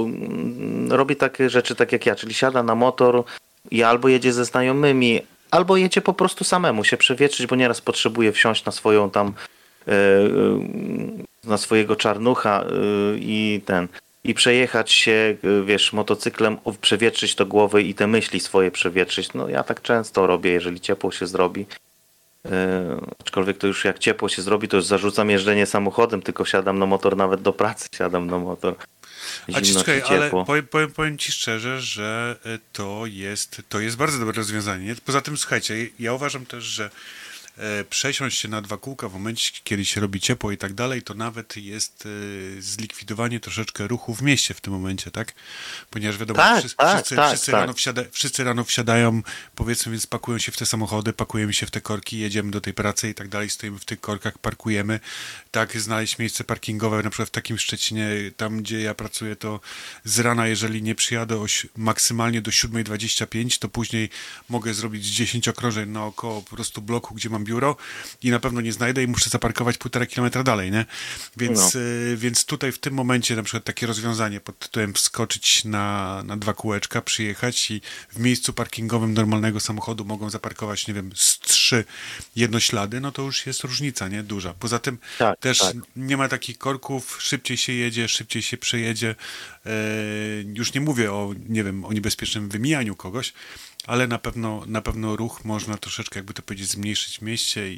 mm, 0.05 0.91
robi 0.91 1.15
takie 1.15 1.49
rzeczy 1.49 1.75
tak 1.75 1.91
jak 1.91 2.05
ja, 2.05 2.15
czyli 2.15 2.34
siada 2.34 2.63
na 2.63 2.75
motor 2.75 3.23
i 3.71 3.84
albo 3.84 4.07
jedzie 4.07 4.34
ze 4.34 4.45
znajomymi, 4.45 5.21
albo 5.51 5.77
jedzie 5.77 6.01
po 6.01 6.13
prostu 6.13 6.43
samemu 6.43 6.84
się 6.84 6.97
przewietrzyć, 6.97 7.47
bo 7.47 7.55
nieraz 7.55 7.81
potrzebuje 7.81 8.31
wsiąść 8.31 8.65
na 8.65 8.71
swoją 8.71 9.09
tam 9.09 9.27
e, 9.27 9.91
e, 9.91 9.95
na 11.43 11.57
swojego 11.57 11.95
czarnucha 11.95 12.65
i 13.15 13.61
ten 13.65 13.88
i 14.23 14.34
przejechać 14.34 14.91
się, 14.91 15.35
e, 15.44 15.64
wiesz, 15.65 15.94
motocyklem, 15.94 16.57
przewietrzyć 16.81 17.35
to 17.35 17.45
głowę 17.45 17.81
i 17.81 17.94
te 17.95 18.07
myśli 18.07 18.39
swoje 18.39 18.72
przewietrzyć. 18.72 19.34
No 19.34 19.49
ja 19.49 19.64
tak 19.64 19.81
często 19.81 20.27
robię, 20.27 20.52
jeżeli 20.52 20.80
ciepło 20.80 21.11
się 21.11 21.27
zrobi. 21.27 21.65
E, 22.45 22.99
Aczkolwiek 23.19 23.57
to 23.57 23.68
już 23.68 23.85
jak 23.85 23.99
ciepło 23.99 24.30
się 24.30 24.41
zrobi, 24.41 24.68
to 24.68 24.77
już 24.77 24.85
zarzucam 24.85 25.30
jeżdżenie 25.30 25.65
samochodem, 25.65 26.22
tylko 26.22 26.45
siadam 26.45 26.80
na 26.80 26.85
motor 26.85 27.18
nawet 27.18 27.41
do 27.41 27.53
pracy, 27.53 27.89
siadam 27.98 28.27
na 28.27 28.38
motor. 28.38 28.76
A 29.53 29.60
ci, 29.60 29.65
Zimno 29.65 29.84
czekaj, 29.84 30.18
ale 30.18 30.30
powiem, 30.30 30.68
powiem, 30.68 30.91
powiem 30.91 31.18
ci 31.18 31.31
szczerze, 31.31 31.81
że 31.81 32.35
e, 32.45 32.60
to 32.73 33.03
jest, 33.06 33.61
to 33.69 33.80
jest 33.80 33.98
bardzo 33.98 34.19
dobre 34.19 34.34
rozwiązanie. 34.34 34.85
nie? 34.85 34.95
Poza 34.95 35.22
tym, 35.22 35.38
słuchajcie, 35.38 35.88
ja 35.99 36.14
uważam 36.14 36.45
też, 36.45 36.64
że 36.64 36.89
przesiąść 37.89 38.39
się 38.39 38.47
na 38.47 38.61
dwa 38.61 38.77
kółka 38.77 39.09
w 39.09 39.13
momencie, 39.13 39.51
kiedy 39.63 39.85
się 39.85 40.01
robi 40.01 40.19
ciepło 40.19 40.51
i 40.51 40.57
tak 40.57 40.73
dalej, 40.73 41.01
to 41.01 41.13
nawet 41.13 41.57
jest 41.57 42.07
e, 42.57 42.61
zlikwidowanie 42.61 43.39
troszeczkę 43.39 43.88
ruchu 43.88 44.13
w 44.13 44.21
mieście 44.21 44.53
w 44.53 44.61
tym 44.61 44.73
momencie, 44.73 45.11
tak? 45.11 45.34
Ponieważ 45.89 46.17
wiadomo, 46.17 46.38
Tak, 46.38 46.59
wszyscy, 46.59 46.77
tak, 46.77 46.95
wszyscy, 46.95 47.15
tak, 47.15 47.27
wszyscy, 47.27 47.51
tak. 47.51 47.61
Rano 47.61 47.73
wsiada, 47.73 48.03
wszyscy 48.11 48.43
rano 48.43 48.63
wsiadają, 48.63 49.21
powiedzmy, 49.55 49.91
więc 49.91 50.07
pakują 50.07 50.38
się 50.38 50.51
w 50.51 50.57
te 50.57 50.65
samochody, 50.65 51.13
pakujemy 51.13 51.53
się 51.53 51.65
w 51.65 51.71
te 51.71 51.81
korki, 51.81 52.19
jedziemy 52.19 52.51
do 52.51 52.61
tej 52.61 52.73
pracy 52.73 53.09
i 53.09 53.13
tak 53.13 53.27
dalej, 53.27 53.49
stoimy 53.49 53.79
w 53.79 53.85
tych 53.85 54.01
korkach, 54.01 54.38
parkujemy. 54.38 54.99
Tak, 55.51 55.81
znaleźć 55.81 56.17
miejsce 56.17 56.43
parkingowe, 56.43 57.03
na 57.03 57.09
przykład 57.09 57.29
w 57.29 57.31
takim 57.31 57.57
Szczecinie, 57.57 58.07
tam 58.38 58.61
gdzie 58.61 58.81
ja 58.81 58.93
pracuję, 58.93 59.35
to 59.35 59.59
z 60.03 60.19
rana, 60.19 60.47
jeżeli 60.47 60.84
nie 60.84 60.95
przyjadę 60.95 61.45
maksymalnie 61.77 62.41
do 62.41 62.51
7.25, 62.51 63.59
to 63.59 63.69
później 63.69 64.09
mogę 64.49 64.73
zrobić 64.73 65.05
10 65.05 65.47
okrążeń 65.47 65.89
naokoło 65.89 66.41
po 66.41 66.55
prostu 66.55 66.81
bloku, 66.81 67.15
gdzie 67.15 67.29
mam 67.29 67.46
biuro 67.47 67.75
i 68.23 68.31
na 68.31 68.39
pewno 68.39 68.61
nie 68.61 68.73
znajdę 68.73 69.03
i 69.03 69.07
muszę 69.07 69.29
zaparkować 69.29 69.77
półtora 69.77 70.05
kilometra 70.05 70.43
dalej, 70.43 70.71
nie? 70.71 70.85
Więc, 71.37 71.73
No. 71.75 71.81
y, 71.81 72.17
więc 72.17 72.45
tutaj 72.45 72.71
w 72.71 72.79
tym 72.79 72.93
momencie 72.93 73.35
na 73.35 73.43
przykład 73.43 73.63
takie 73.63 73.87
rozwiązanie 73.87 74.39
pod 74.39 74.59
tytułem 74.59 74.93
wskoczyć 74.93 75.65
na, 75.65 76.21
na 76.25 76.37
dwa 76.37 76.53
kółeczka, 76.53 77.01
przyjechać 77.01 77.71
i 77.71 77.81
w 78.09 78.19
miejscu 78.19 78.53
parkingowym 78.53 79.13
normalnego 79.13 79.59
samochodu 79.59 80.05
mogą 80.05 80.29
zaparkować, 80.29 80.87
nie 80.87 80.93
wiem, 80.93 81.11
z 81.15 81.39
trzy 81.39 81.85
jednoślady, 82.35 83.01
no 83.01 83.11
to 83.11 83.21
już 83.21 83.45
jest 83.45 83.61
różnica, 83.63 84.07
nie? 84.07 84.23
Duża. 84.23 84.53
Poza 84.53 84.79
tym 84.79 84.97
Tak, 85.17 85.39
też 85.39 85.59
tak. 85.59 85.75
nie 85.95 86.17
ma 86.17 86.27
takich 86.29 86.57
korków, 86.57 87.17
szybciej 87.21 87.57
się 87.57 87.73
jedzie, 87.73 88.07
szybciej 88.09 88.41
się 88.41 88.57
przejedzie. 88.57 89.15
E, 89.65 89.71
już 90.53 90.73
nie 90.73 90.81
mówię 90.81 91.11
o, 91.13 91.33
nie 91.49 91.63
wiem, 91.63 91.85
o 91.85 91.93
niebezpiecznym 91.93 92.49
wymijaniu 92.49 92.95
kogoś, 92.95 93.33
ale 93.88 94.07
na 94.07 94.19
pewno, 94.19 94.64
na 94.68 94.81
pewno 94.81 95.15
ruch 95.15 95.45
można 95.45 95.77
troszeczkę, 95.77 96.19
jakby 96.19 96.34
to 96.34 96.41
powiedzieć, 96.41 96.69
zmniejszyć 96.69 97.19
w 97.19 97.22
mieście 97.22 97.69
i, 97.69 97.73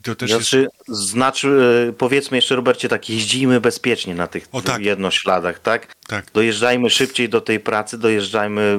i 0.00 0.02
to 0.02 0.14
też 0.14 0.30
jest... 0.30 0.48
Znaczy, 0.48 0.68
znaczy, 0.88 1.48
e, 1.88 1.92
powiedzmy 1.92 2.36
jeszcze 2.38 2.56
Robercie, 2.56 2.88
tak, 2.88 3.10
jeździmy 3.10 3.60
bezpiecznie 3.60 4.14
na 4.14 4.26
tych 4.26 4.48
O, 4.52 4.62
tak. 4.62 4.82
jednośladach, 4.82 5.58
tak? 5.58 5.94
Tak. 6.06 6.26
Dojeżdżajmy 6.34 6.90
szybciej 6.90 7.28
do 7.28 7.40
tej 7.40 7.60
pracy, 7.60 7.98
dojeżdżajmy 7.98 8.78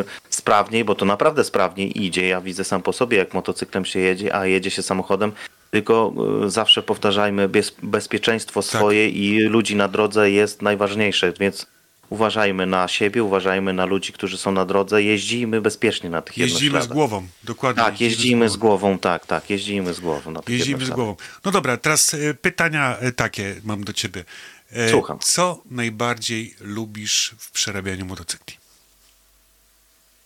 e, 0.00 0.04
sprawniej, 0.30 0.84
bo 0.84 0.94
to 0.94 1.04
naprawdę 1.04 1.44
sprawniej 1.44 2.04
idzie. 2.04 2.28
Ja 2.28 2.40
widzę 2.40 2.64
sam 2.64 2.82
po 2.82 2.92
sobie, 2.92 3.18
jak 3.18 3.34
motocyklem 3.34 3.84
się 3.84 4.00
jedzie, 4.00 4.34
a 4.34 4.46
jedzie 4.46 4.70
się 4.70 4.82
samochodem. 4.82 5.32
Tylko 5.70 6.12
e, 6.44 6.50
zawsze 6.50 6.82
powtarzajmy, 6.82 7.48
bez, 7.48 7.72
bezpieczeństwo 7.82 8.62
Tak. 8.62 8.70
swoje 8.70 9.08
i 9.08 9.40
ludzi 9.40 9.76
na 9.76 9.88
drodze 9.88 10.30
jest 10.30 10.62
najważniejsze, 10.62 11.32
więc 11.40 11.66
uważajmy 12.10 12.66
na 12.66 12.88
siebie, 12.88 13.24
uważajmy 13.24 13.72
na 13.72 13.84
ludzi, 13.84 14.12
którzy 14.12 14.38
są 14.38 14.52
na 14.52 14.64
drodze, 14.64 15.02
jeździmy 15.02 15.60
bezpiecznie 15.60 16.10
na 16.10 16.22
tych 16.22 16.38
Jeździmy 16.38 16.82
z 16.82 16.86
głową, 16.86 17.26
dokładnie. 17.44 17.82
Tak, 17.82 18.00
jeździmy 18.00 18.48
z 18.48 18.56
głową, 18.56 18.98
tak, 18.98 19.26
tak, 19.26 19.50
jeździmy 19.50 19.94
z 19.94 20.00
głową. 20.00 20.30
Na 20.30 20.42
tych 20.42 20.58
Jeździmy 20.58 20.84
z 20.84 20.90
głową. 20.90 21.16
No 21.44 21.50
dobra, 21.50 21.76
teraz 21.76 22.14
e, 22.14 22.34
pytania 22.34 22.96
e, 22.98 23.12
takie 23.12 23.60
mam 23.64 23.84
do 23.84 23.92
ciebie. 23.92 24.24
E, 24.70 24.88
Słucham. 24.88 25.18
Co 25.18 25.62
najbardziej 25.70 26.54
lubisz 26.60 27.34
w 27.38 27.50
przerabianiu 27.50 28.06
motocykli? 28.06 28.56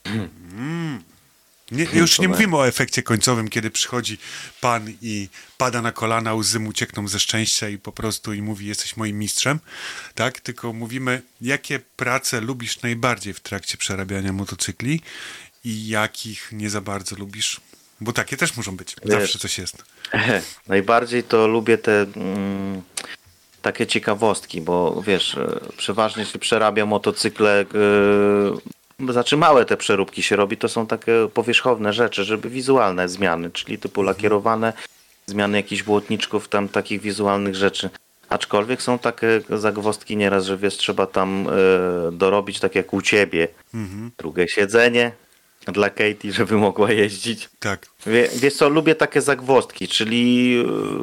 Mm. 0.06 1.02
Nie, 1.76 1.86
już 2.00 2.18
nie 2.18 2.28
mówimy 2.28 2.56
o 2.56 2.68
efekcie 2.68 3.02
końcowym, 3.02 3.48
kiedy 3.48 3.70
przychodzi 3.70 4.18
pan 4.60 4.92
i 5.02 5.28
pada 5.58 5.82
na 5.82 5.92
kolana, 5.92 6.34
łzy 6.34 6.60
mu 6.60 6.72
ciekną 6.72 7.08
ze 7.08 7.20
szczęścia 7.20 7.68
i 7.68 7.78
po 7.78 7.92
prostu 7.92 8.32
i 8.32 8.42
mówi, 8.42 8.66
jesteś 8.66 8.96
moim 8.96 9.18
mistrzem, 9.18 9.60
tak? 10.14 10.40
Tylko 10.40 10.72
mówimy, 10.72 11.22
jakie 11.40 11.80
prace 11.96 12.40
lubisz 12.40 12.82
najbardziej 12.82 13.34
w 13.34 13.40
trakcie 13.40 13.76
przerabiania 13.76 14.32
motocykli 14.32 15.00
i 15.64 15.88
jakich 15.88 16.48
nie 16.52 16.70
za 16.70 16.80
bardzo 16.80 17.16
lubisz? 17.16 17.60
Bo 18.00 18.12
takie 18.12 18.36
też 18.36 18.56
muszą 18.56 18.76
być. 18.76 18.96
Zawsze 19.04 19.38
coś 19.38 19.58
jest. 19.58 19.84
Najbardziej 20.68 21.22
to 21.22 21.46
lubię 21.46 21.78
te 21.78 22.06
mm, 22.16 22.82
takie 23.62 23.86
ciekawostki, 23.86 24.60
bo 24.60 25.02
wiesz, 25.06 25.34
e, 25.34 25.60
przeważnie 25.76 26.26
się 26.26 26.38
przerabia 26.38 26.86
motocykle, 26.86 27.60
e, 27.60 27.64
znaczy 29.08 29.36
małe 29.36 29.64
te 29.64 29.76
przeróbki 29.76 30.22
się 30.22 30.36
robi, 30.36 30.56
to 30.56 30.68
są 30.68 30.86
takie 30.86 31.28
powierzchowne 31.34 31.92
rzeczy, 31.92 32.24
żeby 32.24 32.50
wizualne 32.50 33.08
zmiany, 33.08 33.50
czyli 33.50 33.78
typu 33.78 34.02
lakierowane 34.02 34.72
zmiany 35.26 35.56
jakichś 35.56 35.82
błotniczków, 35.82 36.48
tam 36.48 36.68
takich 36.68 37.00
wizualnych 37.00 37.54
rzeczy. 37.54 37.90
Aczkolwiek 38.28 38.82
są 38.82 38.98
takie 38.98 39.40
zagwozdki 39.50 40.16
nieraz, 40.16 40.44
że 40.44 40.56
wiesz, 40.56 40.76
trzeba 40.76 41.06
tam 41.06 41.46
e, 41.48 42.12
dorobić 42.12 42.60
tak 42.60 42.74
jak 42.74 42.92
u 42.92 43.02
ciebie. 43.02 43.48
Drugie 44.18 44.48
siedzenie 44.48 45.12
dla 45.72 45.90
Katie, 45.90 46.32
żeby 46.32 46.56
mogła 46.56 46.92
jeździć. 46.92 47.48
Tak. 47.58 47.86
Wie, 48.06 48.28
wiesz 48.36 48.54
co, 48.54 48.68
lubię 48.68 48.94
takie 48.94 49.20
zagwozdki, 49.20 49.88
czyli 49.88 50.54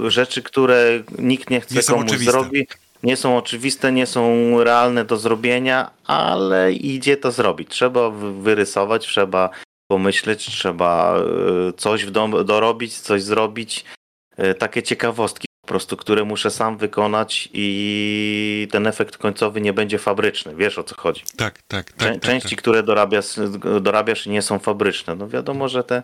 y, 0.05 0.11
rzeczy, 0.11 0.41
które 0.41 1.03
nikt 1.19 1.49
nie 1.49 1.61
chce 1.61 1.75
Nie 1.75 1.83
komuś 1.83 2.17
zrobić. 2.17 2.69
Nie 3.03 3.17
są 3.17 3.37
oczywiste, 3.37 3.91
nie 3.91 4.05
są 4.05 4.23
realne 4.63 5.05
do 5.05 5.17
zrobienia, 5.17 5.91
ale 6.05 6.73
idzie 6.73 7.17
to 7.17 7.31
zrobić. 7.31 7.69
Trzeba 7.69 8.09
wy- 8.09 8.41
wyrysować, 8.41 9.07
trzeba 9.07 9.49
pomyśleć, 9.91 10.45
trzeba 10.45 11.15
e, 11.17 11.23
coś 11.73 12.05
w 12.05 12.11
dom 12.11 12.45
dorobić, 12.45 12.97
coś 12.99 13.23
zrobić. 13.23 13.85
E, 14.37 14.53
takie 14.53 14.83
ciekawostki 14.83 15.45
po 15.61 15.67
prostu, 15.67 15.97
które 15.97 16.23
muszę 16.23 16.51
sam 16.51 16.77
wykonać 16.77 17.49
i 17.53 18.67
ten 18.71 18.87
efekt 18.87 19.17
końcowy 19.17 19.61
nie 19.61 19.73
będzie 19.73 19.97
fabryczny. 19.99 20.55
Wiesz 20.55 20.77
o 20.79 20.83
co 20.83 20.95
chodzi. 20.95 21.23
Tak, 21.37 21.61
tak, 21.67 21.91
tak. 21.93 22.09
tak, 22.13 22.19
Części, 22.21 22.49
tak. 22.49 22.59
które 22.59 22.83
dorabiasz, 22.83 23.25
dorabiasz 23.81 24.25
nie 24.25 24.41
są 24.41 24.59
fabryczne. 24.59 25.15
No 25.15 25.27
wiadomo, 25.27 25.69
że 25.69 25.83
te 25.83 26.03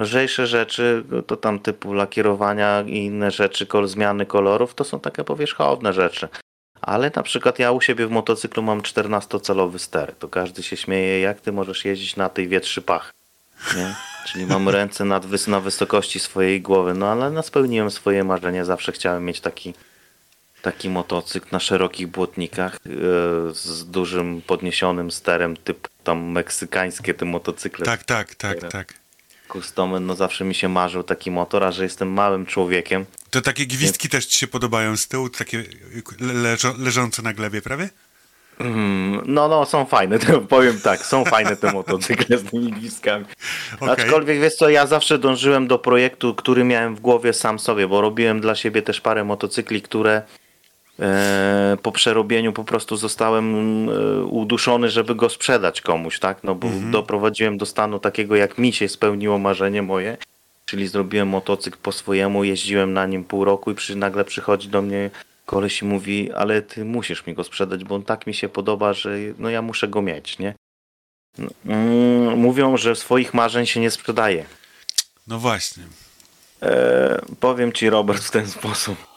lżejsze 0.00 0.46
rzeczy, 0.46 1.04
to 1.26 1.36
tam 1.36 1.58
typu 1.58 1.92
lakierowania 1.92 2.82
i 2.86 2.96
inne 2.96 3.30
rzeczy, 3.30 3.66
kol, 3.66 3.88
zmiany 3.88 4.26
kolorów, 4.26 4.74
to 4.74 4.84
są 4.84 5.00
takie 5.00 5.24
powierzchowne 5.24 5.92
rzeczy. 5.92 6.28
Ale 6.80 7.10
na 7.16 7.22
przykład 7.22 7.58
ja 7.58 7.72
u 7.72 7.80
siebie 7.80 8.06
w 8.06 8.10
motocyklu 8.10 8.62
mam 8.62 8.80
14-calowy 8.80 9.78
ster. 9.78 10.14
To 10.18 10.28
każdy 10.28 10.62
się 10.62 10.76
śmieje, 10.76 11.20
jak 11.20 11.40
ty 11.40 11.52
możesz 11.52 11.84
jeździć 11.84 12.16
na 12.16 12.28
tej 12.28 12.48
wietrzy 12.48 12.82
pach. 12.82 13.14
Nie? 13.76 13.94
Czyli 14.26 14.46
mam 14.46 14.68
ręce 14.78 15.04
nad, 15.04 15.26
wys- 15.26 15.48
na 15.48 15.60
wysokości 15.60 16.20
swojej 16.20 16.60
głowy. 16.60 16.94
No 16.94 17.08
ale 17.08 17.30
no, 17.30 17.42
spełniłem 17.42 17.90
swoje 17.90 18.24
marzenie. 18.24 18.64
Zawsze 18.64 18.92
chciałem 18.92 19.24
mieć 19.24 19.40
taki, 19.40 19.74
taki 20.62 20.90
motocykl 20.90 21.48
na 21.52 21.60
szerokich 21.60 22.06
błotnikach 22.06 22.74
e, 22.74 22.78
z 23.54 23.90
dużym 23.90 24.42
podniesionym 24.46 25.10
sterem 25.10 25.56
typu 25.56 25.88
tam 26.04 26.22
meksykańskie 26.24 27.14
te 27.14 27.24
motocykle 27.24 27.86
Tak, 27.86 28.04
tak, 28.04 28.34
tak, 28.34 28.68
tak. 28.70 28.99
Customy. 29.52 30.00
No 30.00 30.14
zawsze 30.14 30.44
mi 30.44 30.54
się 30.54 30.68
marzył 30.68 31.02
taki 31.02 31.30
motor, 31.30 31.64
a 31.64 31.72
że 31.72 31.82
jestem 31.82 32.12
małym 32.12 32.46
człowiekiem. 32.46 33.06
To 33.30 33.40
takie 33.40 33.66
gwizdki 33.66 34.08
też 34.08 34.26
ci 34.26 34.38
się 34.38 34.46
podobają 34.46 34.96
z 34.96 35.08
tyłu, 35.08 35.28
takie 35.28 35.64
leżo, 36.20 36.74
leżące 36.78 37.22
na 37.22 37.32
glebie, 37.32 37.62
prawie? 37.62 37.88
Mm, 38.60 39.22
No, 39.26 39.48
no, 39.48 39.66
są 39.66 39.86
fajne, 39.86 40.18
powiem 40.48 40.80
tak, 40.80 41.06
są 41.06 41.24
fajne 41.24 41.56
te 41.56 41.72
motocykle 41.72 42.38
z 42.38 42.44
tymi 42.50 42.72
gwizdkami. 42.72 43.24
Okej. 43.80 43.88
Aczkolwiek 43.88 44.40
wiesz 44.40 44.54
co, 44.54 44.68
ja 44.68 44.86
zawsze 44.86 45.18
dążyłem 45.18 45.68
do 45.68 45.78
projektu, 45.78 46.34
który 46.34 46.64
miałem 46.64 46.96
w 46.96 47.00
głowie 47.00 47.32
sam 47.32 47.58
sobie, 47.58 47.88
bo 47.88 48.00
robiłem 48.00 48.40
dla 48.40 48.54
siebie 48.54 48.82
też 48.82 49.00
parę 49.00 49.24
motocykli, 49.24 49.82
które 49.82 50.22
po 51.82 51.92
przerobieniu 51.92 52.52
po 52.52 52.64
prostu 52.64 52.96
zostałem 52.96 53.54
e, 53.88 54.24
uduszony, 54.24 54.90
żeby 54.90 55.14
go 55.14 55.28
sprzedać 55.28 55.80
komuś, 55.80 56.18
tak? 56.18 56.44
No 56.44 56.54
bo 56.54 56.68
doprowadziłem 56.90 57.58
do 57.58 57.66
stanu 57.66 57.98
takiego, 57.98 58.36
jak 58.36 58.58
mi 58.58 58.72
się 58.72 58.88
spełniło 58.88 59.38
marzenie 59.38 59.82
moje, 59.82 60.16
czyli 60.64 60.88
zrobiłem 60.88 61.28
motocykl 61.28 61.78
po 61.82 61.92
swojemu, 61.92 62.44
jeździłem 62.44 62.92
na 62.92 63.06
nim 63.06 63.24
pół 63.24 63.44
roku 63.44 63.70
i 63.70 63.74
przy, 63.74 63.96
nagle 63.96 64.24
przychodzi 64.24 64.68
do 64.68 64.82
mnie 64.82 65.10
koleś 65.46 65.82
i 65.82 65.84
mówi, 65.84 66.32
ale 66.32 66.62
ty 66.62 66.84
musisz 66.84 67.26
mi 67.26 67.34
go 67.34 67.44
sprzedać, 67.44 67.84
bo 67.84 67.94
on 67.94 68.02
tak 68.02 68.26
mi 68.26 68.34
się 68.34 68.48
podoba, 68.48 68.92
że 68.92 69.10
no 69.38 69.50
ja 69.50 69.62
muszę 69.62 69.88
go 69.88 70.02
mieć, 70.02 70.38
nie? 70.38 70.54
Mm, 71.66 72.38
Mówią, 72.38 72.76
że 72.76 72.96
swoich 72.96 73.34
marzeń 73.34 73.66
się 73.66 73.80
nie 73.80 73.90
sprzedaje. 73.90 74.44
No 75.26 75.38
właśnie. 75.38 75.82
E, 76.62 77.20
powiem 77.40 77.72
ci, 77.72 77.90
Robert, 77.90 78.24
w 78.24 78.30
ten 78.30 78.48
sposób. 78.48 79.09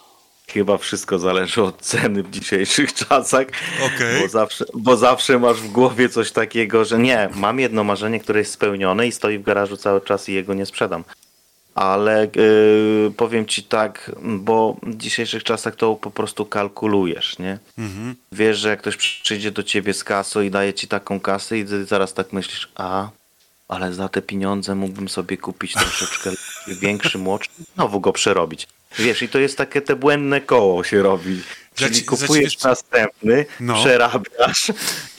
Chyba 0.47 0.77
wszystko 0.77 1.19
zależy 1.19 1.63
od 1.63 1.81
ceny 1.81 2.23
w 2.23 2.31
dzisiejszych 2.31 2.93
czasach. 3.07 3.47
Okej. 3.85 4.21
Bo, 4.21 4.27
zawsze, 4.27 4.65
bo 4.73 4.97
zawsze 4.97 5.39
masz 5.39 5.57
w 5.57 5.71
głowie 5.71 6.09
coś 6.09 6.31
takiego, 6.31 6.85
że 6.85 6.99
nie, 6.99 7.29
mam 7.35 7.59
jedno 7.59 7.83
marzenie, 7.83 8.19
które 8.19 8.39
jest 8.39 8.51
spełnione 8.51 9.07
i 9.07 9.11
stoi 9.11 9.37
w 9.37 9.43
garażu 9.43 9.77
cały 9.77 10.01
czas 10.01 10.29
i 10.29 10.33
jego 10.33 10.53
nie 10.53 10.65
sprzedam. 10.65 11.03
Ale 11.75 12.23
e, 12.23 12.29
powiem 13.17 13.45
ci 13.45 13.63
tak, 13.63 14.11
bo 14.21 14.77
w 14.83 14.97
dzisiejszych 14.97 15.43
czasach 15.43 15.75
to 15.75 15.95
po 15.95 16.11
prostu 16.11 16.45
kalkulujesz, 16.45 17.39
nie? 17.39 17.59
Mhm. 17.77 18.15
Wiesz, 18.31 18.57
że 18.57 18.69
jak 18.69 18.79
ktoś 18.79 18.97
przyjdzie 18.97 19.51
do 19.51 19.63
ciebie 19.63 19.93
z 19.93 20.03
kasą 20.03 20.41
i 20.41 20.51
daje 20.51 20.73
ci 20.73 20.87
taką 20.87 21.19
kasę 21.19 21.57
i 21.57 21.65
ty 21.65 21.85
zaraz 21.85 22.13
tak 22.13 22.33
myślisz, 22.33 22.71
a 22.75 23.09
ale 23.67 23.93
za 23.93 24.09
te 24.09 24.21
pieniądze 24.21 24.75
mógłbym 24.75 25.09
sobie 25.09 25.37
kupić 25.37 25.73
troszeczkę 25.73 26.31
większy, 26.81 27.17
młodszy, 27.17 27.49
znowu 27.75 27.99
go 27.99 28.13
przerobić. 28.13 28.67
Wiesz, 28.99 29.21
i 29.21 29.29
to 29.29 29.39
jest 29.39 29.57
takie 29.57 29.81
te 29.81 29.95
błędne 29.95 30.41
koło 30.41 30.83
się 30.83 31.01
robi. 31.03 31.41
Czyli 31.75 31.95
ci- 31.95 32.05
kupujesz 32.05 32.55
ci- 32.55 32.67
następny, 32.67 33.45
No. 33.59 33.73
przerabiasz 33.75 34.71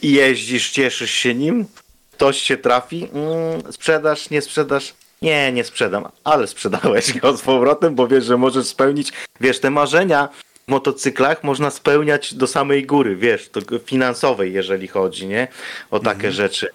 i 0.02 0.12
jeździsz, 0.12 0.70
cieszysz 0.70 1.10
się 1.10 1.34
nim, 1.34 1.66
ktoś 2.12 2.42
się 2.42 2.56
trafi, 2.56 3.08
mm, 3.12 3.72
sprzedasz, 3.72 4.30
nie 4.30 4.42
sprzedasz, 4.42 4.94
nie, 5.22 5.52
nie 5.52 5.64
sprzedam, 5.64 6.08
ale 6.24 6.46
sprzedałeś 6.46 7.18
go 7.18 7.36
z 7.36 7.42
powrotem, 7.42 7.94
bo 7.94 8.08
wiesz, 8.08 8.24
że 8.24 8.36
możesz 8.36 8.66
spełnić, 8.66 9.12
wiesz, 9.40 9.60
te 9.60 9.70
marzenia 9.70 10.28
w 10.66 10.70
motocyklach 10.70 11.44
można 11.44 11.70
spełniać 11.70 12.34
do 12.34 12.46
samej 12.46 12.86
góry, 12.86 13.16
wiesz, 13.16 13.48
to 13.48 13.60
finansowej, 13.86 14.52
jeżeli 14.52 14.88
chodzi, 14.88 15.26
nie, 15.26 15.48
o 15.90 16.00
takie 16.00 16.32
rzeczy. 16.32 16.68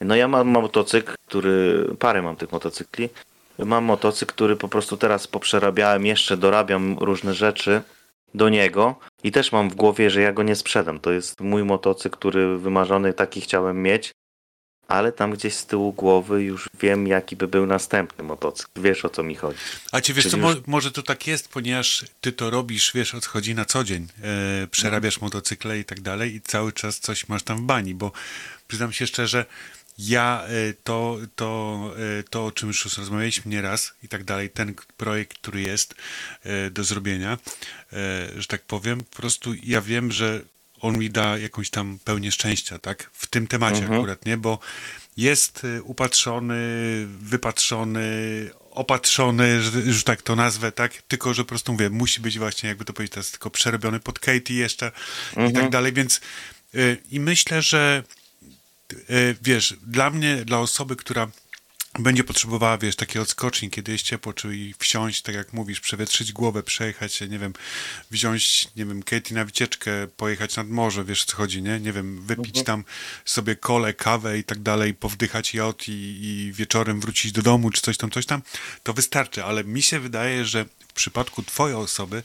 No 0.00 0.16
ja 0.16 0.28
mam 0.28 0.48
motocykl, 0.48 1.12
który, 1.26 1.84
parę 1.98 2.22
mam 2.22 2.36
tych 2.36 2.52
motocykli, 2.52 3.08
mam 3.58 3.84
motocykl, 3.84 4.32
który 4.34 4.56
po 4.56 4.68
prostu 4.68 4.96
teraz 4.96 5.26
poprzerabiałem, 5.26 6.06
jeszcze 6.06 6.36
dorabiam 6.36 6.98
różne 6.98 7.34
rzeczy 7.34 7.82
do 8.34 8.48
niego 8.48 8.98
i 9.24 9.32
też 9.32 9.52
mam 9.52 9.70
w 9.70 9.74
głowie, 9.74 10.10
że 10.10 10.20
ja 10.20 10.32
go 10.32 10.42
nie 10.42 10.56
sprzedam. 10.56 11.00
To 11.00 11.12
jest 11.12 11.40
mój 11.40 11.64
motocykl, 11.64 12.18
który 12.18 12.58
wymarzony 12.58 13.12
taki 13.12 13.40
chciałem 13.40 13.82
mieć, 13.82 14.12
ale 14.88 15.12
tam 15.12 15.30
gdzieś 15.30 15.54
z 15.54 15.66
tyłu 15.66 15.92
głowy 15.92 16.42
już 16.42 16.68
wiem, 16.80 17.06
jaki 17.06 17.36
by 17.36 17.48
był 17.48 17.66
następny 17.66 18.24
motocykl. 18.24 18.82
Wiesz 18.82 19.04
o 19.04 19.08
co 19.08 19.22
mi 19.22 19.34
chodzi. 19.34 19.58
A 19.92 20.00
ci 20.00 20.14
wiesz 20.14 20.28
Czyli 20.28 20.42
co, 20.42 20.50
już- 20.50 20.66
może 20.66 20.92
to 20.92 21.02
tak 21.02 21.26
jest, 21.26 21.48
ponieważ 21.48 22.04
ty 22.20 22.32
to 22.32 22.50
robisz, 22.50 22.92
wiesz 22.94 23.14
o 23.14 23.20
co 23.20 23.30
chodzi 23.30 23.54
na 23.54 23.64
co 23.64 23.84
dzień. 23.84 24.06
E, 24.62 24.66
przerabiasz 24.66 25.20
motocykle 25.20 25.78
i 25.78 25.84
tak 25.84 26.00
dalej 26.00 26.34
i 26.34 26.40
cały 26.40 26.72
czas 26.72 27.00
coś 27.00 27.28
masz 27.28 27.42
tam 27.42 27.58
w 27.58 27.62
bani, 27.62 27.94
bo 27.94 28.12
przyznam 28.68 28.92
się 28.92 29.06
szczerze, 29.06 29.44
ja 29.98 30.44
e, 30.44 30.72
to, 30.84 31.18
to, 31.36 31.90
e, 32.18 32.22
to 32.22 32.46
o 32.46 32.52
czym 32.52 32.68
już 32.68 32.96
rozmawialiśmy 32.96 33.50
nieraz 33.50 33.94
i 34.02 34.08
tak 34.08 34.24
dalej, 34.24 34.50
ten 34.50 34.74
projekt, 34.96 35.38
który 35.38 35.62
jest 35.62 35.94
e, 36.44 36.70
do 36.70 36.84
zrobienia, 36.84 37.38
że 38.36 38.46
tak 38.48 38.62
powiem, 38.62 39.00
po 39.00 39.16
prostu 39.16 39.54
ja 39.62 39.80
wiem, 39.80 40.12
że 40.12 40.40
on 40.80 40.98
mi 40.98 41.10
da 41.10 41.38
jakąś 41.38 41.70
tam 41.70 41.98
pełnię 42.04 42.32
szczęścia, 42.32 42.78
tak? 42.78 43.10
W 43.12 43.26
tym 43.26 43.46
temacie 43.46 43.84
akurat, 43.84 44.26
nie? 44.26 44.36
Bo 44.36 44.58
jest 45.16 45.64
y, 45.64 45.82
upatrzony, 45.82 46.56
wypatrzony, 47.06 48.10
opatrzony, 48.70 49.62
że, 49.62 49.92
że 49.92 50.02
tak 50.02 50.22
to 50.22 50.36
nazwę, 50.36 50.72
tak? 50.72 51.02
Tylko, 51.02 51.34
że 51.34 51.44
po 51.44 51.48
prostu 51.48 51.72
mówię, 51.72 51.90
musi 51.90 52.20
być 52.20 52.38
właśnie, 52.38 52.68
jakby 52.68 52.84
to 52.84 52.92
powiedzieć, 52.92 53.14
teraz 53.14 53.30
tylko 53.30 53.50
przerobiony 53.50 54.00
pod 54.00 54.18
Katie 54.18 54.54
jeszcze 54.54 54.92
i 55.50 55.52
tak 55.52 55.70
dalej, 55.70 55.92
więc 55.92 56.20
y, 56.74 56.96
i 57.10 57.20
myślę, 57.20 57.62
że 57.62 58.02
y, 58.08 58.15
wiesz, 59.42 59.76
dla 59.86 60.10
mnie, 60.10 60.44
dla 60.44 60.58
osoby, 60.58 60.96
która 60.96 61.28
będzie 61.98 62.24
potrzebowała, 62.24 62.78
wiesz, 62.78 62.96
takiej 62.96 63.22
odskoczni, 63.22 63.70
kiedy 63.70 63.92
jest 63.92 64.04
ciepło, 64.04 64.32
czyli 64.32 64.74
wsiąść, 64.78 65.22
tak 65.22 65.34
jak 65.34 65.52
mówisz, 65.52 65.80
przewietrzyć 65.80 66.32
głowę, 66.32 66.62
przejechać 66.62 67.14
się, 67.14 67.28
nie 67.28 67.38
wiem, 67.38 67.52
wziąć, 68.10 68.68
nie 68.76 68.86
wiem, 68.86 69.02
Katie 69.02 69.34
na 69.34 69.44
wycieczkę, 69.44 69.90
pojechać 70.16 70.56
nad 70.56 70.68
morze, 70.68 71.04
wiesz 71.04 71.24
co 71.24 71.36
chodzi, 71.36 71.62
nie? 71.62 71.80
Nie 71.80 71.92
wiem, 71.92 72.22
wypić 72.22 72.62
tam 72.64 72.84
sobie 73.24 73.56
kole, 73.56 73.94
kawę 73.94 74.38
i 74.38 74.44
tak 74.44 74.58
dalej, 74.58 74.94
powdychać 74.94 75.54
jod 75.54 75.88
i, 75.88 75.92
i 75.92 76.52
wieczorem 76.52 77.00
wrócić 77.00 77.32
do 77.32 77.42
domu, 77.42 77.70
czy 77.70 77.80
coś 77.80 77.96
tam, 77.96 78.10
coś 78.10 78.26
tam, 78.26 78.42
to 78.82 78.92
wystarczy, 78.92 79.44
ale 79.44 79.64
mi 79.64 79.82
się 79.82 80.00
wydaje, 80.00 80.44
że 80.44 80.64
w 80.88 80.92
przypadku 80.92 81.42
twojej 81.42 81.76
osoby, 81.76 82.22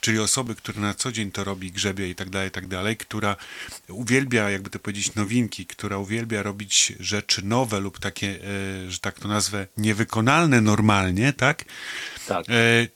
czyli 0.00 0.18
osoby, 0.18 0.54
która 0.54 0.80
na 0.80 0.94
co 0.94 1.12
dzień 1.12 1.32
to 1.32 1.44
robi, 1.44 1.72
grzebie 1.72 2.10
i 2.10 2.14
tak 2.14 2.30
dalej, 2.30 2.48
i 2.48 2.50
tak 2.50 2.66
dalej, 2.66 2.96
która 2.96 3.36
uwielbia, 3.88 4.50
jakby 4.50 4.70
to 4.70 4.78
powiedzieć, 4.78 5.14
nowinki, 5.14 5.66
która 5.66 5.98
uwielbia 5.98 6.42
robić 6.42 6.92
rzeczy 7.00 7.44
nowe 7.44 7.80
lub 7.80 7.98
takie, 7.98 8.28
e, 8.28 8.90
że 8.90 8.98
tak 8.98 9.20
to 9.20 9.28
nazwę, 9.28 9.66
niewykonalne 9.76 10.60
normalnie, 10.60 11.32
tak? 11.32 11.64
Tak. 12.26 12.46
E, 12.48 12.52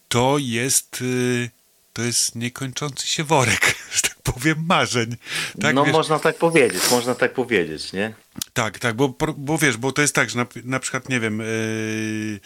to 0.08 0.36
jest, 0.38 1.04
e, 1.44 1.48
to 1.92 2.02
jest 2.02 2.34
niekończący 2.34 3.06
się 3.06 3.24
worek, 3.24 3.74
że 3.94 4.00
tak 4.02 4.16
powiem, 4.22 4.64
marzeń. 4.66 5.16
Tak, 5.60 5.74
no 5.74 5.84
wiesz, 5.84 5.92
można 5.92 6.18
tak 6.18 6.36
powiedzieć, 6.36 6.82
można 6.90 7.14
tak 7.14 7.34
powiedzieć, 7.34 7.92
nie? 7.92 8.14
tak, 8.52 8.78
tak, 8.78 8.96
bo, 8.96 9.14
bo 9.36 9.58
wiesz, 9.58 9.76
bo 9.76 9.92
to 9.92 10.02
jest 10.02 10.14
tak, 10.14 10.30
że 10.30 10.38
na, 10.38 10.46
na 10.64 10.80
przykład, 10.80 11.08
nie 11.08 11.20
wiem, 11.20 11.38
yy, 11.38 12.40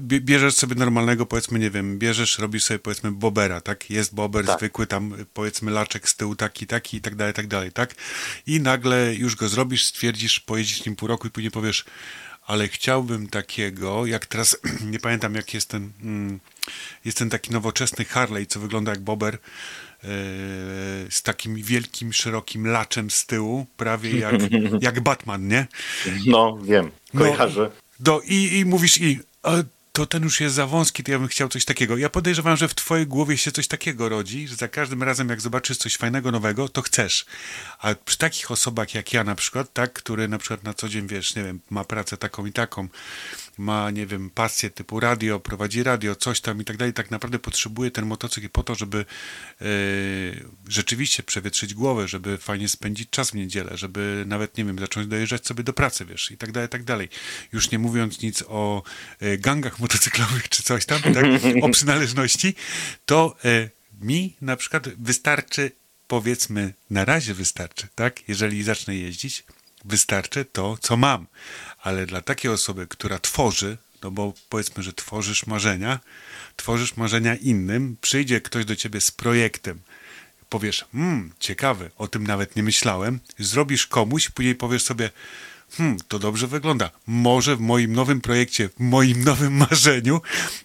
bierzesz 0.00 0.54
sobie 0.54 0.74
normalnego, 0.74 1.26
powiedzmy, 1.26 1.58
nie 1.58 1.70
wiem, 1.70 1.98
bierzesz, 1.98 2.38
robisz 2.38 2.64
sobie, 2.64 2.78
powiedzmy, 2.78 3.12
bobera, 3.12 3.60
tak? 3.60 3.90
Jest 3.90 4.14
bober 4.14 4.46
Tak. 4.46 4.58
zwykły, 4.58 4.86
tam, 4.86 5.14
powiedzmy, 5.34 5.70
laczek 5.70 6.08
z 6.08 6.16
tyłu 6.16 6.36
taki, 6.36 6.66
taki 6.66 6.96
i 6.96 7.00
tak 7.00 7.14
dalej, 7.14 7.34
tak 7.34 7.46
dalej, 7.46 7.72
tak? 7.72 7.94
I 8.46 8.60
nagle 8.60 9.14
już 9.14 9.36
go 9.36 9.48
zrobisz, 9.48 9.84
stwierdzisz, 9.84 10.40
pojedziesz 10.40 10.86
nim 10.86 10.96
pół 10.96 11.08
roku 11.08 11.26
i 11.26 11.30
później 11.30 11.50
powiesz, 11.50 11.84
ale 12.46 12.68
chciałbym 12.68 13.28
takiego, 13.28 14.06
jak 14.06 14.26
teraz, 14.26 14.56
nie 14.92 14.98
pamiętam, 14.98 15.34
jak 15.34 15.54
jest 15.54 15.68
ten, 15.68 15.90
mm, 16.02 16.40
jest 17.04 17.18
ten 17.18 17.30
taki 17.30 17.52
nowoczesny 17.52 18.04
Harley, 18.04 18.46
co 18.46 18.60
wygląda 18.60 18.92
jak 18.92 19.00
bober, 19.00 19.34
yy, 19.34 20.08
z 21.10 21.22
takim 21.22 21.54
wielkim, 21.54 22.12
szerokim 22.12 22.66
laczem 22.66 23.10
z 23.10 23.26
tyłu, 23.26 23.66
prawie 23.76 24.18
jak, 24.18 24.34
jak 24.80 25.00
Batman, 25.00 25.48
nie? 25.48 25.66
No, 26.26 26.58
wiem, 26.62 26.90
No, 27.14 27.20
kojarzę. 27.20 27.70
Do, 28.00 28.20
i, 28.24 28.58
I 28.58 28.64
mówisz 28.64 29.00
i, 29.00 29.20
to 29.92 30.06
ten 30.06 30.22
już 30.22 30.40
jest 30.40 30.54
za 30.54 30.66
wąski, 30.66 31.04
to 31.04 31.12
ja 31.12 31.18
bym 31.18 31.28
chciał 31.28 31.48
coś 31.48 31.64
takiego. 31.64 31.96
Ja 31.96 32.10
podejrzewam, 32.10 32.56
że 32.56 32.68
w 32.68 32.74
twojej 32.74 33.06
głowie 33.06 33.38
się 33.38 33.52
coś 33.52 33.68
takiego 33.68 34.08
rodzi, 34.08 34.48
że 34.48 34.56
za 34.56 34.68
każdym 34.68 35.02
razem, 35.02 35.28
jak 35.28 35.40
zobaczysz 35.40 35.76
coś 35.76 35.96
fajnego, 35.96 36.32
nowego, 36.32 36.68
to 36.68 36.82
chcesz. 36.82 37.26
A 37.78 37.94
przy 37.94 38.18
takich 38.18 38.50
osobach 38.50 38.94
jak 38.94 39.12
ja 39.12 39.24
na 39.24 39.34
przykład, 39.34 39.72
tak, 39.72 39.92
który 39.92 40.28
na 40.28 40.38
przykład 40.38 40.64
na 40.64 40.74
co 40.74 40.88
dzień, 40.88 41.06
wiesz, 41.06 41.34
nie 41.34 41.44
wiem, 41.44 41.60
ma 41.70 41.84
pracę 41.84 42.16
taką 42.16 42.46
i 42.46 42.52
taką, 42.52 42.88
ma, 43.58 43.90
nie 43.90 44.06
wiem, 44.06 44.30
pasję 44.30 44.70
typu 44.70 45.00
radio, 45.00 45.40
prowadzi 45.40 45.82
radio, 45.82 46.16
coś 46.16 46.40
tam 46.40 46.60
i 46.60 46.64
tak 46.64 46.76
dalej, 46.76 46.94
tak 46.94 47.10
naprawdę 47.10 47.38
potrzebuje 47.38 47.90
ten 47.90 48.06
motocykl 48.06 48.48
po 48.48 48.62
to, 48.62 48.74
żeby 48.74 49.04
e, 49.60 49.64
rzeczywiście 50.68 51.22
przewietrzyć 51.22 51.74
głowę, 51.74 52.08
żeby 52.08 52.38
fajnie 52.38 52.68
spędzić 52.68 53.10
czas 53.10 53.30
w 53.30 53.34
niedzielę, 53.34 53.70
żeby 53.74 54.24
nawet, 54.26 54.58
nie 54.58 54.64
wiem, 54.64 54.78
zacząć 54.78 55.06
dojeżdżać 55.06 55.46
sobie 55.46 55.64
do 55.64 55.72
pracy, 55.72 56.04
wiesz, 56.04 56.30
i 56.30 56.36
tak 56.36 56.52
dalej, 56.52 56.66
i 56.66 56.70
tak 56.70 56.84
dalej. 56.84 57.08
Już 57.52 57.70
nie 57.70 57.78
mówiąc 57.78 58.22
nic 58.22 58.44
o 58.48 58.82
e, 59.20 59.38
gangach 59.38 59.78
motocyklowych 59.78 60.48
czy 60.48 60.62
coś 60.62 60.86
tam, 60.86 61.02
tak, 61.02 61.24
o 61.62 61.68
przynależności, 61.68 62.54
to 63.06 63.36
e, 63.44 63.70
mi 64.00 64.36
na 64.40 64.56
przykład 64.56 64.88
wystarczy, 64.88 65.72
powiedzmy, 66.08 66.74
na 66.90 67.04
razie 67.04 67.34
wystarczy, 67.34 67.88
tak, 67.94 68.28
jeżeli 68.28 68.62
zacznę 68.62 68.96
jeździć, 68.96 69.44
wystarczy 69.84 70.44
to, 70.44 70.76
co 70.80 70.96
mam. 70.96 71.26
Ale 71.82 72.06
dla 72.06 72.20
takiej 72.20 72.50
osoby, 72.50 72.86
która 72.86 73.18
tworzy, 73.18 73.76
no 74.02 74.10
bo 74.10 74.32
powiedzmy, 74.48 74.82
że 74.82 74.92
tworzysz 74.92 75.46
marzenia, 75.46 76.00
tworzysz 76.56 76.96
marzenia 76.96 77.34
innym, 77.34 77.96
przyjdzie 78.00 78.40
ktoś 78.40 78.64
do 78.64 78.76
ciebie 78.76 79.00
z 79.00 79.10
projektem, 79.10 79.80
powiesz, 80.48 80.84
hmm, 80.92 81.32
ciekawe, 81.40 81.90
o 81.98 82.08
tym 82.08 82.26
nawet 82.26 82.56
nie 82.56 82.62
myślałem, 82.62 83.20
zrobisz 83.38 83.86
komuś, 83.86 84.28
później 84.30 84.54
powiesz 84.54 84.82
sobie, 84.82 85.10
hmm, 85.76 85.96
to 86.08 86.18
dobrze 86.18 86.46
wygląda. 86.46 86.90
Może 87.06 87.56
w 87.56 87.60
moim 87.60 87.92
nowym 87.92 88.20
projekcie, 88.20 88.68
w 88.68 88.80
moim 88.80 89.24
nowym 89.30 89.52
marzeniu 89.56 90.20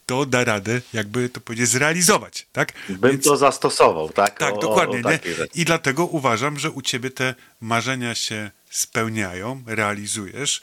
to 0.06 0.26
da 0.26 0.44
radę, 0.44 0.82
jakby 0.94 1.30
to 1.30 1.42
powiedzieć, 1.42 1.68
zrealizować, 1.70 2.48
tak? 2.52 2.74
Bym 2.90 3.12
Więc- 3.12 3.26
to 3.26 3.38
zastosował, 3.38 4.10
tak? 4.10 4.40
tak, 4.40 4.54
O- 4.54 4.58
o- 4.58 4.62
dokładnie. 4.62 4.94
o 4.96 4.98
nie? 4.98 5.18
takiej 5.18 5.36
rzeczy. 5.36 5.52
I 5.60 5.66
dlatego 5.66 6.06
uważam, 6.06 6.60
że 6.60 6.72
u 6.72 6.82
ciebie 6.82 7.10
te 7.12 7.36
marzenia 7.62 8.16
się 8.16 8.52
spełniają, 8.70 9.64
realizujesz 9.66 10.62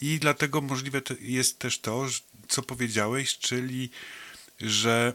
i 0.00 0.18
dlatego 0.18 0.60
możliwe 0.60 1.02
jest 1.20 1.58
też 1.58 1.78
to, 1.78 2.06
co 2.48 2.62
powiedziałeś, 2.62 3.38
czyli 3.38 3.90
że 4.60 5.12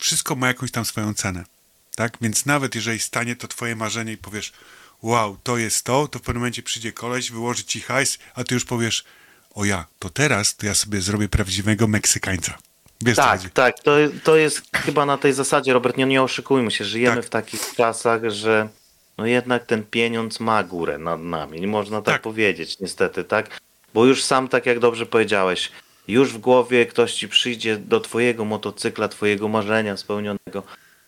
wszystko 0.00 0.36
ma 0.36 0.46
jakąś 0.48 0.70
tam 0.70 0.84
swoją 0.84 1.14
cenę. 1.14 1.44
Tak? 1.94 2.16
Więc 2.20 2.46
nawet 2.46 2.74
jeżeli 2.74 2.98
stanie 2.98 3.36
to 3.36 3.48
twoje 3.48 3.76
marzenie 3.76 4.12
i 4.12 4.16
powiesz 4.16 4.52
wow, 5.02 5.38
to 5.42 5.56
jest 5.58 5.84
to, 5.84 6.08
to 6.08 6.18
w 6.18 6.22
pewnym 6.22 6.40
momencie 6.40 6.62
przyjdzie 6.62 6.92
koleś, 6.92 7.30
wyłoży 7.30 7.64
ci 7.64 7.80
hajs, 7.80 8.18
a 8.34 8.44
ty 8.44 8.54
już 8.54 8.64
powiesz 8.64 9.04
o 9.54 9.64
ja, 9.64 9.86
to 9.98 10.10
teraz 10.10 10.56
to 10.56 10.66
ja 10.66 10.74
sobie 10.74 11.00
zrobię 11.00 11.28
prawdziwego 11.28 11.88
Meksykańca. 11.88 12.58
Wiesz 13.00 13.16
Tak, 13.16 13.50
tak. 13.50 13.82
To, 13.82 13.96
to 14.24 14.36
jest 14.36 14.62
chyba 14.74 15.06
na 15.06 15.18
tej 15.18 15.32
zasadzie, 15.32 15.72
Robert, 15.72 15.96
nie, 15.96 16.06
nie 16.06 16.22
oszukujmy 16.22 16.70
się. 16.70 16.84
Żyjemy 16.84 17.16
Tak. 17.16 17.26
w 17.26 17.28
takich 17.28 17.74
czasach, 17.76 18.30
że 18.30 18.68
no 19.18 19.26
jednak 19.26 19.66
ten 19.66 19.84
pieniądz 19.84 20.40
ma 20.40 20.64
górę 20.64 20.98
nad 20.98 21.20
nami. 21.20 21.60
Nie 21.60 21.66
można 21.66 22.02
tak, 22.02 22.14
Tak. 22.14 22.22
powiedzieć, 22.22 22.80
niestety, 22.80 23.24
tak? 23.24 23.60
Bo 23.94 24.04
już 24.06 24.24
sam, 24.24 24.48
tak 24.48 24.66
jak 24.66 24.78
dobrze 24.78 25.06
powiedziałeś, 25.06 25.72
już 26.08 26.32
w 26.32 26.38
głowie 26.38 26.86
ktoś 26.86 27.14
ci 27.14 27.28
przyjdzie 27.28 27.76
do 27.76 28.00
twojego 28.00 28.44
motocykla, 28.44 29.08
twojego 29.08 29.48
marzenia 29.48 29.96
spełnionego, 29.96 30.62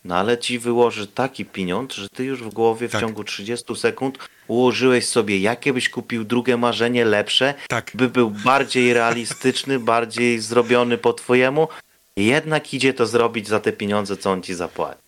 no 0.04 0.16
ale 0.16 0.38
ci 0.38 0.58
wyłoży 0.58 1.06
taki 1.06 1.44
pieniądz, 1.44 1.94
że 1.94 2.08
ty 2.08 2.24
już 2.24 2.42
w 2.42 2.48
głowie 2.48 2.88
w 2.88 2.92
Tak. 2.92 3.00
ciągu 3.00 3.24
30 3.24 3.76
sekund 3.76 4.18
ułożyłeś 4.48 5.06
sobie, 5.08 5.38
jakie 5.38 5.72
byś 5.72 5.88
kupił 5.88 6.24
drugie 6.24 6.56
marzenie 6.56 7.04
lepsze, 7.04 7.54
Tak. 7.68 7.90
by 7.94 8.08
był 8.08 8.30
bardziej 8.30 8.94
realistyczny, 8.94 9.78
bardziej 9.94 10.38
zrobiony 10.40 10.98
po 10.98 11.12
twojemu, 11.12 11.68
jednak 12.16 12.74
idzie 12.74 12.94
to 12.94 13.06
zrobić 13.06 13.48
za 13.48 13.60
te 13.60 13.72
pieniądze, 13.72 14.16
co 14.16 14.30
on 14.30 14.42
ci 14.42 14.54
zapłaci. 14.54 15.07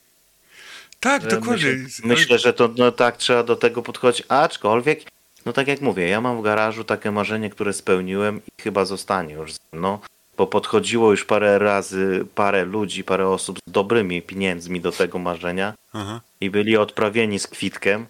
Tak, 1.01 1.22
Że 1.22 1.28
dokładnie. 1.28 1.66
Myślę, 1.66 2.09
myślę, 2.09 2.39
że 2.39 2.52
to 2.52 2.68
no, 2.77 2.93
tak 2.93 3.16
trzeba 3.16 3.43
do 3.43 3.56
tego 3.56 3.82
podchodzić, 3.82 4.27
aczkolwiek, 4.28 5.01
no 5.47 5.52
tak 5.52 5.68
jak 5.68 5.81
mówię, 5.81 6.09
ja 6.09 6.20
mam 6.20 6.39
w 6.39 6.43
garażu 6.43 6.85
takie 6.85 7.10
marzenie, 7.10 7.51
które 7.51 7.72
spełniłem 7.72 8.40
i 8.47 8.62
chyba 8.62 8.85
zostanie 8.85 9.35
już 9.35 9.52
ze 9.52 9.60
mną, 9.72 9.98
bo 10.36 10.47
podchodziło 10.47 11.10
już 11.10 11.24
parę 11.24 11.59
razy 11.59 12.27
parę 12.35 12.64
ludzi, 12.64 13.05
parę 13.05 13.28
osób 13.28 13.59
z 13.68 13.70
dobrymi 13.70 14.22
pieniędzmi 14.22 14.81
do 14.81 14.93
tego 14.93 15.18
marzenia 15.18 15.74
Aha. 15.93 16.20
i 16.40 16.51
byli 16.51 16.77
odprawieni 16.77 17.39
z 17.39 17.47
kwitkiem. 17.47 18.06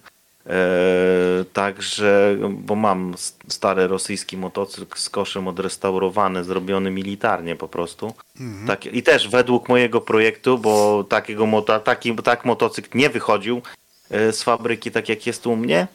Eee, 0.46 1.44
także, 1.52 2.36
bo 2.50 2.74
mam 2.74 3.14
stary 3.48 3.86
rosyjski 3.86 4.36
motocykl 4.36 4.98
z 4.98 5.10
koszem 5.10 5.48
odrestaurowany, 5.48 6.44
zrobiony 6.44 6.90
militarnie 6.90 7.56
po 7.56 7.68
prostu. 7.68 8.14
Tak, 8.66 8.86
I 8.86 9.02
też 9.02 9.28
według 9.28 9.68
mojego 9.68 10.00
projektu, 10.00 10.58
bo 10.58 11.04
takiego 11.04 11.46
moto, 11.46 11.80
taki, 11.80 12.14
tak 12.14 12.44
motocykl 12.44 12.98
nie 12.98 13.10
wychodził 13.10 13.62
e, 14.10 14.32
z 14.32 14.42
fabryki 14.42 14.90
tak 14.90 15.08
jak 15.08 15.26
jest 15.26 15.46
u 15.46 15.56
mnie, 15.56 15.86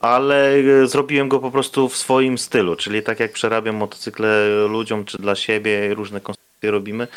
ale 0.00 0.54
e, 0.54 0.86
zrobiłem 0.86 1.28
go 1.28 1.38
po 1.38 1.50
prostu 1.50 1.88
w 1.88 1.96
swoim 1.96 2.38
stylu, 2.38 2.76
czyli 2.76 3.02
tak 3.02 3.20
jak 3.20 3.32
przerabiam 3.32 3.76
motocykle 3.76 4.48
ludziom 4.68 5.04
czy 5.04 5.18
dla 5.18 5.34
siebie, 5.34 5.94
różne 5.94 6.20
konstrukcje 6.20 6.70
robimy, 6.70 7.08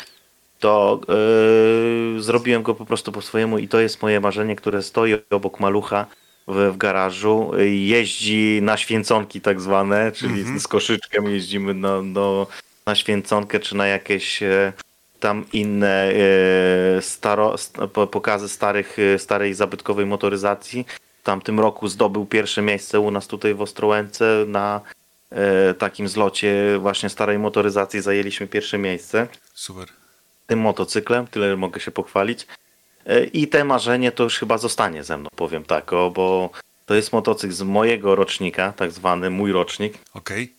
to 0.60 1.00
e, 1.08 2.20
zrobiłem 2.20 2.62
go 2.62 2.74
po 2.74 2.86
prostu 2.86 3.12
po 3.12 3.22
swojemu 3.22 3.58
i 3.58 3.68
to 3.68 3.80
jest 3.80 4.02
moje 4.02 4.20
marzenie, 4.20 4.56
które 4.56 4.82
stoi 4.82 5.14
obok 5.30 5.60
malucha 5.60 6.06
w, 6.46 6.72
w 6.72 6.76
garażu. 6.76 7.50
Jeździ 7.68 8.58
na 8.62 8.76
święconki 8.76 9.40
tak 9.40 9.60
zwane, 9.60 10.12
czyli 10.12 10.60
z 10.60 10.68
koszyczkiem 10.68 11.26
jeździmy 11.26 11.74
na, 11.74 12.02
do, 12.02 12.46
na 12.86 12.94
święconkę 12.94 13.60
czy 13.60 13.76
na 13.76 13.86
jakieś 13.86 14.42
e, 14.42 14.72
tam 15.20 15.44
inne 15.52 16.12
e, 16.12 17.02
staro, 17.02 17.58
st- 17.58 17.78
po- 17.92 18.06
pokazy 18.06 18.48
starych, 18.48 18.96
e, 18.98 19.18
starej 19.18 19.54
zabytkowej 19.54 20.06
motoryzacji. 20.06 20.86
W 21.20 21.22
tamtym 21.22 21.60
roku 21.60 21.88
zdobył 21.88 22.26
pierwsze 22.26 22.62
miejsce 22.62 23.00
u 23.00 23.10
nas 23.10 23.26
tutaj 23.26 23.54
w 23.54 23.62
Ostrołęce 23.62 24.44
na 24.46 24.80
takim 25.78 26.08
zlocie 26.08 26.78
właśnie 26.78 27.08
starej 27.08 27.38
motoryzacji 27.38 28.00
zajęliśmy 28.00 28.46
pierwsze 28.46 28.78
miejsce 28.78 29.26
Super. 29.54 29.88
tym 30.46 30.58
motocyklem, 30.58 31.26
tyle 31.26 31.56
mogę 31.56 31.80
się 31.80 31.90
pochwalić. 31.90 32.46
I 33.32 33.48
te 33.48 33.64
marzenie 33.64 34.12
to 34.12 34.22
już 34.24 34.38
chyba 34.38 34.58
zostanie 34.58 35.04
ze 35.04 35.16
mną, 35.18 35.28
powiem 35.36 35.64
tak, 35.64 35.92
o, 35.92 36.10
bo 36.10 36.50
to 36.86 36.94
jest 36.94 37.12
motocykl 37.12 37.54
z 37.54 37.62
mojego 37.62 38.14
rocznika, 38.14 38.72
tak 38.76 38.90
zwany 38.92 39.30
mój 39.30 39.52
rocznik. 39.52 39.98
Okej. 40.14 40.52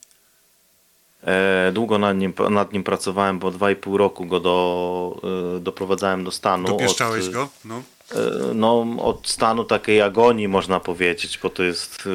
E, 1.24 1.72
Długo 1.74 1.98
nad 1.98 2.18
nim, 2.18 2.34
nad 2.49 2.74
nim 2.74 2.84
pracowałem, 2.84 3.40
bo 3.40 3.52
2,5 3.52 3.95
roku 3.98 4.26
go 4.26 4.40
do, 4.40 5.22
e, 5.57 5.60
doprowadzałem 5.60 6.24
do 6.24 6.32
stanu. 6.32 6.68
Dopieszczałeś 6.68 7.26
od, 7.26 7.32
go? 7.32 7.49
No. 7.65 7.82
e, 8.15 8.53
No, 8.53 8.86
od 9.02 9.28
stanu 9.28 9.64
takiej 9.64 10.02
agonii 10.02 10.48
można 10.48 10.80
powiedzieć, 10.80 11.40
bo 11.44 11.49
to 11.49 11.64
jest 11.64 12.10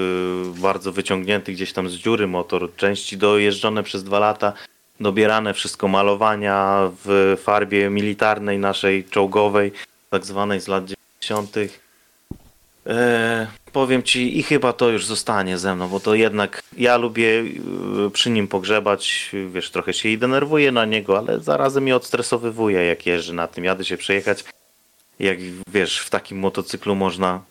bardzo 0.44 0.92
wyciągnięty 0.92 1.52
gdzieś 1.52 1.72
tam 1.72 1.88
z 1.90 1.92
dziury 1.92 2.26
motor, 2.26 2.76
części 2.76 3.16
dojeżdżone 3.16 3.82
przez 3.82 4.04
dwa 4.04 4.18
lata, 4.18 4.52
dobierane 5.00 5.54
wszystko 5.54 5.88
malowania 5.88 6.90
w 7.04 7.36
farbie 7.42 7.90
militarnej 7.90 8.58
naszej 8.58 9.04
czołgowej, 9.04 9.72
tak 10.12 10.26
zwanej 10.26 10.60
z 10.60 10.68
lat 10.68 10.84
90. 11.20 11.56
E, 12.86 13.46
powiem 13.72 14.02
ci 14.02 14.38
i 14.38 14.42
chyba 14.42 14.72
to 14.72 14.90
już 14.90 15.06
zostanie 15.06 15.58
ze 15.58 15.74
mną, 15.74 15.88
bo 15.88 16.00
to 16.00 16.14
jednak 16.14 16.62
ja 16.76 16.96
lubię 16.96 17.44
e, 18.06 18.10
przy 18.10 18.30
nim 18.30 18.48
pogrzebać, 18.48 19.30
wiesz, 19.52 19.70
trochę 19.70 19.92
się 19.92 20.08
i 20.08 20.18
denerwuję 20.18 20.72
na 20.72 20.84
niego, 20.84 21.18
ale 21.18 21.40
zarazem 21.40 21.82
mnie 21.82 21.96
odstresowywuje 21.96 22.84
jak 22.84 23.06
jeżdżę 23.06 23.32
na 23.32 23.46
tym, 23.48 23.64
jadę 23.64 23.84
się 23.84 23.96
przejechać 23.96 24.44
jak 25.18 25.38
wiesz, 25.66 25.98
w 25.98 26.10
takim 26.10 26.38
motocyklu 26.38 26.94
można 26.94 27.44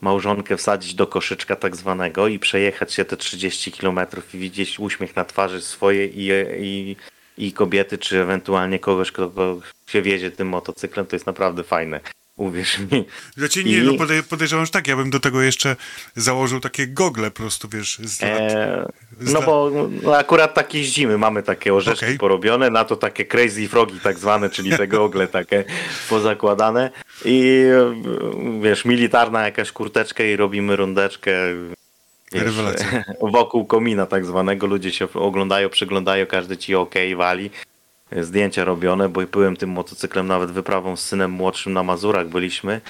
małżonkę 0.00 0.56
wsadzić 0.56 0.94
do 0.94 1.06
koszyczka 1.06 1.56
tak 1.56 1.76
zwanego 1.76 2.28
i 2.28 2.38
przejechać 2.38 2.94
się 2.94 3.04
te 3.04 3.16
30 3.16 3.72
km 3.72 4.00
i 4.34 4.38
widzieć 4.38 4.80
uśmiech 4.80 5.16
na 5.16 5.24
twarzy 5.24 5.60
swojej 5.60 6.20
i, 6.20 6.30
i, 6.60 6.96
i 7.38 7.52
kobiety, 7.52 7.98
czy 7.98 8.20
ewentualnie 8.20 8.78
kogoś, 8.78 9.12
kto 9.12 9.60
się 9.86 10.02
wiezie 10.02 10.30
tym 10.30 10.48
motocyklem, 10.48 11.06
to 11.06 11.16
jest 11.16 11.26
naprawdę 11.26 11.62
fajne. 11.64 12.00
Uwierz 12.36 12.78
mi. 12.78 13.04
Znaczy 13.36 13.64
nie, 13.64 13.78
I- 13.78 13.82
no 13.82 13.92
podej- 13.92 14.22
podejrzewam, 14.22 14.66
że 14.66 14.72
tak. 14.72 14.88
Ja 14.88 14.96
bym 14.96 15.10
do 15.10 15.20
tego 15.20 15.42
jeszcze 15.42 15.76
założył 16.16 16.60
takie 16.60 16.86
gogle 16.86 17.30
po 17.30 17.36
prostu, 17.36 17.68
wiesz, 17.68 17.98
z 18.04 18.22
lat. 18.22 18.30
E, 18.40 18.86
z 19.20 19.32
no 19.32 19.38
lat- 19.40 19.46
bo 19.46 19.70
no 20.02 20.16
akurat 20.16 20.54
tak 20.54 20.74
jeździmy, 20.74 21.18
mamy 21.18 21.42
takie 21.42 21.74
orzeszki 21.74 22.04
Okej. 22.04 22.18
porobione, 22.18 22.70
na 22.70 22.84
to 22.84 22.96
takie 22.96 23.24
crazy 23.24 23.68
frogi 23.68 24.00
tak 24.00 24.18
zwane, 24.18 24.50
czyli 24.50 24.70
te 24.76 24.86
gogle 24.88 25.28
takie 25.28 25.64
pozakładane 26.08 26.90
i 27.24 27.64
wiesz, 28.62 28.84
militarna 28.84 29.44
jakaś 29.44 29.72
kurteczka 29.72 30.24
i 30.24 30.36
robimy 30.36 30.76
rundeczkę 30.76 31.32
wiesz, 32.32 32.54
wokół 33.32 33.64
komina 33.64 34.06
tak 34.06 34.26
zwanego, 34.26 34.66
ludzie 34.66 34.92
się 34.92 35.12
oglądają, 35.14 35.68
przyglądają, 35.68 36.26
każdy 36.26 36.56
ci 36.56 36.74
okej 36.74 37.16
wali. 37.16 37.50
Zdjęcia 38.20 38.64
robione, 38.64 39.08
bo 39.08 39.20
byłem 39.20 39.56
tym 39.56 39.70
motocyklem 39.70 40.26
nawet 40.26 40.50
wyprawą 40.50 40.96
z 40.96 41.04
synem 41.04 41.30
młodszym 41.30 41.72
na 41.72 41.82
Mazurach 41.82 42.28
byliśmy. 42.28 42.80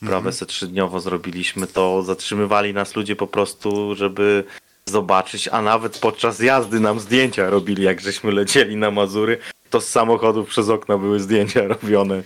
Prawę 0.00 0.32
se 0.32 0.46
trzydniowo 0.46 1.00
zrobiliśmy, 1.00 1.66
to 1.66 2.02
zatrzymywali 2.02 2.74
nas 2.74 2.96
ludzie 2.96 3.16
po 3.16 3.26
prostu, 3.26 3.94
żeby 3.94 4.44
zobaczyć, 4.86 5.48
a 5.48 5.62
nawet 5.62 5.98
podczas 5.98 6.40
jazdy 6.40 6.80
nam 6.80 7.00
zdjęcia 7.00 7.50
robili, 7.50 7.82
jak 7.82 8.00
żeśmy 8.00 8.32
lecieli 8.32 8.76
na 8.76 8.90
Mazury. 8.90 9.36
To 9.36 9.76
to 9.76 9.80
z 9.80 9.88
samochodów 9.88 10.48
przez 10.48 10.68
okna 10.68 10.98
były 10.98 11.20
zdjęcia 11.20 11.68
robione. 11.74 12.22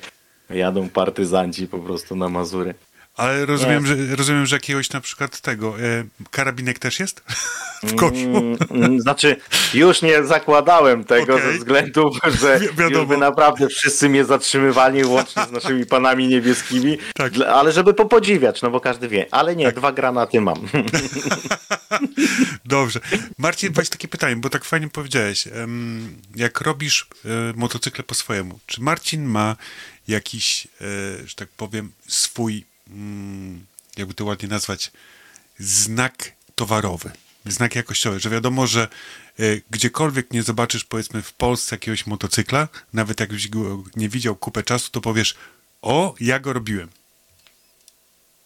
Jadą 0.50 0.88
partyzanci 0.88 1.66
po 1.66 1.78
prostu 1.78 2.16
na 2.16 2.28
Mazury. 2.28 2.74
Ale 3.16 3.46
rozumiem, 3.46 3.86
że, 3.86 4.16
rozumiem, 4.16 4.46
że 4.46 4.56
jakiegoś 4.56 4.90
na 4.90 5.00
przykład 5.00 5.40
tego, 5.40 5.80
e, 5.80 6.04
karabinek 6.30 6.78
też 6.78 7.00
jest? 7.00 7.22
w 7.82 7.94
koszu? 7.94 8.16
Mm, 8.16 8.56
mm, 8.70 9.00
Znaczy, 9.00 9.36
już 9.74 10.02
nie 10.02 10.24
zakładałem 10.24 11.04
tego 11.04 11.34
Okej. 11.34 11.52
ze 11.52 11.58
względu, 11.58 12.10
że 12.40 12.60
Wi- 12.60 12.94
już 12.94 13.06
by 13.06 13.16
naprawdę 13.16 13.68
wszyscy 13.68 14.08
mnie 14.08 14.24
zatrzymywali, 14.24 15.04
łącznie 15.04 15.42
z 15.48 15.50
naszymi 15.52 15.86
panami 15.86 16.28
niebieskimi, 16.28 16.98
Tak. 17.14 17.32
Dla- 17.32 17.46
ale 17.46 17.72
żeby 17.72 17.94
popodziwiać, 17.94 18.62
no 18.62 18.70
bo 18.70 18.80
każdy 18.80 19.08
wie. 19.08 19.26
Ale 19.30 19.56
nie, 19.56 19.72
dwa 19.72 19.92
granaty 19.92 20.40
mam. 20.40 20.68
Dobrze. 22.64 23.00
Marcin, 23.38 23.72
weź 23.72 23.88
takie 23.88 24.08
pytanie, 24.08 24.36
bo 24.36 24.50
tak 24.50 24.64
fajnie 24.64 24.88
powiedziałeś. 24.88 25.48
Jak 26.36 26.60
robisz 26.60 27.06
e, 27.24 27.28
motocykle 27.56 28.04
po 28.04 28.14
swojemu, 28.14 28.58
czy 28.66 28.80
Marcin 28.80 29.24
ma 29.24 29.56
jakiś, 30.08 30.66
e, 30.66 31.26
że 31.28 31.34
tak 31.34 31.48
powiem, 31.48 31.92
swój, 32.08 32.64
jakby 33.96 34.14
to 34.14 34.24
ładnie 34.24 34.48
nazwać, 34.48 34.92
znak 35.58 36.32
towarowy, 36.54 37.10
znak 37.46 37.74
jakościowy, 37.74 38.20
że 38.20 38.30
wiadomo, 38.30 38.66
że 38.66 38.88
e, 39.38 39.42
gdziekolwiek 39.70 40.32
nie 40.32 40.42
zobaczysz, 40.42 40.84
powiedzmy, 40.84 41.22
w 41.22 41.32
Polsce 41.32 41.76
jakiegoś 41.76 42.06
motocykla, 42.06 42.68
nawet 42.92 43.20
jakbyś 43.20 43.48
go 43.48 43.84
nie 43.96 44.08
widział 44.08 44.36
kupę 44.36 44.62
czasu, 44.62 44.90
to 44.90 45.00
powiesz, 45.00 45.34
o, 45.82 46.14
ja 46.20 46.38
go 46.38 46.52
robiłem. 46.52 46.88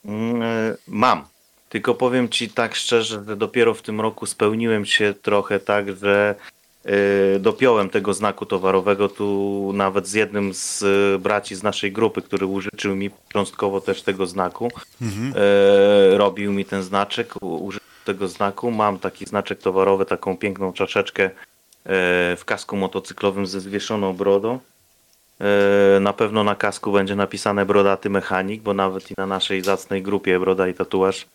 Mm, 0.05 0.43
e, 0.43 0.77
Mam. 0.87 1.25
Tylko 1.69 1.95
powiem 1.95 2.29
ci 2.29 2.49
tak 2.49 2.75
szczerze, 2.75 3.25
że 3.25 3.37
dopiero 3.37 3.75
w 3.75 3.83
tym 3.83 4.01
roku 4.01 4.27
spełniłem 4.27 4.87
się 4.87 5.15
trochę 5.23 5.61
tak, 5.61 5.97
że 5.97 6.35
dopiąłem 7.41 7.91
tego 7.91 8.15
znaku 8.15 8.47
towarowego 8.47 9.09
tu 9.09 9.71
nawet 9.75 10.09
z 10.09 10.13
jednym 10.13 10.55
z 10.55 10.83
e, 10.83 11.19
braci 11.19 11.55
z 11.55 11.63
naszej 11.63 11.93
grupy, 11.93 12.23
który 12.23 12.47
użyczył 12.47 12.97
mi 12.97 13.11
cząstkowo 13.33 13.81
też 13.81 14.03
tego 14.03 14.27
znaku. 14.27 14.69
E, 15.37 16.19
robił 16.19 16.53
mi 16.53 16.65
ten 16.65 16.83
znaczek, 16.83 17.35
u- 17.43 17.65
użył 17.65 17.81
tego 18.05 18.29
znaku. 18.29 18.71
Mam 18.71 18.99
taki 18.99 19.25
znaczek 19.27 19.59
towarowy, 19.59 20.05
taką 20.05 20.37
piękną 20.37 20.73
czaszeczkę 20.73 21.25
e, 21.25 21.31
w 22.37 22.43
kasku 22.47 22.77
motocyklowym 22.77 23.47
ze 23.47 23.61
zwieszoną 23.61 24.13
brodą. 24.13 24.59
E, 25.97 26.01
Na 26.01 26.13
pewno 26.13 26.45
na 26.45 26.55
kasku 26.55 26.93
będzie 26.93 27.17
napisane 27.17 27.67
Brodaty 27.67 28.11
Mechanik, 28.11 28.63
bo 28.63 28.75
nawet 28.75 29.11
i 29.11 29.15
na 29.19 29.27
naszej 29.27 29.63
zacnej 29.63 30.03
grupie 30.03 30.41
Broda 30.41 30.69
i 30.69 30.75
Tatuaż 30.75 31.23
e, 31.23 31.27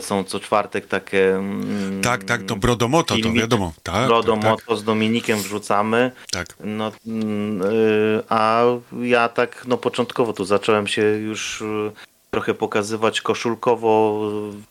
są 0.00 0.24
co 0.24 0.40
czwartek 0.40 0.86
takie. 0.86 1.34
mm, 1.34 2.00
Tak, 2.02 2.24
tak, 2.24 2.42
to 2.42 2.56
Brodomoto, 2.56 3.14
to 3.22 3.32
wiadomo. 3.32 3.72
Tak, 3.82 4.06
Brodomoto 4.06 4.62
tak, 4.68 4.76
z 4.78 4.84
Dominikiem 4.84 5.38
wrzucamy. 5.38 6.12
tak. 6.30 6.46
No, 6.64 6.92
mm, 7.06 7.62
y, 7.62 8.22
a 8.28 8.62
ja 9.02 9.28
tak, 9.28 9.64
no 9.66 9.76
początkowo 9.76 10.32
tu 10.32 10.44
zacząłem 10.44 10.86
się 10.86 11.02
już 11.02 11.60
y, 11.60 11.92
trochę 12.30 12.54
pokazywać 12.54 13.20
koszulkowo. 13.20 14.20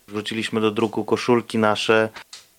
Wrzuciliśmy 0.08 0.62
do 0.62 0.72
druku 0.72 1.06
koszulki 1.06 1.58
nasze 1.58 2.10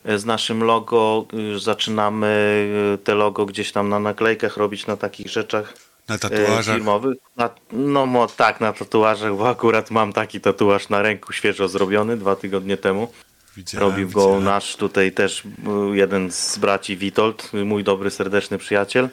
y, 0.09 0.18
z 0.18 0.24
naszym 0.24 0.64
logo. 0.64 1.26
Już 1.32 1.62
zaczynamy 1.62 2.68
te 3.05 3.14
logo 3.14 3.47
gdzieś 3.47 3.72
tam 3.72 3.89
na 3.89 3.98
naklejkach 4.01 4.56
robić 4.56 4.86
na 4.86 4.97
takich 4.97 5.28
rzeczach 5.28 5.74
Na 6.08 6.14
e, 6.14 6.18
tatuażach. 6.18 6.74
filmowych. 6.76 7.18
Na, 7.36 7.50
no 7.72 8.06
mo, 8.06 8.26
tak, 8.26 8.60
na 8.60 8.72
tatuażach, 8.72 9.36
bo 9.36 9.48
akurat 9.48 9.90
mam 9.90 10.12
taki 10.12 10.40
tatuaż 10.40 10.88
na 10.88 11.02
ręku 11.02 11.32
świeżo 11.32 11.68
zrobiony 11.68 12.16
dwa 12.16 12.36
tygodnie 12.36 12.76
temu. 12.76 13.12
Widziałem, 13.56 13.88
Robił 13.88 14.08
go 14.10 14.20
widziałem. 14.20 14.44
nasz 14.44 14.76
tutaj 14.76 15.12
też 15.12 15.42
y, 15.44 15.96
jeden 15.96 16.30
z 16.32 16.58
braci 16.58 16.96
Witold, 16.96 17.50
mój 17.64 17.84
dobry, 17.84 18.10
serdeczny 18.10 18.58
przyjaciel. 18.58 19.08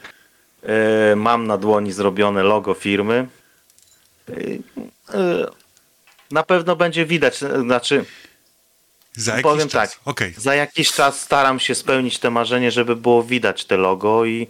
E, 0.63 1.15
Mam 1.15 1.47
na 1.47 1.57
dłoni 1.57 1.91
zrobione 1.91 2.43
logo 2.43 2.73
firmy. 2.73 3.27
Na 6.31 6.43
pewno 6.43 6.75
będzie 6.75 7.05
widać, 7.05 7.37
znaczy 7.37 8.05
Za 9.15 9.31
jakiś 9.31 9.43
powiem 9.43 9.69
czas. 9.69 9.91
tak, 9.91 9.99
Okej. 10.05 10.33
za 10.37 10.55
jakiś 10.55 10.91
czas 10.91 11.21
staram 11.21 11.59
się 11.59 11.75
spełnić 11.75 12.19
te 12.19 12.29
marzenie, 12.29 12.71
żeby 12.71 12.95
było 12.95 13.23
widać 13.23 13.65
te 13.65 13.77
logo 13.77 14.25
i 14.25 14.47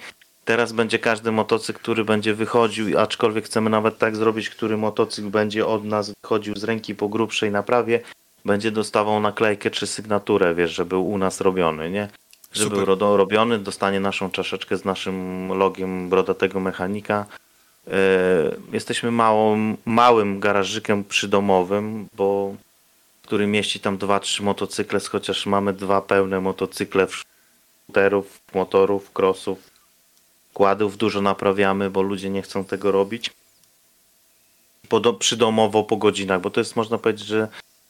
teraz 0.50 0.72
będzie 0.72 1.00
każdy 1.00 1.32
motocykl, 1.32 1.80
który 1.80 2.06
będzie 2.06 2.34
wychodził, 2.34 3.00
aczkolwiek 3.00 3.46
chcemy 3.46 3.70
nawet 3.70 3.98
tak 3.98 4.16
zrobić, 4.16 4.50
który 4.50 4.78
motocykl 4.78 5.30
będzie 5.30 5.66
od 5.66 5.86
nas 5.86 6.12
wychodził 6.22 6.56
z 6.56 6.64
ręki 6.64 6.96
po 6.96 7.10
grubszej 7.10 7.52
naprawie, 7.52 8.00
będzie 8.46 8.72
dostawał 8.72 9.20
naklejkę 9.20 9.72
czy 9.72 9.88
sygnaturę, 9.88 10.56
wiesz, 10.56 10.72
że 10.72 10.86
był 10.86 11.10
u 11.10 11.18
nas 11.18 11.42
robiony, 11.42 11.90
nie? 11.90 12.10
Że 12.54 12.64
Super. 12.64 12.98
był 12.98 13.18
robiony, 13.18 13.60
dostanie 13.60 14.00
naszą 14.00 14.32
czaszeczkę 14.32 14.78
z 14.78 14.86
naszym 14.86 15.48
logiem 15.54 16.10
brodatego 16.10 16.60
mechanika. 16.60 17.26
E, 17.88 17.92
Jesteśmy 18.72 19.12
małą, 19.12 19.76
małym 19.86 20.40
garażykiem 20.40 21.04
przydomowym, 21.04 22.08
bo 22.14 22.56
który 23.24 23.48
mieści 23.48 23.80
tam 23.80 23.98
dwa, 23.98 24.20
trzy 24.20 24.44
motocykle, 24.44 25.00
chociaż 25.00 25.46
mamy 25.46 25.74
dwa 25.74 26.02
pełne 26.02 26.42
motocykle 26.42 27.08
skuterów, 27.88 28.40
motorów, 28.54 29.12
crossów, 29.14 29.69
kładów 30.60 30.98
dużo 30.98 31.22
naprawiamy, 31.22 31.90
bo 31.90 32.02
ludzie 32.02 32.30
nie 32.30 32.42
chcą 32.42 32.66
tego 32.66 32.92
robić. 32.92 33.32
Przydomowo 35.20 35.84
po 35.84 35.98
godzinach, 35.98 36.42
bo 36.42 36.50
to 36.50 36.60
jest 36.60 36.76
można 36.76 36.98
powiedzieć, 36.98 37.28
że 37.28 37.48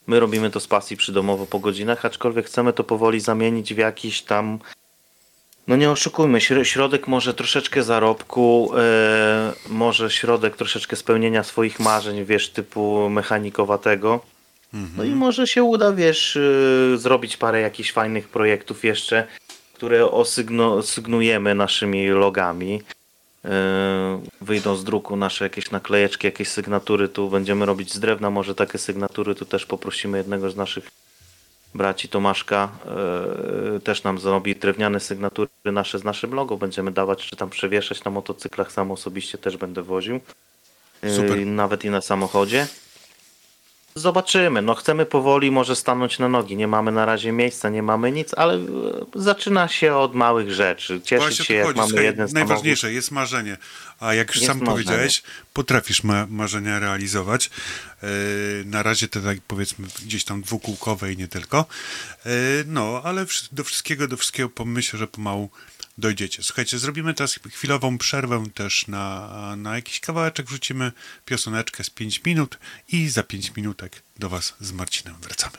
my 0.07 0.19
robimy 0.19 0.49
to 0.49 0.59
z 0.59 0.67
pasji 0.67 0.97
przydomowo 0.97 1.45
po 1.45 1.59
godzinach, 1.59 2.05
aczkolwiek 2.05 2.45
chcemy 2.45 2.73
to 2.73 2.83
powoli 2.83 3.19
zamienić 3.19 3.73
w 3.73 3.77
jakiś 3.77 4.21
tam 4.21 4.59
no 5.67 5.75
nie 5.75 5.91
oszukujmy, 5.91 6.39
śro- 6.39 6.63
środek 6.63 7.07
może 7.07 7.33
troszeczkę 7.33 7.83
zarobku, 7.83 8.71
e, 8.77 9.53
może 9.69 10.11
środek 10.11 10.55
troszeczkę 10.55 10.95
spełnienia 10.95 11.43
swoich 11.43 11.79
marzeń, 11.79 12.25
wiesz, 12.25 12.49
typu 12.49 13.09
mechanikowatego. 13.09 14.19
No 14.97 15.03
i 15.03 15.09
może 15.09 15.47
się 15.47 15.63
uda, 15.63 15.91
wiesz, 15.91 16.35
y, 16.35 16.97
zrobić 16.97 17.37
parę 17.37 17.61
jakichś 17.61 17.91
fajnych 17.91 18.27
projektów 18.29 18.83
jeszcze, 18.83 19.27
które 19.79 20.11
osygno, 20.11 20.83
sygnujemy 20.83 21.55
naszymi 21.55 22.07
logami. 22.07 22.81
Y, 23.45 23.49
Wyjdą 24.41 24.75
z 24.75 24.83
druku 24.83 25.15
nasze 25.15 25.45
jakieś 25.45 25.71
naklejeczki, 25.71 26.27
jakieś 26.27 26.47
sygnatury, 26.47 27.09
tu 27.09 27.29
będziemy 27.29 27.65
robić 27.65 27.93
z 27.93 27.99
drewna, 27.99 28.29
może 28.29 28.55
takie 28.55 28.77
sygnatury, 28.77 29.35
tu 29.35 29.45
też 29.45 29.65
poprosimy 29.65 30.17
jednego 30.17 30.49
z 30.51 30.55
naszych 30.55 30.91
braci 31.75 32.09
Tomaszka, 32.09 32.69
y, 33.77 33.79
też 33.79 34.03
nam 34.03 34.19
zrobi 34.19 34.55
drewniane 34.55 34.99
sygnatury 34.99 35.49
nasze 35.65 35.99
z 35.99 36.03
naszym 36.03 36.33
logo, 36.33 36.57
będziemy 36.57 36.91
dawać, 36.91 37.27
czy 37.29 37.35
tam 37.35 37.49
przewieszać 37.49 38.03
na 38.03 38.11
motocyklach, 38.11 38.71
sam 38.71 38.91
osobiście 38.91 39.37
też 39.37 39.57
będę 39.57 39.83
woził. 39.83 40.19
Super. 41.15 41.45
Nawet 41.45 41.85
i 41.85 41.89
na 41.89 42.01
samochodzie. 42.01 42.67
Zobaczymy. 43.95 44.61
No 44.61 44.75
chcemy 44.75 45.05
powoli 45.05 45.51
może 45.51 45.75
stanąć 45.75 46.19
na 46.19 46.29
nogi. 46.29 46.55
Nie 46.57 46.67
mamy 46.67 46.91
na 46.91 47.05
razie 47.05 47.31
miejsca, 47.31 47.69
nie 47.69 47.83
mamy 47.83 48.11
nic, 48.11 48.33
ale 48.37 48.53
e, 48.53 48.59
zaczyna 49.15 49.67
się 49.67 49.95
od 49.95 50.15
małych 50.15 50.51
rzeczy. 50.53 51.01
Cieszyć 51.01 51.25
Właśnie 51.27 51.45
się, 51.45 51.53
jak 51.53 51.65
chodzi. 51.65 51.77
mamy 51.77 51.89
Słuchaj, 51.89 52.05
jeden 52.05 52.27
samochód. 52.27 52.49
najważniejsze 52.49 52.93
jest 52.93 53.11
marzenie. 53.11 53.57
A 53.99 54.13
jak 54.13 54.27
już 54.27 54.35
Jest 54.35 54.47
sam 54.47 54.57
marzenie. 54.57 54.71
powiedziałeś, 54.71 55.23
potrafisz 55.53 56.03
ma 56.03 56.27
marzenia 56.29 56.79
realizować. 56.79 57.49
Yy, 58.03 58.09
na 58.65 58.83
razie 58.83 59.07
te 59.07 59.21
tak 59.21 59.37
powiedzmy 59.47 59.87
gdzieś 60.05 60.23
tam 60.23 60.41
dwukółkowe 60.41 61.13
i 61.13 61.17
nie 61.17 61.27
tylko. 61.27 61.65
Yy, 62.25 62.31
no, 62.67 63.01
ale 63.03 63.25
do 63.51 63.63
wszystkiego, 63.63 64.07
do 64.07 64.17
wszystkiego 64.17 64.49
pomyślę, 64.49 64.99
że 64.99 65.07
pomału 65.07 65.49
dojdziecie. 65.99 66.43
Słuchajcie, 66.43 66.79
zrobimy 66.79 67.13
teraz 67.13 67.39
chwilową 67.49 67.97
przerwę 67.97 68.43
też 68.53 68.87
na, 68.87 69.55
na 69.55 69.75
jakiś 69.75 69.99
kawałeczek, 69.99 70.47
wrzucimy 70.47 70.91
pioseneczkę 71.25 71.83
z 71.83 71.89
5 71.89 72.23
minut 72.23 72.59
i 72.87 73.09
za 73.09 73.23
5 73.23 73.55
minutek 73.55 74.03
do 74.19 74.29
Was 74.29 74.55
z 74.59 74.71
Marcinem 74.71 75.15
wracamy. 75.21 75.57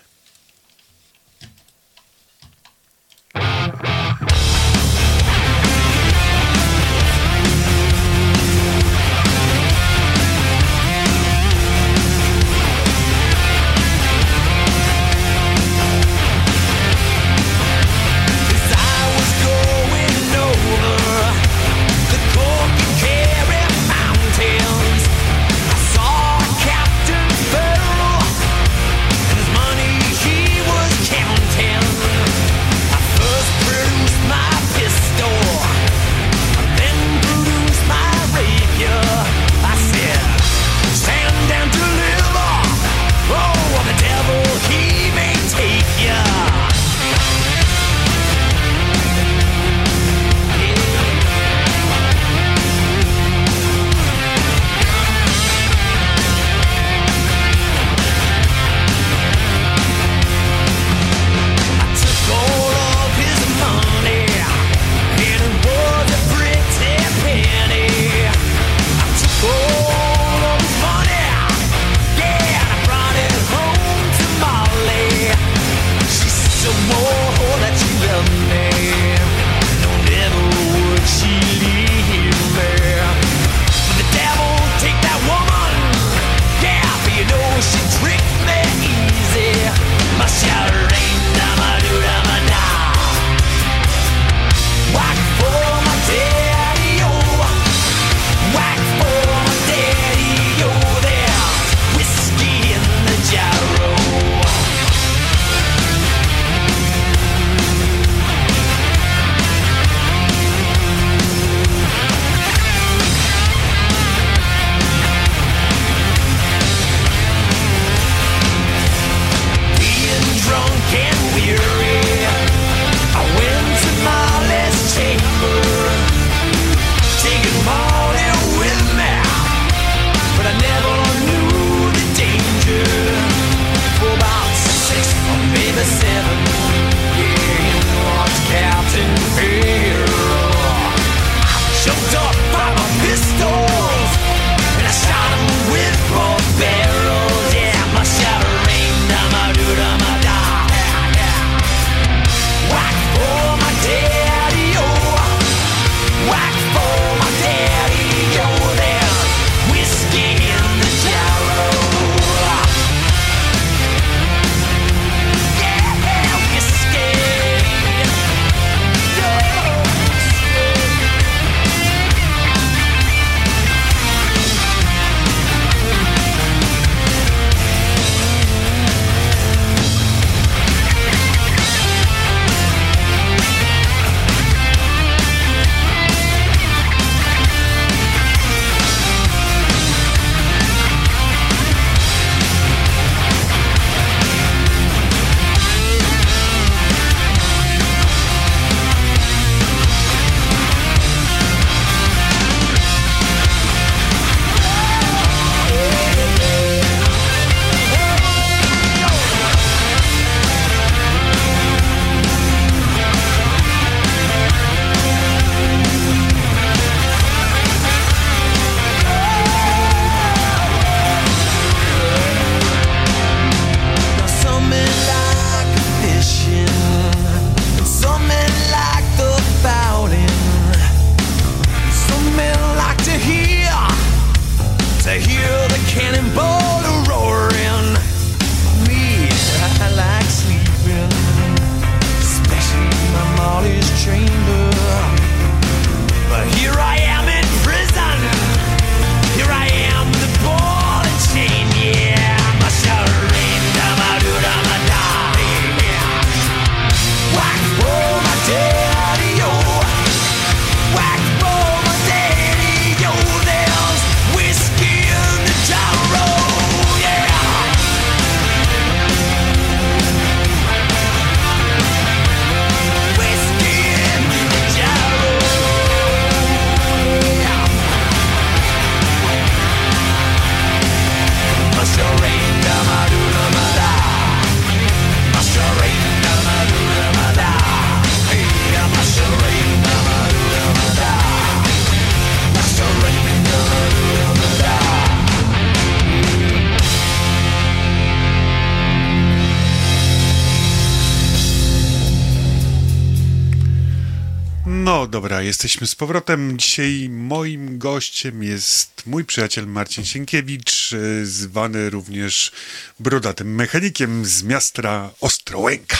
Dobra, 305.11 305.43
jesteśmy 305.43 305.87
z 305.87 305.95
powrotem. 305.95 306.59
Dzisiaj 306.59 307.09
moim 307.11 307.79
gościem 307.79 308.43
jest 308.43 309.03
mój 309.07 309.25
przyjaciel 309.25 309.67
Marcin 309.67 310.05
Sienkiewicz, 310.05 310.93
e, 310.93 311.27
zwany 311.27 311.91
również 311.91 312.53
brodatym 313.01 313.55
mechanikiem 313.55 314.25
z 314.25 314.43
miasta 314.43 315.11
Ostrołęka. 315.21 315.97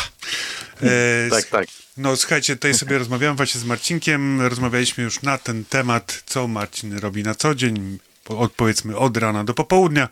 E, 0.83 1.31
Tak, 1.31 1.45
tak. 1.45 1.69
No 1.97 2.17
słuchajcie, 2.17 2.57
tutaj 2.57 2.75
sobie 2.75 2.99
rozmawiałem 2.99 3.37
właśnie 3.37 3.61
z 3.61 3.65
Marcinkiem, 3.65 4.41
rozmawialiśmy 4.41 5.05
już 5.05 5.23
na 5.23 5.39
ten 5.39 5.65
temat, 5.65 6.23
co 6.27 6.49
Marcin 6.49 6.99
robi 6.99 7.23
na 7.23 7.35
co 7.35 7.55
dzień, 7.55 7.99
od, 8.39 8.53
powiedzmy 8.53 8.97
od 8.97 9.17
rana 9.17 9.45
do 9.45 9.55
popołudnia. 9.55 10.09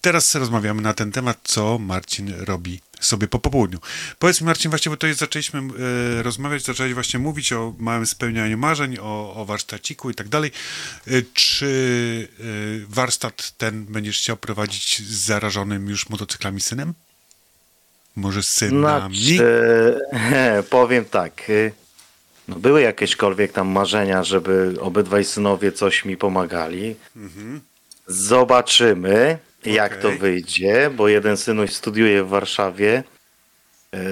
Teraz 0.00 0.34
rozmawiamy 0.34 0.82
na 0.82 0.94
ten 0.94 1.12
temat, 1.12 1.38
co 1.44 1.78
Marcin 1.78 2.34
robi 2.38 2.80
sobie 3.00 3.28
po 3.28 3.38
popołudniu. 3.38 3.78
Powiedz 4.18 4.40
mi 4.40 4.46
Marcin, 4.46 4.70
właśnie, 4.70 4.90
bo 4.90 4.96
to 4.96 5.06
jest, 5.06 5.20
zaczęliśmy 5.20 5.60
e, 5.60 6.22
rozmawiać, 6.22 6.62
zaczęliśmy 6.62 6.94
właśnie 6.94 7.18
mówić 7.18 7.52
o 7.52 7.74
małym 7.78 8.06
spełnianiu 8.06 8.58
marzeń, 8.58 8.98
o, 9.00 9.34
o 9.34 9.44
warsztaciku 9.44 10.10
i 10.10 10.14
tak 10.14 10.28
dalej. 10.28 10.50
E, 11.06 11.10
czy 11.34 12.28
e, 12.40 12.44
warsztat 12.88 13.52
ten 13.58 13.84
będziesz 13.84 14.18
chciał 14.18 14.36
prowadzić 14.36 15.02
z 15.02 15.24
zarażonym 15.24 15.88
już 15.88 16.08
motocyklami 16.08 16.60
synem? 16.60 16.94
Może 18.16 18.42
synami? 18.42 19.16
Znaczy, 19.18 20.00
powiem 20.70 21.04
tak. 21.04 21.42
No 22.48 22.56
były 22.56 22.80
jakiekolwiek 22.82 23.52
tam 23.52 23.68
marzenia, 23.68 24.24
żeby 24.24 24.74
obydwaj 24.80 25.24
synowie 25.24 25.72
coś 25.72 26.04
mi 26.04 26.16
pomagali. 26.16 26.94
Zobaczymy, 28.06 29.38
jak 29.66 29.96
to 29.96 30.10
wyjdzie, 30.10 30.90
bo 30.96 31.08
jeden 31.08 31.36
synuś 31.36 31.72
studiuje 31.72 32.24
w 32.24 32.28
Warszawie. 32.28 33.04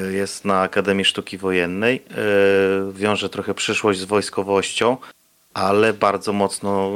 y, 0.08 0.12
Jest 0.12 0.44
na 0.44 0.60
Akademii 0.60 1.04
Sztuki 1.04 1.38
Wojennej. 1.38 1.96
y, 2.90 2.92
Wiąże 2.92 3.28
trochę 3.30 3.54
przyszłość 3.54 4.00
z 4.00 4.04
wojskowością, 4.04 4.96
ale 5.54 5.92
bardzo 5.92 6.32
mocno 6.32 6.92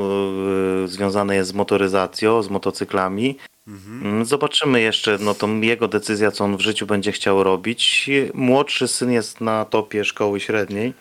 y, 0.85 0.89
związane 0.89 1.37
jest 1.37 1.51
z 1.51 1.55
motoryzacją, 1.55 2.43
z 2.43 2.49
motocyklami. 2.51 3.39
Mm, 3.67 4.25
Zobaczymy 4.25 4.81
jeszcze, 4.81 5.19
no 5.21 5.35
to 5.35 5.49
jego 5.49 5.89
decyzja, 5.89 6.31
co 6.31 6.45
on 6.45 6.57
w 6.57 6.61
życiu 6.61 6.87
będzie 6.87 7.13
chciał 7.13 7.43
robić. 7.45 8.11
Młodszy 8.35 8.89
syn 8.89 9.11
jest 9.13 9.41
na 9.41 9.65
topie 9.65 10.05
szkoły 10.05 10.41
średniej. 10.41 10.95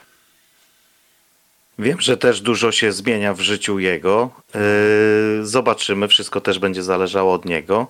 Wiem, 1.79 2.01
że 2.01 2.17
też 2.17 2.41
dużo 2.41 2.71
się 2.71 2.91
zmienia 2.91 3.33
w 3.33 3.41
życiu 3.41 3.79
jego. 3.79 4.29
Yy, 4.53 5.45
Zobaczymy, 5.45 6.07
wszystko 6.07 6.41
też 6.41 6.59
będzie 6.59 6.83
zależało 6.83 7.33
od 7.33 7.45
niego. 7.45 7.87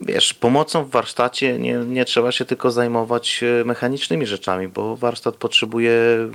Wiesz, 0.00 0.34
pomocą 0.34 0.84
w 0.84 0.90
warsztacie 0.90 1.58
nie, 1.58 1.72
nie 1.74 2.04
trzeba 2.04 2.32
się 2.32 2.44
tylko 2.44 2.70
zajmować 2.70 3.40
e, 3.42 3.64
mechanicznymi 3.64 4.26
rzeczami, 4.26 4.68
bo 4.68 4.96
warsztat 4.96 5.36
potrzebuje 5.36 5.92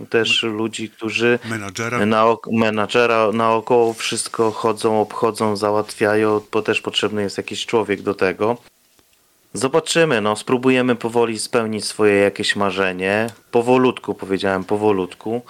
też 0.10 0.44
ludzi, 0.44 0.90
którzy 0.90 1.40
Menadżera? 1.50 2.06
na 2.06 2.26
menadżera 2.52 3.32
naokoło 3.34 3.94
wszystko 3.94 4.52
chodzą, 4.52 5.02
obchodzą, 5.02 5.56
załatwiają, 5.56 6.42
bo 6.52 6.62
też 6.62 6.82
potrzebny 6.82 7.22
jest 7.22 7.38
jakiś 7.38 7.66
człowiek 7.66 8.02
do 8.02 8.14
tego. 8.14 8.58
Zobaczymy, 9.54 10.22
no 10.22 10.36
spróbujemy 10.36 10.96
powoli 10.96 11.40
spełnić 11.40 11.86
swoje 11.86 12.16
jakieś 12.16 12.56
marzenie. 12.56 13.28
Powolutku, 13.52 14.14
powiedziałem, 14.14 14.64
powolutku. 14.64 15.42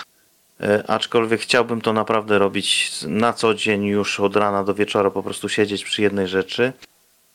E, 0.62 0.84
Aczkolwiek 0.88 1.42
chciałbym 1.42 1.82
to 1.82 1.94
naprawdę 1.94 2.40
robić 2.40 2.92
na 3.08 3.34
co 3.34 3.54
dzień, 3.54 3.86
już 3.86 4.20
od 4.20 4.36
rana 4.36 4.64
do 4.64 4.74
wieczora, 4.74 5.10
po 5.10 5.24
prostu 5.24 5.50
siedzieć 5.50 5.84
przy 5.84 6.02
jednej 6.02 6.28
rzeczy. 6.28 6.74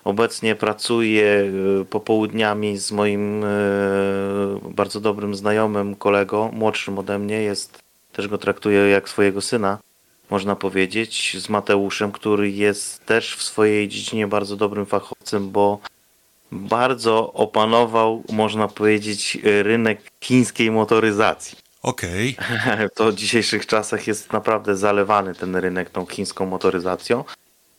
Obecnie 0.04 0.54
pracuję 0.54 1.50
e, 1.80 1.84
popołudniami 1.84 2.78
z 2.78 2.92
moim 2.92 3.44
e, 3.44 3.48
bardzo 4.70 5.00
dobrym 5.00 5.34
znajomym, 5.34 5.96
kolego, 5.96 6.50
młodszym 6.52 6.98
ode 6.98 7.18
mnie, 7.18 7.42
jest 7.42 7.78
też 8.12 8.28
go 8.28 8.38
traktuję 8.38 8.80
jak 8.88 9.08
swojego 9.08 9.40
syna, 9.40 9.78
można 10.30 10.56
powiedzieć, 10.56 11.36
z 11.40 11.48
Mateuszem, 11.48 12.12
który 12.12 12.50
jest 12.50 13.06
też 13.06 13.36
w 13.36 13.42
swojej 13.42 13.88
dziedzinie 13.88 14.26
bardzo 14.26 14.56
dobrym 14.56 14.86
fachowcem, 14.86 15.50
bo 15.50 15.78
bardzo 16.52 17.32
opanował, 17.32 18.22
można 18.32 18.68
powiedzieć, 18.68 19.38
rynek 19.42 20.00
chińskiej 20.20 20.70
motoryzacji. 20.70 21.67
Okej. 21.88 22.36
To 22.96 23.12
w 23.12 23.14
dzisiejszych 23.14 23.66
czasach 23.66 24.06
jest 24.06 24.32
naprawdę 24.32 24.76
zalewany 24.76 25.34
ten 25.34 25.56
rynek 25.56 25.90
tą 25.90 26.06
chińską 26.06 26.46
motoryzacją, 26.46 27.24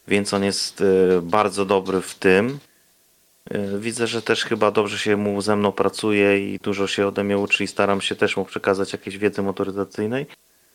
więc 0.08 0.34
on 0.34 0.44
jest 0.44 0.82
e, 0.82 1.22
bardzo 1.22 1.66
dobry 1.66 2.02
w 2.02 2.16
tym. 2.16 2.60
E, 3.52 3.80
Widzę, 3.80 4.08
że 4.08 4.22
też 4.22 4.46
chyba 4.46 4.72
dobrze 4.72 4.98
się 4.98 5.18
mu 5.18 5.42
ze 5.42 5.56
mną 5.56 5.72
pracuje 5.72 6.54
i 6.54 6.60
dużo 6.60 6.88
się 6.88 7.08
ode 7.08 7.24
mnie 7.24 7.38
uczy 7.38 7.64
i 7.64 7.68
staram 7.68 8.02
się 8.02 8.16
też 8.16 8.38
mu 8.38 8.46
przekazać 8.46 8.94
jakieś 8.94 9.18
wiedzy 9.18 9.42
motoryzacyjnej. 9.42 10.26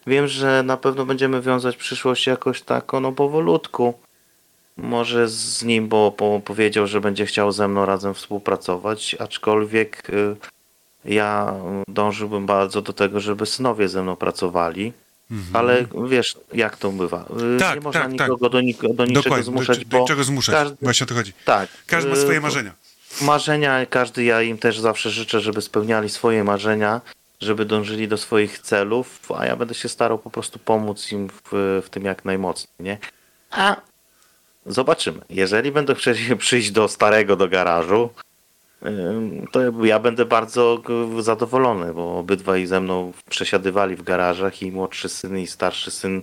Wiem, 0.06 0.28
że 0.28 0.62
na 0.62 0.76
pewno 0.76 1.06
będziemy 1.06 1.40
wiązać 1.40 1.76
przyszłość 1.76 2.26
jakoś 2.26 2.62
taką, 2.62 3.00
no 3.00 3.12
powolutku. 3.12 3.94
Może 4.76 5.28
z 5.28 5.64
nim, 5.64 5.88
bo 5.88 6.12
po, 6.12 6.40
powiedział, 6.44 6.86
że 6.86 7.00
będzie 7.00 7.26
chciał 7.26 7.52
ze 7.52 7.68
mną 7.68 7.86
razem 7.86 8.14
współpracować, 8.14 9.16
aczkolwiek 9.18 10.10
y, 10.10 10.36
ja 11.04 11.54
dążyłbym 11.88 12.46
bardzo 12.46 12.82
do 12.82 12.92
tego, 12.92 13.20
żeby 13.20 13.46
synowie 13.46 13.88
ze 13.88 14.02
mną 14.02 14.16
pracowali. 14.16 14.92
Ale 15.52 15.86
wiesz, 16.08 16.36
jak 16.52 16.76
to 16.76 16.90
bywa. 16.90 17.18
Y, 17.30 17.32
Mhm. 17.32 17.58
Tak, 17.58 17.74
nie 17.74 17.80
można 17.80 18.00
tak, 18.00 18.10
tak. 18.10 18.28
nikogo 18.28 18.48
do, 18.50 18.58
nik- 18.58 18.94
do 18.94 19.04
niczego 19.04 19.22
Dokładnie. 19.22 19.44
zmuszać, 19.44 19.78
do, 19.78 19.84
do 19.84 19.98
bo 19.98 20.06
czego 20.08 20.24
zmuszać? 20.24 20.54
każdy- 20.54 20.76
Właśnie 20.82 21.04
o 21.04 21.06
to 21.08 21.14
chodzi. 21.14 21.32
tak. 21.44 21.68
Każdy 21.86 22.10
ma 22.10 22.16
y, 22.16 22.20
swoje 22.20 22.40
marzenia. 22.40 22.72
marzenia, 23.22 23.86
każdy 23.86 24.24
ja 24.24 24.42
im 24.42 24.58
też 24.58 24.78
zawsze 24.80 25.10
życzę, 25.10 25.40
żeby 25.40 25.62
spełniali 25.62 26.08
swoje 26.08 26.44
marzenia, 26.44 27.00
żeby 27.40 27.64
dążyli 27.64 28.08
do 28.08 28.16
swoich 28.16 28.58
celów, 28.58 29.20
a 29.38 29.46
ja 29.46 29.56
będę 29.56 29.74
się 29.74 29.88
starał 29.88 30.18
po 30.18 30.30
prostu 30.30 30.58
pomóc 30.58 31.12
im 31.12 31.28
w, 31.28 31.80
w 31.84 31.90
tym 31.90 32.04
jak 32.04 32.24
najmocniej, 32.24 32.68
nie? 32.80 32.98
A 33.50 33.76
zobaczymy. 34.66 35.20
Jeżeli 35.30 35.72
będę 35.72 35.94
chcieli 35.94 36.36
przyjść 36.36 36.70
do 36.70 36.88
starego, 36.88 37.36
do 37.36 37.48
garażu, 37.48 38.10
to 39.52 39.84
ja 39.84 39.98
będę 39.98 40.24
bardzo 40.24 40.82
zadowolony, 41.20 41.94
bo 41.94 42.18
obydwaj 42.18 42.66
ze 42.66 42.80
mną 42.80 43.12
przesiadywali 43.30 43.96
w 43.96 44.02
garażach 44.02 44.62
i 44.62 44.72
młodszy 44.72 45.08
syn 45.08 45.38
i 45.38 45.46
starszy 45.46 45.90
syn. 45.90 46.22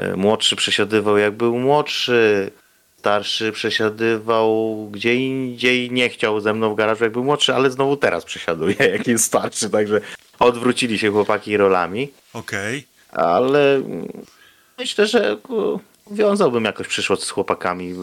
y, 0.00 0.16
Młodszy 0.16 0.56
przesiadywał 0.56 1.18
jak 1.18 1.34
był 1.34 1.58
młodszy, 1.58 2.50
starszy 2.98 3.52
przesiadywał 3.52 4.76
gdzie 4.92 5.14
indziej, 5.14 5.90
nie 5.90 6.08
chciał 6.08 6.40
ze 6.40 6.54
mną 6.54 6.72
w 6.72 6.76
garażu 6.76 7.04
jak 7.04 7.12
był 7.12 7.24
młodszy, 7.24 7.54
ale 7.54 7.70
znowu 7.70 7.96
teraz 7.96 8.24
przesiaduje 8.24 8.74
jak 8.92 9.06
jest 9.06 9.24
starszy, 9.24 9.70
także 9.70 10.00
odwrócili 10.38 10.98
się 10.98 11.10
chłopaki 11.10 11.56
rolami, 11.56 12.12
Okej. 12.32 12.86
ale 13.12 13.74
mm, 13.76 14.08
myślę, 14.78 15.06
że 15.06 15.36
wiązałbym 16.10 16.64
jakoś 16.64 16.88
przyszłość 16.88 17.22
z 17.22 17.30
chłopakami, 17.30 17.94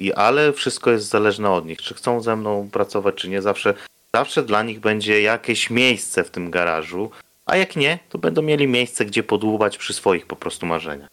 i, 0.00 0.12
ale 0.12 0.52
wszystko 0.52 0.90
jest 0.90 1.08
zależne 1.08 1.50
od 1.50 1.66
nich, 1.66 1.82
czy 1.82 1.94
chcą 1.94 2.20
ze 2.20 2.36
mną 2.36 2.68
pracować, 2.72 3.14
czy 3.14 3.28
nie, 3.28 3.42
zawsze, 3.42 3.74
zawsze 4.14 4.42
dla 4.42 4.62
nich 4.62 4.80
będzie 4.80 5.22
jakieś 5.22 5.70
miejsce 5.70 6.24
w 6.24 6.30
tym 6.30 6.50
garażu, 6.50 7.10
a 7.46 7.56
jak 7.56 7.76
nie, 7.76 7.98
to 8.08 8.18
będą 8.18 8.42
mieli 8.42 8.66
miejsce, 8.66 9.04
gdzie 9.04 9.22
podłubać 9.22 9.78
przy 9.78 9.94
swoich 9.94 10.26
po 10.26 10.36
prostu 10.36 10.66
marzeniach. 10.66 11.08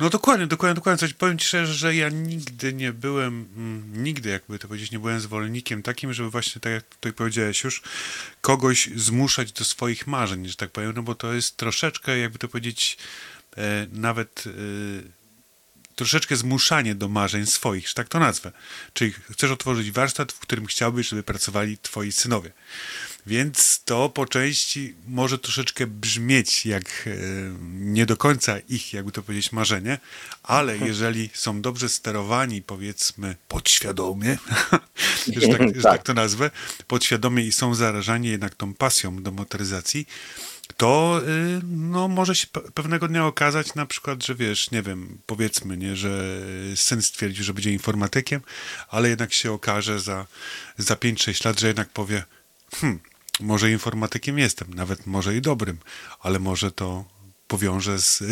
No 0.00 0.10
dokładnie, 0.10 0.46
dokładnie, 0.46 0.74
dokładnie. 0.74 0.98
Coś 0.98 1.12
powiem 1.12 1.38
ci 1.38 1.46
szczerze, 1.46 1.74
że 1.74 1.94
ja 1.94 2.08
nigdy 2.08 2.72
nie 2.72 2.92
byłem, 2.92 3.48
mm, 3.56 4.02
nigdy 4.04 4.30
jakby 4.30 4.58
to 4.58 4.68
powiedzieć, 4.68 4.90
nie 4.90 4.98
byłem 4.98 5.20
zwolennikiem 5.20 5.82
takim, 5.82 6.12
żeby 6.12 6.30
właśnie, 6.30 6.60
tak 6.60 6.72
jak 6.72 6.84
tutaj 6.84 7.12
powiedziałeś 7.12 7.64
już, 7.64 7.82
kogoś 8.40 8.90
zmuszać 8.96 9.52
do 9.52 9.64
swoich 9.64 10.06
marzeń, 10.06 10.48
że 10.48 10.56
tak 10.56 10.70
powiem, 10.70 10.92
no 10.96 11.02
bo 11.02 11.14
to 11.14 11.32
jest 11.32 11.56
troszeczkę, 11.56 12.18
jakby 12.18 12.38
to 12.38 12.48
powiedzieć, 12.48 12.98
e, 13.56 13.86
nawet 13.92 14.44
e, 14.46 14.50
troszeczkę 15.96 16.36
zmuszanie 16.36 16.94
do 16.94 17.08
marzeń 17.08 17.46
swoich, 17.46 17.88
że 17.88 17.94
tak 17.94 18.08
to 18.08 18.18
nazwę. 18.18 18.52
Czyli 18.92 19.12
chcesz 19.32 19.50
otworzyć 19.50 19.90
warsztat, 19.90 20.32
w 20.32 20.38
którym 20.38 20.66
chciałbyś, 20.66 21.08
żeby 21.08 21.22
pracowali 21.22 21.78
twoi 21.78 22.12
synowie. 22.12 22.50
Więc 23.26 23.80
to 23.84 24.08
po 24.08 24.26
części 24.26 24.94
może 25.06 25.38
troszeczkę 25.38 25.86
brzmieć 25.86 26.66
jak 26.66 26.84
e, 27.06 27.10
nie 27.70 28.06
do 28.06 28.16
końca 28.16 28.58
ich, 28.58 28.92
jakby 28.92 29.12
to 29.12 29.22
powiedzieć, 29.22 29.52
marzenie, 29.52 29.98
ale 30.42 30.78
jeżeli 30.78 31.30
są 31.34 31.62
dobrze 31.62 31.88
sterowani, 31.88 32.62
powiedzmy, 32.62 33.36
podświadomie, 33.48 34.38
że, 35.36 35.48
tak, 35.48 35.76
że 35.76 35.82
tak 35.82 36.02
to 36.02 36.14
nazwę, 36.14 36.50
podświadomie 36.86 37.44
i 37.44 37.52
są 37.52 37.74
zarażani 37.74 38.28
jednak 38.28 38.54
tą 38.54 38.74
pasją 38.74 39.22
do 39.22 39.30
motoryzacji, 39.30 40.06
to 40.76 41.20
y, 41.28 41.60
no, 41.64 42.08
może 42.08 42.34
się 42.34 42.46
pe- 42.46 42.70
pewnego 42.70 43.08
dnia 43.08 43.26
okazać 43.26 43.74
na 43.74 43.86
przykład, 43.86 44.24
że 44.24 44.34
wiesz, 44.34 44.70
nie 44.70 44.82
wiem, 44.82 45.18
powiedzmy, 45.26 45.76
nie, 45.76 45.96
że 45.96 46.40
syn 46.74 47.02
stwierdził, 47.02 47.44
że 47.44 47.54
będzie 47.54 47.72
informatykiem, 47.72 48.40
ale 48.88 49.08
jednak 49.08 49.32
się 49.32 49.52
okaże 49.52 50.00
za, 50.00 50.26
za 50.78 50.94
5-6 50.94 51.46
lat, 51.46 51.60
że 51.60 51.66
jednak 51.66 51.88
powie, 51.88 52.24
hmm, 52.74 53.00
może 53.40 53.70
informatykiem 53.70 54.38
jestem, 54.38 54.74
nawet 54.74 55.06
może 55.06 55.36
i 55.36 55.40
dobrym, 55.40 55.78
ale 56.20 56.38
może 56.38 56.72
to 56.72 57.04
powiąże 57.48 57.98
z 57.98 58.22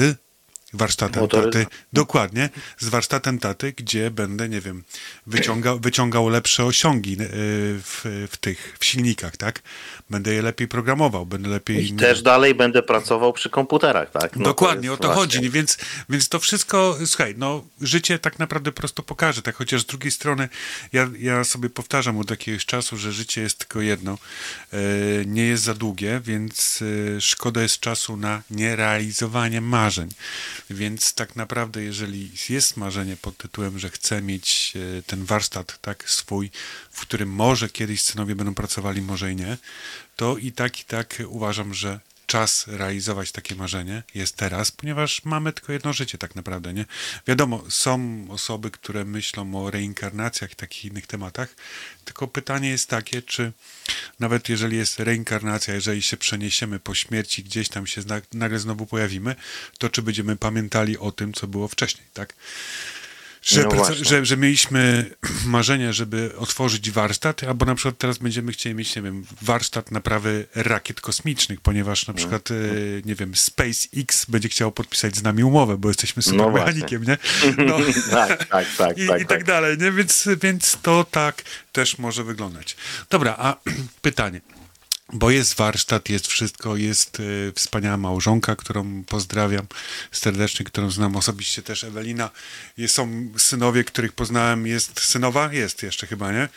warsztatem 0.72 1.22
Motory- 1.22 1.52
taty. 1.52 1.66
Dokładnie, 1.92 2.50
z 2.78 2.88
warsztatem 2.88 3.38
taty, 3.38 3.72
gdzie 3.72 4.10
będę, 4.10 4.48
nie 4.48 4.60
wiem, 4.60 4.84
wyciągał, 5.26 5.80
wyciągał 5.80 6.28
lepsze 6.28 6.64
osiągi 6.64 7.12
e, 7.12 7.16
w, 7.26 8.26
w 8.30 8.36
tych, 8.36 8.76
w 8.78 8.84
silnikach, 8.84 9.36
tak? 9.36 9.62
Będę 10.10 10.34
je 10.34 10.42
lepiej 10.42 10.68
programował, 10.68 11.26
będę 11.26 11.48
lepiej... 11.48 11.86
I 11.86 11.92
też 11.92 12.22
dalej 12.22 12.54
będę 12.54 12.82
pracował 12.82 13.32
przy 13.32 13.50
komputerach, 13.50 14.10
tak? 14.10 14.36
No 14.36 14.44
Dokładnie, 14.44 14.88
jest 14.88 15.00
o 15.00 15.02
to 15.02 15.14
właśnie- 15.14 15.36
chodzi, 15.36 15.50
więc, 15.50 15.78
więc 16.08 16.28
to 16.28 16.38
wszystko, 16.38 16.98
słuchaj, 17.06 17.34
no 17.38 17.64
życie 17.80 18.18
tak 18.18 18.38
naprawdę 18.38 18.72
prosto 18.72 19.02
pokaże, 19.02 19.42
tak 19.42 19.54
chociaż 19.56 19.82
z 19.82 19.86
drugiej 19.86 20.10
strony 20.10 20.48
ja, 20.92 21.10
ja 21.18 21.44
sobie 21.44 21.70
powtarzam 21.70 22.18
od 22.18 22.30
jakiegoś 22.30 22.66
czasu, 22.66 22.96
że 22.96 23.12
życie 23.12 23.40
jest 23.42 23.58
tylko 23.58 23.80
jedno, 23.80 24.18
e, 24.72 24.78
nie 25.26 25.44
jest 25.44 25.62
za 25.62 25.74
długie, 25.74 26.20
więc 26.24 26.82
e, 27.16 27.20
szkoda 27.20 27.62
jest 27.62 27.80
czasu 27.80 28.16
na 28.16 28.42
nierealizowanie 28.50 29.60
marzeń, 29.60 30.08
więc 30.74 31.14
tak 31.14 31.36
naprawdę 31.36 31.82
jeżeli 31.82 32.30
jest 32.48 32.76
marzenie 32.76 33.16
pod 33.16 33.36
tytułem, 33.36 33.78
że 33.78 33.90
chcę 33.90 34.22
mieć 34.22 34.72
e, 34.98 35.02
ten 35.02 35.24
warsztat 35.24 35.78
tak 35.80 36.10
swój, 36.10 36.50
w 36.90 37.00
którym 37.00 37.28
może 37.30 37.68
kiedyś 37.68 38.02
synowie 38.02 38.34
będą 38.34 38.54
pracowali, 38.54 39.02
może 39.02 39.32
i 39.32 39.36
nie, 39.36 39.58
to 40.16 40.36
i 40.36 40.52
tak, 40.52 40.80
i 40.80 40.84
tak 40.84 41.22
uważam, 41.26 41.74
że 41.74 42.00
czas 42.32 42.66
realizować 42.66 43.32
takie 43.32 43.54
marzenie 43.54 44.02
jest 44.14 44.36
teraz, 44.36 44.70
ponieważ 44.70 45.24
mamy 45.24 45.52
tylko 45.52 45.72
jedno 45.72 45.92
życie 45.92 46.18
tak 46.18 46.34
naprawdę, 46.34 46.74
nie? 46.74 46.84
Wiadomo, 47.26 47.64
są 47.68 48.26
osoby, 48.28 48.70
które 48.70 49.04
myślą 49.04 49.64
o 49.64 49.70
reinkarnacjach 49.70 50.52
i 50.52 50.56
takich 50.56 50.84
innych 50.84 51.06
tematach, 51.06 51.54
tylko 52.04 52.28
pytanie 52.28 52.68
jest 52.68 52.88
takie, 52.88 53.22
czy 53.22 53.52
nawet 54.20 54.48
jeżeli 54.48 54.76
jest 54.76 55.00
reinkarnacja, 55.00 55.74
jeżeli 55.74 56.02
się 56.02 56.16
przeniesiemy 56.16 56.80
po 56.80 56.94
śmierci, 56.94 57.44
gdzieś 57.44 57.68
tam 57.68 57.86
się 57.86 58.02
nagle 58.32 58.58
znowu 58.58 58.86
pojawimy, 58.86 59.36
to 59.78 59.90
czy 59.90 60.02
będziemy 60.02 60.36
pamiętali 60.36 60.98
o 60.98 61.12
tym, 61.12 61.32
co 61.32 61.46
było 61.46 61.68
wcześniej, 61.68 62.06
tak? 62.14 62.34
Że, 63.42 63.62
No 63.62 63.70
praca- 63.70 64.04
że, 64.04 64.24
że 64.24 64.36
mieliśmy 64.36 65.10
marzenie, 65.46 65.92
żeby 65.92 66.32
otworzyć 66.38 66.90
warsztat, 66.90 67.44
albo 67.44 67.66
na 67.66 67.74
przykład 67.74 67.98
teraz 67.98 68.18
będziemy 68.18 68.52
chcieli 68.52 68.74
mieć, 68.74 68.96
nie 68.96 69.02
wiem, 69.02 69.24
warsztat 69.42 69.90
naprawy 69.90 70.46
rakiet 70.54 71.00
kosmicznych, 71.00 71.60
ponieważ 71.60 72.06
na 72.06 72.14
przykład, 72.14 72.50
e, 72.50 72.54
nie 73.04 73.14
wiem, 73.14 73.36
SpaceX 73.36 74.24
będzie 74.28 74.48
chciało 74.48 74.72
podpisać 74.72 75.16
z 75.16 75.22
nami 75.22 75.44
umowę, 75.44 75.78
bo 75.78 75.88
jesteśmy 75.88 76.22
super 76.22 76.38
No 76.38 76.50
nie? 77.06 77.18
No. 77.66 77.78
Tak, 78.10 78.44
tak, 78.44 78.66
tak, 78.78 78.98
I, 78.98 79.06
tak, 79.06 79.22
i 79.22 79.26
tak 79.26 79.28
tak. 79.28 79.44
dalej, 79.44 79.78
nie? 79.78 79.92
Więc, 79.92 80.28
więc 80.42 80.78
to 80.82 81.04
tak 81.10 81.42
też 81.72 81.98
może 81.98 82.24
wyglądać. 82.24 82.76
Dobra, 83.10 83.34
a 83.38 83.56
pytanie. 84.02 84.40
Bo 85.14 85.30
jest 85.30 85.54
warsztat, 85.54 86.08
jest 86.08 86.26
wszystko, 86.26 86.76
jest 86.76 87.20
y, 87.20 87.52
wspaniała 87.56 87.96
małżonka, 87.96 88.56
którą 88.56 89.04
pozdrawiam 89.08 89.66
serdecznie, 90.12 90.66
którą 90.66 90.90
znam 90.90 91.16
osobiście 91.16 91.62
też, 91.62 91.84
Ewelina. 91.84 92.30
Jest, 92.76 92.94
są 92.94 93.28
synowie, 93.36 93.84
których 93.84 94.12
poznałem. 94.12 94.66
Jest 94.66 95.00
synowa? 95.00 95.52
Jest 95.52 95.82
jeszcze 95.82 96.06
chyba, 96.06 96.32
nie? 96.32 96.48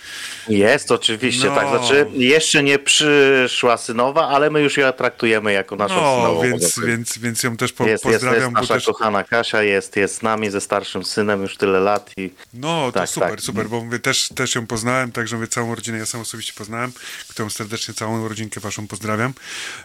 Jest 0.50 0.92
oczywiście, 0.92 1.48
No. 1.48 1.56
tak. 1.56 1.68
Znaczy, 1.70 2.06
jeszcze 2.14 2.64
nie 2.64 2.80
przyszła 2.80 3.78
synowa, 3.78 4.28
ale 4.28 4.50
my 4.50 4.62
już 4.62 4.78
ją 4.78 4.92
traktujemy 4.94 5.54
jako 5.54 5.76
naszą 5.76 5.96
No, 5.96 6.16
synową. 6.18 6.42
więc, 6.42 6.80
więc, 6.80 7.18
więc 7.18 7.44
ją 7.44 7.58
też 7.58 7.74
po, 7.74 7.88
jest, 7.88 8.06
jest, 8.06 8.16
pozdrawiam. 8.16 8.42
jest 8.42 8.54
bo 8.54 8.60
nasza 8.62 8.74
też, 8.74 8.86
kochana 8.86 9.24
Kasia, 9.24 9.62
jest, 9.64 9.96
jest 9.96 10.16
z 10.16 10.22
nami 10.22 10.52
ze 10.52 10.62
starszym 10.62 11.06
synem 11.06 11.42
już 11.42 11.58
tyle 11.58 11.80
lat 11.80 12.12
i 12.18 12.32
No, 12.54 12.86
to 12.86 13.00
Tak, 13.00 13.10
super, 13.10 13.30
tak. 13.30 13.42
super, 13.42 13.70
bo 13.70 13.84
mówię, 13.84 14.00
też, 14.00 14.30
też 14.36 14.56
ją 14.56 14.68
poznałem, 14.68 15.12
także 15.12 15.36
mówię, 15.36 15.48
całą 15.48 15.76
rodzinę 15.76 15.98
ja 15.98 16.06
sam 16.06 16.22
osobiście 16.22 16.54
poznałem, 16.58 16.92
którą 17.28 17.50
serdecznie 17.50 17.94
całą 17.94 18.28
rodzinkę 18.46 18.60
waszą 18.60 18.88
pozdrawiam. 18.88 19.34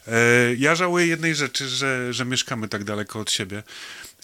E, 0.08 0.12
ja 0.58 0.74
żałuję 0.74 1.06
jednej 1.06 1.34
rzeczy, 1.34 1.68
że, 1.68 2.12
że 2.12 2.24
mieszkamy 2.24 2.68
tak 2.68 2.84
daleko 2.84 3.20
od 3.20 3.30
siebie, 3.30 3.62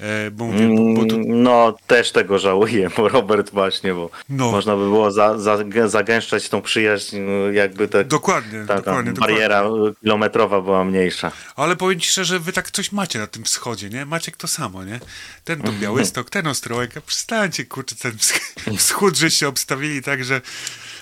e, 0.00 0.30
bo 0.30 0.44
mówię, 0.44 0.68
bo, 0.68 0.94
bo 1.02 1.08
tu, 1.08 1.16
Mm, 1.16 1.42
No, 1.42 1.76
też 1.86 2.12
tego 2.12 2.38
żałuję, 2.38 2.90
bo 2.96 3.08
Robert 3.08 3.50
właśnie, 3.50 3.94
bo 3.94 4.10
No. 4.28 4.50
można 4.50 4.76
by 4.76 4.82
było 4.82 5.10
za, 5.12 5.38
za, 5.38 5.58
zagęszczać 5.86 6.48
tą 6.48 6.62
przyjaźń, 6.62 7.16
no, 7.18 7.50
jakby 7.52 7.88
ta, 7.88 8.04
dokładnie, 8.04 8.64
ta, 8.68 8.76
dokładnie, 8.76 9.12
bariera 9.12 9.62
dokładnie. 9.62 9.94
kilometrowa 10.00 10.60
była 10.60 10.84
mniejsza. 10.84 11.32
Ale 11.56 11.76
powiem 11.76 12.00
ci 12.00 12.08
szczerze, 12.08 12.40
wy 12.40 12.52
tak 12.52 12.70
coś 12.70 12.92
macie 12.92 13.18
na 13.18 13.26
tym 13.26 13.44
wschodzie, 13.44 13.88
nie? 13.90 14.06
Macie 14.06 14.32
to 14.32 14.48
samo, 14.48 14.84
nie? 14.84 15.00
Ten 15.44 15.62
to 15.62 15.72
Białystok, 15.82 16.30
ten 16.30 16.46
Ostrołek, 16.46 17.00
przestańcie, 17.06 17.64
kurczę, 17.64 17.96
ten 17.96 18.12
wsch- 18.12 18.76
wschód, 18.84 19.16
że 19.16 19.30
się 19.30 19.48
obstawili 19.48 20.02
tak, 20.02 20.24
że... 20.24 20.40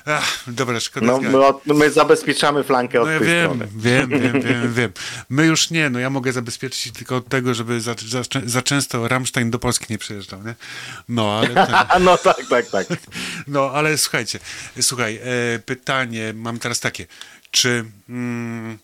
Ach, 0.07 0.45
dobra, 0.47 0.81
szkoda 0.81 1.07
No, 1.07 1.19
my, 1.21 1.47
od, 1.47 1.67
my 1.67 1.91
zabezpieczamy 1.91 2.65
flankę 2.65 3.01
od 3.01 3.07
No 3.07 3.13
ja 3.13 3.19
tej 3.19 3.29
wiem, 3.29 3.45
strony. 3.45 3.69
wiem, 3.77 4.09
wiem, 4.23 4.43
wiem, 4.43 4.75
wiem. 4.75 4.93
My 5.29 5.47
już 5.47 5.71
nie, 5.71 5.91
no 5.91 5.99
ja 5.99 6.11
mogę 6.11 6.33
zabezpieczyć 6.33 6.93
tylko 6.93 7.17
od 7.17 7.29
tego, 7.29 7.55
żeby 7.55 7.81
za, 7.81 7.95
za, 8.09 8.23
za 8.47 8.63
często 8.63 9.09
Rammstein 9.09 9.51
do 9.51 9.59
Polski 9.59 9.87
nie 9.91 9.99
przyjeżdżał, 9.99 10.43
nie? 10.43 10.55
No, 11.09 11.39
ale 11.39 11.49
ten, 11.67 11.75
no 12.05 12.17
tak, 12.19 12.37
tak, 12.51 12.67
tak. 12.67 12.87
no, 13.47 13.71
ale 13.75 13.99
słuchajcie, 13.99 14.39
słuchaj, 14.81 15.21
e, 15.55 15.59
pytanie 15.59 16.33
mam 16.37 16.59
teraz 16.59 16.81
takie, 16.81 17.07
czy 17.51 17.85
mm, 18.09 18.79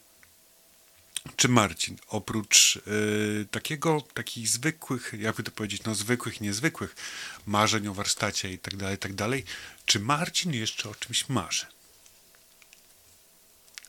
czy 1.37 1.49
Marcin, 1.49 1.97
oprócz 2.09 2.77
y, 2.77 3.47
takiego, 3.51 4.01
takich 4.15 4.49
zwykłych, 4.49 5.13
jakby 5.19 5.43
to 5.43 5.51
powiedzieć, 5.51 5.85
no 5.85 5.95
zwykłych, 5.95 6.41
niezwykłych 6.41 6.97
marzeń 7.47 7.89
o 7.89 7.95
warsztacie 7.95 8.53
i 8.53 8.59
tak 8.59 8.77
dalej, 8.77 8.99
tak 8.99 9.13
dalej, 9.13 9.45
czy 9.87 10.01
Marcin 10.01 10.53
jeszcze 10.53 10.89
o 10.89 10.95
czymś 10.95 11.29
marzy? 11.29 11.67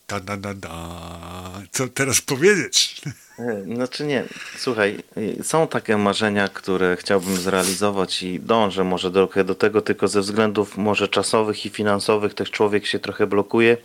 Da, 0.07 0.19
da, 0.19 0.37
da, 0.37 0.53
da. 0.53 1.61
Co 1.71 1.87
teraz 1.87 2.21
powiedzieć? 2.21 3.01
E, 3.39 3.63
Znaczy 3.75 4.05
nie, 4.05 4.23
słuchaj, 4.57 5.03
y, 5.17 5.43
są 5.43 5.67
takie 5.67 5.97
marzenia, 5.97 6.47
które 6.47 6.97
chciałbym 6.97 7.37
zrealizować 7.37 8.23
i 8.23 8.39
dążę 8.39 8.83
może 8.83 9.11
trochę 9.11 9.43
do 9.43 9.55
tego, 9.55 9.81
tylko 9.81 10.07
ze 10.07 10.21
względów 10.21 10.77
może 10.77 11.07
czasowych 11.07 11.65
i 11.65 11.69
finansowych 11.69 12.33
też 12.33 12.51
człowiek 12.51 12.85
się 12.85 12.99
trochę 12.99 13.27
blokuje. 13.27 13.77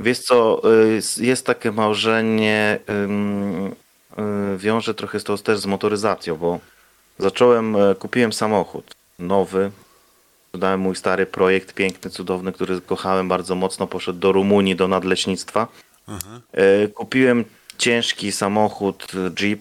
Wiesz 0.00 0.18
co, 0.18 0.62
y, 1.18 1.24
jest 1.24 1.46
takie 1.46 1.72
marzenie, 1.72 2.78
y, 2.90 4.58
wiąże 4.58 4.94
trochę 4.94 5.20
to 5.20 5.38
też 5.38 5.58
z 5.58 5.66
motoryzacją, 5.66 6.36
bo 6.36 6.60
zacząłem, 7.18 7.76
e, 7.76 7.94
kupiłem 7.94 8.32
samochód 8.32 8.94
nowy, 9.18 9.70
dałem 10.54 10.80
mój 10.80 10.96
stary 10.96 11.26
projekt, 11.26 11.74
piękny, 11.74 12.10
cudowny, 12.10 12.52
który 12.52 12.80
kochałem 12.80 13.28
bardzo 13.28 13.54
mocno, 13.54 13.86
poszedł 13.86 14.18
do 14.18 14.32
Rumunii, 14.32 14.76
do 14.76 14.88
nadleśnictwa. 14.88 15.68
E, 16.52 16.88
Kupiłem 16.88 17.44
ciężki 17.78 18.32
samochód, 18.32 19.06
e, 19.14 19.30
Jeep. 19.42 19.60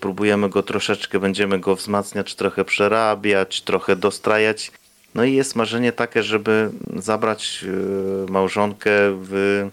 Próbujemy 0.00 0.48
go 0.48 0.62
troszeczkę, 0.62 1.20
będziemy 1.20 1.58
go 1.58 1.76
wzmacniać, 1.76 2.34
trochę 2.34 2.64
przerabiać, 2.64 3.62
trochę 3.62 3.96
dostrajać. 3.96 4.72
No 5.14 5.24
i 5.24 5.34
jest 5.34 5.56
marzenie 5.56 5.92
takie, 5.92 6.22
żeby 6.22 6.70
zabrać 6.96 7.64
e, 8.28 8.30
małżonkę 8.30 8.90
w 9.22 9.66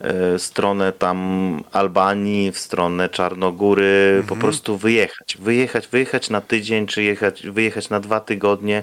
e, 0.00 0.38
stronę 0.38 0.92
tam 0.92 1.64
Albanii, 1.72 2.52
w 2.52 2.58
stronę 2.58 3.08
Czarnogóry, 3.08 4.24
po 4.28 4.36
prostu 4.36 4.76
wyjechać. 4.76 5.36
Wyjechać, 5.40 5.88
wyjechać 5.88 6.30
na 6.30 6.40
tydzień, 6.40 6.86
czy 6.86 7.02
jechać, 7.02 7.46
wyjechać 7.46 7.90
na 7.90 8.00
dwa 8.00 8.20
tygodnie, 8.20 8.82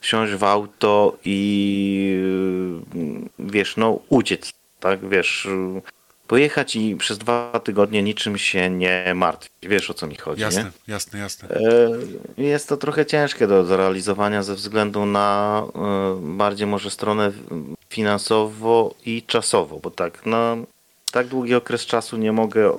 wsiąść 0.00 0.32
w 0.32 0.44
auto 0.44 1.16
i 1.24 2.22
e, 2.94 3.28
wiesz, 3.38 3.76
no 3.76 3.98
uciec, 4.08 4.52
tak, 4.80 5.08
wiesz, 5.08 5.48
pojechać 6.26 6.76
i 6.76 6.96
przez 6.96 7.18
dwa 7.18 7.60
tygodnie 7.64 8.02
niczym 8.02 8.38
się 8.38 8.70
nie 8.70 9.12
martwić. 9.14 9.52
Wiesz 9.62 9.90
o 9.90 9.94
co 9.94 10.06
mi 10.06 10.16
chodzi, 10.16 10.40
nie? 10.40 10.44
Jasne, 10.44 10.70
jasne, 10.88 11.18
jasne. 11.18 11.48
E, 11.48 12.42
Jest 12.42 12.68
to 12.68 12.76
trochę 12.76 13.06
ciężkie 13.06 13.46
do 13.46 13.64
zrealizowania 13.64 14.42
ze 14.42 14.54
względu 14.54 15.06
na 15.06 15.62
e, 15.74 16.20
bardziej 16.22 16.66
może 16.66 16.90
stronę 16.90 17.32
finansowo 17.90 18.94
i 19.06 19.22
czasowo, 19.22 19.78
bo 19.78 19.90
tak 19.90 20.26
na 20.26 20.56
tak 21.12 21.26
długi 21.26 21.54
okres 21.54 21.86
czasu 21.86 22.16
nie 22.16 22.32
mogę 22.32 22.78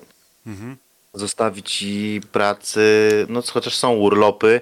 zostawić 1.13 1.81
i 1.81 2.21
pracy, 2.31 3.25
no 3.29 3.41
chociaż 3.53 3.75
są 3.75 3.93
urlopy, 3.93 4.61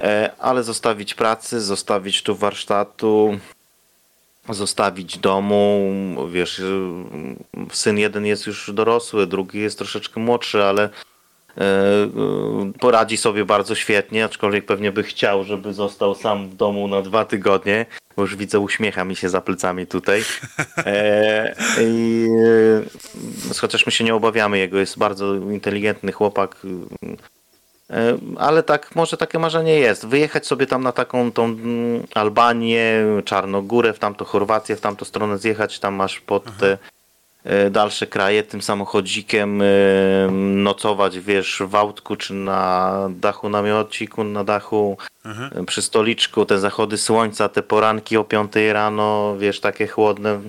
e, 0.00 0.30
ale 0.38 0.62
zostawić 0.62 1.14
pracy, 1.14 1.60
zostawić 1.60 2.22
tu 2.22 2.36
warsztatu, 2.36 3.38
zostawić 4.54 5.18
domu, 5.18 5.90
wiesz, 6.30 6.62
syn 7.72 7.98
jeden 7.98 8.26
jest 8.26 8.46
już 8.46 8.70
dorosły, 8.72 9.26
drugi 9.26 9.60
jest 9.60 9.78
troszeczkę 9.78 10.20
młodszy, 10.20 10.64
ale 10.64 10.82
e, 10.82 10.88
y, 11.56 12.78
poradzi 12.80 13.16
sobie 13.16 13.44
bardzo 13.44 13.74
świetnie, 13.74 14.24
aczkolwiek 14.24 14.66
pewnie 14.66 14.92
by 14.92 15.02
chciał, 15.02 15.44
żeby 15.44 15.74
został 15.74 16.14
sam 16.14 16.48
w 16.48 16.56
domu 16.56 16.88
na 16.88 17.02
dwa 17.02 17.24
tygodnie, 17.24 17.86
bo 18.16 18.22
już 18.22 18.36
widzę 18.36 18.60
uśmiecha 18.60 19.04
mi 19.04 19.16
się 19.16 19.28
za 19.28 19.40
plecami 19.40 19.86
tutaj. 19.86 20.22
E, 20.78 21.54
I 21.80 22.26
e, 23.50 23.54
chociaż 23.60 23.86
my 23.86 23.92
się 23.92 24.04
nie 24.04 24.14
obawiamy 24.14 24.58
jego, 24.58 24.78
jest 24.78 24.98
bardzo 24.98 25.34
inteligentny 25.34 26.12
chłopak, 26.12 26.56
E, 27.02 27.39
Ale 28.38 28.62
tak, 28.62 28.96
może 28.96 29.16
takie 29.16 29.38
marzenie 29.38 29.78
jest. 29.78 30.06
Wyjechać 30.06 30.46
sobie 30.46 30.66
tam 30.66 30.82
na 30.82 30.92
taką 30.92 31.32
tą 31.32 31.44
mm, 31.44 32.06
Albanię, 32.14 33.04
Czarnogórę, 33.24 33.92
w 33.92 33.98
tamto 33.98 34.24
Chorwację, 34.24 34.76
w 34.76 34.80
tamtą 34.80 35.04
stronę 35.04 35.38
zjechać, 35.38 35.78
tam 35.78 35.94
masz 35.94 36.20
pod 36.20 36.56
te 36.58 36.78
e, 37.44 37.70
dalsze 37.70 38.06
kraje 38.06 38.42
tym 38.42 38.62
samochodzikiem 38.62 39.62
e, 39.62 39.66
nocować, 40.54 41.18
wiesz, 41.18 41.62
w 41.66 41.74
autku 41.74 42.16
czy 42.16 42.34
na 42.34 42.92
dachu 43.10 43.48
namiociku, 43.48 44.24
na 44.24 44.44
dachu, 44.44 44.96
e, 45.24 45.64
przy 45.64 45.82
stoliczku, 45.82 46.46
te 46.46 46.58
zachody 46.58 46.98
słońca, 46.98 47.48
te 47.48 47.62
poranki 47.62 48.16
o 48.16 48.24
5 48.24 48.52
rano, 48.72 49.36
wiesz, 49.38 49.60
takie 49.60 49.86
chłodne. 49.86 50.40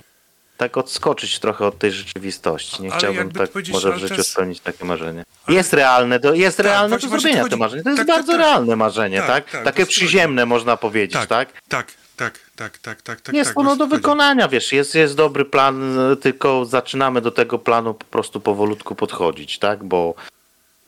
Tak 0.62 0.78
odskoczyć 0.78 1.40
trochę 1.40 1.66
od 1.66 1.78
tej 1.78 1.92
rzeczywistości. 1.92 2.82
Nie 2.84 2.90
Ale 2.92 2.98
chciałbym 3.00 3.32
tak 3.32 3.50
może 3.72 3.90
w 3.90 3.92
ale 3.92 4.00
życiu 4.00 4.16
jest- 4.16 4.30
spełnić 4.32 4.60
takie 4.60 4.86
marzenie. 4.86 5.24
Jest 5.48 5.74
realne, 5.74 6.20
do, 6.20 6.34
jest 6.34 6.60
realne 6.60 6.90
właśnie- 6.90 7.10
do 7.10 7.20
zrobienia 7.20 7.50
to 7.50 7.58
marzenie. 7.58 7.84
To 7.84 7.90
jest 7.90 7.98
Tak, 8.00 8.08
tak, 8.08 8.16
bardzo 8.16 8.32
tak. 8.32 8.42
realne 8.42 8.76
marzenie, 8.76 9.18
Tak, 9.18 9.28
tak? 9.28 9.52
tak, 9.52 9.64
Takie 9.64 9.86
przyziemne 9.86 10.46
można 10.46 10.78
powiedzieć, 10.78 11.14
tak? 11.14 11.30
tak, 11.30 11.50
tak, 11.68 11.88
tak, 12.18 12.40
tak, 12.56 12.78
tak, 12.78 13.02
tak, 13.02 13.22
tak. 13.22 13.36
Jest 13.36 13.50
tak, 13.50 13.58
ono 13.58 13.76
do 13.76 13.88
wykonania, 13.88 14.48
wiesz, 14.48 14.72
jest, 14.74 14.96
jest 14.96 15.16
dobry 15.16 15.46
plan, 15.46 15.96
tylko 16.22 16.66
zaczynamy 16.66 17.22
do 17.22 17.32
tego 17.32 17.60
planu 17.60 17.94
po 17.94 18.06
prostu 18.06 18.40
powolutku 18.40 18.96
podchodzić, 18.96 19.60
tak? 19.60 19.84
Bo 19.84 20.14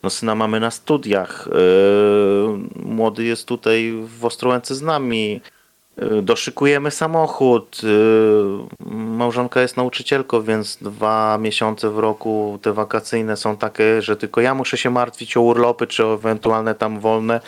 no 0.04 0.10
syna 0.10 0.36
mamy 0.36 0.60
na 0.60 0.72
studiach, 0.72 1.48
yy, 1.52 2.60
młody 2.76 3.24
jest 3.24 3.46
tutaj 3.48 3.94
w 4.20 4.26
Ostrołęce 4.26 4.76
z 4.76 4.82
nami, 4.82 5.42
doszykujemy 6.22 6.92
samochód, 6.92 7.82
yy, 7.84 8.96
małżonka 8.96 9.62
jest 9.62 9.78
nauczycielką, 9.78 10.42
więc 10.42 10.78
dwa 10.82 11.38
miesiące 11.38 11.90
w 11.90 12.00
roku 12.00 12.60
te 12.62 12.74
wakacyjne 12.74 13.38
są 13.38 13.58
takie, 13.58 14.02
że 14.02 14.18
tylko 14.18 14.42
ja 14.42 14.56
muszę 14.56 14.78
się 14.78 14.90
martwić 14.90 15.38
o 15.38 15.42
urlopy, 15.42 15.88
czy 15.88 16.06
o 16.06 16.14
ewentualne 16.14 16.76
tam 16.76 17.00
wolne, 17.00 17.42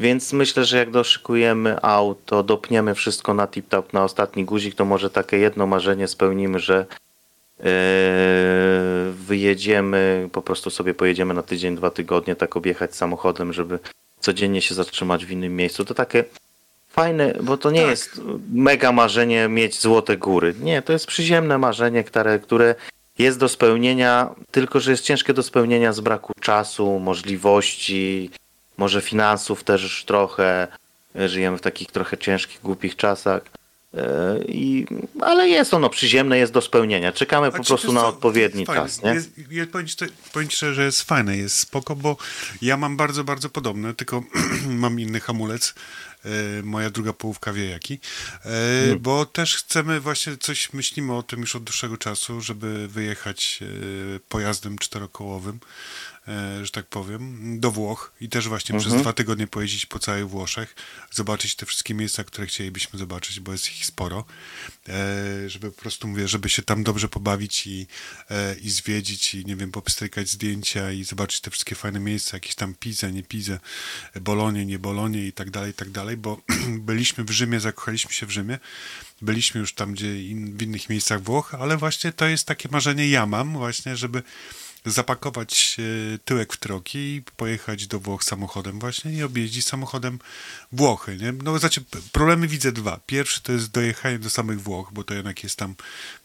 więc 0.00 0.32
myślę, 0.32 0.64
że 0.64 0.78
jak 0.78 0.90
doszykujemy 0.90 1.82
auto, 1.82 2.42
dopniemy 2.42 2.94
wszystko 2.94 3.34
na 3.34 3.46
tip-top, 3.46 3.82
na 3.92 4.04
ostatni 4.04 4.44
guzik, 4.44 4.74
to 4.74 4.84
może 4.84 5.10
takie 5.10 5.38
jedno 5.38 5.66
marzenie 5.66 6.08
spełnimy, 6.08 6.58
że 6.58 6.86
e, 7.60 7.64
wyjedziemy, 9.12 10.28
po 10.32 10.42
prostu 10.42 10.70
sobie 10.70 10.94
pojedziemy 10.94 11.34
na 11.34 11.42
tydzień, 11.42 11.76
dwa 11.76 11.90
tygodnie, 11.90 12.36
tak 12.36 12.56
objechać 12.56 12.96
samochodem, 12.96 13.52
żeby 13.52 13.78
codziennie 14.20 14.62
się 14.62 14.74
zatrzymać 14.74 15.26
w 15.26 15.30
innym 15.30 15.56
miejscu. 15.56 15.84
To 15.84 15.94
takie 15.94 16.24
fajne, 16.92 17.34
bo 17.42 17.56
to 17.56 17.70
nie 17.70 17.80
Tak. 17.80 17.90
jest 17.90 18.20
mega 18.52 18.92
marzenie 18.92 19.48
mieć 19.48 19.80
złote 19.80 20.16
góry. 20.16 20.54
Nie, 20.60 20.82
to 20.82 20.92
jest 20.92 21.06
przyziemne 21.06 21.58
marzenie, 21.58 22.04
które, 22.04 22.38
które 22.38 22.74
jest 23.18 23.38
do 23.38 23.48
spełnienia, 23.48 24.28
tylko 24.50 24.80
że 24.80 24.90
jest 24.90 25.04
ciężkie 25.04 25.34
do 25.34 25.42
spełnienia 25.42 25.92
z 25.92 26.00
braku 26.00 26.32
czasu, 26.40 26.98
możliwości, 26.98 28.30
może 28.78 29.00
finansów 29.00 29.64
też 29.64 30.04
trochę. 30.06 30.68
Żyjemy 31.14 31.58
w 31.58 31.60
takich 31.60 31.90
trochę 31.92 32.18
ciężkich, 32.18 32.60
głupich 32.62 32.96
czasach. 32.96 33.42
E, 33.94 34.38
I, 34.48 34.86
ale 35.20 35.48
jest 35.48 35.74
ono 35.74 35.90
przyziemne, 35.90 36.38
jest 36.38 36.52
do 36.52 36.60
spełnienia. 36.60 37.12
Czekamy 37.12 37.50
po 37.50 37.56
A 37.56 37.60
czy 37.60 37.66
prostu 37.68 37.92
na 37.92 38.06
odpowiedni 38.06 38.66
fajne. 38.66 38.82
czas. 38.82 39.02
Nie? 39.02 39.10
Jest, 39.10 39.30
ja 39.50 39.66
powiem, 39.66 39.86
ci, 39.86 39.96
powiem 40.32 40.48
ci 40.48 40.56
szczerze, 40.56 40.74
że 40.74 40.84
jest 40.84 41.02
fajne, 41.02 41.36
jest 41.36 41.56
spoko, 41.56 41.96
bo 41.96 42.16
ja 42.62 42.76
mam 42.76 42.96
bardzo, 42.96 43.24
bardzo 43.24 43.48
podobne, 43.50 43.94
tylko 43.94 44.22
mam 44.84 45.00
inny 45.00 45.20
hamulec. 45.20 45.74
E, 46.24 46.62
moja 46.62 46.90
druga 46.90 47.12
połówka 47.12 47.52
wie 47.52 47.70
jaki. 47.70 47.98
E, 48.44 48.50
Bo 49.00 49.26
też 49.26 49.56
chcemy 49.56 50.00
właśnie 50.00 50.36
coś, 50.36 50.72
myślimy 50.72 51.14
o 51.14 51.22
tym 51.22 51.40
już 51.40 51.56
od 51.56 51.64
dłuższego 51.64 51.96
czasu, 51.96 52.40
żeby 52.40 52.88
wyjechać 52.88 53.60
e, 53.62 54.20
pojazdem 54.28 54.78
czterokołowym, 54.78 55.60
że 56.62 56.70
tak 56.72 56.86
powiem, 56.86 57.60
do 57.60 57.70
Włoch 57.70 58.12
i 58.20 58.28
też 58.28 58.48
właśnie 58.48 58.78
przez 58.78 58.94
dwa 58.94 59.12
tygodnie 59.12 59.46
pojeździć 59.46 59.86
po 59.86 59.98
całych 59.98 60.28
Włoszech, 60.28 60.74
zobaczyć 61.10 61.54
te 61.54 61.66
wszystkie 61.66 61.94
miejsca, 61.94 62.24
które 62.24 62.46
chcielibyśmy 62.46 62.98
zobaczyć, 62.98 63.40
bo 63.40 63.52
jest 63.52 63.68
ich 63.68 63.86
sporo, 63.86 64.24
e, 64.88 65.50
żeby 65.50 65.70
po 65.70 65.80
prostu, 65.80 66.08
mówię, 66.08 66.28
żeby 66.28 66.48
się 66.48 66.62
tam 66.62 66.84
dobrze 66.84 67.08
pobawić 67.08 67.66
i, 67.66 67.86
e, 68.30 68.54
i 68.54 68.70
zwiedzić 68.70 69.34
i, 69.34 69.46
nie 69.46 69.56
wiem, 69.56 69.70
popstrykać 69.72 70.28
zdjęcia 70.28 70.92
i 70.92 71.04
zobaczyć 71.04 71.40
te 71.40 71.50
wszystkie 71.50 71.74
fajne 71.74 72.00
miejsca, 72.00 72.36
jakieś 72.36 72.54
tam 72.54 72.74
Pizę, 72.74 73.12
nie 73.12 73.22
Pizę, 73.22 73.60
Bolonie, 74.20 74.66
nie 74.66 74.78
Bolonie 74.78 75.26
i 75.26 75.32
tak 75.32 75.50
dalej, 75.50 75.70
i 75.70 75.74
tak 75.74 75.90
dalej, 75.90 76.16
bo 76.16 76.42
byliśmy 76.88 77.24
w 77.24 77.30
Rzymie, 77.30 77.60
zakochaliśmy 77.60 78.12
się 78.12 78.26
w 78.26 78.30
Rzymie, 78.30 78.58
byliśmy 79.22 79.60
już 79.60 79.74
tam, 79.74 79.92
gdzie 79.92 80.22
in, 80.22 80.56
w 80.56 80.62
innych 80.62 80.88
miejscach 80.88 81.22
Włoch, 81.22 81.54
ale 81.54 81.76
właśnie 81.76 82.12
to 82.12 82.26
jest 82.26 82.46
takie 82.46 82.68
marzenie 82.72 83.08
ja 83.08 83.26
mam 83.26 83.52
właśnie, 83.52 83.96
żeby 83.96 84.22
zapakować 84.86 85.76
e, 85.78 86.18
tyłek 86.18 86.52
w 86.52 86.56
troki 86.56 86.98
i 86.98 87.22
pojechać 87.36 87.86
do 87.86 88.00
Włoch 88.00 88.24
samochodem 88.24 88.78
właśnie 88.78 89.12
i 89.12 89.22
objeździć 89.22 89.66
samochodem 89.66 90.18
Włochy, 90.72 91.16
nie? 91.16 91.32
No 91.32 91.58
znaczy 91.58 91.84
problemy 92.12 92.48
widzę 92.48 92.72
dwa. 92.72 93.00
Pierwszy 93.06 93.42
to 93.42 93.52
jest 93.52 93.70
dojechanie 93.70 94.18
do 94.18 94.30
samych 94.30 94.62
Włoch, 94.62 94.90
bo 94.92 95.04
to 95.04 95.14
jednak 95.14 95.42
jest 95.42 95.56
tam 95.56 95.74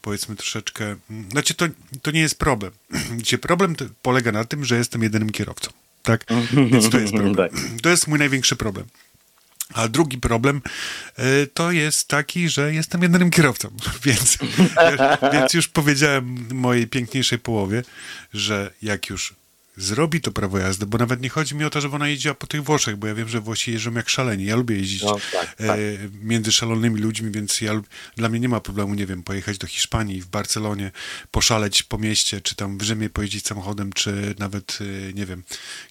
powiedzmy 0.02 0.36
troszeczkę, 0.36 0.96
mm, 1.10 1.32
znaczy 1.32 1.54
to, 1.54 1.66
to 2.02 2.12
nie 2.12 2.22
jest 2.22 2.40
problem. 2.40 2.72
Gdzie 3.20 3.38
problem 3.38 3.76
polega 4.02 4.32
na 4.32 4.44
tym, 4.44 4.66
że 4.66 4.78
jestem 4.78 5.04
jedynym 5.04 5.30
kierowcą, 5.30 5.72
tak? 6.04 6.26
Więc 6.72 6.90
to 6.90 7.00
jest 7.00 7.14
problem. 7.24 7.50
To 7.84 7.90
jest 7.90 8.08
mój 8.08 8.20
największy 8.20 8.56
problem. 8.56 8.88
A 9.78 9.88
drugi 9.88 10.18
problem 10.18 10.62
y, 11.20 11.48
to 11.54 11.72
jest 11.72 12.08
taki, 12.08 12.50
że 12.50 12.74
jestem 12.74 13.02
jedynym 13.02 13.30
kierowcą, 13.30 13.70
więc, 14.06 14.38
więc 15.34 15.54
już 15.54 15.68
powiedziałem 15.68 16.48
mojej 16.52 16.88
piękniejszej 16.88 17.40
połowie, 17.40 17.84
że 18.34 18.72
jak 18.82 19.10
już 19.10 19.36
zrobi 19.78 20.22
to 20.22 20.32
prawo 20.32 20.58
jazdy, 20.60 20.86
bo 20.86 20.98
nawet 20.98 21.22
nie 21.22 21.30
chodzi 21.30 21.56
mi 21.56 21.64
o 21.66 21.70
to, 21.70 21.82
żeby 21.82 21.96
ona 21.96 22.08
jeździła 22.08 22.34
po 22.36 22.48
tych 22.48 22.64
Włoszech, 22.64 22.96
bo 22.96 23.08
ja 23.08 23.16
wiem, 23.16 23.30
że 23.30 23.42
Włosi 23.42 23.72
jeżdżą 23.72 23.94
jak 23.94 24.10
szaleni. 24.10 24.46
Ja 24.46 24.56
lubię 24.56 24.76
jeździć 24.76 25.02
No, 25.04 25.18
tak, 25.32 25.56
e, 25.60 25.68
tak. 25.68 25.78
między 26.22 26.52
szalonymi 26.52 27.00
ludźmi, 27.02 27.32
więc 27.32 27.62
ja, 27.62 27.82
dla 28.16 28.30
mnie 28.30 28.40
nie 28.40 28.50
ma 28.50 28.60
problemu, 28.60 28.94
nie 28.94 29.06
wiem, 29.06 29.24
pojechać 29.24 29.58
do 29.58 29.68
Hiszpanii, 29.68 30.22
w 30.22 30.28
Barcelonie, 30.28 30.92
poszaleć 31.32 31.84
po 31.84 31.98
mieście, 31.98 32.42
czy 32.42 32.56
tam 32.56 32.78
w 32.78 32.82
Rzymie 32.82 33.10
pojeździć 33.10 33.48
samochodem, 33.48 33.94
czy 33.94 34.36
nawet, 34.40 34.80
e, 35.10 35.14
nie 35.14 35.26
wiem, 35.26 35.44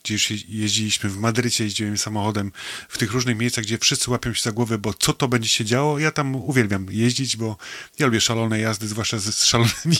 gdzie 0.05 0.15
już 0.15 0.31
je- 0.31 0.37
jeździliśmy, 0.49 1.11
w 1.11 1.17
Madrycie 1.19 1.65
jeździłem 1.65 1.99
samochodem, 1.99 2.53
w 2.89 2.99
tych 2.99 3.13
różnych 3.13 3.37
miejscach, 3.39 3.65
gdzie 3.65 3.79
wszyscy 3.79 4.11
łapią 4.11 4.35
się 4.35 4.43
za 4.43 4.53
głowę, 4.53 4.79
bo 4.79 4.95
co 4.95 5.13
to 5.13 5.29
będzie 5.29 5.49
się 5.49 5.65
działo, 5.65 5.99
ja 5.99 6.11
tam 6.11 6.35
uwielbiam 6.37 6.87
jeździć, 6.91 7.37
bo 7.37 7.57
ja 7.99 8.07
lubię 8.07 8.21
szalone 8.21 8.61
jazdy, 8.61 8.89
zwłaszcza 8.89 9.19
z, 9.19 9.45
szalonymi 9.45 9.97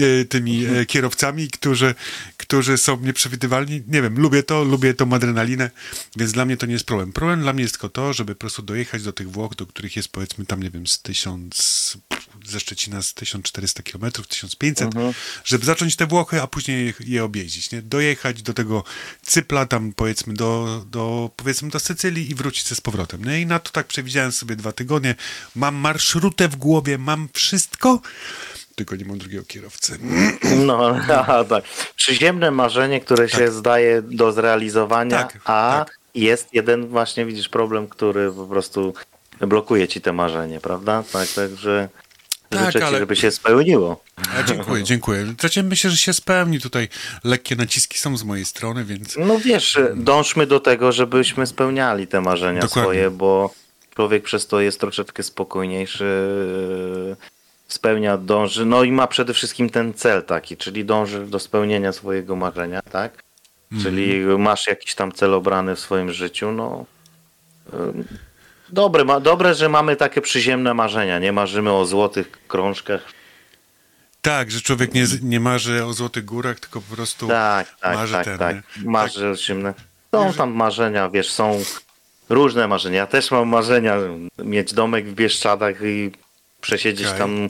e, 0.00 0.24
tymi 0.24 0.64
e, 0.66 0.86
kierowcami, 0.86 1.48
którzy, 1.50 1.94
którzy 2.36 2.78
są 2.78 2.96
nieprzewidywalni. 3.20 3.82
Nie 3.88 4.02
wiem, 4.02 4.20
lubię 4.20 4.42
to, 4.42 4.64
lubię 4.64 4.94
tą 4.94 5.12
adrenalinę, 5.12 5.70
więc 6.16 6.32
dla 6.32 6.44
mnie 6.44 6.56
to 6.56 6.66
nie 6.66 6.72
jest 6.72 6.84
problem. 6.84 7.12
Problem 7.12 7.42
dla 7.42 7.52
mnie 7.52 7.62
jest 7.62 7.74
tylko 7.74 7.88
to, 7.88 8.12
żeby 8.12 8.34
po 8.34 8.40
prostu 8.40 8.62
dojechać 8.62 9.02
do 9.02 9.12
tych 9.12 9.30
Włoch, 9.30 9.54
do 9.54 9.66
których 9.66 9.96
jest 9.96 10.08
powiedzmy 10.08 10.46
tam, 10.46 10.62
nie 10.62 10.70
wiem, 10.70 10.86
z 10.86 11.02
tysiąc, 11.02 11.96
ze 12.46 12.60
Szczecina 12.60 13.02
z 13.02 13.14
1400 13.14 13.82
km, 13.82 14.12
1500, 14.28 14.90
żeby 15.44 15.66
zacząć 15.66 15.96
te 15.96 16.06
Włochy, 16.06 16.42
a 16.42 16.46
później 16.46 16.86
je, 16.86 16.92
je 17.00 17.24
objeździć, 17.24 17.70
nie? 17.70 17.82
Dojechać 17.82 18.42
do 18.42 18.54
tego 18.54 18.84
Cypla, 19.22 19.66
tam 19.66 19.92
powiedzmy 19.92 20.34
do, 20.34 20.84
do, 20.90 21.30
powiedzmy 21.36 21.70
do 21.70 21.80
Sycylii 21.80 22.30
i 22.30 22.34
wrócić 22.34 22.68
ze 22.68 22.74
z 22.74 22.80
powrotem. 22.80 23.24
No 23.24 23.34
i 23.34 23.46
na 23.46 23.58
to 23.58 23.70
tak 23.70 23.86
przewidziałem 23.86 24.32
sobie 24.32 24.56
dwa 24.56 24.72
tygodnie. 24.72 25.14
Mam 25.56 25.74
marszrutę 25.74 26.48
w 26.48 26.56
głowie, 26.56 26.98
mam 26.98 27.28
wszystko, 27.32 28.00
tylko 28.80 28.96
nie 28.96 29.04
mam 29.04 29.18
drugiego 29.18 29.44
kierowcy. 29.44 29.98
No, 30.56 30.96
aha, 31.20 31.44
tak. 31.44 31.64
Przyziemne 31.96 32.50
marzenie, 32.50 33.00
które 33.00 33.28
się 33.28 33.52
zdaje 33.52 34.02
do 34.02 34.32
zrealizowania, 34.32 35.16
Tak, 35.24 35.38
a 35.44 35.84
tak. 35.86 35.98
jest 36.14 36.48
jeden 36.54 36.86
właśnie, 36.86 37.26
widzisz, 37.26 37.48
problem, 37.48 37.88
który 37.88 38.32
po 38.32 38.46
prostu 38.46 38.94
blokuje 39.40 39.88
ci 39.88 40.00
te 40.00 40.12
marzenie, 40.12 40.60
prawda? 40.60 41.04
Tak, 41.12 41.28
także 41.28 41.88
Tak, 42.48 42.66
życzę 42.66 42.78
ci, 42.78 42.84
ale- 42.84 42.98
żeby 42.98 43.16
się 43.16 43.30
spełniło. 43.30 44.04
A, 44.38 44.42
dziękuję, 44.42 44.84
dziękuję. 44.84 45.34
Znaczy, 45.40 45.62
myślę, 45.62 45.90
że 45.90 45.96
się 45.96 46.12
spełni 46.12 46.60
tutaj. 46.60 46.88
Lekkie 47.24 47.56
naciski 47.56 47.98
są 47.98 48.16
z 48.16 48.24
mojej 48.24 48.44
strony, 48.44 48.84
więc 48.84 49.16
No 49.18 49.38
wiesz, 49.38 49.78
dążmy 49.94 50.46
do 50.46 50.60
tego, 50.60 50.92
żebyśmy 50.92 51.46
spełniali 51.46 52.06
te 52.06 52.20
marzenia 52.20 52.60
Dokładnie. 52.60 52.82
swoje, 52.82 53.10
bo 53.10 53.54
człowiek 53.94 54.22
przez 54.24 54.46
to 54.46 54.60
jest 54.60 54.80
troszeczkę 54.80 55.22
spokojniejszy, 55.22 56.06
spełnia, 57.72 58.16
dąży, 58.16 58.64
no 58.66 58.82
i 58.82 58.92
ma 58.92 59.06
przede 59.06 59.34
wszystkim 59.34 59.70
ten 59.70 59.94
cel 59.94 60.22
taki, 60.22 60.56
czyli 60.56 60.84
dąży 60.84 61.26
do 61.26 61.38
spełnienia 61.38 61.92
swojego 61.92 62.36
marzenia, 62.36 62.82
tak? 62.82 63.22
Czyli 63.82 64.20
masz 64.38 64.66
jakiś 64.66 64.94
tam 64.94 65.12
cel 65.12 65.34
obrany 65.34 65.76
w 65.76 65.80
swoim 65.80 66.12
życiu, 66.12 66.52
no 66.52 66.84
dobre, 68.68 69.04
ma, 69.04 69.20
dobre, 69.20 69.54
że 69.54 69.68
mamy 69.68 69.96
takie 69.96 70.20
przyziemne 70.20 70.74
marzenia, 70.74 71.18
nie 71.18 71.32
marzymy 71.32 71.72
o 71.72 71.86
złotych 71.86 72.30
krążkach, 72.48 73.00
tak, 74.22 74.50
że 74.50 74.60
człowiek 74.60 74.94
nie, 74.94 75.04
nie 75.22 75.40
marzy 75.40 75.84
o 75.84 75.92
Złotych 75.92 76.24
Górach, 76.24 76.60
tylko 76.60 76.80
po 76.80 76.96
prostu 76.96 77.28
Tak, 77.28 77.76
tak, 77.80 77.94
marzy 77.94 78.12
tak, 78.12 78.24
ten. 78.24 78.38
tak. 78.38 78.56
nie? 78.56 78.90
Marzy 78.90 79.28
o 79.28 79.36
czym. 79.36 79.74
Są 80.14 80.32
tam 80.32 80.52
marzenia, 80.52 81.08
wiesz, 81.10 81.30
są 81.30 81.62
różne 82.28 82.68
marzenia. 82.68 82.96
Ja 82.96 83.06
też 83.06 83.30
mam 83.30 83.48
marzenia 83.48 83.96
mieć 84.38 84.74
domek 84.74 85.06
w 85.08 85.14
Bieszczadach 85.14 85.76
i 85.82 86.12
przesiedzieć 86.60 87.06
Okej. 87.06 87.18
tam 87.18 87.48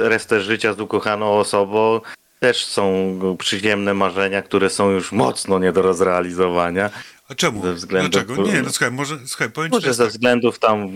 e, 0.00 0.08
resztę 0.08 0.40
życia 0.40 0.74
z 0.74 0.80
ukochaną 0.80 1.32
osobą. 1.38 2.00
Też 2.40 2.64
są 2.66 3.18
przyziemne 3.38 3.94
marzenia, 3.94 4.42
które 4.42 4.70
są 4.70 4.90
już 4.90 5.12
mocno 5.12 5.58
nie 5.58 5.72
do 5.72 5.82
rozrealizowania. 5.82 6.90
A 7.28 7.34
czemu? 7.34 7.62
ze 7.62 7.74
względu- 7.74 8.10
Dlaczego? 8.10 8.42
Nie, 8.42 8.62
no 8.62 8.70
słuchaj, 8.70 8.90
może, 8.90 9.18
słuchaj, 9.26 9.50
powiem 9.50 9.70
ci, 9.70 9.74
Może 9.74 9.82
teraz 9.82 9.96
ze 9.96 10.04
tak. 10.04 10.12
względów 10.12 10.58
tam 10.58 10.88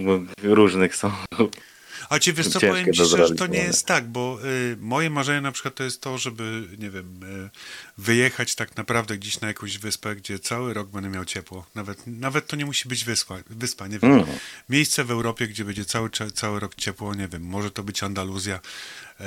różnych 0.43 0.97
są. 0.97 1.11
A 2.11 2.19
ci 2.19 2.33
wiesz 2.33 2.49
co, 2.49 2.61
powiem 2.61 2.85
ci 2.85 2.93
szczerze, 2.95 3.27
że 3.27 3.35
to 3.35 3.47
nie 3.47 3.59
jest 3.59 3.87
tak, 3.87 4.05
bo 4.05 4.39
y, 4.45 4.77
moje 4.81 5.11
marzenie 5.11 5.41
na 5.41 5.53
przykład 5.53 5.75
to 5.75 5.85
jest 5.85 6.01
to, 6.01 6.19
żeby, 6.19 6.63
nie 6.79 6.91
wiem, 6.91 7.21
y, 7.23 7.51
wyjechać 7.99 8.55
tak 8.55 8.77
naprawdę 8.77 9.19
gdzieś 9.19 9.41
na 9.41 9.49
jakąś 9.49 9.79
wyspę, 9.79 10.17
gdzie 10.17 10.39
cały 10.39 10.75
rok 10.75 10.89
będę 10.89 11.09
miał 11.09 11.25
ciepło. 11.25 11.67
Nawet, 11.75 12.07
nawet 12.07 12.47
to 12.47 12.57
nie 12.57 12.67
musi 12.67 12.89
być 12.89 13.05
wyspa, 13.05 13.35
wyspa 13.51 13.87
nie 13.87 13.99
wiem. 13.99 14.13
Mm. 14.13 14.27
Miejsce 14.69 15.05
w 15.05 15.11
Europie, 15.11 15.49
gdzie 15.49 15.65
będzie 15.65 15.85
cały, 15.85 16.11
cały 16.35 16.61
rok 16.61 16.75
ciepło, 16.75 17.15
nie 17.15 17.29
wiem, 17.29 17.43
może 17.43 17.71
to 17.71 17.83
być 17.83 18.03
Andaluzja 18.03 18.61
e, 19.21 19.25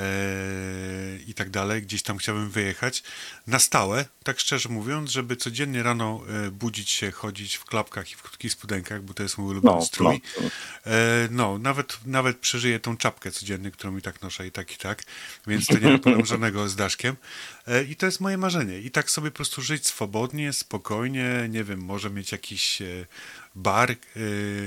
i 1.26 1.34
tak 1.34 1.50
dalej, 1.50 1.82
gdzieś 1.82 2.02
tam 2.02 2.18
chciałbym 2.18 2.50
wyjechać 2.50 3.02
na 3.46 3.58
stałe, 3.58 4.04
tak 4.24 4.40
szczerze 4.40 4.68
mówiąc, 4.68 5.10
żeby 5.10 5.36
codziennie 5.36 5.82
rano 5.82 6.20
e, 6.46 6.50
budzić 6.50 6.90
się, 6.90 7.10
chodzić 7.10 7.54
w 7.56 7.64
klapkach 7.64 8.12
i 8.12 8.14
w 8.14 8.22
krótkich 8.22 8.52
spodenkach, 8.52 9.02
bo 9.02 9.14
to 9.14 9.22
jest 9.22 9.38
mój 9.38 9.50
ulubiony 9.50 9.76
No, 9.76 9.84
strój. 9.86 10.22
no. 10.40 10.48
E, 10.86 11.28
no, 11.30 11.58
nawet, 11.58 11.98
nawet 12.06 12.38
przeżyję 12.38 12.80
tą 12.80 12.96
czapkę 12.96 13.30
codziennie, 13.30 13.70
którą 13.70 13.96
i 13.96 14.02
tak 14.02 14.22
noszę 14.22 14.46
i 14.46 14.52
tak 14.52 14.72
i 14.72 14.76
tak, 14.76 15.02
więc 15.46 15.66
to 15.66 15.78
nie 15.78 15.90
ma 15.92 15.98
problemu 16.02 16.26
żadnego 16.26 16.68
z 16.68 16.76
Daszkiem. 16.76 17.16
E, 17.68 17.84
I 17.84 17.96
to 17.96 18.06
jest 18.06 18.20
moje 18.20 18.38
marzenie. 18.38 18.78
I 18.78 18.90
tak 18.90 19.10
sobie 19.10 19.30
po 19.30 19.36
prostu 19.36 19.62
żyć 19.62 19.86
swobodnie, 19.86 20.52
spokojnie, 20.52 21.46
nie 21.50 21.64
wiem, 21.64 21.80
może 21.80 22.10
mieć 22.10 22.32
jakiś 22.32 22.82
e, 22.82 23.06
bar, 23.54 23.90
e, 23.90 23.96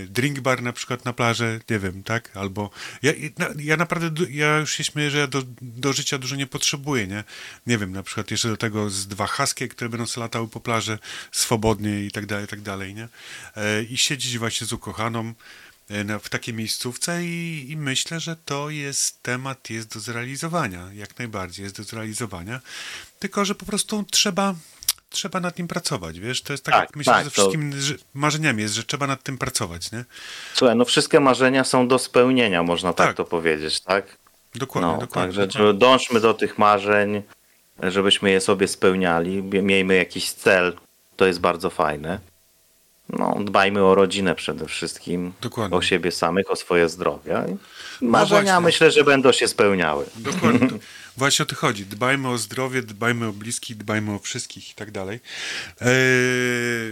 drink 0.07 0.39
bar 0.39 0.61
na 0.61 0.73
przykład 0.73 1.05
na 1.05 1.13
plaży, 1.13 1.59
nie 1.69 1.79
wiem, 1.79 2.03
tak? 2.03 2.37
Albo 2.37 2.69
ja, 3.01 3.11
ja 3.57 3.77
naprawdę, 3.77 4.25
ja 4.29 4.57
już 4.57 4.71
się 4.73 4.83
śmieję, 4.83 5.11
że 5.11 5.17
ja 5.17 5.27
do, 5.27 5.43
do 5.61 5.93
życia 5.93 6.17
dużo 6.17 6.35
nie 6.35 6.47
potrzebuję, 6.47 7.07
nie? 7.07 7.23
Nie 7.67 7.77
wiem, 7.77 7.91
na 7.91 8.03
przykład 8.03 8.31
jeszcze 8.31 8.49
do 8.49 8.57
tego 8.57 8.89
z 8.89 9.07
dwa 9.07 9.27
haskie, 9.27 9.67
które 9.67 9.89
będą 9.89 10.05
sobie 10.05 10.23
latały 10.23 10.47
po 10.47 10.59
plaży 10.59 10.99
swobodnie 11.31 12.05
i 12.05 12.11
tak 12.11 12.25
dalej, 12.25 12.45
i 12.45 12.47
tak 12.47 12.61
dalej, 12.61 12.95
nie? 12.95 13.07
I 13.89 13.97
siedzieć 13.97 14.37
właśnie 14.37 14.67
z 14.67 14.73
ukochaną, 14.73 15.33
w 16.23 16.29
takiej 16.29 16.53
miejscówce 16.53 17.23
i, 17.25 17.65
i 17.71 17.77
myślę, 17.77 18.19
że 18.19 18.35
to 18.35 18.69
jest 18.69 19.23
temat, 19.23 19.69
jest 19.69 19.93
do 19.93 19.99
zrealizowania, 19.99 20.89
jak 20.93 21.19
najbardziej 21.19 21.63
jest 21.63 21.77
do 21.77 21.83
zrealizowania, 21.83 22.59
tylko, 23.19 23.45
że 23.45 23.55
po 23.55 23.65
prostu 23.65 24.05
trzeba, 24.11 24.55
trzeba 25.09 25.39
nad 25.39 25.57
nim 25.57 25.67
pracować, 25.67 26.19
wiesz, 26.19 26.41
to 26.41 26.53
jest 26.53 26.63
tak, 26.65 26.73
Tak, 26.73 26.81
jak 26.89 26.95
myślę, 26.95 27.13
tak, 27.13 27.23
że 27.25 27.31
to- 27.31 27.33
wszystkim 27.41 27.81
że 27.81 27.93
marzeniami 28.13 28.61
jest, 28.61 28.73
że 28.73 28.83
trzeba 28.83 29.07
nad 29.07 29.23
tym 29.23 29.37
pracować, 29.37 29.91
nie? 29.91 30.05
Słuchaj, 30.53 30.75
no 30.75 30.85
wszystkie 30.85 31.19
marzenia 31.19 31.63
są 31.63 31.87
do 31.87 31.99
spełnienia, 31.99 32.63
można 32.63 32.93
tak, 32.93 33.07
Tak. 33.07 33.17
to 33.17 33.25
powiedzieć, 33.25 33.79
tak? 33.81 34.17
Dokładnie, 34.55 34.91
No, 34.91 34.97
dokładnie. 34.97 35.33
także 35.37 35.59
że 35.59 35.73
dążmy 35.73 36.19
do 36.19 36.33
tych 36.33 36.57
marzeń, 36.57 37.21
żebyśmy 37.83 38.31
je 38.31 38.41
sobie 38.41 38.67
spełniali, 38.67 39.43
Mie- 39.43 39.61
miejmy 39.61 39.95
jakiś 39.95 40.31
cel, 40.31 40.77
to 41.15 41.25
jest 41.25 41.39
bardzo 41.39 41.69
fajne. 41.69 42.19
No, 43.19 43.37
dbajmy 43.43 43.83
o 43.83 43.95
rodzinę 43.95 44.35
przede 44.35 44.65
wszystkim, 44.65 45.33
Dokładnie. 45.41 45.77
o 45.77 45.81
siebie 45.81 46.11
samych, 46.11 46.51
o 46.51 46.55
swoje 46.55 46.89
zdrowie. 46.89 47.43
I 48.01 48.05
Marzenia 48.05 48.43
właśnie. 48.43 48.65
myślę, 48.65 48.91
że 48.91 49.03
będą 49.03 49.31
się 49.31 49.47
spełniały. 49.47 50.05
Dokładnie. 50.15 50.69
Właśnie 51.17 51.43
o 51.43 51.45
to 51.45 51.55
chodzi. 51.55 51.85
Dbajmy 51.85 52.29
o 52.29 52.37
zdrowie, 52.37 52.81
dbajmy 52.81 53.27
o 53.27 53.33
bliskich, 53.33 53.77
dbajmy 53.77 54.13
o 54.13 54.19
wszystkich 54.19 54.71
i 54.71 54.73
tak 54.73 54.91
dalej. 54.91 55.19
Eee, 55.81 55.89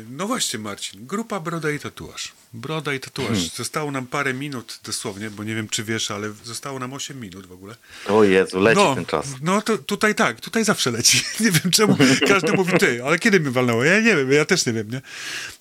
no 0.09 0.27
właśnie, 0.27 0.59
Marcin. 0.59 1.07
Grupa 1.07 1.39
Broda 1.39 1.71
i 1.71 1.79
Tatuaż. 1.79 2.31
Broda 2.53 2.93
i 2.93 2.99
Tatuaż. 2.99 3.29
Hmm. 3.29 3.49
Zostało 3.55 3.91
nam 3.91 4.07
parę 4.07 4.33
minut 4.33 4.79
dosłownie, 4.83 5.29
bo 5.29 5.43
nie 5.43 5.55
wiem, 5.55 5.69
czy 5.69 5.83
wiesz, 5.83 6.11
ale 6.11 6.29
zostało 6.43 6.79
nam 6.79 6.93
8 6.93 7.19
minut 7.19 7.45
w 7.45 7.51
ogóle. 7.51 7.75
O 8.07 8.23
Jezu, 8.23 8.59
leci 8.59 8.81
no, 8.81 8.95
ten 8.95 9.05
czas. 9.05 9.27
No 9.41 9.61
to 9.61 9.77
tutaj 9.77 10.15
tak, 10.15 10.41
tutaj 10.41 10.63
zawsze 10.63 10.91
leci. 10.91 11.23
Nie 11.39 11.51
wiem 11.51 11.71
czemu 11.71 11.97
każdy 12.27 12.53
mówi 12.53 12.73
ty, 12.77 13.03
ale 13.05 13.19
kiedy 13.19 13.39
mi 13.39 13.49
walnęło? 13.49 13.83
Ja 13.83 13.99
nie 13.99 14.15
wiem, 14.15 14.31
ja 14.31 14.45
też 14.45 14.65
nie 14.65 14.73
wiem, 14.73 14.91
nie? 14.91 15.01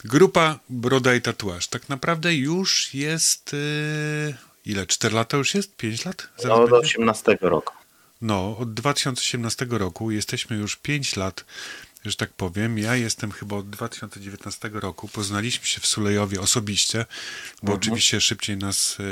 Grupa 0.04 0.58
Broda 0.68 1.14
i 1.14 1.20
Tatuaż. 1.20 1.68
Tak 1.68 1.88
naprawdę 1.88 2.34
już 2.34 2.94
jest... 2.94 3.52
Yy, 3.52 4.49
ile? 4.66 4.87
4 4.87 5.15
lata 5.15 5.37
już 5.37 5.55
jest? 5.55 5.77
5 5.77 6.05
lat? 6.05 6.28
Zaraz 6.37 6.59
No, 6.59 6.65
do 6.66 6.70
będzie? 6.70 6.89
18 6.89 7.39
roku. 7.41 7.74
No, 8.23 8.57
od 8.59 8.74
2018 8.74 9.66
roku 9.70 10.11
jesteśmy 10.11 10.57
już 10.57 10.77
5 10.77 11.16
lat, 11.16 11.45
że 12.05 12.16
tak 12.16 12.32
powiem. 12.32 12.78
Ja 12.78 12.97
jestem 12.97 13.32
chyba 13.32 13.57
od 13.57 13.70
2019 13.70 14.70
roku. 14.73 15.09
Poznaliśmy 15.09 15.66
się 15.66 15.81
w 15.81 15.87
Sulejowie 15.87 16.41
osobiście, 16.41 17.07
bo 17.62 17.73
oczywiście 17.73 18.20
szybciej 18.20 18.57
nas 18.57 18.99
e, 19.01 19.05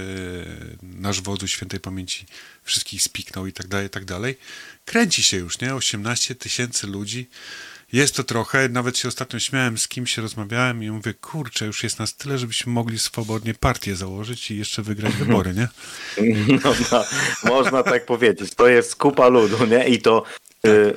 nasz 0.82 1.20
wodzu 1.20 1.48
świętej 1.48 1.80
pamięci 1.80 2.26
wszystkich 2.62 3.02
spiknął 3.02 3.46
i 3.46 3.52
tak 3.52 3.66
dalej, 3.66 3.86
i 3.86 3.90
tak 3.90 4.04
dalej. 4.04 4.38
Kręci 4.84 5.22
się 5.22 5.36
już, 5.36 5.60
nie? 5.60 5.74
18 5.74 6.34
tysięcy 6.34 6.86
ludzi. 6.86 7.28
Jest 7.92 8.16
to 8.16 8.24
trochę, 8.24 8.68
nawet 8.68 8.98
się 8.98 9.08
ostatnio 9.08 9.38
śmiałem, 9.38 9.78
z 9.78 9.88
kimś 9.88 10.18
rozmawiałem 10.18 10.82
i 10.82 10.90
mówię, 10.90 11.14
kurczę, 11.14 11.66
już 11.66 11.82
jest 11.82 11.98
nas 11.98 12.16
tyle, 12.16 12.38
żebyśmy 12.38 12.72
mogli 12.72 12.98
swobodnie 12.98 13.54
partię 13.54 13.96
założyć 13.96 14.50
i 14.50 14.58
jeszcze 14.58 14.82
wygrać 14.82 15.14
wybory, 15.22 15.54
nie? 15.54 15.68
No, 16.64 16.74
no, 16.92 17.04
można 17.44 17.82
tak 17.82 18.06
powiedzieć. 18.06 18.54
To 18.54 18.68
jest 18.68 18.96
kupa 18.96 19.28
ludu, 19.28 19.66
nie? 19.66 19.88
I 19.88 20.02
to, 20.02 20.22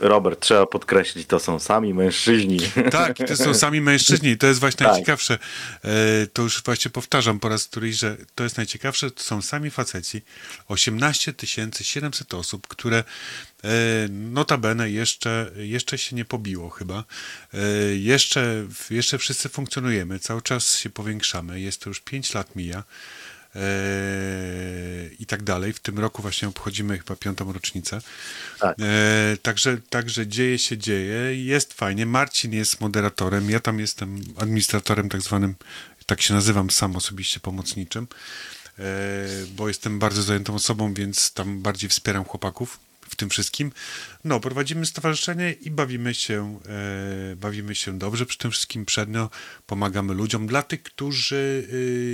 Robert, 0.01 0.39
trzeba 0.39 0.65
podkreślić, 0.65 1.27
to 1.27 1.39
są 1.39 1.59
sami 1.59 1.93
mężczyźni. 1.93 2.59
Tak, 2.91 3.17
to 3.27 3.37
są 3.37 3.53
sami 3.53 3.81
mężczyźni. 3.91 4.37
To 4.37 4.47
jest 4.47 4.59
właśnie 4.59 4.77
Tak. 4.77 4.87
najciekawsze. 4.87 5.33
E, 5.83 5.87
to 6.33 6.41
już 6.41 6.63
właśnie 6.63 6.91
powtarzam 6.91 7.39
po 7.39 7.49
raz 7.49 7.67
któryś, 7.67 7.95
że 7.95 8.17
to 8.35 8.43
jest 8.43 8.57
najciekawsze. 8.57 9.11
To 9.11 9.23
są 9.23 9.41
sami 9.41 9.71
faceci. 9.71 10.21
18 10.67 11.33
700 11.81 12.33
osób, 12.33 12.67
które 12.67 12.97
e, 13.63 13.69
notabene 14.09 14.89
jeszcze, 14.91 15.51
jeszcze 15.55 15.97
się 15.97 16.15
nie 16.15 16.25
pobiło 16.25 16.69
chyba. 16.69 17.03
Jeszcze, 17.93 18.67
jeszcze 18.89 19.17
wszyscy 19.17 19.49
funkcjonujemy. 19.49 20.19
Cały 20.19 20.41
czas 20.41 20.77
się 20.77 20.89
powiększamy. 20.89 21.61
Jest 21.61 21.81
to 21.81 21.89
już 21.89 21.99
5 21.99 22.33
lat 22.33 22.55
mija. 22.55 22.83
E, 23.55 25.09
i 25.19 25.25
tak 25.25 25.43
dalej. 25.43 25.73
W 25.73 25.79
tym 25.79 25.99
roku 25.99 26.21
właśnie 26.21 26.47
obchodzimy 26.47 26.97
chyba 26.97 27.15
piątą 27.15 27.53
rocznicę. 27.53 28.01
Tak. 28.59 28.77
E, 28.81 29.37
także, 29.41 29.77
także 29.89 30.27
dzieje 30.27 30.59
się, 30.59 30.77
dzieje. 30.77 31.43
Jest 31.45 31.73
fajnie. 31.73 32.05
Marcin 32.05 32.53
jest 32.53 32.81
moderatorem. 32.81 33.49
Ja 33.49 33.59
tam 33.59 33.79
jestem 33.79 34.21
administratorem 34.37 35.09
tak 35.09 35.21
zwanym, 35.21 35.55
tak 36.05 36.21
się 36.21 36.33
nazywam 36.33 36.69
sam 36.69 36.95
osobiście, 36.95 37.39
pomocniczym. 37.39 38.07
E, 38.79 38.83
bo 39.55 39.67
jestem 39.67 39.99
bardzo 39.99 40.23
zajętą 40.23 40.55
osobą, 40.55 40.93
więc 40.93 41.33
tam 41.33 41.61
bardziej 41.61 41.89
wspieram 41.89 42.23
chłopaków 42.23 42.90
tym 43.21 43.29
wszystkim. 43.29 43.71
No, 44.23 44.39
prowadzimy 44.39 44.85
stowarzyszenie 44.85 45.51
i 45.51 45.71
bawimy 45.71 46.13
się, 46.13 46.59
e, 47.31 47.35
bawimy 47.35 47.75
się 47.75 47.97
dobrze. 47.97 48.25
Przy 48.25 48.37
tym 48.37 48.51
wszystkim 48.51 48.85
przednio 48.85 49.29
pomagamy 49.65 50.13
ludziom. 50.13 50.47
Dla 50.47 50.63
tych, 50.63 50.83
którzy 50.83 51.67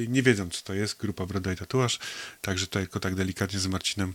e, 0.05 0.11
nie 0.11 0.23
wiedzą, 0.23 0.49
co 0.49 0.61
to 0.63 0.73
jest 0.73 0.97
grupa 0.97 1.25
Broda 1.25 1.53
i 1.53 1.55
Tatuaż, 1.55 1.99
także 2.41 2.65
tutaj 2.67 2.83
tylko 2.83 2.99
tak 2.99 3.15
delikatnie 3.15 3.59
z 3.59 3.67
Marcinem 3.67 4.13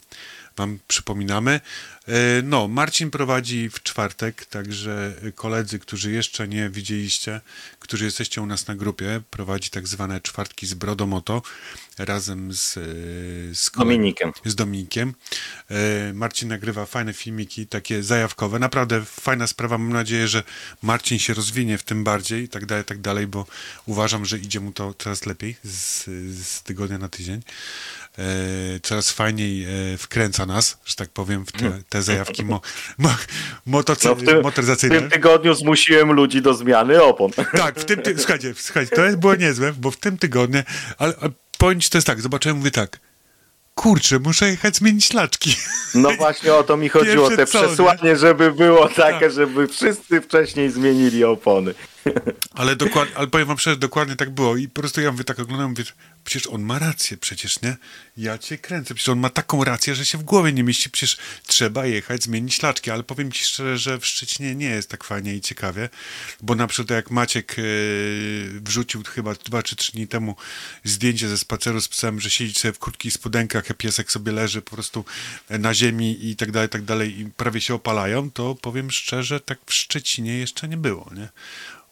wam 0.57 0.79
przypominamy. 0.89 1.61
E, 2.09 2.43
no, 2.43 2.69
Marcin 2.69 3.11
prowadzi 3.11 3.71
w 3.71 3.83
czwartek, 3.83 4.45
także 4.47 5.15
koledzy, 5.35 5.79
którzy 5.79 6.13
jeszcze 6.13 6.49
nie 6.49 6.71
widzieliście, 6.71 7.41
którzy 7.79 8.05
jesteście 8.05 8.43
u 8.43 8.47
nas 8.47 8.67
na 8.67 8.75
grupie, 8.75 9.21
prowadzi 9.31 9.71
tak 9.71 9.89
zwane 9.89 10.21
czwartki 10.21 10.67
z 10.67 10.75
Brodomoto 10.75 11.43
razem 11.99 12.53
z, 12.53 12.77
e, 12.77 12.81
z 13.55 13.71
Dominikiem. 13.79 14.33
z 14.45 14.55
Dominikiem. 14.55 15.15
E, 15.71 16.13
Marcin 16.13 16.49
nagrywa 16.49 16.87
fajne 16.87 17.13
filmiki, 17.13 17.67
takie 17.67 18.03
zajawkowe. 18.03 18.59
Naprawdę 18.59 19.05
fajna 19.05 19.47
sprawa. 19.47 19.79
Mam 19.79 19.93
nadzieję, 19.93 20.29
że 20.29 20.43
Marcin 20.83 21.19
się 21.19 21.35
rozwinie 21.35 21.79
w 21.79 21.83
tym 21.83 22.05
bardziej 22.05 22.45
i 22.45 22.49
tak 22.49 22.67
dalej, 22.67 22.85
tak 22.85 23.01
dalej, 23.01 23.27
bo 23.27 23.47
uważam, 23.87 24.25
że 24.25 24.39
idzie 24.39 24.61
mu 24.61 24.73
to 24.73 24.95
coraz 24.99 25.27
lepiej 25.27 25.57
z, 25.65 26.05
z 26.45 26.63
tygodnia 26.63 26.99
na 26.99 27.09
tydzień. 27.09 27.43
E, 28.19 28.23
coraz 28.83 29.11
fajniej 29.11 29.65
e, 29.95 29.99
wkręca 29.99 30.47
nas, 30.47 30.79
że 30.85 30.95
tak 30.95 31.09
powiem, 31.09 31.47
w 31.47 31.53
te, 31.53 31.83
te 31.89 32.03
zajawki 32.03 32.45
mo, 32.45 32.61
mo, 32.99 33.15
motocy, 33.67 34.09
No, 34.09 34.15
w, 34.15 34.25
tym, 34.25 34.41
w 34.41 34.43
motoryzacyjne. 34.43 35.01
tym 35.01 35.11
tygodniu 35.11 35.55
zmusiłem 35.55 36.13
ludzi 36.13 36.43
do 36.43 36.55
zmiany 36.55 37.03
opon. 37.03 37.31
Tak, 37.57 37.81
w 37.81 37.85
tym 37.85 38.03
ty... 38.03 38.19
słuchajcie, 38.19 38.55
słuchajcie, 38.57 38.97
to 38.97 39.05
jest, 39.05 39.17
było 39.17 39.35
niezłe, 39.35 39.73
bo 39.73 39.91
w 39.91 39.97
tym 39.97 40.19
tygodniu, 40.19 40.63
ale, 40.99 41.15
ale 41.21 41.31
powiem 41.59 41.81
ci, 41.81 41.91
to 41.91 41.99
jest 41.99 42.07
tak, 42.07 42.21
zobaczyłem, 42.21 42.59
mówię 42.59 42.71
tak, 42.71 42.99
kurczę, 43.75 44.19
muszę 44.19 44.49
jechać 44.49 44.77
zmienić 44.77 45.13
laczki. 45.13 45.57
No 45.95 46.11
właśnie 46.11 46.55
o 46.55 46.63
to 46.63 46.77
mi 46.77 46.89
chodziło, 46.99 47.29
Pierwsze 47.29 47.47
te 47.47 47.53
co, 47.53 47.61
nie? 47.63 47.67
przesłanie, 47.69 48.17
żeby 48.17 48.53
było 48.53 48.89
takie, 48.89 49.21
Tak. 49.21 49.33
żeby 49.33 49.69
wszyscy 49.69 50.21
wcześniej 50.21 50.71
zmienili 50.71 51.25
opony. 51.25 51.75
Ale, 52.55 52.77
dokładnie, 52.77 53.17
ale 53.17 53.27
powiem 53.27 53.47
wam 53.47 53.59
szczerze, 53.59 53.77
dokładnie 53.77 54.17
tak 54.17 54.31
było. 54.31 54.57
I 54.57 54.69
po 54.69 54.81
prostu 54.81 55.01
ja 55.01 55.13
mówię 55.13 55.25
tak 55.25 55.39
oglądam, 55.39 55.71
mówię, 55.71 55.85
przecież 56.25 56.47
on 56.47 56.63
ma 56.63 56.79
rację, 56.79 57.17
przecież 57.17 57.63
nie? 57.63 57.77
Ja 58.17 58.39
cię 58.39 58.59
kręcę, 58.59 58.95
przecież 58.95 59.09
on 59.09 59.19
ma 59.19 59.31
taką 59.31 59.65
rację, 59.65 59.95
że 59.95 60.07
się 60.07 60.19
w 60.19 60.23
głowie 60.23 60.53
nie 60.53 60.63
mieści, 60.63 60.91
przecież 60.91 61.17
trzeba 61.47 61.87
jechać, 61.87 62.23
zmienić 62.23 62.63
laczki, 62.63 62.91
ale 62.91 63.03
powiem 63.03 63.33
ci 63.33 63.45
szczerze, 63.45 63.79
że 63.79 63.99
w 63.99 64.07
Szczecinie 64.07 64.55
nie 64.55 64.67
jest 64.67 64.89
tak 64.89 65.05
fajnie 65.05 65.35
i 65.35 65.41
ciekawie, 65.41 65.89
bo 66.41 66.55
na 66.55 66.67
przykład 66.67 66.97
jak 66.97 67.11
Maciek 67.11 67.57
e, 67.59 67.63
wrzucił 68.61 69.03
chyba 69.03 69.35
dwa 69.35 69.63
czy 69.63 69.77
trzy 69.77 69.93
dni 69.93 70.09
temu 70.09 70.37
zdjęcie 70.85 71.29
ze 71.29 71.39
spaceru 71.39 71.81
z 71.81 71.89
psem, 71.89 72.21
że 72.21 72.31
siedzi 72.31 72.55
sobie 72.55 72.73
w 72.73 72.79
krótkich 72.79 73.13
spodenkach, 73.13 73.71
a 73.71 73.75
piesek 73.75 74.13
sobie 74.13 74.33
leży 74.33 74.63
po 74.63 74.71
prostu 74.71 75.05
na 75.51 75.75
ziemi 75.75 76.27
i 76.31 76.37
tak 76.37 76.51
dalej, 76.51 76.69
tak 76.69 76.83
dalej 76.83 77.21
i 77.21 77.25
prawie 77.25 77.61
się 77.61 77.75
opalają, 77.75 78.31
to 78.31 78.55
powiem 78.55 78.91
szczerze, 78.91 79.41
tak 79.41 79.59
w 79.67 79.75
Szczecinie 79.75 80.39
jeszcze 80.39 80.69
nie 80.69 80.77
było, 80.77 81.11
nie? 81.15 81.29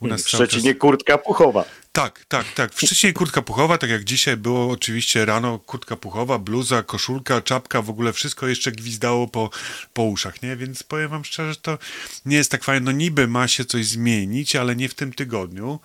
U 0.00 0.06
W 0.06 0.08
nas 0.08 0.24
czas- 0.24 0.40
Szczecinie 0.40 0.74
kurtka 0.74 1.18
puchowa. 1.18 1.64
Tak, 1.92 2.24
tak, 2.28 2.52
tak. 2.52 2.74
Wcześniej 2.74 3.12
kurtka 3.12 3.42
puchowa, 3.42 3.78
tak 3.78 3.90
jak 3.90 4.04
dzisiaj 4.04 4.36
było 4.36 4.70
oczywiście 4.70 5.24
rano, 5.24 5.58
kurtka 5.58 5.96
puchowa, 5.96 6.38
bluza, 6.38 6.82
koszulka, 6.82 7.42
czapka, 7.42 7.82
w 7.82 7.90
ogóle 7.90 8.12
wszystko 8.12 8.48
jeszcze 8.48 8.72
gwizdało 8.72 9.28
po, 9.28 9.50
po 9.92 10.02
uszach, 10.02 10.42
nie? 10.42 10.56
Więc 10.56 10.82
powiem 10.82 11.10
wam 11.10 11.24
szczerze, 11.24 11.52
że 11.52 11.60
to 11.60 11.78
nie 12.26 12.36
jest 12.36 12.50
tak 12.50 12.64
fajne. 12.64 12.84
No 12.84 12.92
niby 12.92 13.28
ma 13.28 13.48
się 13.48 13.64
coś 13.64 13.86
zmienić, 13.86 14.56
ale 14.56 14.76
nie 14.76 14.88
w 14.88 14.94
tym 14.94 15.12
tygodniu, 15.12 15.80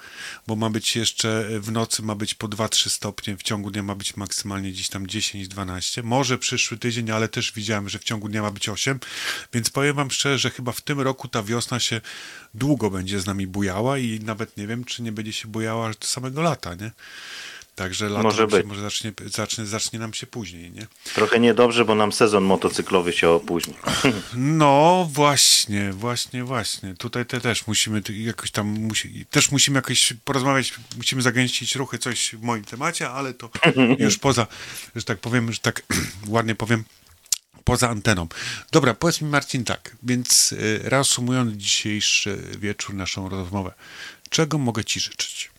bo 0.48 0.56
ma 0.56 0.69
być 0.69 0.95
jeszcze 0.95 1.48
w 1.60 1.72
nocy 1.72 2.02
ma 2.03 2.15
być 2.15 2.34
po 2.34 2.48
2-3 2.48 2.90
stopnie, 2.90 3.38
w 3.38 3.44
ciągu 3.44 3.72
dnia 3.72 3.84
ma 3.84 3.95
być 3.95 4.18
maksymalnie 4.18 4.72
gdzieś 4.72 4.90
tam 4.90 5.07
10-12. 5.07 6.03
Może 6.03 6.38
przyszły 6.38 6.77
tydzień, 6.77 7.11
ale 7.11 7.27
też 7.27 7.52
widziałem, 7.52 7.90
że 7.90 7.99
w 7.99 8.03
ciągu 8.03 8.30
dnia 8.30 8.41
ma 8.41 8.52
być 8.52 8.69
8, 8.69 8.99
więc 9.53 9.69
powiem 9.69 9.95
wam 9.95 10.11
szczerze, 10.11 10.40
że 10.40 10.49
chyba 10.49 10.72
w 10.72 10.82
tym 10.82 11.02
roku 11.02 11.27
ta 11.27 11.44
wiosna 11.44 11.80
się 11.80 12.02
długo 12.53 12.90
będzie 12.90 13.19
z 13.19 13.26
nami 13.26 13.48
bujała 13.48 13.98
i 13.98 14.19
nawet 14.19 14.57
nie 14.57 14.68
wiem, 14.68 14.84
czy 14.84 15.03
nie 15.03 15.11
będzie 15.11 15.34
się 15.34 15.48
bujała 15.48 15.95
samego 16.04 16.42
lata, 16.42 16.76
nie? 16.76 16.92
Także 17.76 18.10
lato 18.10 18.24
Może 18.24 18.42
nam 18.42 18.52
się, 18.52 18.58
być. 18.58 18.66
może 18.66 18.82
zacznie, 18.82 19.12
zacznie, 19.26 19.66
zacznie 19.66 20.00
nam 20.00 20.14
się 20.14 20.28
później, 20.28 20.72
nie? 20.72 20.88
Trochę 21.14 21.40
niedobrze, 21.40 21.86
bo 21.86 21.96
nam 21.96 22.12
sezon 22.12 22.44
motocyklowy 22.44 23.14
się 23.14 23.30
opóźni. 23.30 23.74
No 24.36 25.10
właśnie, 25.12 25.94
właśnie, 25.94 26.44
właśnie. 26.44 26.94
Tutaj 26.96 27.26
te 27.26 27.42
też 27.42 27.68
musimy 27.68 28.02
jakoś 28.10 28.52
tam, 28.52 28.68
musi, 28.68 29.26
też 29.26 29.52
musimy 29.52 29.76
jakoś 29.78 30.14
porozmawiać, 30.26 30.74
musimy 30.98 31.22
zagęścić 31.22 31.76
ruchy, 31.76 31.98
coś 31.98 32.36
w 32.36 32.42
moim 32.42 32.64
temacie, 32.66 33.10
ale 33.10 33.34
to 33.34 33.50
już 34.00 34.18
poza, 34.18 34.48
że 34.96 35.04
tak 35.04 35.20
powiem, 35.20 35.54
że 35.54 35.60
tak 35.60 35.82
ładnie 36.28 36.56
powiem, 36.56 36.84
poza 37.64 37.90
anteną. 37.90 38.28
Dobra, 38.72 38.94
powiedz 38.94 39.22
mi 39.22 39.30
Marcin 39.30 39.64
tak, 39.64 39.96
więc 40.04 40.52
y, 40.52 40.80
reasumując 40.84 41.54
dzisiejszy 41.54 42.38
wieczór, 42.60 42.96
naszą 42.96 43.30
rozmowę, 43.30 43.74
czego 44.30 44.58
mogę 44.58 44.84
ci 44.86 45.00
życzyć? 45.00 45.55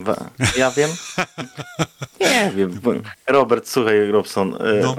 Wa- 0.00 0.30
Ja 0.58 0.70
wiem. 0.70 0.90
Nie 2.20 2.50
wiem. 2.56 3.02
Robert, 3.26 3.68
słuchaj, 3.68 4.10
Robson. 4.10 4.54
e, 4.54 4.80
No. 4.82 4.96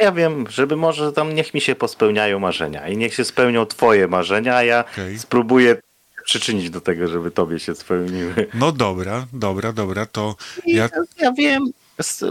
Ja 0.00 0.12
wiem, 0.12 0.44
żeby 0.50 0.76
może 0.76 1.12
tam 1.12 1.34
niech 1.34 1.54
mi 1.54 1.60
się 1.60 1.74
pospełniają 1.74 2.38
marzenia 2.38 2.88
i 2.88 2.96
niech 2.96 3.14
się 3.14 3.24
spełnią 3.24 3.66
twoje 3.66 4.08
marzenia, 4.08 4.56
a 4.56 4.62
ja 4.62 4.84
Okej. 4.92 5.18
spróbuję 5.18 5.76
przyczynić 6.24 6.70
do 6.70 6.80
tego, 6.80 7.08
żeby 7.08 7.30
tobie 7.30 7.58
się 7.60 7.74
spełniły. 7.74 8.46
No 8.54 8.72
dobra, 8.72 9.26
dobra, 9.32 9.72
dobra, 9.72 10.06
to 10.06 10.34
Ja, 10.66 10.88
ja, 11.20 11.32
wiem. 11.32 11.70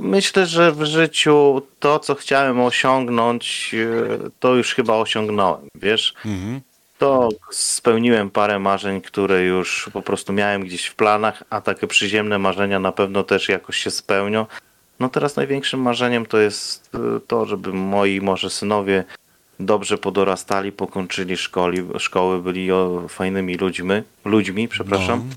Myślę, 0.01 0.45
że 0.45 0.71
w 0.71 0.85
życiu 0.85 1.61
to, 1.79 1.99
co 1.99 2.15
chciałem 2.15 2.59
osiągnąć, 2.61 3.71
e, 3.73 4.29
to 4.39 4.55
już 4.55 4.75
chyba 4.75 4.93
osiągnąłem, 4.95 5.61
wiesz? 5.75 6.13
mhm. 6.25 6.61
To 6.97 7.29
spełniłem 7.51 8.29
parę 8.29 8.59
marzeń, 8.59 9.01
które 9.01 9.43
już 9.43 9.89
po 9.93 10.01
prostu 10.01 10.33
miałem 10.33 10.63
gdzieś 10.63 10.85
w 10.85 10.95
planach, 10.95 11.43
a 11.49 11.61
takie 11.61 11.87
przyziemne 11.87 12.39
marzenia 12.39 12.79
na 12.79 12.91
pewno 12.91 13.23
też 13.23 13.49
jakoś 13.49 13.77
się 13.77 13.91
spełnią. 13.91 14.45
No 14.99 15.09
teraz 15.09 15.35
największym 15.35 15.81
marzeniem 15.81 16.25
to 16.25 16.37
jest 16.37 16.89
e, 16.95 17.19
to, 17.27 17.45
żeby 17.45 17.73
moi 17.73 18.21
może 18.21 18.49
synowie 18.49 19.03
dobrze 19.59 19.97
podorastali, 19.97 20.71
pokończyli 20.71 21.37
szkoli, 21.37 21.83
szkoły, 21.97 22.41
byli 22.41 22.69
fajnymi 23.09 23.55
ludźmi, 23.57 23.93
ludźmi, 24.25 24.67
przepraszam. 24.67 25.29
No. 25.29 25.35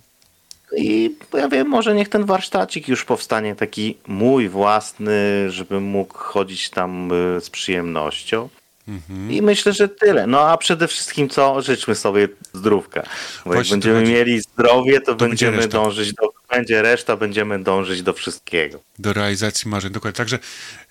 I 0.77 1.17
ja 1.35 1.49
wiem, 1.49 1.69
może 1.69 1.95
niech 1.95 2.09
ten 2.09 2.25
warsztacik 2.25 2.89
już 2.89 3.05
powstanie 3.05 3.55
taki 3.55 3.99
mój 4.07 4.49
własny, 4.49 5.51
żebym 5.51 5.83
mógł 5.83 6.15
chodzić 6.15 6.71
tam 6.71 7.13
y, 7.37 7.41
z 7.41 7.51
przyjemnością. 7.51 8.49
Mhm. 8.89 9.33
I 9.33 9.43
myślę, 9.43 9.73
że 9.73 9.89
tyle. 9.89 10.27
No 10.27 10.41
a 10.41 10.57
przede 10.57 10.89
wszystkim 10.89 11.29
co? 11.29 11.63
Życzmy 11.63 11.95
sobie 11.95 12.29
zdrówka. 12.53 13.03
Bo 13.03 13.07
jak 13.07 13.45
Właśnie 13.45 13.65
to 13.71 13.75
będziemy 13.75 14.01
chodzi. 14.01 14.13
mieli 14.13 14.41
zdrowie, 14.41 15.01
to, 15.01 15.15
będzie 15.15 15.47
będziemy 15.51 15.69
dążyć 15.69 16.13
do. 16.15 16.38
Będzie 16.51 16.83
reszta, 16.83 17.17
będziemy 17.17 17.63
dążyć 17.63 18.03
do 18.03 18.13
wszystkiego. 18.13 18.81
do 18.99 19.13
realizacji 19.13 19.71
marzeń. 19.71 19.93
Dokładnie. 19.93 20.17
Także 20.17 20.39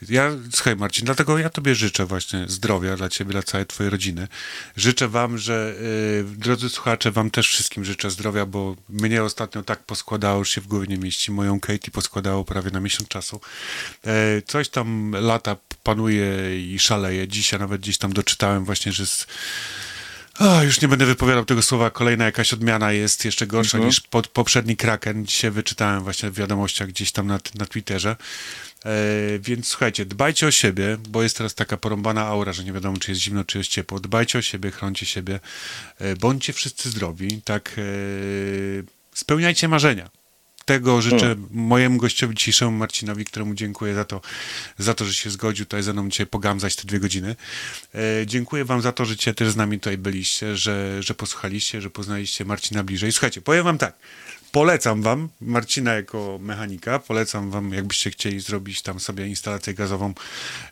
ja, 0.09 0.31
słuchaj 0.53 0.75
Marcin, 0.75 1.05
dlatego 1.05 1.37
ja 1.37 1.49
tobie 1.49 1.75
życzę 1.75 2.05
właśnie 2.05 2.45
zdrowia 2.47 2.95
dla 2.95 3.09
ciebie, 3.09 3.31
dla 3.31 3.43
całej 3.43 3.65
twojej 3.65 3.89
rodziny. 3.89 4.27
Życzę 4.75 5.07
wam, 5.07 5.37
że 5.37 5.75
y, 5.81 6.23
drodzy 6.37 6.69
słuchacze, 6.69 7.11
wam 7.11 7.31
też 7.31 7.47
wszystkim 7.49 7.85
życzę 7.85 8.09
zdrowia, 8.11 8.45
bo 8.45 8.75
mnie 8.89 9.23
ostatnio 9.23 9.63
tak 9.63 9.79
poskładało, 9.83 10.39
już 10.39 10.49
się 10.49 10.61
w 10.61 10.67
głowie 10.67 10.87
nie 10.87 10.97
mieści. 10.97 11.31
Moją 11.31 11.59
Katie 11.59 11.91
poskładało 11.91 12.45
prawie 12.45 12.71
na 12.71 12.79
miesiąc 12.79 13.09
czasu. 13.09 13.41
E, 14.05 14.41
coś 14.41 14.69
tam 14.69 15.11
lata 15.19 15.55
panuje 15.83 16.59
i 16.73 16.79
szaleje. 16.79 17.27
Dzisiaj 17.27 17.59
nawet 17.59 17.81
gdzieś 17.81 17.97
tam 17.97 18.13
doczytałem 18.13 18.65
właśnie, 18.65 18.91
że 18.91 19.05
z, 19.05 19.27
o, 20.39 20.63
już 20.63 20.81
nie 20.81 20.87
będę 20.87 21.05
wypowiadał 21.05 21.45
tego 21.45 21.61
słowa. 21.61 21.89
Kolejna 21.89 22.25
jakaś 22.25 22.53
odmiana 22.53 22.91
jest 22.91 23.25
jeszcze 23.25 23.47
gorsza 23.47 23.77
niż 23.77 23.99
pod, 23.99 24.27
poprzedni 24.27 24.77
Kraken. 24.77 25.25
Dzisiaj 25.25 25.51
wyczytałem 25.51 26.03
właśnie 26.03 26.31
w 26.31 26.35
wiadomościach 26.35 26.87
gdzieś 26.87 27.11
tam 27.11 27.27
na, 27.27 27.39
na 27.55 27.65
Twitterze. 27.65 28.15
E, 28.85 28.89
więc 29.39 29.67
słuchajcie, 29.67 30.05
dbajcie 30.05 30.47
o 30.47 30.51
siebie, 30.51 30.97
bo 31.09 31.23
jest 31.23 31.37
teraz 31.37 31.55
taka 31.55 31.77
porąbana 31.77 32.25
aura, 32.25 32.53
że 32.53 32.63
nie 32.63 32.73
wiadomo, 32.73 32.97
czy 32.97 33.11
jest 33.11 33.21
zimno, 33.21 33.43
czy 33.43 33.57
jest 33.57 33.69
ciepło. 33.69 33.99
Dbajcie 33.99 34.39
o 34.39 34.41
siebie, 34.41 34.71
chroncie 34.71 35.05
siebie. 35.05 35.39
E, 35.99 36.15
bądźcie 36.15 36.53
wszyscy 36.53 36.89
zdrowi, 36.89 37.41
tak. 37.41 37.75
E, 37.77 37.81
spełniajcie 39.13 39.67
marzenia. 39.67 40.09
Tego 40.67 41.01
życzę 41.01 41.35
mojemu 41.51 41.97
gościowi 41.97 42.35
dzisiejszemu 42.35 42.71
Marcinowi, 42.71 43.25
któremu 43.25 43.53
dziękuję 43.53 43.93
za 43.93 44.05
to, 44.05 44.21
za 44.77 44.93
to, 44.93 45.05
że 45.05 45.13
się 45.13 45.29
zgodził 45.29 45.65
tutaj 45.65 45.83
ze 45.83 45.93
mną 45.93 46.09
dzisiaj 46.09 46.27
pogamzać 46.27 46.75
te 46.75 46.87
dwie 46.87 46.99
godziny. 46.99 47.35
E, 47.95 48.25
dziękuję 48.25 48.65
wam 48.65 48.81
za 48.81 48.91
to, 48.91 49.05
że 49.05 49.15
też 49.15 49.49
z 49.49 49.55
nami 49.55 49.79
tutaj 49.79 49.97
byliście, 49.97 50.57
że, 50.57 51.03
że 51.03 51.13
posłuchaliście, 51.13 51.81
że 51.81 51.89
poznaliście 51.89 52.45
Marcina 52.45 52.83
bliżej. 52.83 53.11
Słuchajcie, 53.11 53.41
powiem 53.41 53.63
wam 53.63 53.77
tak, 53.77 53.93
polecam 54.51 55.01
wam 55.01 55.29
Marcina 55.41 55.93
jako 55.93 56.39
mechanika, 56.41 56.99
polecam 56.99 57.51
wam, 57.51 57.73
jakbyście 57.73 58.11
chcieli 58.11 58.39
zrobić 58.39 58.81
tam 58.81 58.99
sobie 58.99 59.27
instalację 59.27 59.73
gazową 59.73 60.13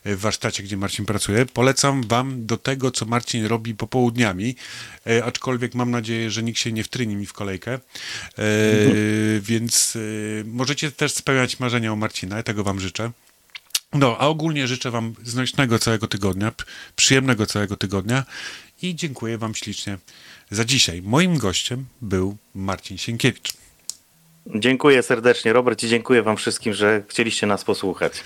w 0.04 0.16
warsztacie, 0.16 0.62
gdzie 0.62 0.76
Marcin 0.76 1.06
pracuje, 1.06 1.46
polecam 1.46 2.02
wam 2.02 2.46
do 2.46 2.56
tego, 2.56 2.90
co 2.90 3.06
Marcin 3.06 3.46
robi 3.46 3.74
popołudniami, 3.74 4.56
e, 5.06 5.24
aczkolwiek 5.24 5.74
mam 5.74 5.90
nadzieję, 5.90 6.30
że 6.30 6.42
nikt 6.42 6.58
się 6.58 6.72
nie 6.72 6.84
wtryni 6.84 7.16
mi 7.16 7.26
w 7.26 7.32
kolejkę, 7.32 7.72
e, 7.74 7.80
więc 9.40 9.96
e, 9.96 10.00
możecie 10.44 10.92
też 10.92 11.12
spełniać 11.12 11.60
marzenia 11.60 11.92
o 11.92 11.96
Marcina, 11.96 12.36
ja 12.36 12.42
tego 12.42 12.64
wam 12.64 12.80
życzę. 12.80 13.10
No, 13.92 14.16
a 14.18 14.26
ogólnie 14.26 14.66
życzę 14.66 14.90
Wam 14.90 15.14
znośnego 15.24 15.78
całego 15.78 16.08
tygodnia, 16.08 16.52
przyjemnego 16.96 17.46
całego 17.46 17.76
tygodnia 17.76 18.24
i 18.82 18.94
dziękuję 18.94 19.38
Wam 19.38 19.54
ślicznie 19.54 19.98
za 20.50 20.64
dzisiaj. 20.64 21.02
Moim 21.02 21.38
gościem 21.38 21.86
był 22.00 22.36
Marcin 22.54 22.98
Sienkiewicz. 22.98 23.65
Dziękuję 24.54 25.02
serdecznie, 25.02 25.52
Robert, 25.52 25.82
i 25.82 25.88
dziękuję 25.88 26.22
Wam 26.22 26.36
wszystkim, 26.36 26.74
że 26.74 27.02
chcieliście 27.08 27.46
nas 27.46 27.64
posłuchać. 27.64 28.22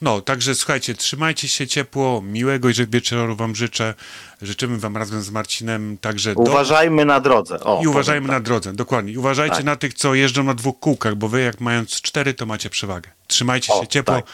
No, 0.00 0.20
także 0.20 0.54
słuchajcie, 0.54 0.94
trzymajcie 0.94 1.48
się 1.48 1.66
ciepło, 1.66 2.22
miłego 2.22 2.68
i 2.68 2.72
wieczoru 2.88 3.36
Wam 3.36 3.54
życzę. 3.54 3.94
Życzymy 4.42 4.78
Wam 4.78 4.96
razem 4.96 5.22
z 5.22 5.30
Marcinem 5.30 5.98
także 5.98 6.34
do... 6.34 6.40
Uważajmy 6.40 7.04
na 7.04 7.20
drodze. 7.20 7.60
O, 7.60 7.80
I 7.82 7.86
uważajmy 7.86 8.26
powiem 8.26 8.40
na 8.40 8.44
drodze, 8.44 8.72
dokładnie. 8.72 9.12
I 9.12 9.18
uważajcie 9.18 9.56
Tak. 9.56 9.64
na 9.64 9.76
tych, 9.76 9.94
co 9.94 10.14
jeżdżą 10.14 10.44
na 10.44 10.54
dwóch 10.54 10.78
kółkach, 10.80 11.14
bo 11.14 11.28
Wy 11.28 11.40
jak 11.40 11.60
mając 11.60 11.90
cztery, 11.90 12.34
to 12.34 12.46
macie 12.46 12.70
przewagę. 12.70 13.10
Trzymajcie 13.26 13.72
O, 13.72 13.80
się 13.80 13.88
ciepło, 13.88 14.14
tak. 14.14 14.24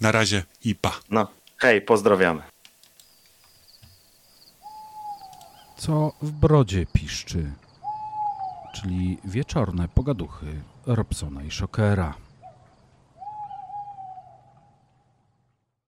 na 0.00 0.12
razie 0.12 0.42
i 0.64 0.74
pa. 0.74 1.00
No, 1.10 1.28
hej, 1.56 1.82
pozdrawiamy. 1.82 2.42
Co 5.78 6.12
w 6.22 6.30
brodzie 6.30 6.86
piszczy, 6.92 7.50
czyli 8.74 9.18
wieczorne 9.24 9.88
pogaduchy 9.88 10.46
Robsona 10.86 11.42
i 11.42 11.50
Szokera. 11.50 12.25